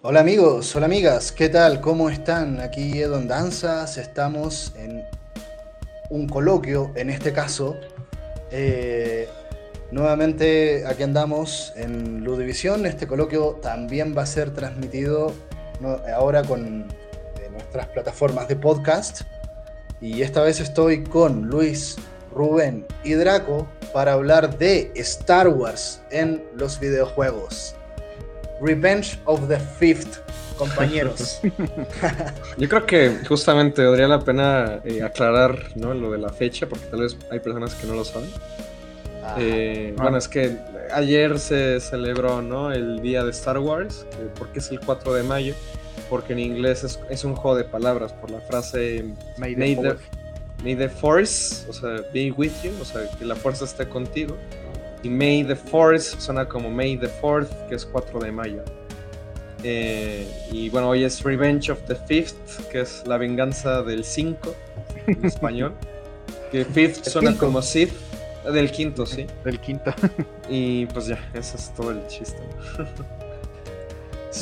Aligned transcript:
Hola 0.00 0.20
amigos, 0.20 0.76
hola 0.76 0.86
amigas, 0.86 1.32
¿qué 1.32 1.48
tal? 1.48 1.80
¿Cómo 1.80 2.08
están? 2.08 2.60
Aquí 2.60 3.02
Edon 3.02 3.26
Danzas, 3.26 3.98
estamos 3.98 4.72
en 4.76 5.02
un 6.08 6.28
coloquio, 6.28 6.92
en 6.94 7.10
este 7.10 7.32
caso. 7.32 7.74
Eh, 8.52 9.28
nuevamente 9.90 10.86
aquí 10.86 11.02
andamos 11.02 11.72
en 11.74 12.22
Ludivisión. 12.22 12.86
Este 12.86 13.08
coloquio 13.08 13.58
también 13.60 14.16
va 14.16 14.22
a 14.22 14.26
ser 14.26 14.54
transmitido 14.54 15.32
ahora 16.14 16.44
con 16.44 16.82
eh, 16.82 17.48
nuestras 17.50 17.88
plataformas 17.88 18.46
de 18.46 18.54
podcast. 18.54 19.22
Y 20.00 20.22
esta 20.22 20.42
vez 20.42 20.60
estoy 20.60 21.02
con 21.02 21.48
Luis, 21.48 21.96
Rubén 22.34 22.86
y 23.04 23.12
Draco 23.12 23.68
para 23.92 24.14
hablar 24.14 24.58
de 24.58 24.90
Star 24.96 25.48
Wars 25.48 26.02
en 26.10 26.44
los 26.56 26.80
videojuegos. 26.80 27.74
Revenge 28.60 29.18
of 29.24 29.48
the 29.48 29.58
Fifth, 29.58 30.18
compañeros. 30.56 31.40
Yo 32.58 32.68
creo 32.68 32.86
que 32.86 33.18
justamente 33.28 33.84
valdría 33.84 34.08
la 34.08 34.20
pena 34.20 34.80
eh, 34.84 35.02
aclarar 35.02 35.58
¿no? 35.76 35.94
lo 35.94 36.10
de 36.10 36.18
la 36.18 36.30
fecha, 36.30 36.66
porque 36.66 36.86
tal 36.86 37.00
vez 37.00 37.16
hay 37.30 37.40
personas 37.40 37.74
que 37.74 37.86
no 37.86 37.94
lo 37.94 38.04
saben. 38.04 38.30
Eh, 39.38 39.94
bueno, 39.96 40.18
es 40.18 40.28
que 40.28 40.58
ayer 40.92 41.38
se 41.38 41.80
celebró 41.80 42.42
¿no? 42.42 42.72
el 42.72 43.00
día 43.00 43.24
de 43.24 43.30
Star 43.30 43.58
Wars, 43.58 44.06
porque 44.38 44.58
es 44.58 44.70
el 44.70 44.80
4 44.80 45.14
de 45.14 45.22
mayo, 45.22 45.54
porque 46.10 46.34
en 46.34 46.40
inglés 46.40 46.84
es, 46.84 47.00
es 47.08 47.24
un 47.24 47.34
juego 47.34 47.56
de 47.56 47.64
palabras 47.64 48.12
por 48.12 48.30
la 48.30 48.40
frase 48.40 49.04
May 49.38 49.54
the 49.54 49.60
May 49.60 49.76
the, 49.76 49.82
Fourth. 49.82 50.00
May 50.64 50.74
the 50.74 50.88
Force, 50.88 51.66
o 51.68 51.72
sea, 51.72 52.00
be 52.12 52.32
with 52.32 52.52
you, 52.62 52.72
o 52.80 52.84
sea, 52.84 53.02
que 53.18 53.24
la 53.24 53.36
fuerza 53.36 53.66
esté 53.66 53.86
contigo. 53.86 54.36
Y 55.02 55.10
May 55.10 55.44
the 55.44 55.54
Force 55.54 56.18
suena 56.18 56.48
como 56.48 56.70
May 56.70 56.96
the 56.96 57.10
4th, 57.20 57.68
que 57.68 57.74
es 57.74 57.84
4 57.84 58.20
de 58.20 58.32
mayo. 58.32 58.64
Eh, 59.62 60.26
y 60.50 60.70
bueno, 60.70 60.88
hoy 60.88 61.04
es 61.04 61.22
Revenge 61.22 61.70
of 61.70 61.78
the 61.86 61.94
Fifth, 61.94 62.68
que 62.70 62.80
es 62.80 63.02
la 63.06 63.18
venganza 63.18 63.82
del 63.82 64.02
5 64.02 64.54
en 65.06 65.24
español. 65.26 65.74
que 66.50 66.64
Fifth 66.64 67.04
suena 67.04 67.30
quinto. 67.32 67.46
como 67.46 67.60
Sith, 67.60 67.92
del 68.50 68.70
quinto, 68.70 69.04
sí. 69.04 69.26
Del 69.44 69.60
quinto. 69.60 69.92
Y 70.48 70.86
pues 70.86 71.06
ya, 71.06 71.18
ese 71.34 71.58
es 71.58 71.74
todo 71.74 71.90
el 71.90 72.06
chiste. 72.06 72.40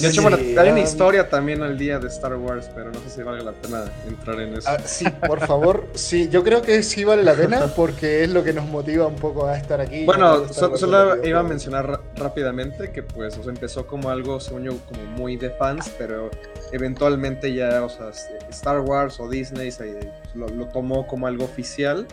De 0.00 0.08
hecho, 0.08 0.10
Sí, 0.10 0.20
bueno, 0.20 0.36
hay 0.60 0.70
una 0.70 0.80
historia 0.80 1.28
también 1.28 1.62
al 1.62 1.76
día 1.76 1.98
de 1.98 2.08
Star 2.08 2.34
Wars, 2.36 2.70
pero 2.74 2.90
no 2.90 2.98
sé 3.00 3.10
si 3.10 3.22
vale 3.22 3.42
la 3.44 3.52
pena 3.52 3.84
entrar 4.08 4.40
en 4.40 4.54
eso. 4.56 4.68
Ah, 4.70 4.78
sí, 4.84 5.04
por 5.26 5.40
favor, 5.46 5.86
sí, 5.94 6.28
yo 6.30 6.42
creo 6.42 6.62
que 6.62 6.82
sí 6.82 7.04
vale 7.04 7.22
la 7.22 7.34
pena 7.34 7.66
porque 7.76 8.24
es 8.24 8.30
lo 8.30 8.42
que 8.42 8.52
nos 8.54 8.64
motiva 8.66 9.06
un 9.06 9.16
poco 9.16 9.46
a 9.46 9.56
estar 9.58 9.80
aquí. 9.82 10.04
Bueno, 10.06 10.48
so- 10.52 10.76
solo 10.78 11.22
iba 11.24 11.40
a 11.40 11.42
mencionar 11.42 12.00
rápidamente 12.16 12.90
que 12.90 13.02
pues 13.02 13.36
o 13.36 13.42
sea, 13.42 13.52
empezó 13.52 13.86
como 13.86 14.08
algo, 14.08 14.40
según 14.40 14.64
yo, 14.64 14.72
como 14.88 15.02
muy 15.04 15.36
de 15.36 15.50
fans, 15.50 15.90
pero 15.98 16.30
eventualmente 16.72 17.52
ya, 17.54 17.84
o 17.84 17.88
sea, 17.88 18.08
s- 18.10 18.28
Star 18.50 18.80
Wars 18.80 19.20
o 19.20 19.28
Disney 19.28 19.70
se- 19.70 20.10
lo, 20.34 20.48
lo 20.48 20.66
tomó 20.68 21.06
como 21.06 21.26
algo 21.26 21.44
oficial 21.44 22.06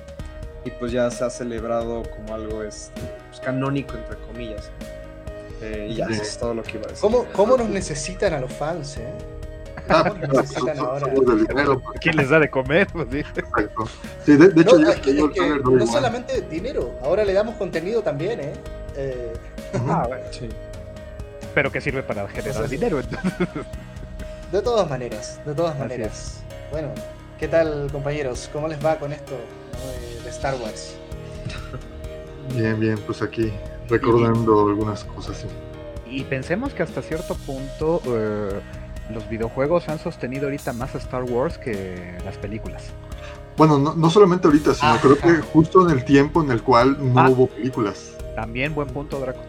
y 0.66 0.72
pues 0.72 0.92
ya 0.92 1.10
se 1.10 1.24
ha 1.24 1.30
celebrado 1.30 2.04
como 2.16 2.36
algo 2.36 2.62
este, 2.64 3.00
pues, 3.30 3.40
canónico, 3.40 3.96
entre 3.96 4.18
comillas. 4.28 4.70
Eh, 5.62 5.88
y 5.92 5.96
ya, 5.96 6.06
eso 6.06 6.22
es 6.22 6.38
todo 6.38 6.54
lo 6.54 6.64
que 6.64 6.78
iba 6.78 6.86
a 6.86 6.90
decir. 6.90 7.02
¿Cómo, 7.02 7.26
¿Cómo 7.34 7.58
nos 7.58 7.70
necesitan 7.70 8.34
a 8.34 8.40
los 8.40 8.52
fans, 8.54 8.98
eh? 8.98 9.12
Ah, 9.90 10.06
¿Cómo 10.08 10.28
nos 10.28 10.44
necesitan 10.44 10.80
ahora? 10.80 11.08
del 11.08 11.48
dinero, 11.48 11.80
pues, 11.80 12.00
¿Quién 12.00 12.16
les 12.16 12.30
da 12.30 12.40
de 12.40 12.50
comer? 12.50 12.88
Pues, 12.94 13.08
sí. 13.12 13.20
exacto. 13.20 13.90
Sí, 14.26 14.38
de, 14.38 14.50
de 14.50 14.62
hecho, 14.62 14.78
No, 14.78 14.86
ya 14.88 14.94
es 14.94 15.00
que, 15.02 15.12
es 15.12 15.30
que 15.32 15.60
no 15.64 15.88
solamente 15.88 16.42
dinero, 16.42 16.94
ahora 17.04 17.26
le 17.26 17.34
damos 17.34 17.56
contenido 17.56 18.02
también, 18.02 18.40
¿eh? 18.40 18.54
Eh. 18.96 19.34
Ah, 19.88 20.06
bueno. 20.08 20.24
Sí. 20.32 20.50
Pero 21.54 21.72
que 21.72 21.82
sirve 21.82 22.04
para 22.04 22.28
generar 22.30 22.70
dinero. 22.70 23.00
entonces. 23.00 23.32
de 24.52 24.62
todas 24.62 24.90
maneras, 24.90 25.42
de 25.46 25.54
todas 25.54 25.78
maneras. 25.78 26.42
Bueno, 26.72 26.90
¿qué 27.38 27.48
tal, 27.48 27.90
compañeros? 27.92 28.50
¿Cómo 28.54 28.68
les 28.68 28.84
va 28.84 28.98
con 28.98 29.12
esto 29.12 29.34
no, 29.34 30.18
de, 30.18 30.24
de 30.24 30.30
Star 30.30 30.56
Wars? 30.62 30.96
Bien, 32.56 32.80
bien, 32.80 32.98
pues 33.06 33.22
aquí 33.22 33.52
recordando 33.90 34.68
algunas 34.68 35.04
cosas. 35.04 35.38
sí. 35.38 35.48
Y 36.12 36.24
pensemos 36.24 36.74
que 36.74 36.82
hasta 36.82 37.02
cierto 37.04 37.36
punto 37.36 38.02
eh, 38.08 38.60
los 39.14 39.30
videojuegos 39.30 39.90
han 39.90 40.00
sostenido 40.00 40.46
ahorita 40.46 40.74
más 40.74 40.96
a 40.96 40.98
Star 40.98 41.24
Wars 41.24 41.58
que 41.60 42.18
las 42.26 42.36
películas. 42.38 42.86
Bueno, 43.58 43.78
no, 43.78 43.94
no 43.94 44.10
solamente 44.10 44.48
ahorita, 44.48 44.74
sino 44.74 44.94
Ajá. 44.94 45.02
creo 45.02 45.18
que 45.18 45.42
justo 45.42 45.88
en 45.88 45.96
el 45.96 46.06
tiempo 46.06 46.42
en 46.42 46.50
el 46.52 46.64
cual 46.64 46.98
no 47.14 47.20
Ah. 47.22 47.30
hubo 47.30 47.48
películas. 47.48 48.16
También 48.36 48.74
buen 48.74 48.88
punto, 48.88 49.20
Draco. 49.20 49.42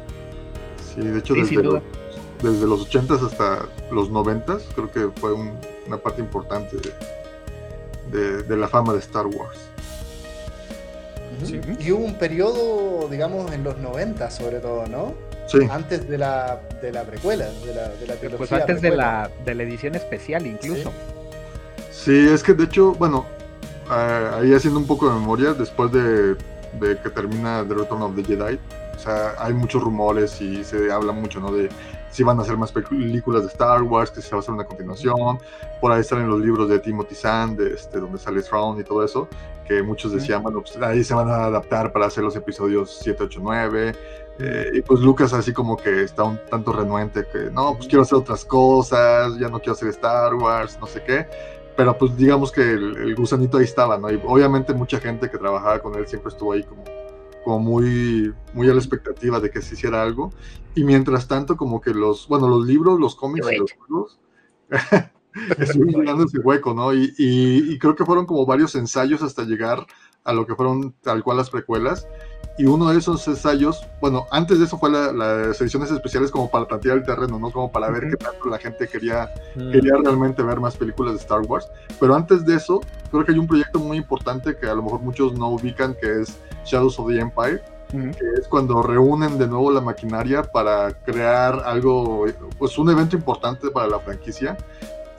Sí, 0.94 1.00
de 1.00 1.18
hecho, 1.20 1.34
Sí, 1.34 1.40
desde, 1.42 1.62
los, 1.62 1.82
desde 2.42 2.66
los 2.66 2.80
80s 2.90 3.22
hasta 3.24 3.66
los 3.90 4.10
90s, 4.10 4.62
creo 4.74 4.90
que 4.90 5.08
fue 5.20 5.32
un- 5.32 5.56
una 5.86 5.96
parte 5.96 6.20
importante 6.20 6.76
de, 6.76 8.18
de- 8.18 8.42
de 8.42 8.56
la 8.56 8.68
fama 8.68 8.92
de 8.92 8.98
Star 8.98 9.26
Wars. 9.28 9.69
Sí. 11.44 11.60
Y 11.78 11.92
hubo 11.92 12.04
un 12.04 12.14
periodo, 12.14 13.08
digamos, 13.08 13.52
en 13.52 13.64
los 13.64 13.78
90 13.78 14.30
sobre 14.30 14.60
todo, 14.60 14.86
¿no? 14.86 15.14
Sí, 15.46 15.58
Antes 15.70 16.08
de 16.08 16.18
la, 16.18 16.60
de 16.80 16.92
la 16.92 17.02
precuela, 17.02 17.46
de 17.64 17.74
la, 17.74 17.88
de 17.88 18.06
la 18.06 18.14
trilogía 18.14 18.38
Pues 18.38 18.52
antes 18.52 18.80
de 18.80 18.96
la, 18.96 19.30
de 19.44 19.54
la 19.54 19.62
edición 19.64 19.96
especial 19.96 20.46
incluso. 20.46 20.92
Sí, 21.90 22.28
es 22.28 22.42
que 22.42 22.54
de 22.54 22.64
hecho, 22.64 22.92
bueno, 22.94 23.26
ah, 23.88 24.38
ahí 24.40 24.54
haciendo 24.54 24.78
un 24.78 24.86
poco 24.86 25.08
de 25.08 25.18
memoria, 25.18 25.52
después 25.52 25.90
de, 25.90 26.34
de 26.34 27.00
que 27.02 27.10
termina 27.10 27.64
The 27.66 27.74
Return 27.74 28.02
of 28.02 28.14
the 28.14 28.22
Jedi, 28.22 28.58
o 28.94 28.98
sea, 28.98 29.34
hay 29.38 29.54
muchos 29.54 29.82
rumores 29.82 30.40
y 30.40 30.62
se 30.62 30.92
habla 30.92 31.12
mucho, 31.12 31.40
¿no? 31.40 31.50
De 31.50 31.68
si 32.10 32.22
van 32.22 32.38
a 32.38 32.42
hacer 32.42 32.56
más 32.56 32.72
películas 32.72 33.42
de 33.42 33.48
Star 33.48 33.82
Wars, 33.82 34.10
que 34.10 34.20
se 34.20 34.30
va 34.30 34.38
a 34.38 34.40
hacer 34.40 34.52
una 34.52 34.64
continuación. 34.64 35.38
Por 35.80 35.92
ahí 35.92 36.02
salen 36.04 36.28
los 36.28 36.40
libros 36.40 36.68
de 36.68 36.78
Timothy 36.80 37.14
Zahn, 37.14 37.56
de 37.56 37.74
este, 37.74 37.98
donde 37.98 38.18
sale 38.18 38.42
Thrawn 38.42 38.80
y 38.80 38.84
todo 38.84 39.04
eso, 39.04 39.28
que 39.70 39.84
muchos 39.84 40.10
decían, 40.10 40.42
bueno, 40.42 40.62
pues 40.62 40.76
ahí 40.82 41.04
se 41.04 41.14
van 41.14 41.30
a 41.30 41.44
adaptar 41.44 41.92
para 41.92 42.06
hacer 42.06 42.24
los 42.24 42.34
episodios 42.34 42.98
7, 43.04 43.22
8, 43.22 43.40
9. 43.40 43.92
Eh, 44.40 44.70
y 44.74 44.82
pues 44.82 44.98
Lucas 44.98 45.32
así 45.32 45.52
como 45.52 45.76
que 45.76 46.02
está 46.02 46.24
un 46.24 46.40
tanto 46.50 46.72
renuente, 46.72 47.24
que 47.32 47.52
no, 47.52 47.76
pues 47.76 47.86
quiero 47.86 48.02
hacer 48.02 48.18
otras 48.18 48.44
cosas, 48.44 49.38
ya 49.38 49.48
no 49.48 49.60
quiero 49.60 49.74
hacer 49.74 49.90
Star 49.90 50.34
Wars, 50.34 50.76
no 50.80 50.88
sé 50.88 51.04
qué. 51.04 51.24
Pero 51.76 51.96
pues 51.96 52.16
digamos 52.16 52.50
que 52.50 52.62
el, 52.62 52.96
el 52.96 53.14
gusanito 53.14 53.58
ahí 53.58 53.64
estaba, 53.64 53.96
¿no? 53.96 54.10
Y 54.10 54.20
obviamente 54.26 54.74
mucha 54.74 54.98
gente 54.98 55.30
que 55.30 55.38
trabajaba 55.38 55.78
con 55.78 55.94
él 55.94 56.04
siempre 56.08 56.30
estuvo 56.30 56.52
ahí 56.52 56.64
como, 56.64 56.82
como 57.44 57.60
muy, 57.60 58.34
muy 58.52 58.68
a 58.68 58.72
la 58.72 58.80
expectativa 58.80 59.38
de 59.38 59.50
que 59.52 59.62
se 59.62 59.74
hiciera 59.74 60.02
algo. 60.02 60.32
Y 60.74 60.82
mientras 60.82 61.28
tanto 61.28 61.56
como 61.56 61.80
que 61.80 61.94
los, 61.94 62.26
bueno, 62.26 62.48
los 62.48 62.66
libros, 62.66 62.98
los 62.98 63.14
cómics 63.14 63.46
y 63.52 63.56
los 63.56 63.72
juegos 63.74 64.18
estuvieron 65.58 66.00
llenando 66.02 66.24
ese 66.24 66.38
hueco, 66.38 66.74
¿no? 66.74 66.92
Y, 66.92 67.12
y- 67.18 67.72
y 67.72 67.78
creo 67.78 67.94
que 67.94 68.04
fueron 68.04 68.26
como 68.26 68.44
varios 68.46 68.74
ensayos 68.74 69.22
hasta 69.22 69.42
llegar 69.44 69.86
a 70.24 70.32
lo 70.32 70.46
que 70.46 70.54
fueron 70.54 70.92
tal 71.02 71.22
cual 71.22 71.38
las 71.38 71.50
precuelas. 71.50 72.06
Y 72.58 72.66
uno 72.66 72.90
de 72.90 72.98
esos 72.98 73.26
ensayos, 73.26 73.86
bueno, 74.02 74.26
antes 74.30 74.58
de 74.58 74.66
eso 74.66 74.76
fue 74.78 74.90
la- 74.90 75.12
las 75.12 75.58
ediciones 75.62 75.90
especiales 75.90 76.30
como 76.30 76.50
para 76.50 76.66
tantear 76.66 76.98
el 76.98 77.04
terreno, 77.04 77.38
¿no? 77.38 77.50
Como 77.50 77.72
para 77.72 77.88
ver 77.90 78.10
qué 78.10 78.16
tanto 78.16 78.48
la 78.50 78.58
gente 78.58 78.86
quería, 78.86 79.30
Mm. 79.56 79.70
quería 79.70 79.92
realmente 80.04 80.42
ver 80.42 80.60
más 80.60 80.76
películas 80.76 81.14
de 81.14 81.20
Star 81.20 81.40
Wars. 81.40 81.66
Pero 81.98 82.14
antes 82.14 82.44
de 82.44 82.56
eso, 82.56 82.80
creo 83.10 83.24
que 83.24 83.32
hay 83.32 83.38
un 83.38 83.46
proyecto 83.46 83.78
muy 83.78 83.96
importante 83.96 84.56
que 84.56 84.66
a 84.68 84.74
lo 84.74 84.82
mejor 84.82 85.00
muchos 85.00 85.32
no 85.38 85.48
ubican, 85.50 85.94
que 85.94 86.20
es 86.20 86.36
Shadows 86.66 86.98
of 86.98 87.08
the 87.08 87.18
Empire, 87.18 87.62
que 87.90 88.24
es 88.40 88.46
cuando 88.48 88.82
reúnen 88.82 89.36
de 89.38 89.48
nuevo 89.48 89.72
la 89.72 89.80
maquinaria 89.80 90.42
para 90.44 90.92
crear 91.02 91.62
algo, 91.64 92.24
pues 92.58 92.76
un 92.78 92.90
evento 92.90 93.16
importante 93.16 93.70
para 93.70 93.88
la 93.88 93.98
franquicia. 93.98 94.56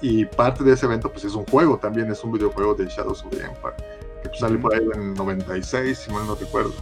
Y 0.01 0.25
parte 0.25 0.63
de 0.63 0.73
ese 0.73 0.85
evento, 0.85 1.11
pues 1.11 1.25
es 1.25 1.33
un 1.33 1.45
juego 1.45 1.77
también, 1.77 2.11
es 2.11 2.23
un 2.23 2.31
videojuego 2.31 2.73
de 2.73 2.85
Shadows 2.85 3.23
of 3.23 3.29
the 3.29 3.43
Empire, 3.43 3.75
que 4.23 4.29
pues, 4.29 4.39
sale 4.39 4.57
por 4.57 4.73
ahí 4.73 4.81
en 4.93 5.01
el 5.01 5.13
96, 5.13 5.97
si 5.97 6.11
mal 6.11 6.25
no 6.25 6.35
recuerdo. 6.35 6.73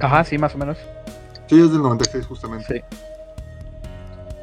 Ajá, 0.00 0.24
sí, 0.24 0.38
más 0.38 0.54
o 0.54 0.58
menos. 0.58 0.78
Sí, 1.48 1.60
es 1.60 1.72
del 1.72 1.82
96 1.82 2.26
justamente. 2.26 2.84
Sí. 2.88 2.96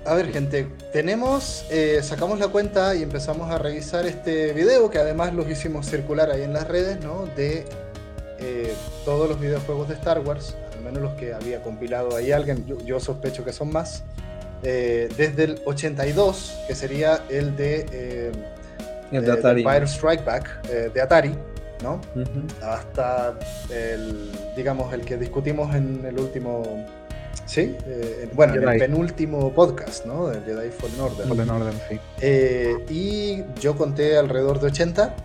A 0.05 0.15
ver, 0.15 0.31
gente, 0.31 0.67
tenemos, 0.91 1.65
eh, 1.69 1.99
sacamos 2.01 2.39
la 2.39 2.47
cuenta 2.47 2.95
y 2.95 3.03
empezamos 3.03 3.51
a 3.51 3.57
revisar 3.57 4.05
este 4.05 4.53
video, 4.53 4.89
que 4.89 4.97
además 4.97 5.33
los 5.33 5.47
hicimos 5.49 5.85
circular 5.85 6.31
ahí 6.31 6.41
en 6.41 6.53
las 6.53 6.67
redes, 6.67 6.99
¿no? 7.03 7.27
De 7.35 7.65
eh, 8.39 8.73
todos 9.05 9.29
los 9.29 9.39
videojuegos 9.39 9.87
de 9.87 9.93
Star 9.95 10.19
Wars, 10.19 10.55
al 10.73 10.83
menos 10.83 11.01
los 11.01 11.13
que 11.13 11.33
había 11.33 11.61
compilado 11.61 12.15
ahí 12.15 12.31
alguien, 12.31 12.65
yo, 12.65 12.77
yo 12.79 12.99
sospecho 12.99 13.45
que 13.45 13.53
son 13.53 13.71
más. 13.71 14.03
Eh, 14.63 15.09
desde 15.17 15.43
el 15.45 15.61
82, 15.65 16.53
que 16.67 16.75
sería 16.75 17.21
el 17.29 17.55
de, 17.55 17.85
eh, 17.91 18.31
El 19.11 19.23
eh, 19.23 19.25
de 19.25 19.31
Atari. 19.31 19.61
Empire 19.61 19.85
Strike 19.85 20.25
Back, 20.25 20.49
eh, 20.69 20.91
de 20.93 21.01
Atari, 21.01 21.33
¿no? 21.81 22.01
Ujú. 22.15 22.41
hasta 22.61 23.39
el, 23.69 24.29
digamos, 24.57 24.93
el 24.93 25.01
que 25.01 25.17
discutimos 25.17 25.73
en 25.75 26.03
el 26.05 26.19
último, 26.19 26.85
sí, 27.45 27.75
Eh, 27.87 28.23
en- 28.29 28.35
bueno, 28.35 28.53
en 28.55 28.63
el 28.63 28.67
Jedi. 28.67 28.79
penúltimo 28.79 29.53
podcast, 29.53 30.05
¿no? 30.05 30.27
Del 30.27 30.43
Jedi 30.43 30.69
Fallen 30.71 30.99
Order. 30.99 31.27
Fallen 31.27 31.49
Order, 31.49 31.73
sí. 31.89 31.99
Eh, 32.21 32.75
y 32.89 33.43
yo 33.61 33.77
conté 33.77 34.17
alrededor 34.17 34.59
de 34.59 34.67
80. 34.67 35.15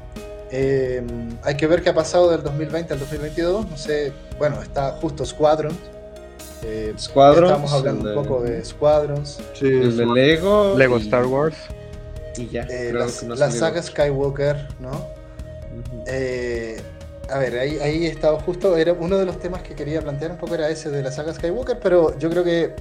Eh, 0.56 1.02
hay 1.42 1.56
que 1.56 1.66
ver 1.66 1.82
qué 1.82 1.90
ha 1.90 1.94
pasado 1.94 2.30
del 2.30 2.44
2020 2.44 2.92
al 2.92 3.00
2022. 3.00 3.68
No 3.68 3.76
sé, 3.76 4.12
bueno, 4.38 4.62
está 4.62 4.92
justo 4.92 5.26
Squadron, 5.26 5.76
Eh, 6.64 6.94
Estamos 6.96 7.72
hablando 7.72 8.08
un 8.08 8.14
poco 8.14 8.42
de 8.42 8.64
Squadrons. 8.64 9.38
Sí, 9.54 9.66
el 9.66 9.96
de 9.96 10.06
Lego. 10.06 10.74
Lego 10.76 10.96
Star 10.96 11.26
Wars. 11.26 11.56
Y 12.36 12.48
ya. 12.48 12.62
Eh, 12.62 12.92
la, 12.92 13.50
saga 13.50 13.82
Skywalker, 13.82 14.68
¿no? 14.80 15.08
eh, 16.06 16.80
a 17.30 17.38
ver, 17.38 17.58
ahí, 17.58 17.78
ahí 17.78 18.06
estaba 18.06 18.40
justo, 18.40 18.76
era 18.76 18.92
uno 18.92 19.18
de 19.18 19.26
los 19.26 19.38
temas 19.38 19.62
que 19.62 19.74
quería 19.74 20.00
plantear 20.02 20.32
un 20.32 20.38
poco 20.38 20.54
era 20.54 20.68
ese 20.68 20.90
de 20.90 21.02
la 21.02 21.10
saga 21.10 21.32
Skywalker, 21.32 21.78
pero 21.80 22.18
yo 22.18 22.30
creo 22.30 22.44
que 22.44 22.74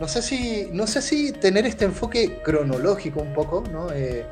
no 0.00 0.08
sé 0.08 0.22
si, 0.22 0.68
no 0.72 0.86
sé 0.86 1.00
si 1.00 1.32
tener 1.32 1.66
este 1.66 1.84
enfoque 1.86 2.40
cronológico 2.42 3.20
un 3.20 3.32
poco, 3.32 3.64
¿no? 3.72 3.90
Eh, 3.92 4.24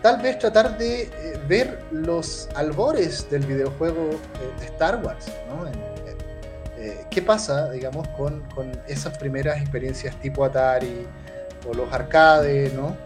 tal 0.00 0.22
vez 0.22 0.38
tratar 0.38 0.78
de 0.78 1.02
eh, 1.02 1.40
ver 1.46 1.80
los 1.90 2.48
albores 2.54 3.28
del 3.30 3.44
videojuego 3.44 4.10
de 4.58 4.66
Star 4.66 5.04
Wars, 5.04 5.26
¿no? 5.48 5.91
Eh, 6.82 7.04
¿Qué 7.10 7.22
pasa, 7.22 7.70
digamos, 7.70 8.08
con, 8.08 8.40
con, 8.54 8.72
esas 8.88 9.16
primeras 9.16 9.60
experiencias 9.60 10.14
tipo 10.20 10.44
Atari 10.44 11.06
o 11.68 11.74
los 11.74 11.92
arcades, 11.92 12.74
¿no? 12.74 12.96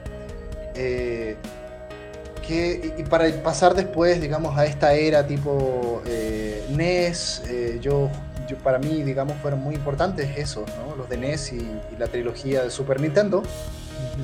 y 2.48 3.02
para 3.04 3.30
pasar 3.42 3.74
después, 3.74 4.20
digamos, 4.20 4.56
a 4.56 4.66
esta 4.66 4.94
era 4.94 5.26
tipo 5.26 6.02
eh, 6.06 6.64
NES, 6.70 7.42
eh, 7.48 7.78
yo, 7.80 8.08
yo, 8.48 8.56
para 8.58 8.78
mí, 8.78 9.02
digamos, 9.02 9.36
fueron 9.38 9.60
muy 9.60 9.74
importantes 9.74 10.36
esos, 10.36 10.64
¿no? 10.76 10.94
Los 10.96 11.08
de 11.08 11.16
NES 11.16 11.52
y, 11.52 11.68
la 11.98 12.06
trilogía 12.06 12.62
de 12.62 12.70
Super 12.70 13.00
Nintendo. 13.00 13.42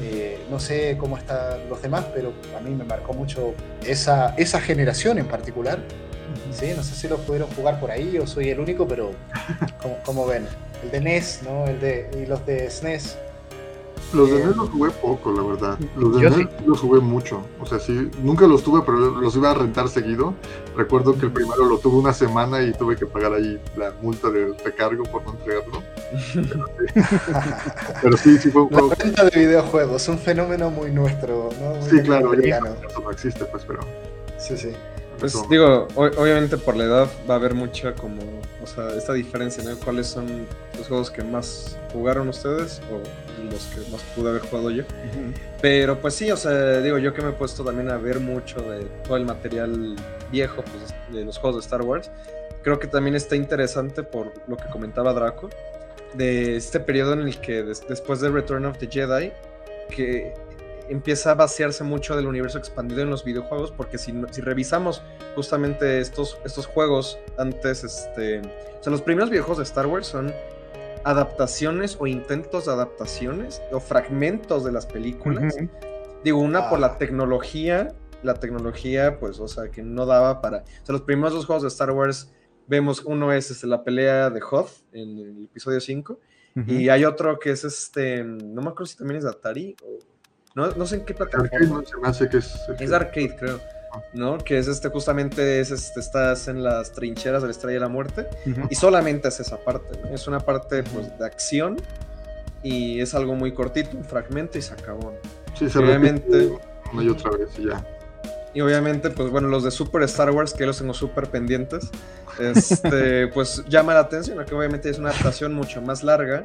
Eh, 0.03 0.39
no 0.51 0.61
sé 0.61 0.97
cómo 0.99 1.17
están 1.17 1.69
los 1.69 1.83
demás, 1.83 2.05
pero 2.15 2.33
a 2.57 2.61
mí 2.61 2.71
me 2.75 2.85
marcó 2.85 3.13
mucho 3.13 3.55
esa, 3.85 4.35
esa 4.37 4.61
generación 4.61 5.19
en 5.19 5.27
particular. 5.27 5.79
¿Sí? 6.55 6.73
No 6.77 6.83
sé 6.83 6.95
si 6.95 7.09
los 7.09 7.21
pudieron 7.21 7.49
jugar 7.51 7.81
por 7.81 7.91
ahí 7.91 8.19
o 8.19 8.27
soy 8.27 8.51
el 8.51 8.61
único, 8.61 8.87
pero 8.87 9.13
como, 10.05 10.27
ven, 10.27 10.47
el 10.83 10.91
de 10.91 11.01
NES 11.01 11.41
¿no? 11.45 11.67
el 11.67 11.81
de, 11.81 12.11
y 12.23 12.27
los 12.27 12.45
de 12.47 12.71
SNES 12.71 13.17
los 14.13 14.31
de 14.31 14.45
NES 14.45 14.57
los 14.57 14.69
jugué 14.69 14.91
poco, 14.91 15.33
la 15.33 15.43
verdad. 15.43 15.79
Los 15.97 16.21
de 16.21 16.29
NES 16.29 16.49
los 16.67 16.81
jugué 16.81 17.01
mucho. 17.01 17.43
O 17.61 17.67
sea, 17.67 17.79
sí, 17.79 18.11
nunca 18.23 18.47
los 18.47 18.63
tuve, 18.63 18.83
pero 18.85 18.99
los 18.99 19.35
iba 19.37 19.51
a 19.51 19.55
rentar 19.55 19.89
seguido. 19.89 20.35
Recuerdo 20.77 21.17
que 21.17 21.27
el 21.27 21.33
primero 21.33 21.65
lo 21.65 21.79
tuve 21.79 21.97
una 21.97 22.13
semana 22.13 22.63
y 22.63 22.73
tuve 22.73 22.97
que 22.97 23.07
pagar 23.07 23.33
ahí 23.33 23.59
la 23.77 23.93
multa 24.03 24.29
del 24.31 24.57
recargo 24.59 25.05
por 25.05 25.25
no 25.25 25.33
entregarlo. 25.33 25.83
Pero 28.03 28.17
sí, 28.19 28.37
sí, 28.37 28.51
fue 28.51 28.63
un 28.63 28.69
juego. 28.69 28.89
La 28.91 28.95
venta 28.97 29.25
de 29.25 29.47
videojuegos, 29.47 30.09
un 30.09 30.19
fenómeno 30.19 30.71
muy 30.71 30.91
nuestro, 30.91 31.49
¿no? 31.59 31.81
sí, 31.81 32.01
claro, 32.03 32.35
eso 32.35 33.01
no 33.03 33.11
existe, 33.11 33.47
pues, 33.47 33.65
pero. 33.65 33.81
Sí, 34.39 34.59
sí. 34.59 34.73
Pues 35.23 35.49
digo, 35.49 35.87
obviamente 35.95 36.57
por 36.59 36.77
la 36.77 36.83
edad 36.83 37.09
va 37.31 37.35
a 37.35 37.37
haber 37.37 37.55
mucha 37.55 37.95
como, 37.95 38.21
o 38.61 38.67
sea, 38.67 38.91
esta 38.97 39.13
diferencia, 39.13 39.63
¿no? 39.63 39.79
¿Cuáles 39.79 40.09
son 40.09 40.27
los 40.77 40.89
juegos 40.89 41.13
que 41.13 41.23
más 41.23 41.79
jugaron 41.93 42.29
ustedes 42.29 42.83
o 42.91 42.99
los 43.45 43.67
que 43.67 43.89
más 43.93 44.03
pude 44.17 44.31
haber 44.31 44.43
jugado 44.43 44.71
yo? 44.71 44.83
Pero 45.61 46.01
pues 46.01 46.15
sí, 46.15 46.29
o 46.33 46.37
sea, 46.37 46.81
digo, 46.81 46.99
yo 46.99 47.15
que 47.15 47.23
me 47.23 47.29
he 47.29 47.35
puesto 47.35 47.63
también 47.63 47.89
a 47.89 47.99
ver 47.99 48.19
mucho 48.19 48.61
de 48.63 48.85
todo 49.05 49.17
el 49.17 49.25
material 49.25 49.95
viejo, 50.33 50.63
pues 50.63 50.93
de 51.15 51.25
los 51.25 51.39
juegos 51.39 51.63
de 51.63 51.67
Star 51.67 51.83
Wars, 51.83 52.11
creo 52.65 52.81
que 52.81 52.89
también 52.89 53.15
está 53.15 53.37
interesante 53.37 54.03
por 54.03 54.33
lo 54.49 54.57
que 54.57 54.69
comentaba 54.71 55.13
Draco, 55.13 55.51
de 56.15 56.57
este 56.57 56.81
periodo 56.81 57.13
en 57.13 57.21
el 57.21 57.41
que 57.41 57.63
después 57.63 58.21
de 58.21 58.29
Return 58.29 58.67
of 58.67 58.77
the 58.79 58.89
Jedi, 58.89 59.33
que 59.89 60.35
empieza 60.93 61.33
a 61.33 61.35
vaciarse 61.35 61.85
mucho 61.85 62.15
del 62.17 62.27
universo 62.27 62.59
expandido 62.59 63.03
en 63.03 63.11
los 63.11 63.25
videojuegos, 63.25 63.73
porque 63.73 63.99
si, 63.99 64.13
si 64.31 64.41
revisamos 64.41 65.03
justamente 65.35 66.01
estos, 66.01 66.39
estos 66.45 66.67
juegos 66.67 67.19
antes, 67.39 67.83
este, 67.85 68.41
o 68.41 68.83
sea, 68.83 68.91
los 68.91 69.03
primeros 69.03 69.31
videojuegos 69.31 69.59
de 69.59 69.65
Star 69.65 69.87
Wars 69.87 70.07
son 70.07 70.33
adaptaciones 71.05 71.97
o 71.99 72.07
intentos 72.07 72.67
de 72.67 72.73
adaptaciones 72.73 73.63
o 73.73 73.81
fragmentos 73.81 74.65
de 74.65 74.73
las 74.73 74.87
películas. 74.87 75.57
Digo, 76.23 76.39
una 76.39 76.69
por 76.69 76.79
la 76.79 76.89
ah. 76.89 76.99
tecnología, 76.99 77.95
la 78.23 78.35
tecnología, 78.35 79.19
pues, 79.19 79.41
o 79.41 79.49
sea, 79.49 79.71
que 79.71 79.83
no 79.83 80.07
daba 80.07 80.41
para... 80.41 80.59
O 80.59 80.87
sea, 80.87 80.93
los 80.93 81.03
primeros 81.03 81.33
dos 81.33 81.47
juegos 81.47 81.63
de 81.63 81.69
Star 81.69 81.91
Wars, 81.91 82.33
vemos, 82.69 83.03
uno 83.05 83.33
es 83.33 83.51
este, 83.51 83.67
la 83.67 83.83
pelea 83.83 84.31
de 84.31 84.41
Hoth 84.49 84.71
en 84.93 85.19
el 85.19 85.45
episodio 85.45 85.81
5, 85.81 86.21
y 86.67 86.91
hay 86.91 87.07
otro 87.07 87.39
que 87.39 87.51
es 87.51 87.65
este, 87.65 88.23
no 88.23 88.61
me 88.61 88.69
acuerdo 88.69 88.85
si 88.85 88.99
también 88.99 89.17
es 89.17 89.25
de 89.25 89.31
Atari 89.31 89.75
o 89.83 89.99
no, 90.55 90.71
no 90.73 90.87
sé 90.87 90.97
en 90.97 91.05
qué 91.05 91.15
plataforma. 91.15 91.83
se 91.85 91.97
me 91.97 92.09
hace 92.09 92.29
que 92.29 92.39
es, 92.39 92.55
es 92.79 92.93
arcade, 92.93 93.37
creo. 93.37 93.61
¿no? 94.13 94.39
Que 94.39 94.59
es 94.59 94.69
este, 94.69 94.89
justamente, 94.89 95.61
es 95.61 95.71
este, 95.71 96.01
estás 96.01 96.49
en 96.49 96.63
las 96.63 96.93
trincheras 96.93 97.43
de 97.43 97.49
la 97.49 97.53
Estrella 97.53 97.75
de 97.75 97.81
la 97.81 97.89
Muerte 97.89 98.27
y 98.71 98.75
solamente 98.75 99.29
es 99.29 99.41
esa 99.41 99.59
parte, 99.59 99.99
Es 100.13 100.27
una 100.27 100.41
parte 100.41 100.83
pues, 100.83 101.17
de 101.19 101.25
acción 101.25 101.77
y 102.63 103.01
es 103.01 103.15
algo 103.15 103.35
muy 103.35 103.53
cortito, 103.53 103.97
un 103.97 104.05
fragmento 104.05 104.59
y 104.59 104.63
se 104.63 104.73
acabó. 104.73 105.15
Sí, 105.55 105.69
se 105.69 105.79
obviamente 105.79 106.53
una 106.93 107.03
y 107.03 107.09
otra 107.09 107.31
vez 107.33 107.51
y 107.59 107.67
ya. 107.67 107.85
Y 108.55 108.61
obviamente, 108.61 109.09
pues 109.11 109.31
bueno, 109.31 109.49
los 109.49 109.65
de 109.65 109.71
Super 109.71 110.03
Star 110.03 110.31
Wars, 110.31 110.53
que 110.53 110.67
los 110.67 110.79
tengo 110.79 110.93
súper 110.93 111.29
pendientes, 111.29 111.91
este, 112.39 113.27
pues 113.35 113.65
llama 113.67 113.95
la 113.95 114.01
atención, 114.01 114.45
que 114.45 114.55
obviamente 114.55 114.91
es 114.91 114.99
una 114.99 115.11
adaptación 115.11 115.55
mucho 115.55 115.81
más 115.81 116.03
larga 116.03 116.45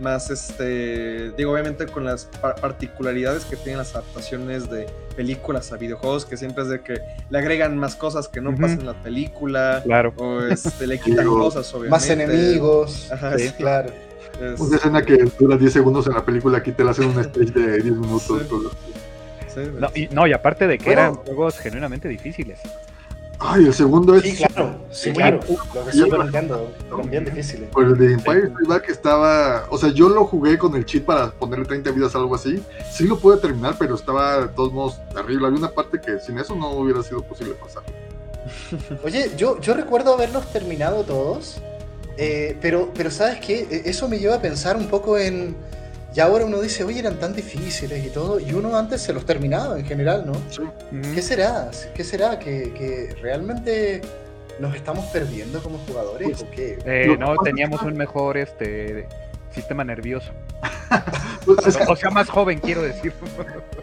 más 0.00 0.30
este 0.30 1.30
digo 1.32 1.52
obviamente 1.52 1.86
con 1.86 2.04
las 2.04 2.28
particularidades 2.60 3.44
que 3.44 3.56
tienen 3.56 3.78
las 3.78 3.94
adaptaciones 3.94 4.68
de 4.68 4.86
películas 5.16 5.72
a 5.72 5.76
videojuegos 5.76 6.26
que 6.26 6.36
siempre 6.36 6.64
es 6.64 6.68
de 6.68 6.80
que 6.80 7.00
le 7.30 7.38
agregan 7.38 7.78
más 7.78 7.94
cosas 7.94 8.28
que 8.28 8.40
no 8.40 8.54
pasan 8.54 8.80
en 8.80 8.86
la 8.86 9.02
película 9.02 9.82
claro. 9.84 10.12
o 10.16 10.42
este, 10.42 10.86
le 10.86 10.98
quitan 10.98 11.26
cosas 11.26 11.72
obviamente. 11.74 11.90
más 11.90 12.10
enemigos 12.10 13.10
sí, 13.36 13.50
claro. 13.56 13.90
Una 14.58 14.76
escena 14.76 15.02
que 15.04 15.16
dura 15.38 15.56
10 15.56 15.72
segundos 15.72 16.08
en 16.08 16.14
la 16.14 16.24
película 16.24 16.58
aquí 16.58 16.72
te 16.72 16.82
la 16.82 16.90
hacen 16.90 17.04
un 17.04 17.20
stage 17.20 17.52
de 17.52 17.82
10 17.82 17.84
minutos 17.84 18.42
no, 19.78 19.88
y, 19.94 20.08
no, 20.08 20.26
y 20.26 20.32
aparte 20.32 20.66
de 20.66 20.78
que 20.78 20.90
eran 20.90 21.14
juegos 21.14 21.56
genuinamente 21.58 22.08
difíciles 22.08 22.58
Ay, 23.38 23.66
el 23.66 23.74
segundo 23.74 24.14
es. 24.14 24.22
Sí, 24.22 24.36
claro, 24.36 24.76
sí, 24.90 25.12
claro. 25.12 25.40
Lo 25.74 25.84
que 25.84 25.90
estoy 25.90 26.10
planteando, 26.10 26.72
bien 27.10 27.24
difícil. 27.24 27.68
Pues 27.72 27.88
el 27.88 27.98
de 27.98 28.12
Empire 28.12 28.48
Strikes 28.48 28.68
Back 28.68 28.88
estaba. 28.88 29.66
O 29.70 29.78
sea, 29.78 29.90
yo 29.90 30.08
lo 30.08 30.24
jugué 30.24 30.58
con 30.58 30.74
el 30.76 30.84
chip 30.84 31.04
para 31.06 31.30
ponerle 31.30 31.64
30 31.64 31.90
vidas, 31.90 32.14
algo 32.14 32.34
así. 32.34 32.62
Sí 32.92 33.06
lo 33.06 33.18
pude 33.18 33.38
terminar, 33.38 33.76
pero 33.78 33.94
estaba 33.94 34.46
de 34.46 34.48
todos 34.48 34.72
modos 34.72 34.98
terrible. 35.12 35.46
Había 35.46 35.58
una 35.58 35.70
parte 35.70 36.00
que 36.00 36.18
sin 36.20 36.38
eso 36.38 36.54
no 36.54 36.70
hubiera 36.70 37.02
sido 37.02 37.22
posible 37.22 37.54
pasar. 37.54 37.82
Oye, 39.04 39.30
yo, 39.36 39.60
yo 39.60 39.74
recuerdo 39.74 40.14
haberlos 40.14 40.50
terminado 40.52 41.02
todos. 41.04 41.60
Eh, 42.16 42.56
pero, 42.60 42.92
pero, 42.94 43.10
¿sabes 43.10 43.40
qué? 43.40 43.66
E, 43.70 43.90
eso 43.90 44.08
me 44.08 44.18
lleva 44.18 44.36
a 44.36 44.40
pensar 44.40 44.76
un 44.76 44.86
poco 44.86 45.18
en 45.18 45.56
y 46.14 46.20
ahora 46.20 46.44
uno 46.44 46.60
dice, 46.60 46.84
oye, 46.84 47.00
eran 47.00 47.18
tan 47.18 47.34
difíciles 47.34 48.06
y 48.06 48.08
todo, 48.08 48.38
y 48.38 48.52
uno 48.52 48.76
antes 48.76 49.02
se 49.02 49.12
los 49.12 49.26
terminaba 49.26 49.78
en 49.78 49.84
general, 49.84 50.24
¿no? 50.24 50.34
Sí. 50.48 50.62
¿Qué 51.12 51.20
será? 51.20 51.70
¿Qué 51.94 52.04
será? 52.04 52.38
¿Que, 52.38 53.16
realmente 53.20 54.00
nos 54.60 54.76
estamos 54.76 55.06
perdiendo 55.06 55.60
como 55.60 55.78
jugadores 55.78 56.28
pues, 56.28 56.42
o 56.42 56.50
qué? 56.52 56.78
Eh, 56.84 57.16
no, 57.18 57.34
teníamos 57.38 57.82
un 57.82 57.96
mejor 57.96 58.36
este 58.36 59.08
sistema 59.50 59.82
nervioso. 59.84 60.30
O 61.46 61.94
sea, 61.94 62.08
más 62.08 62.30
joven, 62.30 62.58
quiero 62.58 62.80
decir. 62.80 63.12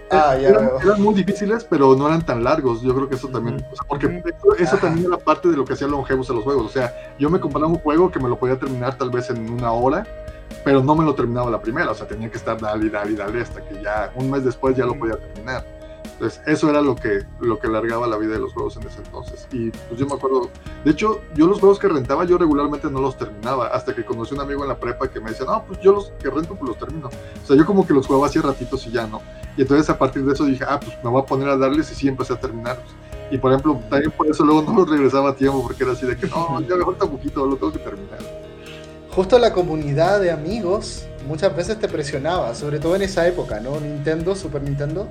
Ah, 0.10 0.36
ya 0.36 0.50
eran, 0.50 0.72
eran, 0.84 1.00
muy 1.00 1.14
difíciles, 1.14 1.64
pero 1.64 1.96
no 1.96 2.08
eran 2.08 2.26
tan 2.26 2.44
largos. 2.44 2.82
Yo 2.82 2.96
creo 2.96 3.08
que 3.08 3.14
eso 3.14 3.28
también. 3.28 3.64
porque 3.88 4.24
eso, 4.58 4.78
también 4.78 5.06
era 5.06 5.18
parte 5.18 5.48
de 5.48 5.58
lo 5.58 5.64
que 5.64 5.74
hacía 5.74 5.86
longevos 5.88 6.28
a 6.32 6.34
los 6.34 6.44
juegos. 6.44 6.66
O 6.66 6.70
sea, 6.70 6.92
yo 7.20 7.30
me 7.30 7.40
compraba 7.40 7.68
un 7.68 7.78
juego 7.78 8.10
que 8.10 8.20
me 8.20 8.28
lo 8.28 8.40
podía 8.40 8.58
terminar 8.58 8.98
tal 8.98 9.12
vez 9.12 9.30
en 9.30 9.48
una 9.48 9.72
hora 9.74 10.08
pero 10.64 10.84
no 10.84 10.96
me 10.96 11.04
lo 11.04 11.16
terminaba 11.16 11.50
la 11.50 11.62
primera, 11.62 11.92
o 11.92 11.96
sea, 11.96 12.08
tenía 12.08 12.30
que 12.30 12.38
estar 12.38 12.60
dale, 12.60 12.90
dale, 12.90 13.16
dale, 13.16 13.42
hasta 13.42 13.64
que 13.68 13.82
ya 13.82 14.12
un 14.16 14.30
mes 14.30 14.44
después 14.44 14.76
ya 14.76 14.86
lo 14.86 14.98
podía 14.98 15.18
terminar. 15.18 15.66
Entonces, 16.14 16.42
eso 16.46 16.70
era 16.70 16.82
lo 16.82 16.96
que, 16.96 17.26
lo 17.40 17.58
que 17.58 17.68
largaba 17.68 18.06
la 18.06 18.16
vida 18.16 18.34
de 18.34 18.40
los 18.40 18.54
juegos 18.54 18.78
en 18.78 18.86
ese 18.86 19.00
entonces. 19.00 19.48
Y 19.52 19.72
pues 19.72 20.00
yo 20.00 20.06
me 20.06 20.14
acuerdo, 20.14 20.50
de 20.86 20.92
hecho, 20.92 21.22
yo 21.34 21.48
los 21.48 21.60
juegos 21.60 21.80
que 21.80 21.88
rentaba, 21.88 22.26
yo 22.26 22.38
regularmente 22.38 22.92
no 22.92 23.02
los 23.02 23.18
terminaba, 23.18 23.70
hasta 23.70 23.96
que 23.96 24.06
conocí 24.06 24.36
un 24.36 24.42
amigo 24.42 24.62
en 24.62 24.70
la 24.70 24.78
prepa 24.78 25.08
que 25.08 25.20
me 25.20 25.32
decía, 25.32 25.48
no, 25.48 25.64
pues 25.66 25.80
yo 25.82 25.94
los 25.94 26.12
que 26.22 26.30
rento, 26.30 26.54
pues 26.54 26.70
los 26.70 26.78
termino. 26.78 27.08
O 27.08 27.48
sea, 27.48 27.58
yo 27.58 27.66
como 27.66 27.88
que 27.88 27.94
los 27.96 28.06
jugaba 28.06 28.28
así 28.28 28.40
ratitos 28.40 28.86
y 28.86 28.92
ya 28.92 29.08
no. 29.08 29.20
Y 29.58 29.64
entonces 29.64 29.90
a 29.90 29.98
partir 29.98 30.24
de 30.24 30.34
eso 30.34 30.46
dije, 30.46 30.64
ah, 30.68 30.80
pues 30.80 30.96
me 31.04 31.10
voy 31.10 31.24
a 31.24 31.26
poner 31.26 31.50
a 31.50 31.58
darles 31.58 31.92
y 31.92 31.96
sí 31.96 32.08
empecé 32.08 32.34
a 32.34 32.40
terminarlos. 32.40 32.94
Y 33.32 33.40
por 33.40 33.52
ejemplo, 33.52 33.82
también 33.90 34.12
por 34.12 34.28
eso 34.28 34.46
luego 34.46 34.62
no 34.62 34.76
los 34.76 34.90
regresaba 34.92 35.32
a 35.32 35.36
tiempo, 35.36 35.64
porque 35.64 35.84
era 35.84 35.94
así 35.94 36.06
de 36.06 36.16
que, 36.16 36.28
no, 36.28 36.62
ya 36.62 36.76
me 36.76 36.86
falta 36.86 37.06
un 37.06 37.12
poquito, 37.12 37.48
lo 37.48 37.56
tengo 37.56 37.72
que 37.72 37.80
terminar 37.80 38.41
justo 39.16 39.40
la 39.40 39.54
comunidad 39.54 40.20
de 40.20 40.32
amigos 40.32 41.06
muchas 41.28 41.56
veces 41.56 41.80
te 41.80 41.88
presionaba, 41.88 42.56
sobre 42.56 42.80
todo 42.80 42.96
en 42.96 43.04
esa 43.04 43.28
época, 43.28 43.60
¿no? 43.60 43.80
Nintendo, 43.80 44.36
Super 44.36 44.62
Nintendo, 44.62 45.08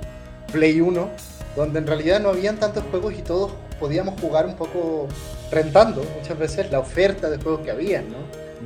Play 0.51 0.81
1, 0.81 1.09
donde 1.55 1.79
en 1.79 1.87
realidad 1.87 2.19
no 2.19 2.29
habían 2.29 2.57
tantos 2.57 2.83
juegos 2.89 3.13
y 3.13 3.21
todos 3.21 3.51
podíamos 3.79 4.19
jugar 4.19 4.45
un 4.45 4.55
poco 4.55 5.07
rentando 5.51 6.03
muchas 6.17 6.37
veces 6.37 6.71
la 6.71 6.79
oferta 6.79 7.29
de 7.29 7.37
juegos 7.37 7.61
que 7.61 7.71
habían, 7.71 8.09
¿no? 8.09 8.17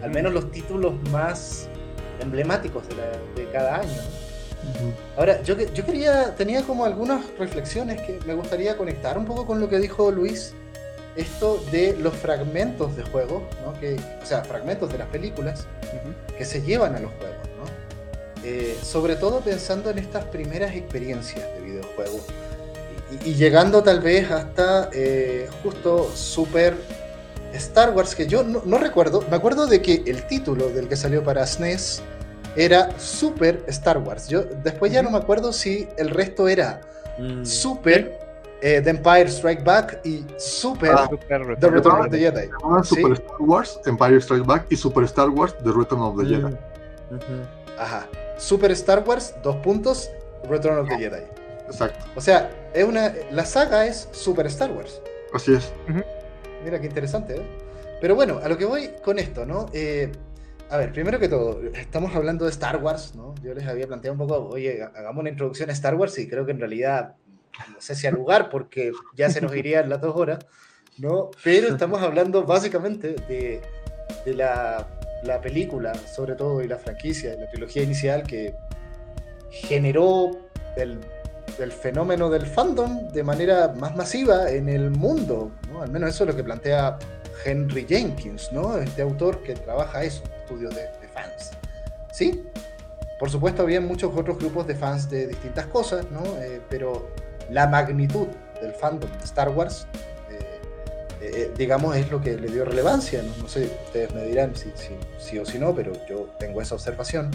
Al 0.04 0.12
menos 0.12 0.34
los 0.34 0.52
títulos 0.52 0.94
más 1.12 1.68
emblemáticos 2.20 2.84
de, 3.36 3.50
cada 3.52 3.78
año. 3.78 4.02
Ahora, 5.16 5.42
yo, 5.44 5.56
yo 5.58 5.86
quería, 5.86 6.36
tenía 6.36 6.64
como 6.64 6.86
algunas 6.86 7.22
reflexiones 7.38 8.02
que 8.02 8.20
me 8.26 8.34
gustaría 8.34 8.76
conectar 8.76 9.18
un 9.18 9.26
poco 9.26 9.46
con 9.46 9.60
lo 9.60 9.70
que 9.70 9.80
dijo 9.80 10.12
Luis 10.12 10.54
esto 11.16 11.64
de 11.72 11.96
los 11.98 12.14
fragmentos 12.14 12.96
de 12.96 13.04
juego, 13.04 13.48
¿no? 13.66 13.80
que, 13.80 13.96
o 14.22 14.26
sea, 14.26 14.44
fragmentos 14.44 14.92
de 14.92 14.98
las 14.98 15.08
películas, 15.08 15.66
que 16.38 16.46
se 16.46 16.62
llevan 16.62 16.96
a 16.96 17.00
los 17.00 17.12
juegos, 17.14 17.36
eh, 18.44 18.78
sobre 18.84 19.16
todo 19.16 19.40
pensando 19.40 19.90
en 19.90 19.98
estas 19.98 20.26
primeras 20.26 20.76
experiencias 20.76 21.42
de 21.56 21.62
videojuegos 21.62 22.22
y, 23.24 23.34
llegando 23.34 23.84
tal 23.84 24.02
vez 24.02 24.30
hasta 24.32 24.90
eh, 24.94 25.48
justo 25.64 26.12
Super 26.14 26.76
Star 27.54 27.92
Wars, 27.92 28.16
que 28.16 28.28
yo 28.28 28.44
no, 28.44 28.78
recuerdo, 28.78 29.24
me 29.30 29.38
acuerdo 29.38 29.68
de 29.68 29.82
que 29.82 30.04
el 30.06 30.24
título 30.28 30.70
del 30.70 30.88
que 30.88 30.96
salió 30.96 31.24
para 31.24 31.46
SNES 31.46 32.02
e 32.56 32.66
era 32.66 32.90
Super 33.00 33.64
Star 33.68 34.00
Wars. 34.00 34.28
Yo 34.28 34.44
después 34.44 34.92
ya 34.92 35.02
no 35.02 35.12
me 35.12 35.18
acuerdo 35.18 35.54
si 35.54 35.88
el 35.98 36.10
resto 36.10 36.48
era 36.48 36.82
mm. 37.18 37.46
Super 37.46 38.25
eh, 38.62 38.82
The 38.82 38.90
Empire 38.90 39.28
Strike 39.28 39.64
Back 39.64 40.00
y 40.04 40.26
Super, 40.38 40.92
ah, 40.92 41.10
The 41.10 41.70
Return 41.70 42.02
of 42.02 42.10
the 42.10 42.20
Jedi. 42.20 42.50
Super 42.84 43.14
Star 43.14 43.42
Wars, 43.42 43.80
Empire 43.86 44.22
Strike 44.22 44.46
Back 44.46 44.66
y 44.70 44.76
Super 44.76 45.04
Star 45.06 45.30
Wars, 45.30 45.56
The 45.64 45.72
Return 45.72 46.02
of 46.02 46.18
the 46.18 46.24
mm. 46.24 46.30
Jedi. 46.30 46.58
Ajá. 47.78 48.08
Super 48.38 48.72
Star 48.72 49.04
Wars, 49.06 49.34
dos 49.44 49.56
puntos, 49.58 50.10
Return 50.50 50.80
of 50.80 50.90
the 50.90 50.98
Jedi. 50.98 51.24
Exacto. 51.68 52.06
O 52.16 52.22
sea, 52.22 52.52
es 52.74 52.84
una, 52.84 53.14
la 53.32 53.46
saga 53.46 53.86
es 53.86 54.08
Super 54.12 54.46
Star 54.48 54.72
Wars. 54.72 55.02
Así 55.34 55.54
es. 55.54 55.72
Mira 56.64 56.80
qué 56.80 56.88
interesante, 56.88 57.36
¿eh? 57.36 57.46
Pero 58.02 58.16
bueno, 58.16 58.40
a 58.44 58.50
lo 58.50 58.58
que 58.58 58.66
voy 58.66 58.92
con 59.04 59.20
esto, 59.20 59.46
¿no? 59.46 59.68
Eh, 59.74 60.12
a 60.70 60.78
ver, 60.78 60.92
primero 60.92 61.20
que 61.20 61.30
todo, 61.30 61.62
estamos 61.74 62.16
hablando 62.16 62.46
de 62.46 62.52
Star 62.52 62.78
Wars, 62.78 63.16
¿no? 63.16 63.36
Yo 63.42 63.54
les 63.54 63.68
había 63.68 63.88
planteado 63.88 64.14
un 64.14 64.28
poco, 64.28 64.50
oye, 64.50 64.82
hagamos 64.82 65.22
una 65.22 65.30
introducción 65.30 65.70
a 65.70 65.74
Star 65.74 65.96
Wars 65.96 66.18
y 66.18 66.28
creo 66.28 66.46
que 66.46 66.52
en 66.52 66.60
realidad, 66.60 67.16
no 67.72 67.82
sé 67.82 67.96
si 67.96 68.08
al 68.08 68.16
lugar, 68.16 68.50
porque 68.50 68.92
ya 69.16 69.30
se 69.30 69.42
nos 69.42 69.56
irían 69.56 69.90
las 69.90 70.02
dos 70.02 70.16
horas, 70.16 70.46
¿no? 70.98 71.32
Pero 71.44 71.68
estamos 71.68 72.02
hablando 72.02 72.44
básicamente 72.44 73.16
de, 73.28 73.62
de 74.26 74.34
la 74.34 74.88
la 75.26 75.42
película, 75.42 75.94
sobre 75.96 76.36
todo, 76.36 76.62
y 76.62 76.68
la 76.68 76.78
franquicia, 76.78 77.36
la 77.36 77.50
trilogía 77.50 77.84
inicial 77.84 78.24
que 78.24 78.56
generó 79.50 80.32
el, 80.78 81.00
fenómeno 81.72 82.30
del 82.30 82.46
fandom 82.46 83.10
de 83.12 83.24
manera 83.24 83.74
más 83.78 83.96
masiva 83.96 84.50
en 84.50 84.68
el 84.68 84.92
mundo, 84.92 85.52
¿no? 85.72 85.82
Al 85.82 85.92
menos 85.92 86.10
eso 86.10 86.24
es 86.26 86.32
lo 86.32 86.36
que 86.36 86.44
plantea 86.44 86.98
Henry 87.46 87.86
Jenkins, 87.88 88.52
¿no? 88.52 88.78
Este 88.78 89.02
autor 89.02 89.42
que 89.42 89.54
trabaja 89.54 90.04
eso, 90.04 90.24
estudios 90.42 90.76
de, 90.76 90.90
fans. 91.14 91.52
¿Sí? 92.12 92.44
Por 93.20 93.30
supuesto, 93.30 93.62
había 93.62 93.80
muchos 93.80 94.12
otros 94.16 94.38
grupos 94.38 94.68
de 94.68 94.76
fans 94.76 95.10
de 95.10 95.28
distintas 95.28 95.68
cosas, 95.68 96.06
¿no? 96.12 96.22
Eh, 96.42 96.62
pero 96.70 97.10
la 97.50 97.68
magnitud 97.68 98.28
del 98.62 98.74
fandom 98.74 99.12
de 99.12 99.24
Star 99.24 99.50
Wars 99.50 99.88
eh, 101.26 101.32
eh, 101.34 101.52
digamos, 101.58 101.96
es 101.96 102.12
lo 102.12 102.22
que 102.22 102.38
le 102.38 102.50
dio 102.50 102.66
relevancia. 102.66 103.24
No, 103.42 103.48
sé, 103.48 103.70
ustedes 103.86 104.14
me 104.14 104.24
dirán 104.24 104.54
si, 104.56 104.72
si, 105.18 105.40
o 105.40 105.46
si 105.46 105.58
no, 105.58 105.74
pero 105.74 105.94
yo 106.08 106.30
tengo 106.38 106.62
esa 106.62 106.76
observación. 106.76 107.32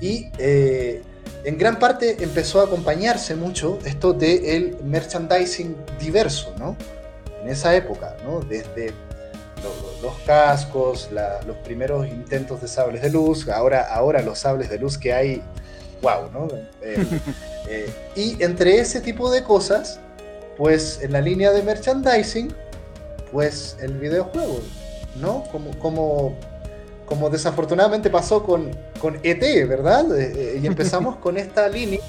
Y 0.00 0.30
eh, 0.38 1.02
en 1.44 1.58
gran 1.58 1.78
parte 1.78 2.22
empezó 2.22 2.60
a 2.60 2.64
acompañarse 2.64 3.34
mucho 3.34 3.78
esto 3.84 4.12
del 4.12 4.76
merchandising 4.84 5.76
diverso, 5.98 6.54
¿no? 6.58 6.76
En 7.42 7.48
esa 7.48 7.74
época, 7.74 8.16
¿no? 8.24 8.40
Desde 8.40 8.92
los, 10.02 10.14
cascos, 10.26 11.10
los 11.46 11.56
primeros 11.58 12.06
intentos 12.06 12.60
de 12.60 12.68
sables 12.68 13.02
de 13.02 13.10
luz, 13.10 13.48
ahora, 13.48 13.82
ahora 13.82 14.22
los 14.22 14.38
sables 14.38 14.68
de 14.68 14.78
luz 14.78 14.98
que 14.98 15.12
hay, 15.12 15.42
wow, 16.02 16.30
¿no? 16.32 16.48
y 18.14 18.42
entre 18.42 18.78
ese 18.78 19.00
tipo 19.00 19.30
de 19.30 19.42
cosas, 19.42 19.98
pues 20.56 21.00
en 21.02 21.12
la 21.12 21.20
línea 21.20 21.50
de 21.52 21.62
merchandising 21.62 22.54
pues 23.34 23.76
el 23.80 23.98
videojuego, 23.98 24.60
¿no? 25.20 25.42
Como, 25.50 25.76
como, 25.80 26.36
como 27.04 27.30
desafortunadamente 27.30 28.08
pasó 28.08 28.44
con, 28.44 28.70
con 29.00 29.18
ET, 29.24 29.68
¿verdad? 29.68 30.16
Eh, 30.16 30.32
eh, 30.36 30.60
y 30.62 30.66
empezamos 30.68 31.16
con 31.20 31.36
esta 31.36 31.68
línea 31.68 32.00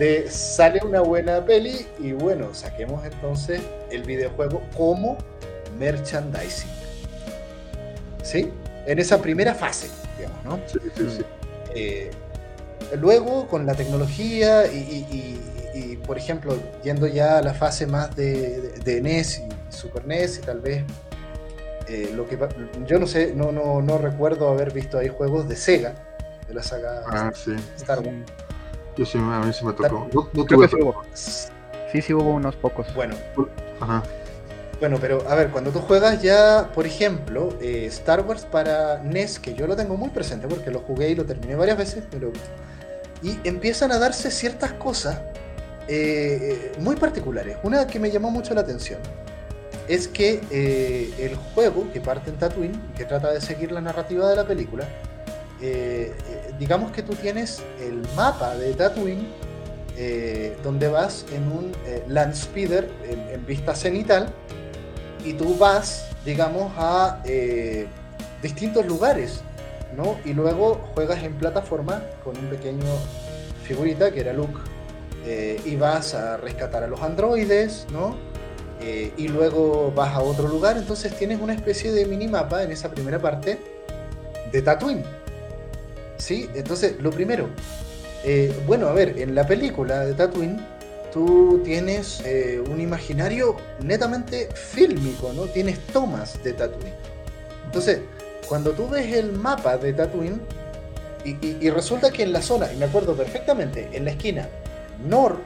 de 0.00 0.28
sale 0.28 0.80
una 0.84 1.00
buena 1.00 1.44
peli 1.44 1.86
y 2.00 2.12
bueno, 2.12 2.54
saquemos 2.54 3.04
entonces 3.04 3.60
el 3.90 4.02
videojuego 4.02 4.60
como 4.76 5.16
merchandising. 5.78 6.70
¿Sí? 8.24 8.50
En 8.84 8.98
esa 8.98 9.22
primera 9.22 9.54
fase, 9.54 9.88
digamos, 10.16 10.44
¿no? 10.44 10.58
Sí, 10.66 10.78
sí, 10.96 11.06
sí. 11.18 11.24
Eh, 11.74 12.10
luego, 12.98 13.46
con 13.48 13.66
la 13.66 13.74
tecnología 13.74 14.66
y, 14.66 15.98
por 16.06 16.18
ejemplo, 16.18 16.56
yendo 16.82 17.06
ya 17.06 17.38
a 17.38 17.42
la 17.42 17.54
fase 17.54 17.86
más 17.86 18.14
de, 18.16 18.72
de 18.84 19.00
NES 19.00 19.40
y 19.40 19.72
Super 19.72 20.06
NES 20.06 20.38
y 20.38 20.40
tal 20.40 20.60
vez 20.60 20.84
eh, 21.88 22.12
lo 22.14 22.26
que 22.26 22.38
yo 22.86 22.98
no 22.98 23.06
sé, 23.06 23.32
no, 23.34 23.50
no, 23.50 23.80
no 23.80 23.98
recuerdo 23.98 24.48
haber 24.48 24.72
visto 24.72 24.98
ahí 24.98 25.08
juegos 25.08 25.48
de 25.48 25.56
Sega, 25.56 25.94
de 26.46 26.54
la 26.54 26.62
saga 26.62 27.02
ah, 27.08 27.32
Star 27.76 28.00
Wars. 28.00 28.30
Yo 28.96 29.06
sí, 29.06 29.16
a 29.18 29.40
mí 29.40 29.52
sí 29.52 29.64
me 29.64 29.72
tocó. 29.72 30.08
No, 30.12 30.44
tuve 30.44 30.68
sí, 30.68 30.76
hubo. 30.76 31.02
sí, 31.14 32.02
sí 32.02 32.12
hubo 32.12 32.30
unos 32.30 32.56
pocos. 32.56 32.92
Bueno. 32.94 33.14
Bueno, 34.80 34.98
pero 35.00 35.28
a 35.28 35.34
ver, 35.34 35.50
cuando 35.50 35.70
tú 35.70 35.80
juegas 35.80 36.22
ya, 36.22 36.70
por 36.72 36.86
ejemplo, 36.86 37.56
eh, 37.60 37.86
Star 37.86 38.24
Wars 38.24 38.44
para 38.44 39.02
NES, 39.02 39.40
que 39.40 39.54
yo 39.54 39.66
lo 39.66 39.74
tengo 39.74 39.96
muy 39.96 40.10
presente 40.10 40.46
porque 40.46 40.70
lo 40.70 40.80
jugué 40.80 41.10
y 41.10 41.14
lo 41.14 41.24
terminé 41.24 41.56
varias 41.56 41.78
veces, 41.78 42.04
pero... 42.10 42.32
Y 43.22 43.36
empiezan 43.42 43.90
a 43.90 43.98
darse 43.98 44.30
ciertas 44.30 44.72
cosas 44.74 45.18
eh, 45.88 46.72
muy 46.78 46.94
particulares. 46.94 47.56
Una 47.64 47.86
que 47.88 47.98
me 47.98 48.12
llamó 48.12 48.30
mucho 48.30 48.54
la 48.54 48.60
atención 48.60 49.00
es 49.88 50.06
que 50.06 50.40
eh, 50.50 51.12
el 51.18 51.34
juego 51.34 51.90
que 51.92 52.00
parte 52.00 52.30
en 52.30 52.36
Tatooine, 52.36 52.80
que 52.96 53.04
trata 53.04 53.32
de 53.32 53.40
seguir 53.40 53.72
la 53.72 53.80
narrativa 53.80 54.28
de 54.28 54.36
la 54.36 54.46
película, 54.46 54.84
eh, 55.60 56.12
eh, 56.14 56.52
digamos 56.58 56.92
que 56.92 57.02
tú 57.02 57.14
tienes 57.14 57.62
el 57.80 58.02
mapa 58.14 58.54
de 58.54 58.74
Tatooine, 58.74 59.48
donde 60.62 60.86
vas 60.86 61.26
en 61.34 61.42
un 61.50 61.72
Landspeeder 62.06 62.88
en, 63.10 63.34
en, 63.34 63.44
vista 63.44 63.74
cenital, 63.74 64.32
y 65.24 65.32
tú 65.34 65.56
vas, 65.56 66.06
digamos, 66.24 66.72
a 66.76 67.22
distintos 68.42 68.86
lugares, 68.86 69.40
¿no? 69.96 70.16
Y 70.24 70.32
luego 70.32 70.74
juegas 70.94 71.22
en 71.22 71.34
plataforma 71.34 72.02
con 72.24 72.36
un 72.36 72.46
pequeño 72.48 72.86
figurita 73.64 74.10
que 74.10 74.20
era 74.20 74.32
Luke, 74.32 74.60
y 75.64 75.76
vas 75.76 76.14
a 76.14 76.36
rescatar 76.38 76.84
a 76.84 76.86
los 76.86 77.02
androides, 77.02 77.86
¿no? 77.92 78.16
Eh, 78.80 79.12
y 79.16 79.28
luego 79.28 79.92
vas 79.94 80.14
a 80.14 80.20
otro 80.20 80.46
lugar, 80.46 80.76
entonces 80.76 81.12
tienes 81.18 81.40
una 81.40 81.52
especie 81.52 81.90
de 81.90 82.06
minimapa 82.06 82.62
en 82.62 82.70
esa 82.70 82.90
primera 82.90 83.18
parte 83.18 83.58
de 84.52 84.62
Tatooine. 84.62 85.02
¿Sí? 86.16 86.48
Entonces, 86.54 86.94
lo 87.00 87.10
primero, 87.10 87.48
eh, 88.24 88.54
bueno, 88.66 88.88
a 88.88 88.92
ver, 88.92 89.18
en 89.18 89.34
la 89.34 89.46
película 89.46 90.04
de 90.04 90.14
Tatooine, 90.14 90.64
tú 91.18 91.60
tienes 91.64 92.20
eh, 92.24 92.62
un 92.70 92.80
imaginario 92.80 93.56
netamente 93.82 94.48
fílmico, 94.54 95.32
¿no? 95.32 95.46
Tienes 95.46 95.80
tomas 95.86 96.40
de 96.44 96.52
Tatooine. 96.52 96.94
Entonces, 97.64 98.02
cuando 98.48 98.70
tú 98.70 98.88
ves 98.88 99.12
el 99.12 99.32
mapa 99.32 99.76
de 99.76 99.92
Tatooine, 99.94 100.40
y, 101.24 101.68
resulta 101.70 102.10
que 102.10 102.22
en 102.22 102.32
la 102.32 102.40
zona, 102.40 102.72
y 102.72 102.76
me 102.76 102.84
acuerdo 102.84 103.14
perfectamente, 103.14 103.90
en 103.92 104.04
la 104.04 104.12
esquina 104.12 104.48
nor, 105.06 105.36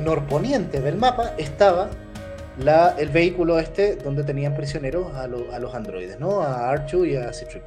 norponiente 0.00 0.80
del 0.80 0.96
mapa 0.96 1.34
estaba 1.38 1.88
el 2.98 3.08
vehículo 3.08 3.58
este 3.58 3.96
donde 3.96 4.22
tenían 4.22 4.54
prisioneros 4.54 5.12
a, 5.14 5.26
los 5.26 5.74
androides, 5.74 6.20
¿no? 6.20 6.42
A 6.42 6.70
Archu 6.70 7.06
y 7.06 7.16
a 7.16 7.32
Citric. 7.32 7.62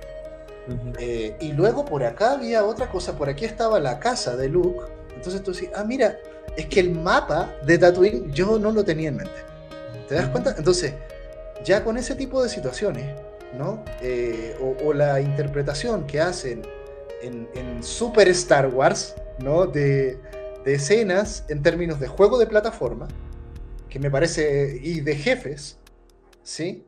Eh, 1.00 1.36
y 1.40 1.52
luego 1.54 1.84
por 1.84 2.04
acá 2.04 2.34
había 2.34 2.64
otra 2.64 2.90
cosa, 2.90 3.18
por 3.18 3.28
aquí 3.28 3.44
estaba 3.44 3.80
la 3.80 4.00
casa 4.00 4.36
de 4.36 4.48
Luke. 4.48 4.86
Entonces 5.16 5.44
tú 5.44 5.52
decís, 5.52 5.70
ah, 5.76 5.84
mira, 5.84 6.18
es 6.56 6.66
que 6.68 6.80
el 6.80 6.92
mapa 6.92 7.54
de 7.66 7.78
Tatooine 7.78 8.32
yo 8.32 8.58
no 8.60 8.72
lo 8.72 8.84
tenía 8.84 9.10
en 9.10 9.18
mente. 9.18 9.46
¿Te 10.08 10.16
das 10.16 10.28
cuenta? 10.30 10.56
Entonces, 10.58 10.94
ya 11.64 11.84
con 11.84 11.98
ese 11.98 12.16
tipo 12.16 12.42
de 12.44 12.50
situaciones, 12.50 13.06
¿no? 13.58 13.84
Eh, 14.02 14.56
o, 14.84 14.94
la 14.94 15.20
interpretación 15.20 16.06
que 16.06 16.22
hacen 16.22 16.62
en, 17.22 17.84
Super 17.84 18.28
Star 18.30 18.68
Wars, 18.68 19.16
¿no? 19.40 19.68
De, 19.68 20.18
de 20.64 20.74
escenas 20.74 21.44
en 21.50 21.62
términos 21.62 22.00
de 22.00 22.08
juego 22.08 22.38
de 22.38 22.48
plataforma, 22.48 23.08
que 23.90 24.00
me 24.00 24.10
parece, 24.10 24.80
y 24.82 25.02
de 25.02 25.16
jefes, 25.16 25.78
¿sí? 26.44 26.86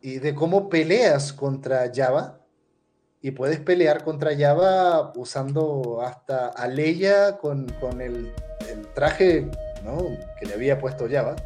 Y 0.00 0.18
de 0.18 0.34
cómo 0.34 0.68
peleas 0.68 1.32
contra 1.32 1.90
Java, 1.94 2.41
y 3.22 3.30
puedes 3.30 3.60
pelear 3.60 4.02
contra 4.02 4.36
Java 4.36 5.12
usando 5.14 6.02
hasta 6.04 6.48
a 6.48 6.66
Leia 6.66 7.38
con, 7.38 7.68
el, 8.00 8.34
traje 8.94 9.48
que 10.38 10.46
le 10.46 10.54
había 10.54 10.78
puesto 10.80 11.08
Java, 11.08 11.36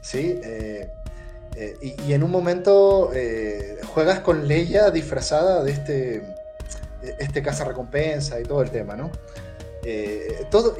¿sí? 0.00 0.38
Eh, 0.42 0.90
eh, 1.54 1.94
y, 2.06 2.12
en 2.12 2.24
un 2.24 2.30
momento 2.30 3.12
eh, 3.14 3.78
juegas 3.86 4.20
con 4.20 4.48
Leia 4.48 4.90
disfrazada 4.90 5.62
de 5.62 5.70
este, 5.70 6.22
este 7.20 7.40
caza 7.40 7.64
recompensa 7.64 8.40
y 8.40 8.42
todo 8.42 8.62
el 8.62 8.70
tema, 8.70 8.96
¿no? 8.96 9.10
Todo 10.50 10.76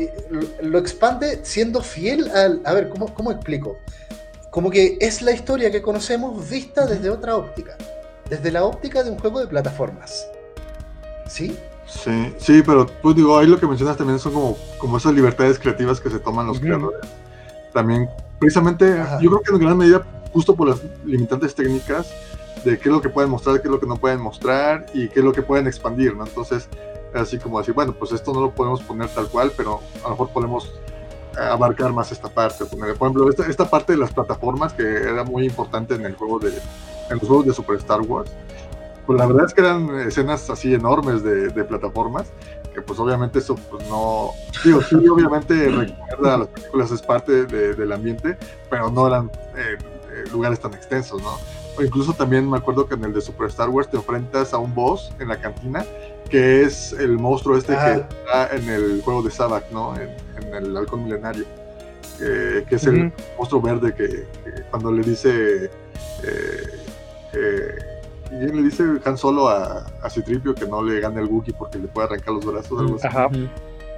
lo, 0.61 0.79
expande 0.81 1.45
siendo 1.45 1.81
fiel 1.81 2.29
al. 2.33 2.61
A 2.65 2.75
ver, 2.75 2.89
¿cómo, 2.89 3.15
¿cómo, 3.15 3.31
explico? 3.31 3.77
Como 4.51 4.69
que 4.69 4.99
es 5.01 5.23
la 5.23 5.31
historia 5.31 5.71
que 5.71 5.81
conocemos 5.81 6.51
vista 6.51 6.87
desde 6.87 7.11
otra 7.11 7.37
óptica. 7.37 7.77
Desde 8.29 8.51
la 8.51 8.65
óptica 8.65 9.03
de 9.03 9.11
un 9.11 9.19
juego 9.19 9.41
de 9.41 9.47
plataformas. 9.47 10.27
¿Sí? 11.29 11.57
Sí, 11.87 12.35
sí, 12.39 12.63
pero 12.67 12.87
pues 13.01 13.15
digo, 13.15 13.39
ahí 13.39 13.47
lo 13.47 13.61
que 13.61 13.67
mencionas 13.67 13.97
también 13.97 14.19
son 14.19 14.33
como, 14.33 14.57
como 14.79 14.97
esas 14.97 15.15
libertades 15.15 15.59
creativas 15.59 16.01
que 16.01 16.11
se 16.11 16.19
toman 16.19 16.47
los 16.47 16.59
creadores. 16.59 17.01
También, 17.73 18.09
precisamente, 18.39 19.03
yo 19.21 19.31
creo 19.31 19.43
que 19.43 19.53
en 19.53 19.59
gran 19.59 19.77
medida, 19.77 20.03
justo 20.33 20.57
por 20.57 20.69
las 20.69 20.81
limitantes 21.05 21.55
técnicas, 21.55 22.13
de 22.65 22.79
qué 22.79 22.89
es 22.89 22.93
lo 22.93 23.01
que 23.01 23.09
pueden 23.09 23.31
mostrar, 23.31 23.61
qué 23.61 23.69
es 23.69 23.71
lo 23.73 23.79
que 23.79 23.87
no 23.87 23.97
pueden 23.97 24.21
mostrar 24.21 24.87
y 24.93 25.09
qué 25.09 25.21
es 25.21 25.25
lo 25.25 25.33
que 25.33 25.43
pueden 25.43 25.69
expandir, 25.69 26.17
¿no? 26.17 26.27
Entonces, 26.27 26.69
así 27.15 27.39
como 27.39 27.59
decir, 27.61 27.75
bueno, 27.75 27.93
pues 27.93 28.11
esto 28.11 28.33
no 28.33 28.41
lo 28.41 28.51
podemos 28.51 28.83
poner 28.83 29.09
tal 29.11 29.29
cual, 29.29 29.53
pero 29.57 29.81
a 30.01 30.05
lo 30.05 30.11
mejor 30.11 30.31
podemos 30.31 30.73
abarcar 31.39 31.93
más 31.93 32.11
esta 32.11 32.29
parte. 32.29 32.65
Por 32.65 32.89
ejemplo, 32.89 33.31
esta, 33.31 33.47
esta 33.47 33.71
parte 33.71 33.93
de 33.93 33.99
las 33.99 34.13
plataformas 34.13 34.73
que 34.73 34.83
era 34.83 35.23
muy 35.23 35.45
importante 35.45 35.95
en 35.95 36.05
el 36.05 36.17
juego 36.17 36.41
de, 36.41 36.53
en 37.11 37.19
los 37.19 37.27
juegos 37.27 37.47
de 37.47 37.53
Super 37.53 37.77
Star 37.77 38.01
Wars, 38.01 38.31
pues 39.07 39.19
la 39.19 39.27
verdad 39.27 39.47
es 39.47 39.55
que 39.55 39.61
eran 39.61 40.01
escenas 40.01 40.51
así 40.51 40.75
enormes 40.75 41.23
de, 41.23 41.49
de 41.49 41.65
plataformas, 41.65 42.33
que 42.75 42.83
pues 42.83 42.99
obviamente 42.99 43.39
eso 43.39 43.55
pues 43.71 43.89
no, 43.89 44.33
digo, 44.65 44.83
sí 44.83 44.97
obviamente 45.09 45.69
recuerda 45.69 46.35
a 46.35 46.39
las 46.39 46.49
películas, 46.49 46.91
es 46.91 47.03
parte 47.03 47.47
de, 47.47 47.75
del 47.75 47.93
ambiente, 47.93 48.37
pero 48.69 48.91
no 48.91 49.07
eran 49.07 49.31
eh, 49.57 49.79
eh, 50.13 50.25
lugares 50.31 50.61
tan 50.61 50.75
extensos, 50.75 51.23
¿no? 51.23 51.39
O 51.79 51.83
incluso 51.83 52.13
también 52.13 52.49
me 52.49 52.57
acuerdo 52.59 52.87
que 52.87 52.95
en 52.95 53.05
el 53.05 53.15
de 53.15 53.21
Super 53.21 53.49
Star 53.49 53.69
Wars 53.69 53.89
te 53.91 53.97
enfrentas 53.97 54.53
a 54.53 54.59
un 54.59 54.75
boss 54.75 55.13
en 55.21 55.29
la 55.29 55.41
cantina, 55.41 55.87
que 56.29 56.63
es 56.63 56.93
el 56.93 57.19
monstruo 57.19 57.57
este 57.57 57.75
que 57.75 57.93
está 57.95 58.55
en 58.55 58.69
el 58.69 59.01
juego 59.03 59.23
de 59.23 59.31
Sabak, 59.31 59.71
¿no? 59.71 59.95
En, 59.97 60.27
el 60.55 60.75
halcón 60.75 61.05
milenario. 61.05 61.45
que 62.19 62.67
es 62.71 62.85
el 62.85 63.13
monstruo 63.37 63.61
verde 63.61 63.95
que, 63.95 64.27
cuando 64.71 64.91
le 64.91 65.03
dice 65.03 65.71
eh, 66.23 66.76
eh, 67.33 67.97
y 68.31 68.35
le 68.35 68.63
dice 68.63 68.85
Han 69.05 69.17
Solo 69.17 69.49
a, 69.49 69.87
a 70.03 70.11
Citripio 70.11 70.55
que 70.55 70.67
no 70.67 70.83
le 70.83 71.01
gane 71.01 71.21
el 71.21 71.27
Wookiee 71.27 71.55
porque 71.57 71.79
le 71.79 71.89
puede 71.89 72.09
arrancar 72.09 72.35
los 72.35 72.45
brazos. 72.45 72.81
Algo 72.81 72.97
así. 72.97 73.07
Ajá. 73.07 73.29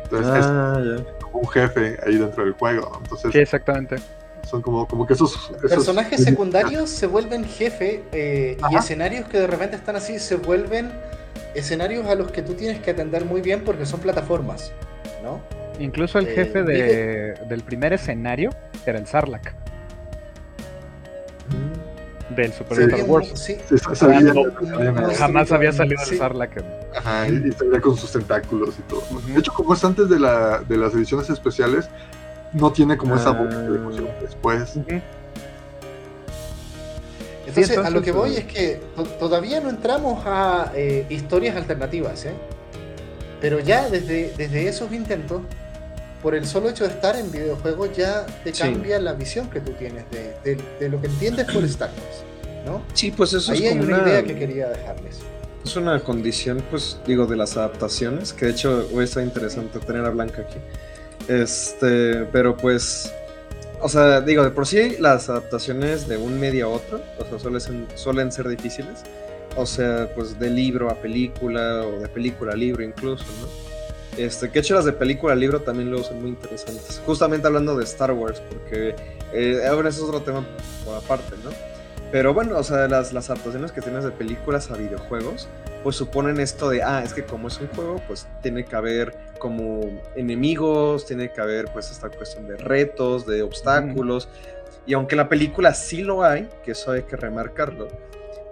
Entonces 0.05 0.37
es 0.37 0.47
ah, 0.47 0.97
como 1.21 1.41
un 1.41 1.49
jefe 1.49 1.99
ahí 2.07 2.17
dentro 2.17 2.45
del 2.45 2.55
juego. 2.55 2.99
Entonces, 3.03 3.33
sí, 3.33 3.39
exactamente. 3.39 3.97
Son 4.49 4.63
como, 4.63 4.87
como 4.89 5.07
que 5.07 5.13
esos, 5.13 5.53
Personajes 5.61 6.25
secundarios 6.25 6.89
se 6.89 7.07
vuelven 7.07 7.45
jefe 7.45 8.03
eh, 8.13 8.57
y 8.71 8.77
escenarios 8.77 9.29
que 9.29 9.39
de 9.41 9.47
repente 9.47 9.77
están 9.77 9.97
así 9.97 10.19
se 10.19 10.37
vuelven 10.37 10.91
escenarios 11.55 12.07
a 12.07 12.15
los 12.15 12.31
que 12.31 12.41
tú 12.41 12.55
tienes 12.55 12.81
que 12.81 12.93
atender 12.93 13.27
muy 13.27 13.43
bien 13.43 13.63
porque 13.63 13.85
son 13.85 14.01
plataformas, 14.01 14.73
¿no? 15.23 15.41
Incluso 15.79 16.19
el 16.19 16.29
eh, 16.29 16.35
jefe 16.35 16.63
de, 16.63 17.35
del 17.47 17.63
primer 17.63 17.93
escenario 17.93 18.51
era 18.87 18.99
el 18.99 19.07
Sarlacc 19.07 19.68
del 22.42 22.52
Super 22.52 22.80
Star 22.80 23.04
Wars. 23.04 23.33
Sí. 23.35 23.57
jamás 25.16 25.52
había 25.52 25.73
salido 25.73 26.02
el 26.02 26.18
Sarlacc. 26.18 26.62
Ajá, 26.97 27.28
y, 27.28 27.52
salía 27.52 27.80
con 27.80 27.97
sus 27.97 28.12
tentáculos 28.12 28.75
y 28.78 28.83
todo. 28.83 29.02
De 29.26 29.38
hecho, 29.38 29.52
como 29.52 29.75
es 29.75 29.85
antes 29.85 30.09
de, 30.09 30.18
la, 30.18 30.61
de 30.61 30.76
las 30.76 30.95
ediciones 30.95 31.28
especiales, 31.30 31.88
no 32.52 32.73
tiene 32.73 32.97
como 32.97 33.16
esa 33.16 33.30
voz 33.30 33.50
de 33.50 34.12
después. 34.21 34.78
Entonces, 37.47 37.78
a 37.78 37.90
lo 37.90 38.02
que 38.02 38.12
voy 38.12 38.37
es 38.37 38.45
que 38.45 38.80
todavía 39.18 39.61
no 39.61 39.71
entramos 39.71 40.23
a 40.26 40.73
eh, 40.75 41.07
historias 41.09 41.57
alternativas, 41.57 42.25
¿eh? 42.26 42.35
Pero 43.40 43.61
ya 43.61 43.88
desde, 43.88 44.35
desde 44.37 44.68
esos 44.68 44.92
intentos 44.92 45.42
por 46.23 46.35
el 46.35 46.47
solo 46.47 46.68
hecho 46.68 46.85
de 46.85 46.90
estar 46.90 47.16
en 47.16 47.30
videojuegos 47.30 47.97
ya 47.97 48.27
te 48.44 48.53
cambia 48.53 48.98
la 48.98 49.12
visión 49.12 49.48
que 49.48 49.61
tú 49.61 49.72
tienes 49.72 50.05
de, 50.11 50.88
lo 50.88 51.01
que 51.01 51.07
entiendes 51.07 51.46
por 51.46 51.64
Star 51.64 51.90
Wars, 51.90 52.24
¿no? 52.64 52.83
Sí, 52.94 53.11
pues 53.11 53.33
eso 53.33 53.53
es 53.53 53.61
como 53.61 53.83
una, 53.83 54.03
idea 54.03 54.23
que 54.23 54.37
quería 54.37 54.68
dejarles. 54.68 55.21
Es 55.64 55.77
una 55.77 56.01
condición, 56.01 56.62
pues, 56.71 56.99
digo, 57.07 57.27
de 57.27 57.37
las 57.37 57.57
adaptaciones, 57.57 58.33
que 58.33 58.47
de 58.47 58.53
hecho 58.53 58.88
hoy 58.92 59.05
está 59.05 59.23
interesante 59.23 59.79
tener 59.81 60.05
a 60.05 60.11
Blanca 60.11 60.42
aquí. 60.42 60.59
Este, 61.29 62.25
pero 62.33 62.57
pues, 62.57 63.12
o 63.81 63.88
sea, 63.88 64.21
digo, 64.21 64.44
de 64.44 64.51
por 64.51 64.66
sí 64.66 64.97
las 64.99 65.29
adaptaciones 65.29 66.09
de 66.09 66.16
un 66.16 66.40
medio 66.40 66.66
a 66.66 66.68
otro, 66.71 67.01
o 67.18 67.25
sea, 67.25 67.38
suelen, 67.38 67.87
suelen 67.94 68.33
ser 68.33 68.49
difíciles. 68.49 69.03
O 69.57 69.66
sea, 69.66 70.09
pues 70.14 70.38
de 70.38 70.51
libro 70.51 70.90
a 70.90 70.94
película 70.94 71.83
o 71.83 72.01
de 72.01 72.09
película 72.09 72.53
a 72.53 72.57
libro 72.57 72.83
incluso, 72.83 73.25
¿no? 73.25 73.68
Este, 74.18 74.51
que 74.51 74.59
hecho 74.59 74.75
las 74.75 74.85
de 74.85 74.92
película 74.92 75.35
libro 75.35 75.61
también 75.61 75.90
luego 75.90 76.05
son 76.05 76.21
muy 76.21 76.31
interesantes. 76.31 77.01
Justamente 77.07 77.47
hablando 77.47 77.77
de 77.77 77.85
Star 77.85 78.12
Wars, 78.12 78.42
porque 78.49 78.97
eh, 79.33 79.62
ahora 79.68 79.88
es 79.90 80.01
otro 80.01 80.21
tema 80.23 80.44
por 80.85 80.97
aparte, 80.97 81.37
¿no? 81.44 81.51
Pero 82.11 82.33
bueno, 82.33 82.57
o 82.57 82.62
sea, 82.62 82.88
las, 82.88 83.12
las 83.12 83.29
adaptaciones 83.29 83.71
que 83.71 83.83
tienes 83.83 84.05
de 84.05 84.11
películas 84.11 84.71
a 84.71 84.77
videojuegos, 84.77 85.47
pues 85.83 85.97
suponen 85.97 86.40
esto 86.40 86.71
de, 86.71 86.83
ah, 86.83 87.03
es 87.05 87.12
que 87.12 87.25
como 87.25 87.49
es 87.49 87.61
un 87.61 87.68
juego, 87.68 88.01
pues 88.07 88.27
tiene 88.40 88.64
que 88.64 88.75
haber 88.77 89.14
como 89.38 89.81
enemigos, 90.16 91.05
tiene 91.05 91.31
que 91.31 91.40
haber 91.40 91.66
pues 91.73 91.90
esta 91.90 92.09
cuestión 92.09 92.49
de 92.49 92.57
retos, 92.57 93.27
de 93.27 93.42
obstáculos. 93.42 94.29
Y 94.87 94.94
aunque 94.94 95.16
la 95.16 95.29
película 95.29 95.75
sí 95.75 96.03
lo 96.03 96.25
hay, 96.25 96.49
que 96.64 96.73
eso 96.73 96.92
hay 96.92 97.03
que 97.03 97.16
remarcarlo, 97.16 97.88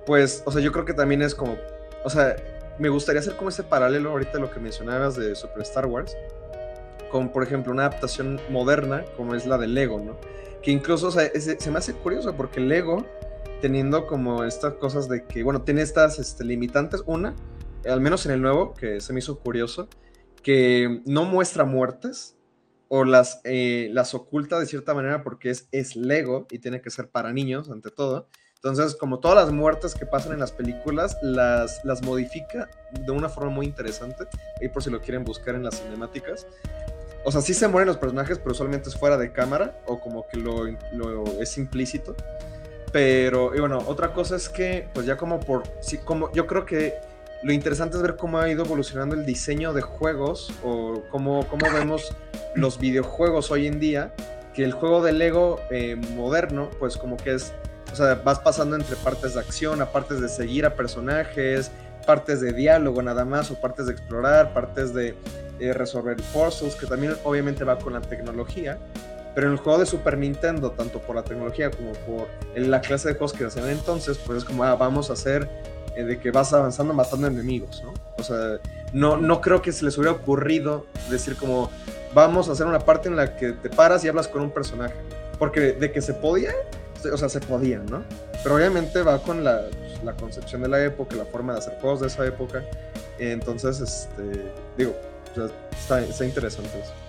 pues, 0.05 0.43
o 0.45 0.53
sea, 0.53 0.61
yo 0.61 0.71
creo 0.71 0.85
que 0.85 0.93
también 0.93 1.23
es 1.23 1.35
como, 1.35 1.57
o 2.05 2.11
sea, 2.11 2.37
me 2.79 2.91
gustaría 2.91 3.21
hacer 3.21 3.37
como 3.37 3.49
ese 3.49 3.63
paralelo 3.63 4.11
ahorita 4.11 4.39
lo 4.39 4.51
que 4.51 4.61
mencionabas 4.61 5.17
de 5.17 5.35
Super 5.35 5.63
Star 5.63 5.87
Wars, 5.87 6.15
con 7.11 7.31
por 7.31 7.43
ejemplo 7.43 7.73
una 7.73 7.87
adaptación 7.87 8.41
moderna 8.51 9.05
como 9.17 9.35
es 9.35 9.47
la 9.47 9.57
de 9.57 9.67
Lego, 9.67 9.99
¿no? 9.99 10.17
Que 10.63 10.71
incluso 10.71 11.09
o 11.09 11.11
sea, 11.11 11.31
se 11.35 11.71
me 11.71 11.79
hace 11.79 11.95
curioso 11.95 12.35
porque 12.35 12.61
Lego, 12.61 13.05
teniendo 13.61 14.07
como 14.07 14.45
estas 14.45 14.75
cosas 14.75 15.09
de 15.09 15.25
que, 15.25 15.43
bueno, 15.43 15.63
tiene 15.63 15.83
estas 15.83 16.19
este, 16.19 16.45
limitantes, 16.45 17.03
una, 17.07 17.35
al 17.89 18.01
menos 18.01 18.27
en 18.27 18.33
el 18.33 18.43
nuevo, 18.43 18.75
que 18.75 19.01
se 19.01 19.13
me 19.13 19.21
hizo 19.21 19.39
curioso, 19.39 19.89
que 20.43 21.03
no 21.07 21.25
muestra 21.25 21.65
muertes 21.65 22.37
o 22.89 23.05
las, 23.05 23.41
eh, 23.45 23.89
las 23.93 24.15
oculta 24.15 24.59
de 24.61 24.67
cierta 24.67 24.95
manera 24.95 25.23
porque 25.23 25.51
es, 25.51 25.69
es 25.73 25.97
Lego 25.97 26.47
y 26.51 26.59
tiene 26.59 26.81
que 26.81 26.91
ser 26.91 27.09
para 27.09 27.33
niños 27.33 27.71
ante 27.71 27.91
todo. 27.91 28.29
Entonces, 28.57 28.97
como 28.97 29.21
todas 29.21 29.37
las 29.37 29.53
muertes 29.53 29.95
que 29.95 30.07
pasan 30.07 30.33
en 30.33 30.41
las 30.41 30.51
películas, 30.51 31.17
las, 31.23 31.85
las 31.85 32.03
modifica 32.03 32.69
de 32.93 33.13
una 33.13 33.29
forma 33.29 33.51
muy 33.51 33.67
interesante. 33.67 34.25
Ahí 34.61 34.69
por 34.69 34.83
si 34.83 34.91
lo 34.91 35.01
quieren 35.01 35.25
buscar 35.25 35.55
en 35.55 35.63
las 35.63 35.81
cinemáticas. 35.81 36.47
O 37.25 37.33
sea, 37.33 37.41
sí 37.43 37.55
se 37.55 37.69
mueren 37.69 37.89
los 37.89 37.97
personajes, 37.97 38.39
pero 38.39 38.53
usualmente 38.53 38.89
es 38.89 38.97
fuera 38.97 39.17
de 39.17 39.33
cámara 39.33 39.81
o 39.87 40.01
como 40.01 40.27
que 40.29 40.39
lo, 40.39 40.65
lo 40.93 41.25
es 41.41 41.59
implícito. 41.59 42.17
Pero, 42.93 43.55
y 43.55 43.61
bueno, 43.61 43.83
otra 43.87 44.13
cosa 44.13 44.37
es 44.37 44.49
que, 44.49 44.89
pues 44.95 45.07
ya 45.07 45.17
como 45.17 45.41
por, 45.41 45.65
sí, 45.81 45.99
como 45.99 46.33
yo 46.33 46.47
creo 46.47 46.65
que 46.65 46.95
lo 47.43 47.53
interesante 47.53 47.97
es 47.97 48.03
ver 48.03 48.17
cómo 48.17 48.39
ha 48.39 48.49
ido 48.49 48.65
evolucionando 48.65 49.15
el 49.15 49.27
diseño 49.27 49.73
de 49.73 49.83
juegos 49.83 50.53
o 50.65 51.03
cómo, 51.11 51.47
cómo 51.49 51.71
vemos 51.73 52.15
los 52.55 52.79
videojuegos 52.79 53.51
hoy 53.51 53.67
en 53.67 53.79
día, 53.79 54.15
que 54.55 54.65
el 54.65 54.73
juego 54.73 55.03
de 55.03 55.13
Lego 55.13 55.61
eh, 55.71 55.97
moderno, 56.15 56.71
pues 56.79 56.97
como 56.97 57.17
que 57.17 57.35
es 57.35 57.53
o 57.93 57.97
sea, 57.97 58.17
vas 58.17 58.39
pasando 58.39 58.77
entre 58.77 58.97
partes 58.97 59.35
de 59.35 59.41
acción, 59.41 59.81
a 59.81 59.87
partes 59.87 60.21
de 60.21 60.29
seguir 60.29 60.67
a 60.67 60.75
personajes, 60.75 61.71
partes 62.07 62.41
de 62.41 62.53
diálogo 62.53 63.03
nada 63.03 63.25
más, 63.25 63.51
o 63.51 63.61
partes 63.61 63.87
de 63.87 63.93
explorar, 63.93 64.53
partes 64.53 64.93
de 64.93 65.15
eh, 65.61 65.73
resolver 65.73 66.17
puzzles, 66.33 66.75
que 66.75 66.87
también 66.87 67.15
obviamente 67.25 67.65
va 67.65 67.79
con 67.79 67.95
la 67.95 68.01
tecnología. 68.01 68.79
Pero 69.37 69.49
en 69.49 69.53
el 69.53 69.59
juego 69.59 69.79
de 69.79 69.85
Super 69.85 70.17
Nintendo, 70.17 70.71
tanto 70.71 70.99
por 70.99 71.15
la 71.15 71.23
tecnología 71.23 71.71
como 71.71 71.93
por 71.93 72.27
la 72.57 72.81
clase 72.81 73.09
de 73.09 73.15
juegos 73.17 73.35
que 73.35 73.45
hacían 73.45 73.69
entonces, 73.69 74.17
pues 74.17 74.39
es 74.39 74.45
como, 74.47 74.65
ah, 74.65 74.75
vamos 74.77 75.11
a 75.11 75.13
hacer 75.13 75.47
eh, 75.95 76.05
de 76.05 76.19
que 76.19 76.31
vas 76.31 76.55
avanzando 76.55 76.95
matando 76.95 77.27
enemigos, 77.27 77.83
¿no? 77.85 77.93
O 78.17 78.23
sea, 78.23 78.59
no, 78.95 79.19
no 79.19 79.43
creo 79.43 79.61
que 79.61 79.73
se 79.73 79.85
les 79.85 79.99
hubiera 79.99 80.13
ocurrido 80.13 80.87
decir 81.11 81.37
como, 81.37 81.71
vamos 82.15 82.49
a 82.49 82.53
hacer 82.53 82.67
una 82.67 82.79
parte 82.79 83.11
en 83.11 83.17
la 83.17 83.37
que 83.37 83.53
te 83.53 83.69
paras 83.69 84.03
y 84.07 84.09
hablas 84.09 84.27
con 84.27 84.41
un 84.41 84.51
personaje. 84.51 84.95
Porque 85.39 85.73
de 85.73 85.93
que 85.93 86.01
se 86.01 86.15
podía, 86.15 86.53
o 87.13 87.19
sea, 87.19 87.29
se 87.29 87.41
podía, 87.41 87.81
¿no? 87.81 88.05
Pero 88.43 88.57
obviamente 88.57 89.03
va 89.03 89.19
con 89.23 89.45
la, 89.45 89.67
pues, 89.69 90.03
la, 90.03 90.15
concepción 90.15 90.63
de 90.63 90.69
la 90.69 90.83
época, 90.83 91.15
la 91.15 91.27
forma 91.27 91.53
de 91.53 91.59
hacer 91.59 91.79
juegos 91.83 92.01
de 92.01 92.07
esa 92.07 92.25
época. 92.25 92.65
Entonces, 93.19 93.81
este, 93.81 94.51
digo, 94.79 94.97
está, 95.79 96.01
está 96.01 96.25
interesante 96.25 96.71
eso. 96.81 97.06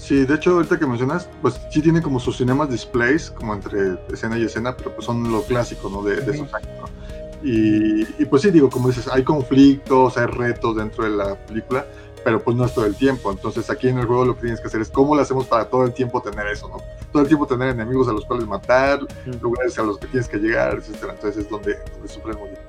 Sí, 0.00 0.24
de 0.24 0.34
hecho, 0.34 0.52
ahorita 0.52 0.78
que 0.78 0.86
mencionas, 0.86 1.28
pues 1.42 1.60
sí 1.70 1.82
tiene 1.82 2.00
como 2.00 2.18
sus 2.18 2.38
cinemas 2.38 2.70
displays, 2.70 3.30
como 3.30 3.52
entre 3.52 3.98
escena 4.10 4.38
y 4.38 4.44
escena, 4.44 4.74
pero 4.74 4.94
pues 4.94 5.04
son 5.04 5.30
lo 5.30 5.42
clásico, 5.42 5.90
¿no? 5.90 6.02
De, 6.02 6.16
de 6.22 6.32
esos 6.32 6.52
años, 6.54 6.70
¿no? 6.80 7.46
Y, 7.46 8.06
y, 8.18 8.24
pues 8.24 8.42
sí, 8.42 8.50
digo, 8.50 8.70
como 8.70 8.88
dices, 8.88 9.08
hay 9.08 9.22
conflictos, 9.22 10.16
hay 10.16 10.26
retos 10.26 10.76
dentro 10.76 11.04
de 11.04 11.10
la 11.10 11.34
película, 11.46 11.86
pero 12.24 12.42
pues 12.42 12.56
no 12.56 12.64
es 12.64 12.72
todo 12.72 12.86
el 12.86 12.94
tiempo. 12.94 13.30
Entonces 13.30 13.68
aquí 13.68 13.88
en 13.88 13.98
el 13.98 14.06
juego 14.06 14.24
lo 14.24 14.34
que 14.34 14.42
tienes 14.42 14.60
que 14.60 14.68
hacer 14.68 14.80
es 14.80 14.88
cómo 14.88 15.14
lo 15.14 15.20
hacemos 15.20 15.46
para 15.46 15.66
todo 15.66 15.84
el 15.84 15.92
tiempo 15.92 16.22
tener 16.22 16.46
eso, 16.46 16.68
¿no? 16.68 16.78
Todo 17.12 17.22
el 17.22 17.28
tiempo 17.28 17.46
tener 17.46 17.68
enemigos 17.68 18.08
a 18.08 18.12
los 18.12 18.24
cuales 18.24 18.46
matar, 18.46 19.00
lugares 19.42 19.78
a 19.78 19.82
los 19.82 19.98
que 19.98 20.06
tienes 20.06 20.28
que 20.28 20.38
llegar, 20.38 20.78
etcétera. 20.78 21.12
Entonces 21.14 21.44
es 21.44 21.50
donde, 21.50 21.78
donde 21.92 22.08
sufren 22.08 22.38
modificaciones. 22.38 22.59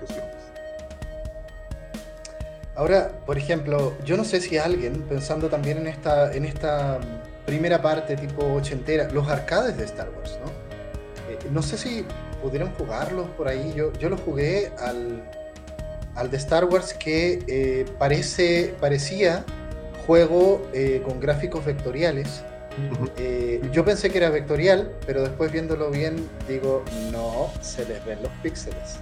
Ahora, 2.81 3.11
por 3.27 3.37
ejemplo, 3.37 3.93
yo 4.03 4.17
no 4.17 4.23
sé 4.23 4.41
si 4.41 4.57
alguien, 4.57 5.03
pensando 5.03 5.49
también 5.49 5.77
en 5.77 5.85
esta, 5.85 6.33
en 6.33 6.45
esta 6.45 6.99
primera 7.45 7.79
parte 7.79 8.15
tipo 8.15 8.43
ochentera, 8.55 9.07
los 9.11 9.29
arcades 9.29 9.77
de 9.77 9.83
Star 9.83 10.09
Wars, 10.17 10.39
¿no? 10.43 10.49
Eh, 11.31 11.37
no 11.51 11.61
sé 11.61 11.77
si 11.77 12.03
pudieron 12.41 12.71
jugarlos 12.71 13.29
por 13.37 13.47
ahí. 13.47 13.71
Yo, 13.75 13.93
yo 13.99 14.09
los 14.09 14.19
jugué 14.21 14.71
al, 14.79 15.23
al 16.15 16.31
de 16.31 16.37
Star 16.37 16.65
Wars 16.65 16.95
que 16.95 17.43
eh, 17.45 17.85
parece, 17.99 18.73
parecía 18.81 19.45
juego 20.07 20.67
eh, 20.73 21.03
con 21.05 21.19
gráficos 21.19 21.63
vectoriales. 21.63 22.43
Eh, 23.17 23.61
yo 23.71 23.85
pensé 23.85 24.09
que 24.09 24.17
era 24.17 24.31
vectorial, 24.31 24.91
pero 25.05 25.21
después 25.21 25.51
viéndolo 25.51 25.91
bien 25.91 26.27
digo, 26.47 26.83
no, 27.11 27.51
se 27.61 27.85
les 27.85 28.03
ven 28.05 28.23
los 28.23 28.31
píxeles. 28.41 28.97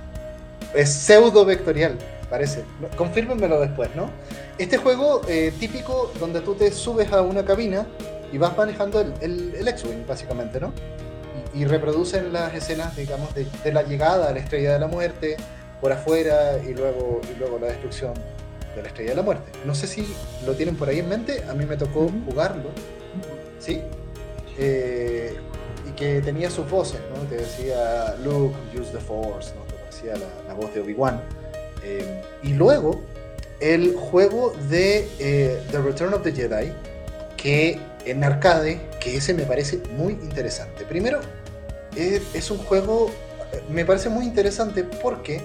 Es 0.73 0.89
pseudo 0.89 1.45
vectorial, 1.45 1.97
parece. 2.29 2.63
Confírmenmelo 2.95 3.59
después, 3.59 3.89
¿no? 3.95 4.09
Este 4.57 4.77
juego 4.77 5.21
típico 5.59 6.11
donde 6.19 6.41
tú 6.41 6.55
te 6.55 6.71
subes 6.71 7.11
a 7.11 7.21
una 7.21 7.45
cabina 7.45 7.87
y 8.31 8.37
vas 8.37 8.55
manejando 8.55 9.01
el, 9.01 9.53
el, 9.55 9.67
X-Wing, 9.67 10.05
básicamente, 10.07 10.59
¿no? 10.59 10.71
Y, 11.53 11.65
reproducen 11.65 12.31
las 12.31 12.53
escenas, 12.53 12.95
digamos, 12.95 13.33
de, 13.33 13.47
de 13.63 13.73
la 13.73 13.81
llegada 13.81 14.29
a 14.29 14.31
la 14.31 14.39
estrella 14.39 14.73
de 14.73 14.79
la 14.79 14.87
muerte, 14.87 15.35
por 15.81 15.91
afuera 15.91 16.59
y 16.63 16.73
luego, 16.73 17.21
y 17.33 17.39
luego 17.39 17.59
la 17.59 17.67
destrucción 17.67 18.13
de 18.75 18.81
la 18.81 18.87
Estrella 18.87 19.11
de 19.11 19.15
la 19.15 19.21
Muerte. 19.23 19.51
No 19.65 19.75
sé 19.75 19.87
si 19.87 20.05
lo 20.45 20.53
tienen 20.53 20.75
por 20.75 20.89
ahí 20.89 20.99
en 20.99 21.09
mente, 21.09 21.43
a 21.49 21.53
mí 21.53 21.65
me 21.65 21.77
tocó 21.77 22.09
jugarlo, 22.25 22.69
¿sí? 23.59 23.81
Eh, 24.57 25.37
y 25.87 25.91
que 25.93 26.21
tenía 26.21 26.49
sus 26.49 26.69
voces, 26.69 26.99
¿no? 27.15 27.21
Te 27.23 27.37
decía 27.37 28.15
Luke, 28.23 28.55
use 28.77 28.91
the 28.91 28.99
Force, 28.99 29.53
¿no? 29.55 29.61
Te 29.63 29.85
decía 29.85 30.13
la, 30.47 30.53
voz 30.53 30.73
de 30.73 30.81
Obi-Wan. 30.81 31.21
Eh, 31.83 32.21
y 32.43 32.53
luego 32.53 33.01
el 33.59 33.95
juego 33.95 34.53
de 34.69 35.07
eh, 35.19 35.61
The 35.71 35.79
Return 35.79 36.13
of 36.13 36.23
the 36.23 36.31
Jedi, 36.31 36.73
que 37.37 37.79
en 38.05 38.23
arcade, 38.23 38.79
que 38.99 39.17
ese 39.17 39.33
me 39.33 39.43
parece 39.43 39.79
muy 39.97 40.13
interesante. 40.13 40.85
Primero, 40.85 41.19
es 41.95 42.49
un 42.51 42.59
juego, 42.59 43.11
me 43.69 43.83
parece 43.83 44.09
muy 44.09 44.25
interesante 44.25 44.83
porque 44.83 45.41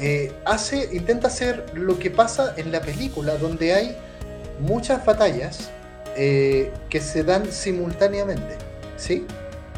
eh, 0.00 0.32
hace, 0.44 0.88
intenta 0.92 1.26
hacer 1.26 1.64
lo 1.74 1.98
que 1.98 2.10
pasa 2.10 2.54
en 2.56 2.70
la 2.70 2.80
película, 2.80 3.36
donde 3.36 3.74
hay 3.74 3.96
muchas 4.60 5.04
batallas 5.04 5.70
eh, 6.16 6.70
que 6.88 7.00
se 7.00 7.24
dan 7.24 7.50
simultáneamente, 7.50 8.56
¿sí? 8.96 9.26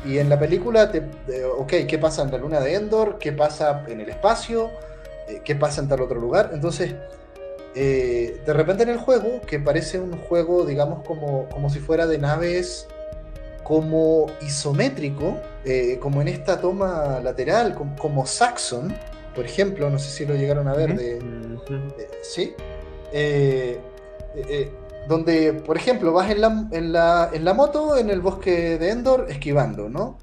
Y 0.05 0.19
en 0.19 0.29
la 0.29 0.39
película, 0.39 0.93
te, 0.93 1.03
ok, 1.45 1.73
¿qué 1.89 1.99
pasa 1.99 2.23
en 2.23 2.31
la 2.33 2.39
luna 2.39 2.61
de 2.61 2.75
Endor? 2.75 3.19
¿Qué 3.19 3.33
pasa 3.33 3.83
en 3.89 4.01
el 4.03 4.11
espacio? 4.11 4.71
Eh, 5.31 5.43
¿Qué 5.45 5.55
pasa 5.55 5.81
en 5.81 5.89
tal 5.89 6.01
otro 6.03 6.21
lugar? 6.21 6.51
Entonces, 6.53 6.95
de 7.75 8.53
repente 8.53 8.83
en 8.83 8.89
el 8.89 8.99
juego, 8.99 9.41
que 9.47 9.61
parece 9.61 10.01
un 10.01 10.17
juego, 10.19 10.65
digamos, 10.67 11.07
como, 11.07 11.49
como 11.49 11.71
si 11.71 11.79
fuera 11.79 12.07
de 12.07 12.19
naves 12.19 12.89
como 13.63 14.27
isométrico, 14.43 15.39
como 16.01 16.21
en 16.21 16.27
esta 16.27 16.61
toma 16.61 17.21
lateral, 17.23 17.77
como, 17.77 17.95
como 17.95 18.27
Saxon, 18.27 18.93
por 19.35 19.45
ejemplo, 19.45 19.89
no 19.91 19.99
sé 19.99 20.11
si 20.11 20.27
lo 20.27 20.35
llegaron 20.35 20.67
a 20.69 20.75
ver, 20.75 20.97
de, 20.97 21.19
¿sí? 22.23 22.55
Eh, 23.13 23.81
eh, 24.35 24.45
eh, 24.49 24.73
donde, 25.09 25.53
por 25.53 25.77
ejemplo, 25.77 26.13
vas 26.13 26.31
en 26.31 26.41
la, 26.41 26.69
en, 26.71 26.93
la, 26.93 27.31
en 27.33 27.45
la 27.45 27.55
moto 27.55 27.97
en 27.97 28.11
el 28.11 28.21
bosque 28.21 28.79
de 28.79 28.91
Endor 28.91 29.27
esquivando, 29.29 29.89
¿no? 29.89 30.19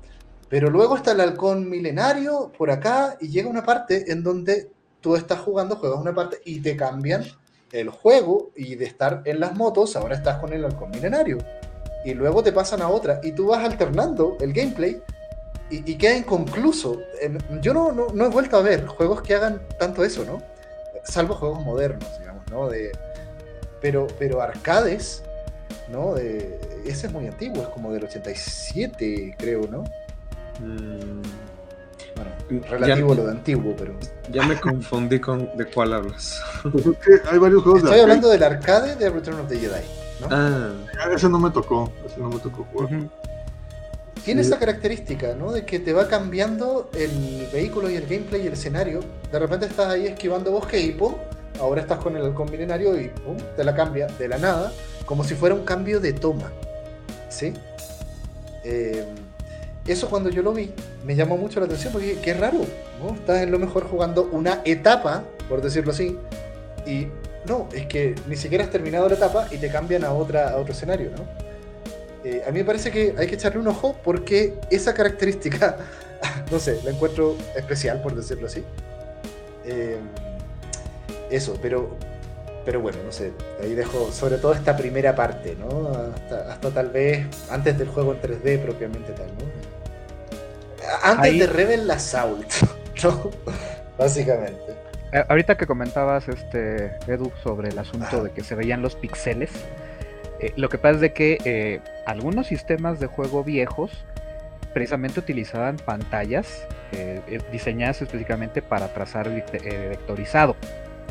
Pero 0.50 0.70
luego 0.70 0.96
está 0.96 1.12
el 1.12 1.22
halcón 1.22 1.70
milenario 1.70 2.52
por 2.58 2.72
acá 2.72 3.18
y 3.20 3.30
llega 3.30 3.50
una 3.50 3.64
parte 3.64 4.12
en 4.12 4.24
donde 4.24 4.72
tú 5.02 5.16
estás 5.16 5.40
jugando, 5.40 5.76
juegas 5.76 6.00
una 6.00 6.14
parte 6.14 6.40
y 6.46 6.62
te 6.62 6.76
cambian 6.76 7.24
el 7.72 7.90
juego 7.90 8.52
y 8.56 8.76
de 8.76 8.86
estar 8.86 9.22
en 9.26 9.40
las 9.40 9.56
motos, 9.56 9.96
ahora 9.96 10.16
estás 10.16 10.38
con 10.40 10.54
el 10.54 10.66
halcón 10.66 10.92
milenario. 10.92 11.38
Y 12.06 12.14
luego 12.14 12.42
te 12.44 12.54
pasan 12.54 12.82
a 12.82 12.90
otra 12.90 13.20
y 13.24 13.34
tú 13.34 13.48
vas 13.48 13.64
alternando 13.64 14.38
el 14.40 14.54
gameplay 14.54 15.02
y, 15.70 15.96
queda 15.96 16.16
inconcluso. 16.16 17.02
Yo 17.62 17.74
no, 17.74 17.92
no, 17.92 18.26
he 18.26 18.30
vuelto 18.30 18.58
a 18.58 18.62
ver 18.62 18.86
juegos 18.86 19.22
que 19.22 19.36
hagan 19.36 19.62
tanto 19.78 20.04
eso, 20.06 20.24
¿no? 20.24 20.42
Salvo 21.04 21.36
juegos 21.36 21.62
modernos, 21.62 22.08
digamos, 22.20 22.44
¿no? 22.50 22.70
De, 22.70 22.92
pero, 23.82 24.08
pero 24.18 24.42
arcades, 24.42 25.24
¿no? 25.90 26.14
De, 26.14 26.60
ese 26.86 27.08
es 27.08 27.14
muy 27.14 27.28
antiguo, 27.28 27.64
es 27.64 27.70
como 27.70 27.92
del 27.92 28.06
87, 28.06 29.36
creo, 29.38 29.68
¿no? 29.68 29.84
Mm. 30.60 31.22
Bueno, 32.18 32.66
relativo 32.70 33.14
a 33.14 33.16
lo 33.16 33.26
de 33.26 33.32
antiguo, 33.32 33.76
pero. 33.78 33.94
Ya 34.32 34.44
me 34.46 34.60
confundí 34.60 35.20
con 35.20 35.50
de 35.56 35.66
cuál 35.66 35.94
hablas. 35.94 36.42
Pues 36.64 36.86
hay 37.32 37.38
varios 37.38 37.64
juegos 37.64 37.84
Estoy 37.84 38.00
hablando 38.00 38.30
del 38.30 38.44
arcade 38.44 38.96
de 38.96 39.10
Return 39.10 39.40
of 39.40 39.48
the 39.48 39.58
Jedi, 39.58 39.82
¿no? 40.22 40.28
Ah. 40.32 40.72
Ese 41.14 41.30
no 41.30 41.40
me 41.40 41.52
tocó, 41.52 41.92
ese 42.06 42.20
no 42.20 42.30
me 42.30 42.40
tocó 42.40 42.66
jugar 42.74 42.90
tiene 44.28 44.42
esa 44.42 44.60
característica, 44.60 45.36
¿no? 45.36 45.54
De 45.54 45.66
que 45.66 45.80
te 45.80 45.94
va 45.94 46.10
cambiando 46.10 46.90
el 46.94 47.48
vehículo 47.54 47.90
y 47.90 47.96
el 47.96 48.06
gameplay 48.08 48.44
y 48.44 48.48
el 48.48 48.54
escenario. 48.54 49.00
De 49.32 49.40
repente 49.40 49.68
estás 49.68 49.88
ahí 49.88 50.06
esquivando 50.06 50.52
bosque 50.52 50.82
y 50.82 50.92
¡pum! 50.92 51.16
Ahora 51.62 51.80
estás 51.80 52.00
con 52.00 52.14
el 52.18 52.26
halcón 52.26 52.52
milenario 52.52 53.00
y 53.00 53.08
¡pum! 53.08 53.38
Te 53.56 53.64
la 53.64 53.74
cambia 53.74 54.08
de 54.08 54.28
la 54.28 54.38
nada, 54.38 54.74
como 55.06 55.24
si 55.24 55.34
fuera 55.34 55.56
un 55.56 55.64
cambio 55.64 56.02
de 56.02 56.12
toma. 56.12 56.52
¿Sí? 57.30 57.54
Eh, 58.66 59.06
eso 59.88 60.10
cuando 60.10 60.30
yo 60.30 60.42
lo 60.42 60.54
vi 60.54 60.72
me 61.06 61.16
llamó 61.16 61.38
mucho 61.38 61.60
la 61.60 61.66
atención 61.66 61.94
porque 61.94 62.20
qué 62.22 62.34
raro, 62.34 62.60
¿no? 63.02 63.14
Estás 63.14 63.42
en 63.42 63.52
lo 63.52 63.60
mejor 63.60 63.88
jugando 63.88 64.30
una 64.32 64.62
etapa, 64.66 65.24
por 65.48 65.62
decirlo 65.62 65.92
así, 65.92 66.18
y 66.86 67.08
no, 67.48 67.68
es 67.74 67.86
que 67.86 68.16
ni 68.28 68.36
siquiera 68.36 68.64
has 68.64 68.70
terminado 68.70 69.08
la 69.08 69.16
etapa 69.16 69.48
y 69.52 69.58
te 69.58 69.70
cambian 69.70 70.04
a, 70.04 70.12
otra, 70.12 70.50
a 70.50 70.58
otro 70.58 70.74
escenario, 70.74 71.12
¿no? 71.12 71.26
Eh, 72.24 72.44
a 72.46 72.52
mí 72.52 72.60
me 72.60 72.66
parece 72.66 72.92
que 72.92 73.16
hay 73.18 73.28
que 73.28 73.36
echarle 73.36 73.60
un 73.60 73.68
ojo 73.68 73.96
porque 74.04 74.56
esa 74.70 74.94
característica, 74.94 75.78
no 76.52 76.60
sé, 76.60 76.80
la 76.84 76.92
encuentro 76.92 77.38
especial, 77.56 78.02
por 78.02 78.16
decirlo 78.16 78.48
así. 78.48 78.64
Eh, 79.66 79.98
eso, 81.30 81.58
pero, 81.62 81.96
pero 82.66 82.82
bueno, 82.82 82.98
no 83.06 83.12
sé, 83.12 83.32
ahí 83.62 83.76
dejo 83.76 84.12
sobre 84.12 84.38
todo 84.38 84.54
esta 84.54 84.76
primera 84.76 85.16
parte, 85.16 85.56
¿no? 85.56 85.90
Hasta, 86.50 86.72
tal 86.72 86.90
vez 86.90 87.26
antes 87.50 87.78
del 87.78 87.88
juego 87.88 88.14
en 88.14 88.22
3D 88.22 88.62
propiamente 88.62 89.14
tal, 89.14 89.28
¿no? 89.28 89.77
Antes 91.04 91.40
de 91.40 91.48
Rebel 91.48 91.90
Assault, 91.90 92.52
¿no? 93.04 93.32
Básicamente. 93.98 94.88
Eh, 95.14 95.24
ahorita 95.30 95.56
que 95.56 95.66
comentabas, 95.66 96.28
este, 96.28 96.98
Edu, 97.08 97.32
sobre 97.44 97.70
el 97.70 97.80
asunto 97.80 98.24
de 98.24 98.32
que 98.32 98.44
se 98.44 98.56
veían 98.56 98.82
los 98.82 98.96
pixeles, 98.96 99.52
eh, 100.40 100.52
lo 100.56 100.70
que 100.70 100.78
pasa 100.78 100.96
es 100.96 101.02
de 101.02 101.14
que 101.14 101.38
eh, 101.46 101.80
algunos 102.06 102.48
sistemas 102.48 103.00
de 103.00 103.08
juego 103.08 103.44
viejos 103.44 103.92
precisamente 104.74 105.20
utilizaban 105.20 105.78
pantallas 105.78 106.68
diseñadas 107.52 108.02
específicamente 108.02 108.62
para 108.62 108.94
trazar 108.94 109.30
vectorizado. 109.30 110.56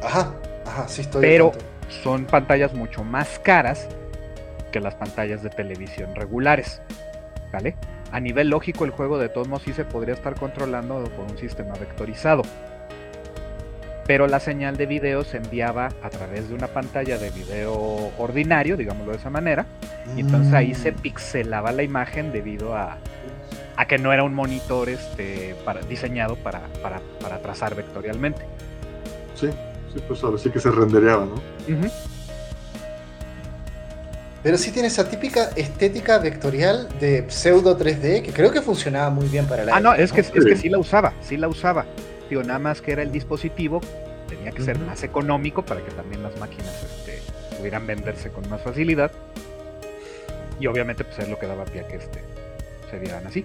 Ajá, 0.02 0.32
ajá, 0.64 0.88
sí 0.88 1.02
estoy. 1.02 1.20
Pero 1.20 1.52
son 2.02 2.24
pantallas 2.26 2.72
mucho 2.74 3.02
más 3.02 3.38
caras 3.40 3.88
que 4.72 4.80
las 4.80 4.94
pantallas 4.94 5.42
de 5.42 5.50
televisión 5.50 6.14
regulares. 6.14 6.80
¿Vale? 7.52 7.76
A 8.16 8.20
nivel 8.20 8.48
lógico, 8.48 8.86
el 8.86 8.92
juego 8.92 9.18
de 9.18 9.28
todos 9.28 9.46
modos 9.46 9.64
sí 9.64 9.74
se 9.74 9.84
podría 9.84 10.14
estar 10.14 10.36
controlando 10.36 11.04
por 11.04 11.30
un 11.30 11.36
sistema 11.36 11.74
vectorizado 11.74 12.40
pero 14.06 14.26
la 14.26 14.40
señal 14.40 14.78
de 14.78 14.86
video 14.86 15.22
se 15.22 15.36
enviaba 15.36 15.90
a 16.02 16.08
través 16.08 16.48
de 16.48 16.54
una 16.54 16.68
pantalla 16.68 17.18
de 17.18 17.30
video 17.30 17.74
ordinario, 18.16 18.76
digámoslo 18.76 19.12
de 19.12 19.18
esa 19.18 19.30
manera, 19.30 19.66
y 20.16 20.20
entonces 20.20 20.54
ahí 20.54 20.74
se 20.74 20.92
mm. 20.92 20.94
pixelaba 20.94 21.72
la 21.72 21.82
imagen 21.82 22.32
debido 22.32 22.74
a, 22.74 22.96
que 23.88 23.98
no 23.98 24.12
era 24.12 24.22
un 24.22 24.32
monitor 24.32 24.88
este, 24.88 25.56
para, 25.64 25.80
diseñado 25.82 26.36
para, 26.36 26.60
trazar 27.42 27.74
vectorialmente. 27.74 28.42
Sí, 29.34 29.48
sí, 29.92 30.00
pues 30.06 30.22
ahora 30.22 30.38
sí 30.38 30.50
que 30.50 30.60
se 30.60 30.70
rendereaba, 30.70 31.26
¿no? 31.26 32.15
Pero 34.46 34.58
sí 34.58 34.70
tiene 34.70 34.86
esa 34.86 35.10
típica 35.10 35.50
estética 35.56 36.20
vectorial 36.20 36.88
de 37.00 37.28
pseudo 37.28 37.76
3D 37.76 38.22
que 38.22 38.32
creo 38.32 38.52
que 38.52 38.62
funcionaba 38.62 39.10
muy 39.10 39.26
bien 39.26 39.48
para 39.48 39.64
la. 39.64 39.74
Ah, 39.74 39.80
no, 39.80 39.92
es, 39.92 40.12
Que, 40.12 40.20
es 40.20 40.30
que 40.30 40.54
sí 40.54 40.68
la 40.68 40.78
usaba, 40.78 41.14
sí 41.20 41.36
la 41.36 41.48
usaba 41.48 41.84
nada 42.30 42.60
más 42.60 42.80
que 42.80 42.92
era 42.92 43.02
el 43.02 43.10
dispositivo, 43.10 43.80
tenía 44.28 44.52
que 44.52 44.62
ser 44.62 44.78
más 44.78 45.02
económico 45.02 45.64
para 45.64 45.84
que 45.84 45.90
también 45.90 46.22
las 46.22 46.38
máquinas 46.38 46.72
este, 46.84 47.20
pudieran 47.56 47.88
venderse 47.88 48.30
con 48.30 48.48
más 48.48 48.62
facilidad. 48.62 49.10
Y 50.60 50.68
obviamente 50.68 51.02
pues 51.02 51.18
es 51.18 51.28
lo 51.28 51.40
que 51.40 51.46
daba 51.46 51.64
pie 51.64 51.80
a 51.80 51.88
que 51.88 51.96
este, 51.96 52.22
se 52.88 53.00
vieran 53.00 53.26
así. 53.26 53.44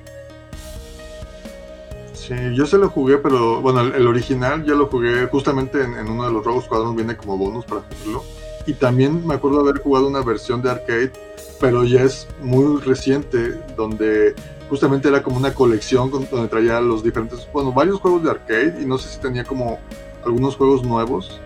Sí, 2.14 2.36
yo 2.54 2.68
se 2.68 2.78
lo 2.78 2.90
jugué, 2.90 3.18
pero 3.18 3.60
bueno, 3.60 3.82
el, 3.82 4.06
original 4.06 4.64
ya 4.64 4.74
lo 4.76 4.86
jugué 4.86 5.26
justamente 5.26 5.82
en, 5.82 6.08
uno 6.08 6.26
de 6.26 6.32
los 6.32 6.46
Rogue 6.46 6.62
Squadron, 6.62 6.96
viene 6.96 7.18
como 7.18 7.38
bonus 7.38 7.66
para 7.66 7.82
jugarlo. 7.82 8.41
Y 8.66 8.74
también 8.74 9.26
me 9.26 9.36
acuerdo 9.36 9.62
haber 9.62 9.80
jugado 9.80 10.08
una 10.08 10.22
versión 10.22 10.62
de 10.62 10.70
arcade, 10.70 11.12
pero 11.60 11.84
ya 11.84 12.04
es 12.04 12.28
muy 12.42 12.80
reciente, 12.82 13.60
donde 13.76 14.36
justamente 14.70 15.10
era 15.10 15.22
como 15.22 15.38
una 15.38 15.54
colección 15.54 16.10
donde 16.10 16.48
traía 16.48 16.80
los 16.80 17.04
diferentes, 17.04 17.48
bueno, 17.52 17.74
varios 17.74 18.00
juegos 18.00 18.24
de 18.24 18.32
arcade 18.32 18.82
y 18.82 18.86
no 18.86 18.98
sé 18.98 19.10
si 19.10 19.20
tenía 19.20 19.44
como 19.44 19.80
algunos 20.24 20.56
juegos 20.56 20.84
nuevos 20.84 21.42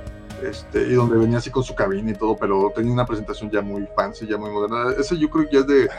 Este, 0.50 0.84
y 0.84 0.94
donde 0.94 1.18
venía 1.18 1.40
así 1.40 1.50
con 1.50 1.64
su 1.64 1.74
cabina 1.74 2.12
y 2.12 2.14
todo, 2.14 2.36
pero 2.36 2.72
tenía 2.76 2.94
una 2.94 3.06
presentación 3.06 3.50
ya 3.50 3.62
muy 3.62 3.88
fancy, 3.96 4.28
ya 4.28 4.38
muy 4.38 4.52
moderna. 4.52 4.94
Ese 5.00 5.18
yo 5.18 5.30
creo 5.30 5.46
que 5.46 5.56
ya 5.56 5.60
es 5.62 5.68
de, 5.68 5.90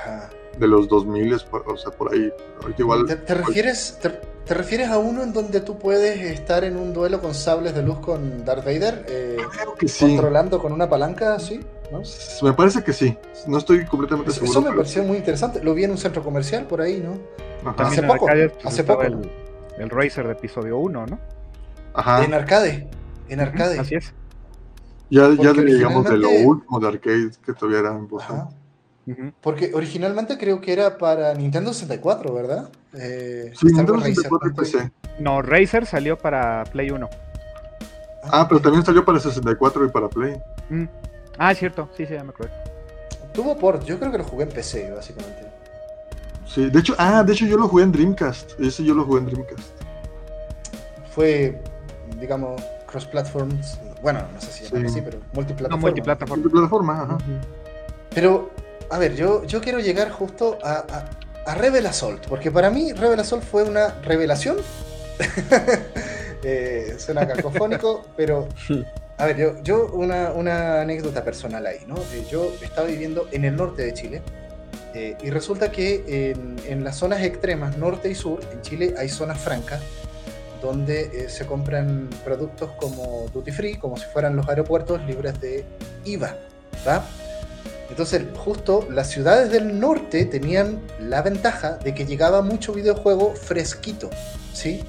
de 0.59 0.67
los 0.67 0.89
2000, 0.89 1.35
o 1.35 1.77
sea, 1.77 1.91
por 1.91 2.13
ahí. 2.13 2.33
Igual, 2.79 3.07
¿Te, 3.07 3.35
refieres, 3.35 3.99
te, 4.01 4.55
refieres 4.55 4.91
a 4.91 4.99
uno 4.99 5.23
en 5.23 5.33
donde 5.33 5.61
tú 5.61 5.79
puedes 5.79 6.21
estar 6.21 6.65
en 6.65 6.77
un 6.77 6.93
duelo 6.93 7.21
con 7.21 7.35
sables 7.35 7.75
de 7.75 7.83
luz 7.83 7.99
con 7.99 8.45
Darth 8.45 8.65
Vader? 8.65 9.05
Eh, 9.09 9.39
que 9.79 9.89
sí. 9.89 10.07
Controlando 10.07 10.61
con 10.61 10.73
una 10.73 10.89
palanca, 10.89 11.39
¿sí? 11.41 11.61
Me 12.43 12.53
parece 12.53 12.83
que 12.83 12.93
sí. 12.93 13.17
No 13.47 13.59
estoy 13.59 13.85
completamente 13.85 14.33
seguro. 14.33 14.51
Eso 14.51 14.63
me 14.63 14.73
pareció 14.73 15.03
muy 15.03 15.19
interesante. 15.19 15.63
Lo 15.63 15.75
vi 15.75 15.85
en 15.85 15.93
un 15.93 15.99
centro 15.99 16.23
comercial 16.23 16.67
por 16.67 16.81
ahí, 16.81 17.01
¿no? 17.01 17.19
Hace 17.77 18.03
poco. 18.03 18.27
Pues, 18.27 18.53
hace 18.65 18.85
poco. 18.85 19.03
El, 19.03 19.31
el, 19.79 19.91
Racer 19.91 20.27
de 20.27 20.33
episodio 20.33 20.79
1, 20.79 21.07
¿no? 21.07 21.19
Ajá. 21.95 22.25
En 22.25 22.35
arcade. 22.35 22.89
En 23.29 23.41
arcade. 23.41 23.79
Así 23.79 23.95
es. 23.95 24.13
Ya, 25.09 25.33
ya 25.35 25.53
digamos 25.53 26.05
de 26.05 26.19
lo 26.19 26.31
último 26.31 26.81
de 26.81 26.89
arcade 26.89 27.31
que 27.45 27.53
tuviera 27.53 27.99
Porque 29.41 29.73
originalmente 29.75 30.37
creo 30.37 30.61
que 30.61 30.73
era 30.73 30.99
para 30.99 31.33
Nintendo 31.35 31.73
64, 31.73 32.35
¿verdad? 32.35 32.69
Eh, 32.93 33.53
sí, 33.55 33.67
Nintendo 33.67 34.01
64 34.01 34.49
y 34.49 34.53
PC. 34.55 34.91
No, 35.21 35.43
Razer 35.43 35.87
salió 35.87 36.19
para 36.19 36.65
Play 36.65 36.91
1. 36.91 37.09
Ah, 38.25 38.47
pero 38.49 38.61
también 38.61 38.85
salió 38.85 39.05
para 39.05 39.21
64 39.21 39.85
y 39.85 39.89
para 39.91 40.09
Play. 40.09 40.37
Mm. 40.71 40.85
Ah, 41.39 41.53
es 41.53 41.59
cierto, 41.59 41.89
sí, 41.97 42.07
sí, 42.07 42.15
ya 42.15 42.25
me 42.25 42.31
acuerdo. 42.31 42.55
Tuvo 43.33 43.57
port, 43.57 43.85
yo 43.85 43.99
creo 43.99 44.11
que 44.11 44.19
lo 44.19 44.25
jugué 44.25 44.45
en 44.45 44.51
PC, 44.51 44.91
básicamente. 44.91 45.47
Sí, 46.47 46.71
de 46.71 46.79
hecho, 46.79 46.95
ah, 46.99 47.23
de 47.23 47.33
hecho 47.33 47.47
yo 47.47 47.57
lo 47.57 47.69
jugué 47.69 47.85
en 47.85 47.93
Dreamcast. 47.93 48.59
Ese 48.59 48.83
yo 48.85 48.95
lo 48.95 49.05
jugué 49.05 49.21
en 49.21 49.27
Dreamcast. 49.27 49.69
Fue, 51.15 51.61
digamos, 52.19 52.61
cross-platforms. 52.87 53.79
Bueno, 54.03 54.21
no 54.33 54.41
sé 54.41 54.53
si 54.53 54.65
llamarlo 54.65 54.89
así, 54.89 55.01
pero 55.01 55.19
multiplataforma. 55.33 55.77
No, 55.77 55.81
multiplataforma. 55.81 56.43
multiplataforma 56.43 57.03
ajá. 57.03 57.19
Pero, 58.15 58.51
a 58.91 58.99
ver, 58.99 59.15
yo, 59.15 59.45
yo 59.45 59.61
quiero 59.61 59.79
llegar 59.79 60.11
justo 60.11 60.59
a, 60.63 60.85
a, 61.47 61.55
Rebel 61.55 61.87
Assault, 61.87 62.27
porque 62.27 62.51
para 62.51 62.71
mí 62.71 62.93
Rebel 62.93 63.21
Assault 63.21 63.45
fue 63.45 63.63
una 63.63 63.89
revelación. 64.03 64.57
eh, 66.43 66.97
suena 66.99 67.27
cacofónico, 67.27 68.07
pero 68.17 68.49
a 69.19 69.27
ver, 69.27 69.37
yo, 69.37 69.63
yo 69.63 69.87
una, 69.93 70.33
una, 70.33 70.81
anécdota 70.83 71.25
personal 71.25 71.67
ahí, 71.67 71.81
¿no? 71.87 71.97
Eh, 71.97 72.27
yo 72.31 72.53
estaba 72.63 72.87
viviendo 72.87 73.29
en 73.33 73.45
el 73.45 73.57
norte 73.57 73.83
de 73.83 73.95
Chile 73.95 74.23
eh, 74.95 75.17
y 75.23 75.31
resulta 75.31 75.71
que 75.71 76.33
en, 76.33 76.57
en, 76.67 76.85
las 76.85 76.97
zonas 76.97 77.23
extremas, 77.23 77.79
norte 77.79 78.11
y 78.11 78.15
sur, 78.15 78.41
en 78.53 78.61
Chile 78.63 78.95
hay 78.99 79.09
zonas 79.09 79.39
francas 79.39 79.81
donde 80.67 81.03
eh, 81.03 81.29
se 81.29 81.47
compran 81.47 82.11
productos 82.25 82.71
como 82.73 83.27
duty 83.33 83.53
free, 83.53 83.77
como 83.77 83.97
si 83.97 84.05
fueran 84.07 84.37
los 84.37 84.49
aeropuertos 84.49 85.01
libres 85.07 85.41
de 85.41 85.65
IVA, 86.05 86.37
¿va? 86.87 87.05
Entonces, 87.89 88.25
justo 88.37 88.87
las 88.91 89.09
ciudades 89.11 89.51
del 89.51 89.79
norte 89.79 90.25
tenían 90.25 90.81
la 91.01 91.23
ventaja 91.23 91.77
de 91.77 91.95
que 91.95 92.05
llegaba 92.05 92.43
mucho 92.43 92.73
videojuego 92.73 93.35
fresquito, 93.35 94.11
¿sí? 94.53 94.83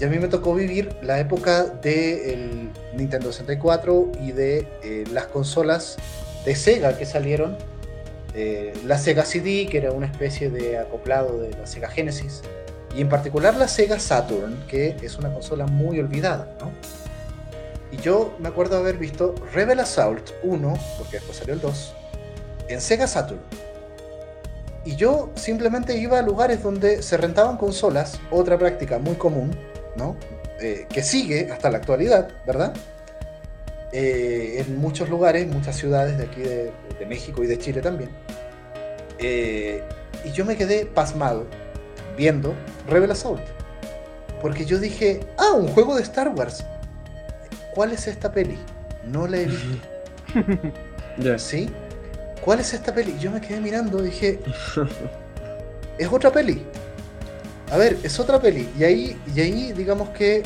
Y 0.00 0.04
a 0.04 0.08
mí 0.08 0.18
me 0.18 0.26
tocó 0.26 0.54
vivir 0.54 0.96
la 1.02 1.20
época 1.20 1.64
del 1.64 2.70
Nintendo 2.96 3.32
64 3.32 4.10
y 4.20 4.32
de 4.32 4.66
eh, 4.82 5.04
las 5.12 5.26
consolas 5.26 5.96
de 6.44 6.56
Sega 6.56 6.98
que 6.98 7.06
salieron. 7.06 7.56
Eh, 8.34 8.72
la 8.84 8.98
Sega 8.98 9.24
CD, 9.24 9.68
que 9.70 9.78
era 9.78 9.92
una 9.92 10.06
especie 10.06 10.50
de 10.50 10.78
acoplado 10.78 11.38
de 11.38 11.50
la 11.50 11.68
Sega 11.68 11.88
Genesis. 11.88 12.42
Y 12.94 13.00
en 13.00 13.08
particular 13.08 13.56
la 13.56 13.66
Sega 13.66 13.98
Saturn, 13.98 14.64
que 14.68 14.96
es 15.02 15.18
una 15.18 15.32
consola 15.32 15.66
muy 15.66 15.98
olvidada, 15.98 16.56
¿no? 16.60 16.70
Y 17.90 17.96
yo 17.98 18.34
me 18.38 18.48
acuerdo 18.48 18.76
haber 18.76 18.98
visto 18.98 19.34
Rebel 19.52 19.80
Assault 19.80 20.30
1, 20.42 20.78
porque 20.98 21.16
después 21.16 21.38
salió 21.38 21.54
el 21.54 21.60
2, 21.60 21.94
en 22.68 22.80
Sega 22.80 23.06
Saturn. 23.06 23.40
Y 24.84 24.96
yo 24.96 25.30
simplemente 25.34 25.96
iba 25.96 26.18
a 26.18 26.22
lugares 26.22 26.62
donde 26.62 27.02
se 27.02 27.16
rentaban 27.16 27.56
consolas, 27.56 28.20
otra 28.30 28.58
práctica 28.58 28.98
muy 28.98 29.14
común, 29.14 29.50
¿no? 29.96 30.16
Eh, 30.60 30.86
que 30.88 31.02
sigue 31.02 31.50
hasta 31.50 31.70
la 31.70 31.78
actualidad, 31.78 32.28
¿verdad? 32.46 32.74
Eh, 33.92 34.56
en 34.66 34.78
muchos 34.78 35.08
lugares, 35.08 35.46
muchas 35.46 35.76
ciudades 35.76 36.18
de 36.18 36.24
aquí 36.24 36.40
de, 36.42 36.72
México 37.06 37.44
y 37.44 37.46
de 37.46 37.58
Chile 37.58 37.80
también. 37.80 38.10
Eh, 39.18 39.82
y 40.24 40.32
yo 40.32 40.44
me 40.44 40.56
quedé 40.56 40.86
pasmado 40.86 41.46
viendo 42.16 42.54
Rebel 42.88 43.10
Assault. 43.10 43.42
Porque 44.40 44.64
yo 44.64 44.78
dije, 44.78 45.20
ah, 45.38 45.52
un 45.54 45.68
juego 45.68 45.96
de 45.96 46.02
Star 46.02 46.28
Wars. 46.28 46.64
¿Cuál 47.74 47.92
es 47.92 48.06
esta 48.06 48.30
peli? 48.30 48.58
No 49.10 49.26
la 49.26 49.38
he 49.38 49.46
visto. 49.46 51.38
¿Sí? 51.38 51.70
¿Cuál 52.44 52.60
es 52.60 52.74
esta 52.74 52.94
peli? 52.94 53.16
Yo 53.18 53.30
me 53.30 53.40
quedé 53.40 53.60
mirando 53.60 54.00
y 54.00 54.10
dije, 54.10 54.40
es 55.98 56.08
otra 56.12 56.30
peli. 56.30 56.62
A 57.70 57.78
ver, 57.78 57.96
es 58.02 58.20
otra 58.20 58.40
peli. 58.40 58.68
Y 58.78 58.84
ahí, 58.84 59.16
y 59.34 59.40
ahí 59.40 59.72
digamos 59.72 60.10
que 60.10 60.42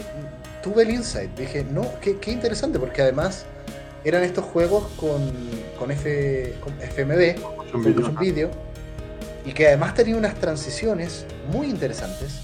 tuve 0.62 0.82
el 0.82 0.90
insight. 0.90 1.36
Dije, 1.36 1.64
no, 1.64 1.86
qué, 2.00 2.30
interesante, 2.30 2.78
porque 2.78 3.02
además 3.02 3.44
eran 4.04 4.22
estos 4.22 4.44
juegos 4.44 4.88
con, 4.96 5.32
con, 5.78 5.90
F, 5.90 6.54
con 6.60 6.72
FMV, 6.80 7.40
con 7.72 8.04
un 8.04 8.16
vídeo, 8.16 8.50
y 9.48 9.52
que 9.52 9.68
además 9.68 9.94
tenía 9.94 10.16
unas 10.16 10.34
transiciones 10.34 11.24
muy 11.50 11.68
interesantes 11.68 12.40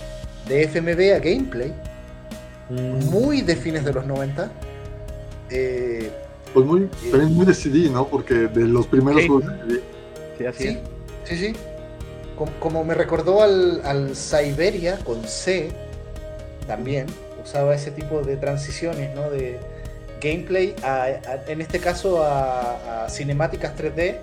de 0.49 0.63
FMV 0.65 1.15
a 1.15 1.19
gameplay, 1.19 1.73
mm. 2.71 3.11
muy 3.11 3.43
de 3.43 3.57
fines 3.57 3.85
de 3.85 3.93
los 3.93 4.07
90. 4.07 4.51
Eh, 5.51 6.11
pues 6.55 6.65
muy, 6.65 6.83
eh, 6.83 7.11
también 7.11 7.35
muy 7.35 7.45
de 7.45 7.55
CD, 7.55 7.91
¿no? 7.91 8.07
Porque 8.09 8.35
de 8.35 8.67
los 8.67 8.87
primeros 8.87 9.27
juegos 9.27 9.47
de 9.69 9.83
Sí, 10.39 10.47
así 10.47 10.69
sí, 10.69 10.79
sí, 11.25 11.37
sí 11.37 11.57
como, 12.61 12.85
me 12.85 12.95
recordó 12.95 13.43
al, 13.43 13.81
al 13.85 14.17
Siberia 14.17 14.99
con 15.05 15.23
C, 15.25 15.71
también 16.67 17.07
usaba 17.43 17.75
ese 17.75 17.91
tipo 17.91 18.23
de 18.23 18.37
transiciones, 18.37 19.15
¿no? 19.15 19.31
De 19.31 19.59
gameplay, 20.21 20.75
en 21.47 21.61
este 21.61 21.79
caso 21.79 22.25
a, 22.25 23.07
cinemáticas 23.09 23.77
3D, 23.77 24.17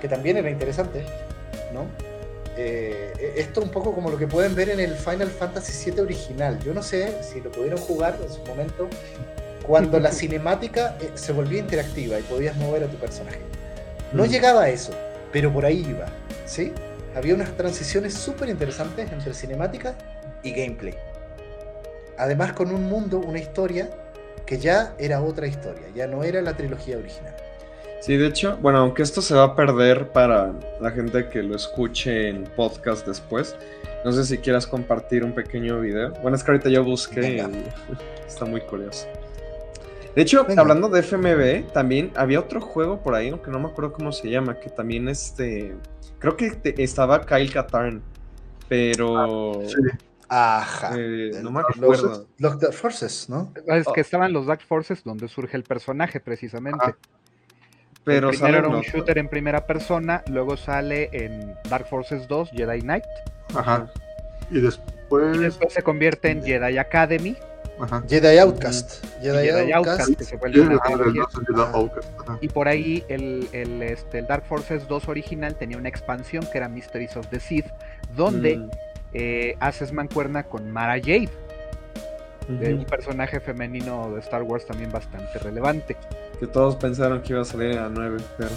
que 0.00 0.08
también 0.08 0.36
era 0.36 0.50
interesante, 0.50 1.04
¿no? 1.72 1.86
Eh, 2.56 3.34
esto 3.36 3.60
un 3.60 3.70
poco 3.70 3.94
como 3.94 4.10
lo 4.10 4.16
que 4.16 4.26
pueden 4.26 4.54
ver 4.54 4.70
en 4.70 4.80
el 4.80 4.94
Final 4.94 5.28
Fantasy 5.28 5.90
VII 5.90 6.00
original. 6.00 6.58
Yo 6.60 6.72
no 6.72 6.82
sé 6.82 7.22
si 7.22 7.40
lo 7.40 7.50
pudieron 7.50 7.78
jugar 7.78 8.18
en 8.22 8.32
su 8.32 8.42
momento, 8.44 8.88
cuando 9.62 10.00
la 10.00 10.10
cinemática 10.12 10.96
eh, 11.00 11.10
se 11.14 11.32
volvía 11.32 11.60
interactiva 11.60 12.18
y 12.18 12.22
podías 12.22 12.56
mover 12.56 12.84
a 12.84 12.86
tu 12.86 12.96
personaje. 12.96 13.40
No 14.12 14.24
mm. 14.24 14.28
llegaba 14.28 14.62
a 14.62 14.68
eso, 14.70 14.92
pero 15.32 15.52
por 15.52 15.66
ahí 15.66 15.84
iba, 15.88 16.06
¿sí? 16.46 16.72
había 17.16 17.34
unas 17.34 17.56
transiciones 17.56 18.12
súper 18.12 18.50
interesantes 18.50 19.10
entre 19.10 19.32
cinemática 19.32 19.96
y 20.42 20.52
gameplay. 20.52 20.94
Además 22.18 22.52
con 22.52 22.70
un 22.72 22.84
mundo, 22.84 23.18
una 23.18 23.38
historia 23.38 23.90
que 24.44 24.58
ya 24.58 24.94
era 24.98 25.22
otra 25.22 25.46
historia, 25.46 25.86
ya 25.94 26.06
no 26.06 26.24
era 26.24 26.42
la 26.42 26.56
trilogía 26.56 26.98
original. 26.98 27.34
Sí, 28.00 28.16
de 28.16 28.26
hecho, 28.26 28.58
bueno, 28.60 28.78
aunque 28.78 29.02
esto 29.02 29.20
se 29.20 29.34
va 29.34 29.44
a 29.44 29.56
perder 29.56 30.08
para 30.08 30.52
la 30.80 30.90
gente 30.90 31.28
que 31.28 31.42
lo 31.42 31.56
escuche 31.56 32.28
en 32.28 32.44
podcast 32.44 33.06
después, 33.06 33.56
no 34.04 34.12
sé 34.12 34.24
si 34.24 34.38
quieras 34.38 34.66
compartir 34.66 35.24
un 35.24 35.32
pequeño 35.32 35.80
video. 35.80 36.12
Bueno, 36.22 36.36
es 36.36 36.44
que 36.44 36.52
ahorita 36.52 36.68
yo 36.68 36.84
busqué 36.84 37.36
y 37.36 38.26
está 38.26 38.44
muy 38.44 38.60
curioso. 38.60 39.06
De 40.14 40.22
hecho, 40.22 40.46
hablando 40.56 40.88
de 40.88 41.02
FMV, 41.02 41.72
también 41.72 42.10
había 42.16 42.40
otro 42.40 42.60
juego 42.60 43.02
por 43.02 43.14
ahí, 43.14 43.28
aunque 43.28 43.50
no 43.50 43.58
me 43.58 43.66
acuerdo 43.66 43.92
cómo 43.92 44.12
se 44.12 44.30
llama, 44.30 44.58
que 44.58 44.70
también 44.70 45.08
este 45.08 45.74
Creo 46.18 46.36
que 46.36 46.74
estaba 46.78 47.24
Kyle 47.24 47.52
Katarn, 47.52 48.02
pero. 48.68 49.62
Ah, 50.28 50.58
Ajá. 50.60 50.94
Eh, 50.98 51.30
no 51.42 51.50
me 51.50 51.60
acuerdo. 51.60 52.26
Los, 52.38 52.58
Dark 52.58 52.74
Forces, 52.74 53.28
¿no? 53.28 53.52
Es 53.66 53.86
que 53.94 54.00
estaban 54.00 54.32
los 54.32 54.46
Dark 54.46 54.62
Forces 54.62 55.04
donde 55.04 55.28
surge 55.28 55.56
el 55.56 55.62
personaje, 55.62 56.18
precisamente. 56.18 56.96
Pero 58.06 58.30
primero 58.30 58.58
era 58.58 58.68
un 58.68 58.82
shooter 58.82 59.18
en 59.18 59.28
primera 59.28 59.66
persona, 59.66 60.22
luego 60.28 60.56
sale 60.56 61.10
en 61.12 61.56
Dark 61.68 61.86
Forces 61.86 62.26
2, 62.28 62.50
Jedi 62.52 62.80
Knight. 62.80 63.04
Ajá. 63.54 63.88
Y 64.50 64.60
después. 64.60 65.36
Y 65.36 65.38
después 65.40 65.72
se 65.72 65.82
convierte 65.82 66.30
en 66.30 66.42
Jedi 66.42 66.78
Academy, 66.78 67.36
Jedi 68.08 68.38
Outcast. 68.38 69.04
Jedi, 69.20 69.72
Outcast, 69.72 70.16
que 70.16 70.24
se 70.24 70.36
vuelve 70.36 70.78
Y 72.40 72.48
por 72.48 72.68
ahí 72.68 73.04
el, 73.08 73.48
el, 73.52 73.82
este, 73.82 74.20
el, 74.20 74.26
Dark 74.26 74.44
Forces 74.46 74.88
2 74.88 75.08
original 75.08 75.56
tenía 75.56 75.76
una 75.76 75.88
expansión 75.88 76.46
que 76.50 76.58
era 76.58 76.68
Mysteries 76.68 77.16
of 77.16 77.26
the 77.28 77.38
Sith, 77.38 77.66
donde 78.14 78.56
mm. 78.56 78.70
eh, 79.12 79.56
haces 79.60 79.92
mancuerna 79.92 80.44
con 80.44 80.70
Mara 80.70 80.98
Jade. 80.98 81.30
un 82.48 82.86
personaje 82.86 83.40
femenino 83.40 84.10
de 84.12 84.20
Star 84.20 84.42
Wars 84.42 84.64
también 84.64 84.90
bastante 84.90 85.38
relevante. 85.38 85.96
Que 86.38 86.46
todos 86.46 86.76
pensaron 86.76 87.22
que 87.22 87.32
iba 87.32 87.42
a 87.42 87.44
salir 87.44 87.78
a 87.78 87.88
9, 87.88 88.18
pero 88.36 88.50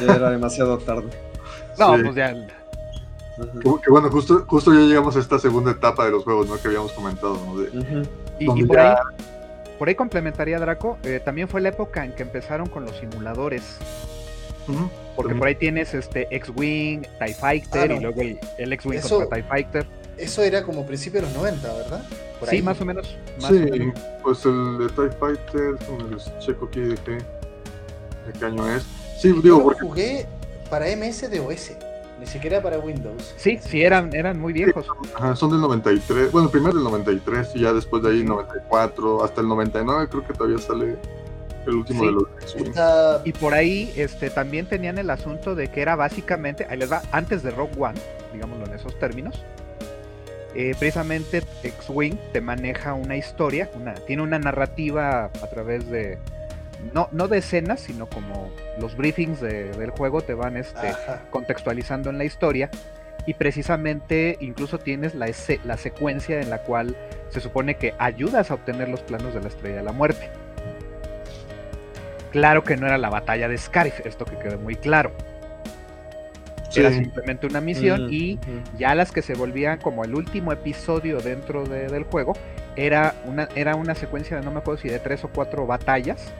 ya 0.00 0.14
era 0.16 0.30
demasiado 0.38 0.78
tarde. 0.78 1.08
No, 1.78 1.96
pues 2.02 2.14
ya 2.14 2.34
que, 3.62 3.90
bueno, 3.90 4.10
justo, 4.10 4.44
justo 4.46 4.72
ya 4.74 4.80
llegamos 4.80 5.16
a 5.16 5.20
esta 5.20 5.38
segunda 5.38 5.70
etapa 5.70 6.04
de 6.04 6.10
los 6.10 6.24
juegos, 6.24 6.48
¿no? 6.48 6.60
Que 6.60 6.68
habíamos 6.68 6.92
comentado, 6.92 7.38
¿no? 7.46 8.02
y, 8.38 8.64
por 8.64 8.78
ahí, 8.78 8.96
por 9.78 9.88
ahí 9.88 9.94
complementaría 9.94 10.58
Draco, 10.58 10.98
eh, 11.04 11.20
también 11.24 11.48
fue 11.48 11.60
la 11.60 11.68
época 11.68 12.04
en 12.04 12.12
que 12.12 12.22
empezaron 12.22 12.68
con 12.68 12.84
los 12.84 12.96
simuladores. 12.96 13.78
Porque 15.16 15.34
por 15.34 15.48
ahí 15.48 15.54
tienes 15.54 15.94
este 15.94 16.28
X-Wing, 16.30 17.02
TIE 17.18 17.34
Fighter 17.34 17.90
ah, 17.90 17.94
y 17.94 18.00
luego 18.00 18.20
el, 18.58 18.72
X-Wing 18.74 19.00
contra 19.00 19.36
TIE 19.36 19.42
Fighter. 19.44 19.86
Eso 20.18 20.42
era 20.42 20.64
como 20.64 20.86
principio 20.86 21.20
de 21.20 21.26
los 21.26 21.36
90, 21.36 21.74
¿verdad? 21.74 22.02
sí, 22.48 22.62
más 22.62 22.80
o 22.80 22.84
menos. 22.84 23.16
sí, 23.38 23.92
pues 24.22 24.44
el 24.44 24.78
de 24.78 24.88
TIE 24.88 25.10
Fighter, 25.18 25.76
les 26.10 26.38
checo 26.38 26.66
aquí 26.66 26.80
de 26.80 26.96
qué, 26.96 27.12
de 27.12 28.32
qué 28.38 28.44
año 28.44 28.68
es. 28.68 28.84
Sí, 29.20 29.32
digo, 29.42 29.62
porque... 29.62 29.80
jugué 29.80 30.26
para 30.70 30.86
MS 30.96 31.30
de 31.30 31.40
OS. 31.40 31.72
Ni 32.20 32.26
siquiera 32.26 32.60
para 32.60 32.80
Windows. 32.80 33.32
Sí, 33.36 33.58
sí, 33.60 33.82
eran, 33.82 34.12
eran 34.12 34.40
muy 34.40 34.52
viejos. 34.52 34.86
Ajá, 35.14 35.36
son 35.36 35.52
del 35.52 35.60
93. 35.60 36.32
Bueno, 36.32 36.50
primero 36.50 36.74
del 36.74 36.82
93 36.82 37.50
y 37.54 37.60
ya 37.60 37.72
después 37.72 38.02
de 38.02 38.10
ahí 38.10 38.24
94 38.24 39.22
hasta 39.22 39.40
el 39.40 39.48
99 39.48 40.08
creo 40.10 40.26
que 40.26 40.32
todavía 40.32 40.58
sale 40.58 40.96
el 41.66 41.74
último 41.74 42.04
de 42.04 42.12
los 42.12 42.24
Y 43.24 43.32
por 43.32 43.54
ahí 43.54 43.92
este, 43.96 44.30
también 44.30 44.66
tenían 44.66 44.98
el 44.98 45.10
asunto 45.10 45.54
de 45.54 45.68
que 45.68 45.80
era 45.80 45.94
básicamente, 45.94 46.66
ahí 46.68 46.78
les 46.78 46.90
va, 46.90 47.02
antes 47.12 47.42
de 47.42 47.50
Rock 47.50 47.70
One, 47.78 48.00
digámoslo 48.32 48.66
en 48.66 48.74
esos 48.74 48.98
términos, 48.98 49.44
eh, 50.54 50.74
precisamente 50.78 51.42
X-Wing 51.62 52.16
te 52.32 52.40
maneja 52.40 52.94
una 52.94 53.16
historia, 53.16 53.70
una, 53.74 53.94
tiene 53.94 54.22
una 54.22 54.38
narrativa 54.38 55.26
a 55.26 55.50
través 55.50 55.88
de, 55.90 56.18
no, 56.94 57.08
no 57.12 57.28
de 57.28 57.38
escenas, 57.38 57.80
sino 57.80 58.08
como 58.08 58.50
los 58.80 58.96
briefings 58.96 59.40
del 59.40 59.90
juego 59.90 60.22
te 60.22 60.34
van 60.34 60.56
este, 60.56 60.92
contextualizando 61.30 62.10
en 62.10 62.18
la 62.18 62.24
historia. 62.24 62.70
Y 63.26 63.34
precisamente 63.34 64.38
incluso 64.40 64.78
tienes 64.78 65.14
la, 65.14 65.30
la 65.64 65.76
secuencia 65.76 66.40
en 66.40 66.48
la 66.48 66.62
cual 66.62 66.96
se 67.28 67.40
supone 67.40 67.76
que 67.76 67.94
ayudas 67.98 68.50
a 68.50 68.54
obtener 68.54 68.88
los 68.88 69.02
planos 69.02 69.34
de 69.34 69.42
la 69.42 69.48
Estrella 69.48 69.76
de 69.76 69.82
la 69.82 69.92
Muerte. 69.92 70.30
Claro 72.30 72.64
que 72.64 72.76
no 72.76 72.86
era 72.86 72.96
la 72.96 73.10
batalla 73.10 73.48
de 73.48 73.58
Scarif, 73.58 74.06
esto 74.06 74.24
que 74.24 74.38
quedó 74.38 74.58
muy 74.58 74.76
claro. 74.76 75.12
Era 76.74 76.92
simplemente 76.92 77.46
una 77.46 77.60
misión 77.60 78.12
y 78.12 78.38
ya 78.78 78.94
las 78.94 79.10
que 79.10 79.22
se 79.22 79.34
volvían 79.34 79.78
como 79.78 80.04
el 80.04 80.14
último 80.14 80.52
episodio 80.52 81.18
dentro 81.20 81.64
del 81.64 82.04
juego 82.04 82.34
era 82.76 83.14
una, 83.24 83.48
era 83.54 83.74
una 83.74 83.94
secuencia 83.94 84.38
de 84.38 84.44
no 84.44 84.52
me 84.52 84.58
acuerdo 84.58 84.82
si 84.82 84.88
de 84.88 84.98
tres 85.00 85.24
o 85.24 85.28
cuatro 85.28 85.66
batallas 85.66 86.32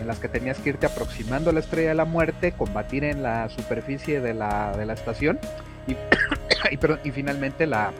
en 0.00 0.08
las 0.08 0.18
que 0.18 0.28
tenías 0.28 0.58
que 0.58 0.70
irte 0.70 0.86
aproximando 0.86 1.50
a 1.50 1.52
la 1.52 1.60
estrella 1.60 1.90
de 1.90 1.94
la 1.94 2.04
muerte, 2.04 2.52
combatir 2.52 3.04
en 3.04 3.22
la 3.22 3.48
superficie 3.48 4.20
de 4.20 4.34
la, 4.34 4.76
de 4.76 4.86
la 4.86 4.94
estación 4.94 5.38
y, 5.86 5.92
y, 7.08 7.10
finalmente 7.12 7.66
la, 7.66 7.92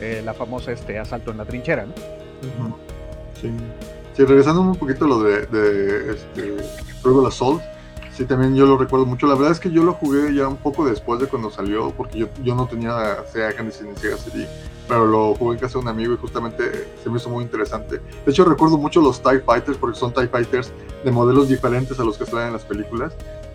eh, 0.00 0.22
la 0.24 0.34
famosa 0.34 0.72
este, 0.72 0.98
asalto 0.98 1.32
en 1.32 1.38
la 1.38 1.44
trinchera. 1.44 1.86
¿no? 1.86 1.94
Sí. 3.40 3.50
sí. 4.16 4.24
regresando 4.24 4.60
un 4.60 4.76
poquito 4.76 5.06
a 5.06 5.08
lo 5.08 5.22
de, 5.22 5.46
de 5.46 6.12
este, 6.12 6.56
Assault, 7.26 7.62
sí, 8.16 8.24
también 8.24 8.54
yo 8.54 8.66
lo 8.66 8.76
recuerdo 8.76 9.06
mucho. 9.06 9.26
La 9.26 9.34
verdad 9.34 9.52
es 9.52 9.60
que 9.60 9.70
yo 9.70 9.82
lo 9.82 9.94
jugué 9.94 10.34
ya 10.34 10.48
un 10.48 10.56
poco 10.56 10.86
después 10.86 11.20
de 11.20 11.26
cuando 11.26 11.50
salió, 11.50 11.90
porque 11.90 12.18
yo, 12.18 12.28
yo 12.42 12.54
no 12.54 12.66
tenía 12.66 13.24
Sega 13.32 13.62
ni 13.62 13.70
Sega 13.70 14.16
CD 14.16 14.48
pero 14.88 15.06
lo 15.06 15.34
jugué 15.34 15.54
en 15.54 15.60
casa 15.60 15.74
de 15.74 15.78
un 15.80 15.88
amigo 15.88 16.14
y 16.14 16.16
justamente 16.16 16.88
se 17.02 17.10
me 17.10 17.16
hizo 17.16 17.30
muy 17.30 17.44
interesante. 17.44 18.00
De 18.24 18.30
hecho, 18.30 18.44
recuerdo 18.44 18.76
mucho 18.76 19.00
los 19.00 19.22
TIE 19.22 19.40
Fighters 19.40 19.78
porque 19.78 19.98
son 19.98 20.12
TIE 20.12 20.28
Fighters 20.28 20.72
de 21.04 21.10
modelos 21.10 21.48
diferentes 21.48 21.98
a 21.98 22.04
los 22.04 22.18
que 22.18 22.26
salen 22.26 22.48
en 22.48 22.52
las 22.54 22.64
películas. 22.64 23.14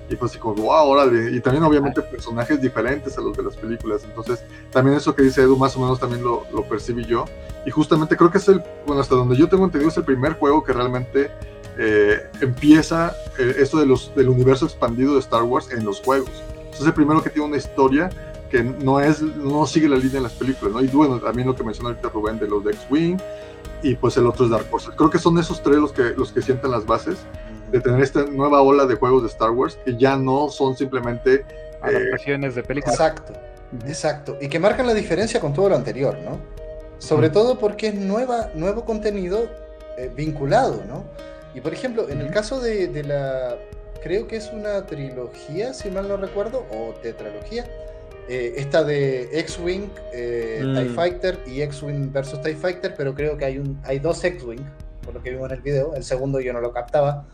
Y 0.10 0.15
fue 0.15 0.28
así 0.28 0.39
como, 0.39 0.56
wow, 0.63 0.88
órale. 0.88 1.36
Y 1.36 1.39
también, 1.39 1.63
obviamente, 1.63 2.02
personajes 2.02 2.60
diferentes 2.60 3.15
a 3.15 3.22
los 3.22 3.38
de 3.38 3.43
las 3.43 3.56
películas. 3.56 4.04
Entonces, 4.04 4.43
también 4.72 4.98
eso 4.98 5.13
que 5.13 5.22
dice 5.22 5.41
Edu, 5.41 5.56
más 5.56 5.78
o 5.78 5.82
menos 5.82 6.00
también 6.00 6.24
lo, 6.24 6.45
lo 6.52 6.63
percibí 6.63 7.06
yo. 7.06 7.26
Y 7.63 7.69
justamente 7.69 8.17
creo 8.17 8.32
que 8.32 8.39
es 8.39 8.48
el, 8.48 8.63
bueno, 8.88 9.02
hasta 9.02 9.13
donde 9.13 9.36
yo 9.36 9.48
tengo 9.48 9.65
entendido, 9.65 9.91
es 9.91 9.98
el 9.98 10.06
primer 10.06 10.34
juego 10.34 10.63
que 10.63 10.74
realmente 10.74 11.30
eh, 11.82 12.30
empieza 12.42 13.15
eh, 13.38 13.56
esto 13.60 13.78
de 13.80 13.86
los, 13.86 14.13
del 14.13 14.28
universo 14.28 14.65
expandido 14.65 15.13
de 15.13 15.22
Star 15.22 15.44
Wars 15.44 15.72
en 15.72 15.86
los 15.86 16.02
juegos. 16.02 16.30
es 16.74 16.86
el 16.86 16.94
primero 16.94 17.24
que 17.24 17.30
tiene 17.30 17.48
una 17.48 17.58
historia 17.58 18.10
que 18.52 18.62
no 18.63 19.00
es 19.00 19.22
no 19.22 19.65
sigue 19.65 19.88
la 19.88 19.96
línea 19.96 20.18
en 20.18 20.24
las 20.24 20.34
películas, 20.34 20.74
¿no? 20.74 20.82
Y 20.82 20.88
bueno, 20.88 21.20
también 21.20 21.48
lo 21.48 21.56
que 21.56 21.63
mencionó 21.63 21.89
ahorita 21.89 22.10
Rubén 22.10 22.38
de 22.38 22.48
los 22.48 22.65
de 22.65 22.72
X-Wing 22.72 23.18
y 23.82 23.96
pues 23.96 24.18
el 24.18 24.28
otro 24.28 24.46
es 24.46 24.52
Dark 24.52 24.65
Horse. 24.70 24.89
Creo 24.98 25.10
que 25.10 25.20
son 25.20 25.38
esos 25.38 25.63
tres 25.63 25.78
los 25.78 25.94
que 25.94 26.13
los 26.18 26.34
que 26.34 26.42
sientan 26.42 26.72
las 26.72 26.86
bases 26.86 27.20
de 27.72 27.80
tener 27.80 28.02
esta 28.02 28.26
nueva 28.26 28.62
ola 28.62 28.86
de 28.86 28.96
juegos 28.96 29.22
de 29.22 29.30
Star 29.30 29.52
Wars 29.52 29.78
que 29.86 29.96
ya 29.96 30.18
no 30.18 30.50
son 30.50 30.76
simplemente 30.76 31.46
adaptaciones 31.82 32.56
de 32.56 32.63
películas. 32.63 33.00
Exacto. 33.00 33.34
Exacto, 33.86 34.38
y 34.42 34.50
que 34.50 34.60
marcan 34.60 34.88
la 34.88 34.96
diferencia 34.96 35.39
con 35.39 35.54
todo 35.54 35.70
lo 35.70 35.76
anterior, 35.76 36.18
¿no? 36.26 36.39
Sobre 36.98 37.30
todo 37.30 37.60
porque 37.60 37.89
es 37.89 37.96
nueva, 37.96 38.50
nuevo 38.56 38.84
contenido 38.84 39.48
eh, 39.96 40.12
vinculado, 40.15 40.84
¿no? 40.88 41.04
Y 41.54 41.62
por 41.62 41.74
ejemplo, 41.74 42.10
en 42.10 42.22
el 42.22 42.32
caso 42.32 42.60
de, 42.60 42.88
de 42.88 43.04
la, 43.04 43.58
creo 44.02 44.28
que 44.28 44.38
es 44.38 44.52
una 44.54 44.86
trilogía, 44.86 45.74
si 45.74 45.90
mal 45.90 46.08
no 46.08 46.18
recuerdo, 46.18 46.66
o 46.72 46.94
tetralogía, 47.02 47.66
eh, 48.28 48.54
esta 48.58 48.84
de 48.84 49.28
X-Wing, 49.40 49.90
eh, 50.14 50.60
TIE 50.62 50.86
mm. 50.86 50.96
Fighter 50.96 51.40
y 51.48 51.62
X-Wing 51.64 52.12
versus 52.12 52.40
TIE 52.44 52.56
Fighter, 52.56 52.94
pero 52.96 53.16
creo 53.16 53.38
que 53.38 53.46
hay, 53.46 53.58
un, 53.58 53.82
hay 53.84 53.98
dos 53.98 54.24
X-Wing, 54.24 54.64
por 55.02 55.16
lo 55.16 55.24
que 55.24 55.32
vimos 55.32 55.50
en 55.50 55.58
el 55.58 55.62
video. 55.64 55.96
El 55.96 56.04
segundo 56.04 56.40
yo 56.40 56.54
no 56.54 56.62
lo 56.62 56.72
captaba. 56.72 57.28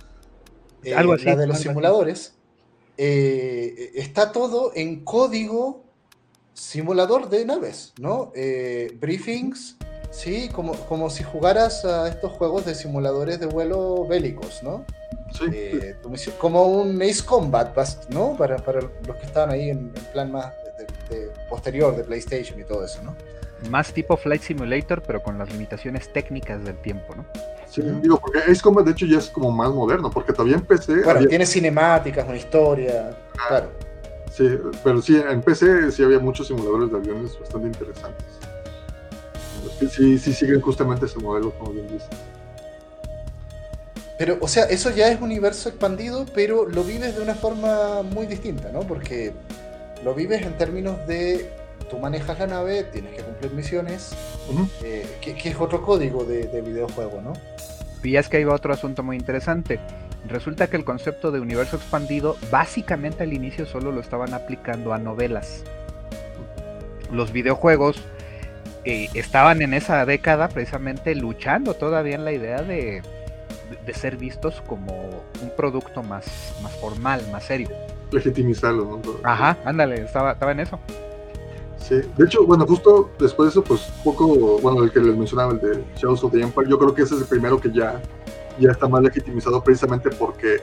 Eh, 0.84 0.96
algo 0.96 1.14
así. 1.14 1.26
La 1.26 1.36
de 1.36 1.48
los 1.48 1.60
simuladores. 1.60 2.36
está 2.96 4.32
todo 4.32 4.72
en 4.74 5.04
código 5.04 5.84
simulador 6.54 7.30
de 7.30 7.44
naves, 7.44 7.94
¿no? 8.00 8.32
briefings, 8.98 9.76
sí, 10.16 10.50
como, 10.50 10.74
como 10.74 11.10
si 11.10 11.24
jugaras 11.24 11.86
a 11.86 12.08
estos 12.08 12.32
juegos 12.34 12.66
de 12.66 12.76
simuladores 12.76 13.40
de 13.40 13.46
vuelo 13.46 14.06
bélicos, 14.08 14.64
¿no? 14.64 14.86
Sí. 15.32 15.50
como 16.38 16.64
un 16.64 17.02
Ace 17.02 17.24
Combat, 17.26 17.76
¿no? 18.10 18.36
Para, 18.38 18.58
para 18.58 18.82
los 18.82 19.18
que 19.18 19.26
estaban 19.26 19.50
ahí 19.50 19.70
en, 19.70 19.92
en 19.94 20.04
plan 20.14 20.32
más 20.32 20.54
posterior 21.50 21.96
de 21.96 22.04
PlayStation 22.04 22.60
y 22.60 22.64
todo 22.64 22.84
eso, 22.86 23.02
¿no? 23.04 23.16
Más 23.70 23.92
tipo 23.94 24.16
Flight 24.18 24.42
Simulator, 24.42 25.02
pero 25.02 25.24
con 25.24 25.38
las 25.38 25.52
limitaciones 25.52 26.12
técnicas 26.12 26.64
del 26.64 26.78
tiempo, 26.78 27.16
¿no? 27.16 27.26
Sí, 27.68 27.82
digo, 28.02 28.20
porque 28.20 28.40
Ace 28.40 28.62
Combat 28.62 28.86
de 28.86 28.92
hecho 28.92 29.06
ya 29.06 29.18
es 29.18 29.30
como 29.30 29.52
más 29.52 29.72
moderno, 29.72 30.10
porque 30.10 30.34
todavía 30.34 30.56
en 30.56 30.66
PC... 30.66 31.04
Bueno, 31.04 31.28
tiene 31.28 31.46
cinemáticas, 31.46 32.26
una 32.28 32.38
historia, 32.38 33.18
ah, 33.38 33.48
claro. 33.48 33.72
Sí, 34.32 34.58
pero 34.84 35.02
sí, 35.02 35.16
en 35.18 35.42
PC 35.42 35.92
sí 35.92 36.04
había 36.04 36.20
muchos 36.20 36.48
simuladores 36.48 36.92
de 36.92 36.98
aviones 36.98 37.40
bastante 37.40 37.68
interesantes. 37.68 38.26
Sí, 39.92 40.18
sí 40.18 40.34
siguen 40.34 40.62
justamente 40.62 41.06
ese 41.06 41.20
modelo, 41.20 41.52
como 41.58 41.72
bien 41.72 41.88
dices. 41.88 42.10
Pero, 44.18 44.38
o 44.40 44.48
sea, 44.48 44.64
eso 44.66 44.92
ya 44.92 45.10
es 45.10 45.20
universo 45.20 45.70
expandido, 45.70 46.26
pero 46.34 46.68
lo 46.68 46.84
vives 46.84 47.16
de 47.16 47.22
una 47.22 47.36
forma 47.36 48.02
muy 48.02 48.28
distinta, 48.28 48.72
¿no? 48.72 48.82
Porque 48.82 49.34
lo 50.04 50.14
vives 50.14 50.42
en 50.44 50.54
términos 50.58 51.06
de 51.06 51.50
tú 51.90 52.00
manejas 52.00 52.40
la 52.40 52.48
nave, 52.48 52.84
tienes 52.84 53.14
que 53.14 53.24
cumplir 53.24 53.52
misiones, 53.52 54.16
eh, 54.84 55.06
que, 55.22 55.50
es 55.50 55.60
otro 55.60 55.82
código 55.82 56.24
de, 56.24 56.62
videojuego, 56.62 57.22
¿no? 57.22 57.34
Y 58.04 58.16
es 58.16 58.30
que 58.30 58.38
hay 58.38 58.46
otro 58.46 58.74
asunto 58.74 59.04
muy 59.04 59.18
interesante. 59.18 59.80
Resulta 60.28 60.68
que 60.68 60.78
el 60.78 60.86
concepto 60.86 61.32
de 61.32 61.40
universo 61.40 61.76
expandido 61.76 62.38
básicamente 62.50 63.24
al 63.24 63.34
inicio 63.34 63.66
solo 63.66 63.92
lo 63.92 64.00
estaban 64.00 64.34
aplicando 64.34 64.94
a 64.94 64.98
novelas. 64.98 65.64
Los 67.12 67.32
videojuegos 67.32 68.02
eh, 68.86 69.10
estaban 69.14 69.62
en 69.62 69.74
esa 69.74 70.06
década 70.06 70.50
precisamente 70.50 71.16
luchando 71.16 71.74
todavía 71.74 72.16
en 72.16 72.26
la 72.26 72.32
idea 72.32 72.62
de, 72.62 73.02
de, 73.86 73.94
ser 73.94 74.18
vistos 74.18 74.62
como 74.68 75.24
un 75.42 75.52
producto 75.58 76.04
más, 76.04 76.56
más 76.62 76.74
formal, 76.78 77.22
más 77.32 77.46
serio 77.46 77.70
legitimizarlo, 78.12 78.86
¿no? 78.86 79.02
Ajá, 79.24 79.58
ándale, 79.66 80.02
estaba, 80.02 80.32
estaba 80.32 80.52
en 80.52 80.62
eso. 80.62 80.80
Sí, 81.78 82.02
de 82.18 82.26
hecho, 82.26 82.46
bueno, 82.46 82.66
justo 82.66 83.12
después 83.20 83.48
de 83.48 83.52
eso, 83.52 83.64
pues 83.64 83.82
poco, 84.04 84.60
bueno, 84.60 84.84
el 84.84 84.92
que 84.92 85.00
les 85.00 85.16
mencionaba, 85.16 85.54
el 85.54 85.60
de 85.60 85.84
Shadows 85.98 86.24
of 86.24 86.32
the 86.32 86.42
Empire, 86.42 86.68
yo 86.68 86.80
creo 86.80 86.96
que 86.96 87.04
ese 87.04 87.16
es 87.16 87.22
el 87.22 87.28
primero 87.28 87.60
que 87.60 87.72
ya, 87.72 88.02
ya 88.60 88.72
está 88.72 88.88
más 88.88 89.04
legitimizado 89.04 89.64
precisamente 89.64 90.10
porque 90.10 90.58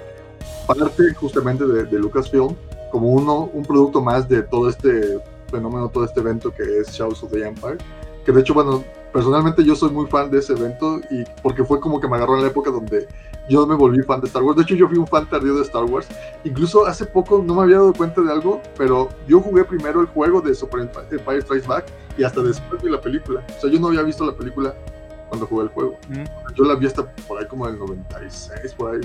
parte 0.67 1.15
justamente 1.15 1.65
de, 1.65 1.85
de 1.85 1.99
Lucasfilm 1.99 2.57
como 2.91 3.09
uno, 3.11 3.51
un 3.53 3.65
producto 3.65 4.01
más 4.01 4.29
de 4.29 4.43
todo 4.43 4.69
este 4.69 5.19
fenómeno, 5.49 5.89
todo 5.89 6.05
este 6.05 6.21
evento 6.21 6.53
que 6.53 6.81
es 6.81 6.89
Shadows 6.89 7.23
of 7.23 7.31
the 7.31 7.47
Empire, 7.47 7.79
que 8.25 8.33
de 8.33 8.41
hecho, 8.41 8.55
bueno, 8.55 8.85
personalmente 9.13 9.65
yo 9.65 9.75
soy 9.75 9.91
muy 9.91 10.07
fan 10.07 10.31
de 10.31 10.39
ese 10.39 10.53
evento 10.53 11.01
y 11.11 11.25
porque 11.43 11.65
fue 11.65 11.81
como 11.81 12.01
que 12.01 12.09
me 12.09 12.17
agarró 12.17 12.37
en 12.37 12.43
la 12.43 12.49
época 12.49 12.71
donde 12.71 13.09
yo 13.49 13.67
me 13.67 13.75
volví 13.75 14.03
fan 14.03 14.21
de 14.21 14.27
Star 14.27 14.43
Wars. 14.43 14.57
De 14.57 14.63
hecho, 14.63 14.75
yo 14.75 14.89
fui 14.89 14.99
un 14.99 15.07
fan 15.07 15.29
tardío 15.29 15.55
de 15.57 15.63
Star 15.63 15.85
Wars. 15.85 16.07
Incluso 16.45 16.87
hace 16.87 17.05
poco 17.05 17.43
no 17.45 17.55
me 17.55 17.63
había 17.63 17.77
dado 17.77 17.93
cuenta 17.93 18.21
de 18.21 18.33
algo, 18.33 18.63
pero 18.77 19.09
yo 19.27 19.41
jugué 19.41 19.65
primero 19.65 20.01
el 20.01 20.07
juego 20.07 20.41
de 20.41 20.55
Super 20.55 20.89
Empire 21.11 21.43
Strikes 21.43 21.67
Back 21.67 21.87
y 22.17 22.25
hasta 22.25 22.43
después 22.43 22.83
vi 22.83 22.91
la 22.91 23.01
película. 23.01 23.45
O 23.57 23.61
sea, 23.61 23.71
yo 23.71 23.81
no 23.81 23.89
había 23.89 24.03
visto 24.03 24.25
la 24.25 24.33
película 24.33 24.75
cuando 25.29 25.47
jugué 25.47 25.65
el 25.65 25.69
juego. 25.71 25.99
Yo 26.55 26.65
la 26.65 26.75
vi 26.77 26.87
hasta 26.87 27.05
por 27.27 27.41
ahí 27.41 27.47
como 27.47 27.67
del 27.67 27.79
96, 27.79 28.75
por 28.75 28.95
ahí. 28.95 29.01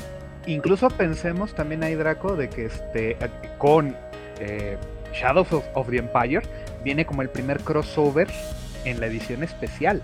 Incluso 0.45 0.89
pensemos 0.89 1.53
también 1.53 1.84
ahí, 1.84 1.95
Draco, 1.95 2.36
de 2.36 2.49
que 2.49 2.65
este 2.65 3.18
con 3.57 3.95
eh, 4.39 4.78
Shadows 5.13 5.47
of 5.74 5.89
the 5.89 5.97
Empire 5.97 6.41
viene 6.84 7.05
como 7.05 7.22
el 7.22 7.30
primer 7.30 7.59
crossover 7.61 8.28
en 8.89 8.99
la 8.99 9.07
edición 9.07 9.43
especial 9.43 10.01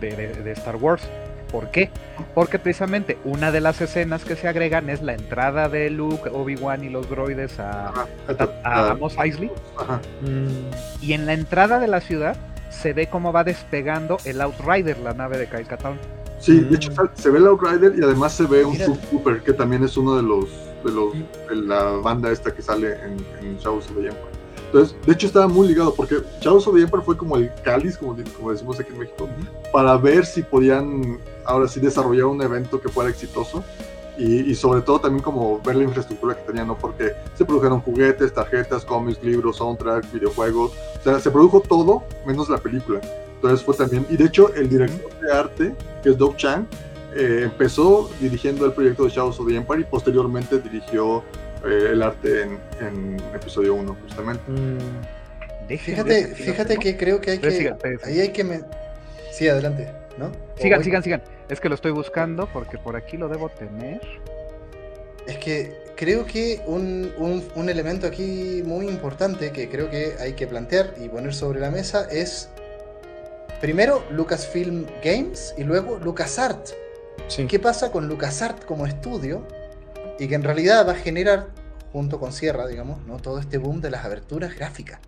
de, 0.00 0.52
Star 0.52 0.76
Wars. 0.76 1.02
¿Por 1.50 1.70
qué? 1.70 1.90
Porque 2.34 2.58
precisamente 2.58 3.16
una 3.24 3.52
de 3.52 3.60
las 3.60 3.80
escenas 3.80 4.24
que 4.24 4.34
se 4.34 4.48
agregan 4.48 4.90
es 4.90 5.02
la 5.02 5.14
entrada 5.14 5.68
de 5.68 5.88
Luke, 5.88 6.28
Obi-Wan 6.28 6.82
y 6.82 6.88
los 6.88 7.08
droides 7.08 7.60
a, 7.60 7.92
a, 8.64 8.94
Mos 8.94 9.16
Eisley. 9.18 9.50
Y 11.00 11.12
en 11.12 11.26
la 11.26 11.32
entrada 11.32 11.78
de 11.78 11.86
la 11.86 12.00
ciudad 12.00 12.36
se 12.70 12.92
ve 12.92 13.06
cómo 13.06 13.32
va 13.32 13.44
despegando 13.44 14.18
el 14.24 14.40
Outrider, 14.40 14.98
la 14.98 15.14
nave 15.14 15.38
de 15.38 15.46
Kyle 15.46 15.66
Katarn. 15.66 15.98
Sí, 16.40 16.60
de 16.60 16.76
hecho 16.76 16.90
mm. 16.90 17.08
se 17.14 17.30
ve 17.30 17.38
el 17.38 17.46
Outrider 17.46 17.94
y 17.96 18.02
además 18.02 18.32
se 18.32 18.44
ve 18.46 18.64
un 18.64 18.76
Super 19.10 19.40
que 19.42 19.52
también 19.52 19.84
es 19.84 19.96
uno 19.96 20.16
de 20.16 20.22
los 20.22 20.48
de 20.84 20.92
los 20.92 21.14
de 21.48 21.56
la 21.56 21.84
banda 22.02 22.30
esta 22.30 22.52
que 22.52 22.60
sale 22.60 22.94
en, 22.94 23.24
en 23.40 23.56
Shadows 23.58 23.86
of 23.86 23.96
the 23.96 24.08
Empire. 24.08 24.33
Entonces, 24.74 24.96
de 25.06 25.12
hecho 25.12 25.28
estaba 25.28 25.46
muy 25.46 25.68
ligado 25.68 25.94
porque 25.94 26.16
Shadows 26.40 26.66
of 26.66 26.74
the 26.74 26.82
Empire 26.82 27.00
fue 27.04 27.16
como 27.16 27.36
el 27.36 27.48
cáliz, 27.62 27.96
como, 27.96 28.16
como 28.36 28.50
decimos 28.50 28.80
aquí 28.80 28.92
en 28.92 28.98
México, 28.98 29.28
para 29.72 29.96
ver 29.96 30.26
si 30.26 30.42
podían 30.42 31.20
ahora 31.44 31.68
sí 31.68 31.78
desarrollar 31.78 32.24
un 32.24 32.42
evento 32.42 32.80
que 32.80 32.88
fuera 32.88 33.08
exitoso 33.08 33.62
y, 34.18 34.50
y, 34.50 34.54
sobre 34.56 34.80
todo 34.80 34.98
también 34.98 35.22
como 35.22 35.60
ver 35.60 35.76
la 35.76 35.84
infraestructura 35.84 36.34
que 36.34 36.42
tenían, 36.42 36.66
¿no? 36.66 36.76
Porque 36.76 37.12
se 37.36 37.44
produjeron 37.44 37.82
juguetes, 37.82 38.34
tarjetas, 38.34 38.84
cómics, 38.84 39.22
libros, 39.22 39.58
soundtrack, 39.58 40.10
videojuegos, 40.12 40.72
o 40.72 41.02
sea, 41.04 41.20
se 41.20 41.30
produjo 41.30 41.60
todo 41.60 42.02
menos 42.26 42.48
la 42.48 42.58
película. 42.58 43.00
Entonces 43.36 43.64
fue 43.64 43.76
también, 43.76 44.04
y 44.10 44.16
de 44.16 44.24
hecho 44.24 44.52
el 44.54 44.68
director 44.68 45.12
de 45.20 45.32
arte, 45.32 45.74
que 46.02 46.10
es 46.10 46.18
Doug 46.18 46.36
Chang, 46.36 46.66
eh, 47.14 47.42
empezó 47.44 48.10
dirigiendo 48.20 48.66
el 48.66 48.72
proyecto 48.72 49.04
de 49.04 49.10
Shadows 49.10 49.38
of 49.38 49.46
the 49.46 49.54
Empire 49.54 49.82
y 49.82 49.84
posteriormente 49.84 50.58
dirigió 50.58 51.22
eh, 51.66 51.88
el 51.92 52.02
arte 52.02 52.42
en, 52.42 53.16
episodio 53.34 53.74
1, 53.74 53.96
justamente. 54.02 54.42
Mm. 54.50 55.78
Fíjate, 55.78 56.26
fíjate 56.34 56.76
que 56.76 56.96
creo 56.96 57.20
que 57.20 57.32
hay 57.32 57.38
que. 57.38 57.74
Ahí 58.04 58.20
hay 58.20 58.28
que. 58.30 58.44
Me... 58.44 58.60
Sí, 59.32 59.48
adelante, 59.48 59.90
¿no? 60.18 60.30
Sigan, 60.56 60.84
sigan, 60.84 61.02
sigan. 61.02 61.22
Es 61.48 61.60
que 61.60 61.68
lo 61.68 61.74
estoy 61.74 61.92
buscando 61.92 62.48
porque 62.52 62.78
por 62.78 62.96
aquí 62.96 63.16
lo 63.16 63.28
debo 63.28 63.48
tener. 63.48 64.00
Es 65.26 65.38
que 65.38 65.84
creo 65.96 66.26
que 66.26 66.60
un, 66.66 67.12
un, 67.54 67.68
elemento 67.68 68.06
aquí 68.06 68.62
muy 68.64 68.86
importante 68.86 69.52
que 69.52 69.68
creo 69.68 69.90
que 69.90 70.14
hay 70.20 70.34
que 70.34 70.46
plantear 70.46 70.94
y 71.02 71.08
poner 71.08 71.34
sobre 71.34 71.60
la 71.60 71.70
mesa 71.70 72.06
es 72.10 72.50
primero 73.60 74.04
Lucasfilm 74.10 74.86
Games 75.02 75.54
y 75.56 75.64
luego 75.64 75.98
LucasArts. 75.98 76.74
¿Qué 77.48 77.58
pasa 77.58 77.90
con 77.90 78.06
LucasArts 78.06 78.64
como 78.66 78.86
estudio? 78.86 79.46
Y 80.18 80.28
que 80.28 80.34
en 80.34 80.42
realidad 80.42 80.86
va 80.86 80.92
a 80.92 80.96
generar, 80.96 81.48
junto 81.92 82.20
con 82.20 82.32
Sierra, 82.32 82.66
digamos, 82.66 83.04
¿no? 83.06 83.18
todo 83.18 83.38
este 83.38 83.58
boom 83.58 83.80
de 83.80 83.90
las 83.90 84.04
aberturas 84.04 84.56
gráficas. 84.56 85.00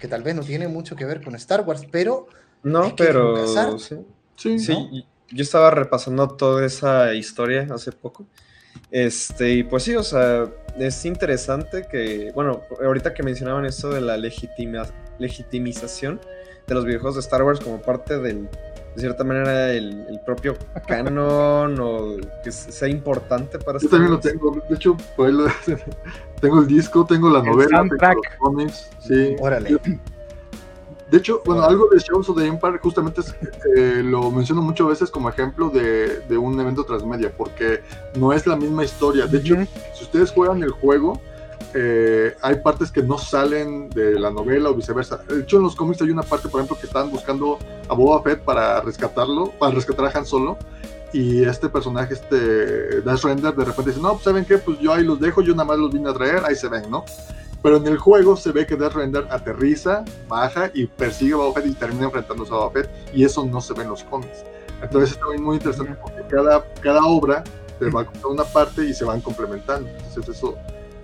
Que 0.00 0.08
tal 0.08 0.22
vez 0.22 0.34
no 0.34 0.42
tiene 0.42 0.68
mucho 0.68 0.96
que 0.96 1.04
ver 1.04 1.22
con 1.22 1.34
Star 1.34 1.62
Wars, 1.62 1.82
pero. 1.90 2.28
No, 2.62 2.94
pero. 2.96 3.46
sí, 4.36 4.58
sí, 4.58 5.06
yo 5.30 5.42
estaba 5.42 5.70
repasando 5.70 6.28
toda 6.28 6.66
esa 6.66 7.14
historia 7.14 7.66
hace 7.70 7.92
poco. 7.92 8.26
Este, 8.90 9.50
y 9.50 9.62
pues 9.62 9.84
sí, 9.84 9.94
o 9.94 10.02
sea, 10.02 10.48
es 10.78 11.04
interesante 11.04 11.86
que, 11.90 12.32
bueno, 12.34 12.62
ahorita 12.82 13.14
que 13.14 13.22
mencionaban 13.22 13.64
esto 13.64 13.90
de 13.90 14.00
la 14.00 14.16
legitimización 14.16 16.20
de 16.66 16.74
los 16.74 16.84
videojuegos 16.84 17.16
de 17.16 17.20
Star 17.20 17.42
Wars 17.42 17.60
como 17.60 17.80
parte 17.80 18.18
del, 18.18 18.48
de 18.94 19.00
cierta 19.00 19.24
manera, 19.24 19.72
el, 19.72 20.20
propio 20.24 20.56
canon 20.86 21.78
o 21.80 22.16
que 22.42 22.52
sea 22.52 22.88
importante 22.88 23.58
para 23.58 23.78
Yo 23.78 23.88
también 23.88 24.12
lo 24.12 24.20
tengo, 24.20 24.62
de 24.68 24.74
hecho, 24.74 24.96
pues, 25.16 25.34
tengo 26.40 26.60
el 26.60 26.66
disco, 26.66 27.04
tengo 27.04 27.30
la 27.30 27.42
novela, 27.42 27.82
tengo 27.82 28.14
los 28.14 28.36
cómics, 28.38 28.90
sí. 29.00 29.36
Órale. 29.40 29.78
De 31.10 31.18
hecho, 31.18 31.42
bueno, 31.44 31.64
algo 31.64 31.88
de 31.88 31.98
Shadows 31.98 32.28
of 32.28 32.38
the 32.38 32.46
Empire 32.46 32.78
justamente 32.78 33.20
eh, 33.76 34.00
lo 34.04 34.30
menciono 34.30 34.62
muchas 34.62 34.86
veces 34.86 35.10
como 35.10 35.28
ejemplo 35.28 35.68
de, 35.68 36.20
de, 36.20 36.38
un 36.38 36.58
evento 36.60 36.84
transmedia, 36.84 37.32
porque 37.36 37.82
no 38.14 38.32
es 38.32 38.46
la 38.46 38.54
misma 38.54 38.84
historia. 38.84 39.26
De 39.26 39.38
hecho, 39.38 39.56
si 39.94 40.04
ustedes 40.04 40.30
juegan 40.30 40.62
el 40.62 40.70
juego, 40.70 41.20
eh, 41.74 42.36
hay 42.42 42.56
partes 42.56 42.90
que 42.90 43.02
no 43.02 43.18
salen 43.18 43.90
de 43.90 44.18
la 44.18 44.30
novela 44.30 44.70
o 44.70 44.74
viceversa. 44.74 45.18
De 45.18 45.40
hecho, 45.40 45.58
en 45.58 45.64
los 45.64 45.76
cómics 45.76 46.02
hay 46.02 46.10
una 46.10 46.22
parte, 46.22 46.48
por 46.48 46.60
ejemplo, 46.60 46.78
que 46.78 46.86
están 46.86 47.10
buscando 47.10 47.58
a 47.88 47.94
Boba 47.94 48.22
Fett 48.22 48.40
para 48.40 48.80
rescatarlo, 48.80 49.52
para 49.58 49.74
rescatar 49.74 50.06
a 50.06 50.18
Han 50.18 50.26
Solo. 50.26 50.58
Y 51.12 51.44
este 51.44 51.68
personaje, 51.68 52.14
este 52.14 53.00
Dash 53.02 53.22
Render, 53.22 53.54
de 53.54 53.64
repente 53.64 53.90
dice: 53.90 54.02
No, 54.02 54.12
pues 54.12 54.24
saben 54.24 54.44
qué, 54.44 54.58
pues 54.58 54.78
yo 54.78 54.92
ahí 54.92 55.04
los 55.04 55.20
dejo, 55.20 55.42
yo 55.42 55.52
nada 55.54 55.64
más 55.64 55.78
los 55.78 55.92
vine 55.92 56.08
a 56.08 56.14
traer, 56.14 56.44
ahí 56.44 56.54
se 56.54 56.68
ven, 56.68 56.90
¿no? 56.90 57.04
Pero 57.62 57.76
en 57.76 57.86
el 57.86 57.98
juego 57.98 58.36
se 58.36 58.52
ve 58.52 58.66
que 58.66 58.76
Death 58.76 58.94
Render 58.94 59.26
aterriza, 59.30 60.04
baja 60.28 60.70
y 60.72 60.86
persigue 60.86 61.34
a 61.34 61.36
Boba 61.36 61.54
Fett 61.54 61.66
y 61.66 61.74
termina 61.74 62.06
enfrentándose 62.06 62.52
a 62.52 62.56
Boba 62.56 62.70
Fett. 62.70 62.90
Y 63.12 63.24
eso 63.24 63.44
no 63.44 63.60
se 63.60 63.74
ve 63.74 63.82
en 63.82 63.90
los 63.90 64.02
cómics. 64.04 64.44
Entonces 64.82 65.12
está 65.12 65.26
muy, 65.38 65.56
interesante 65.56 65.94
porque 66.00 66.22
cada, 66.28 66.64
cada 66.80 67.04
obra 67.04 67.44
se 67.78 67.90
va 67.90 68.02
a 68.02 68.26
una 68.26 68.44
parte 68.44 68.84
y 68.84 68.94
se 68.94 69.04
van 69.04 69.20
complementando. 69.20 69.88
Entonces 69.88 70.36
eso, 70.36 70.56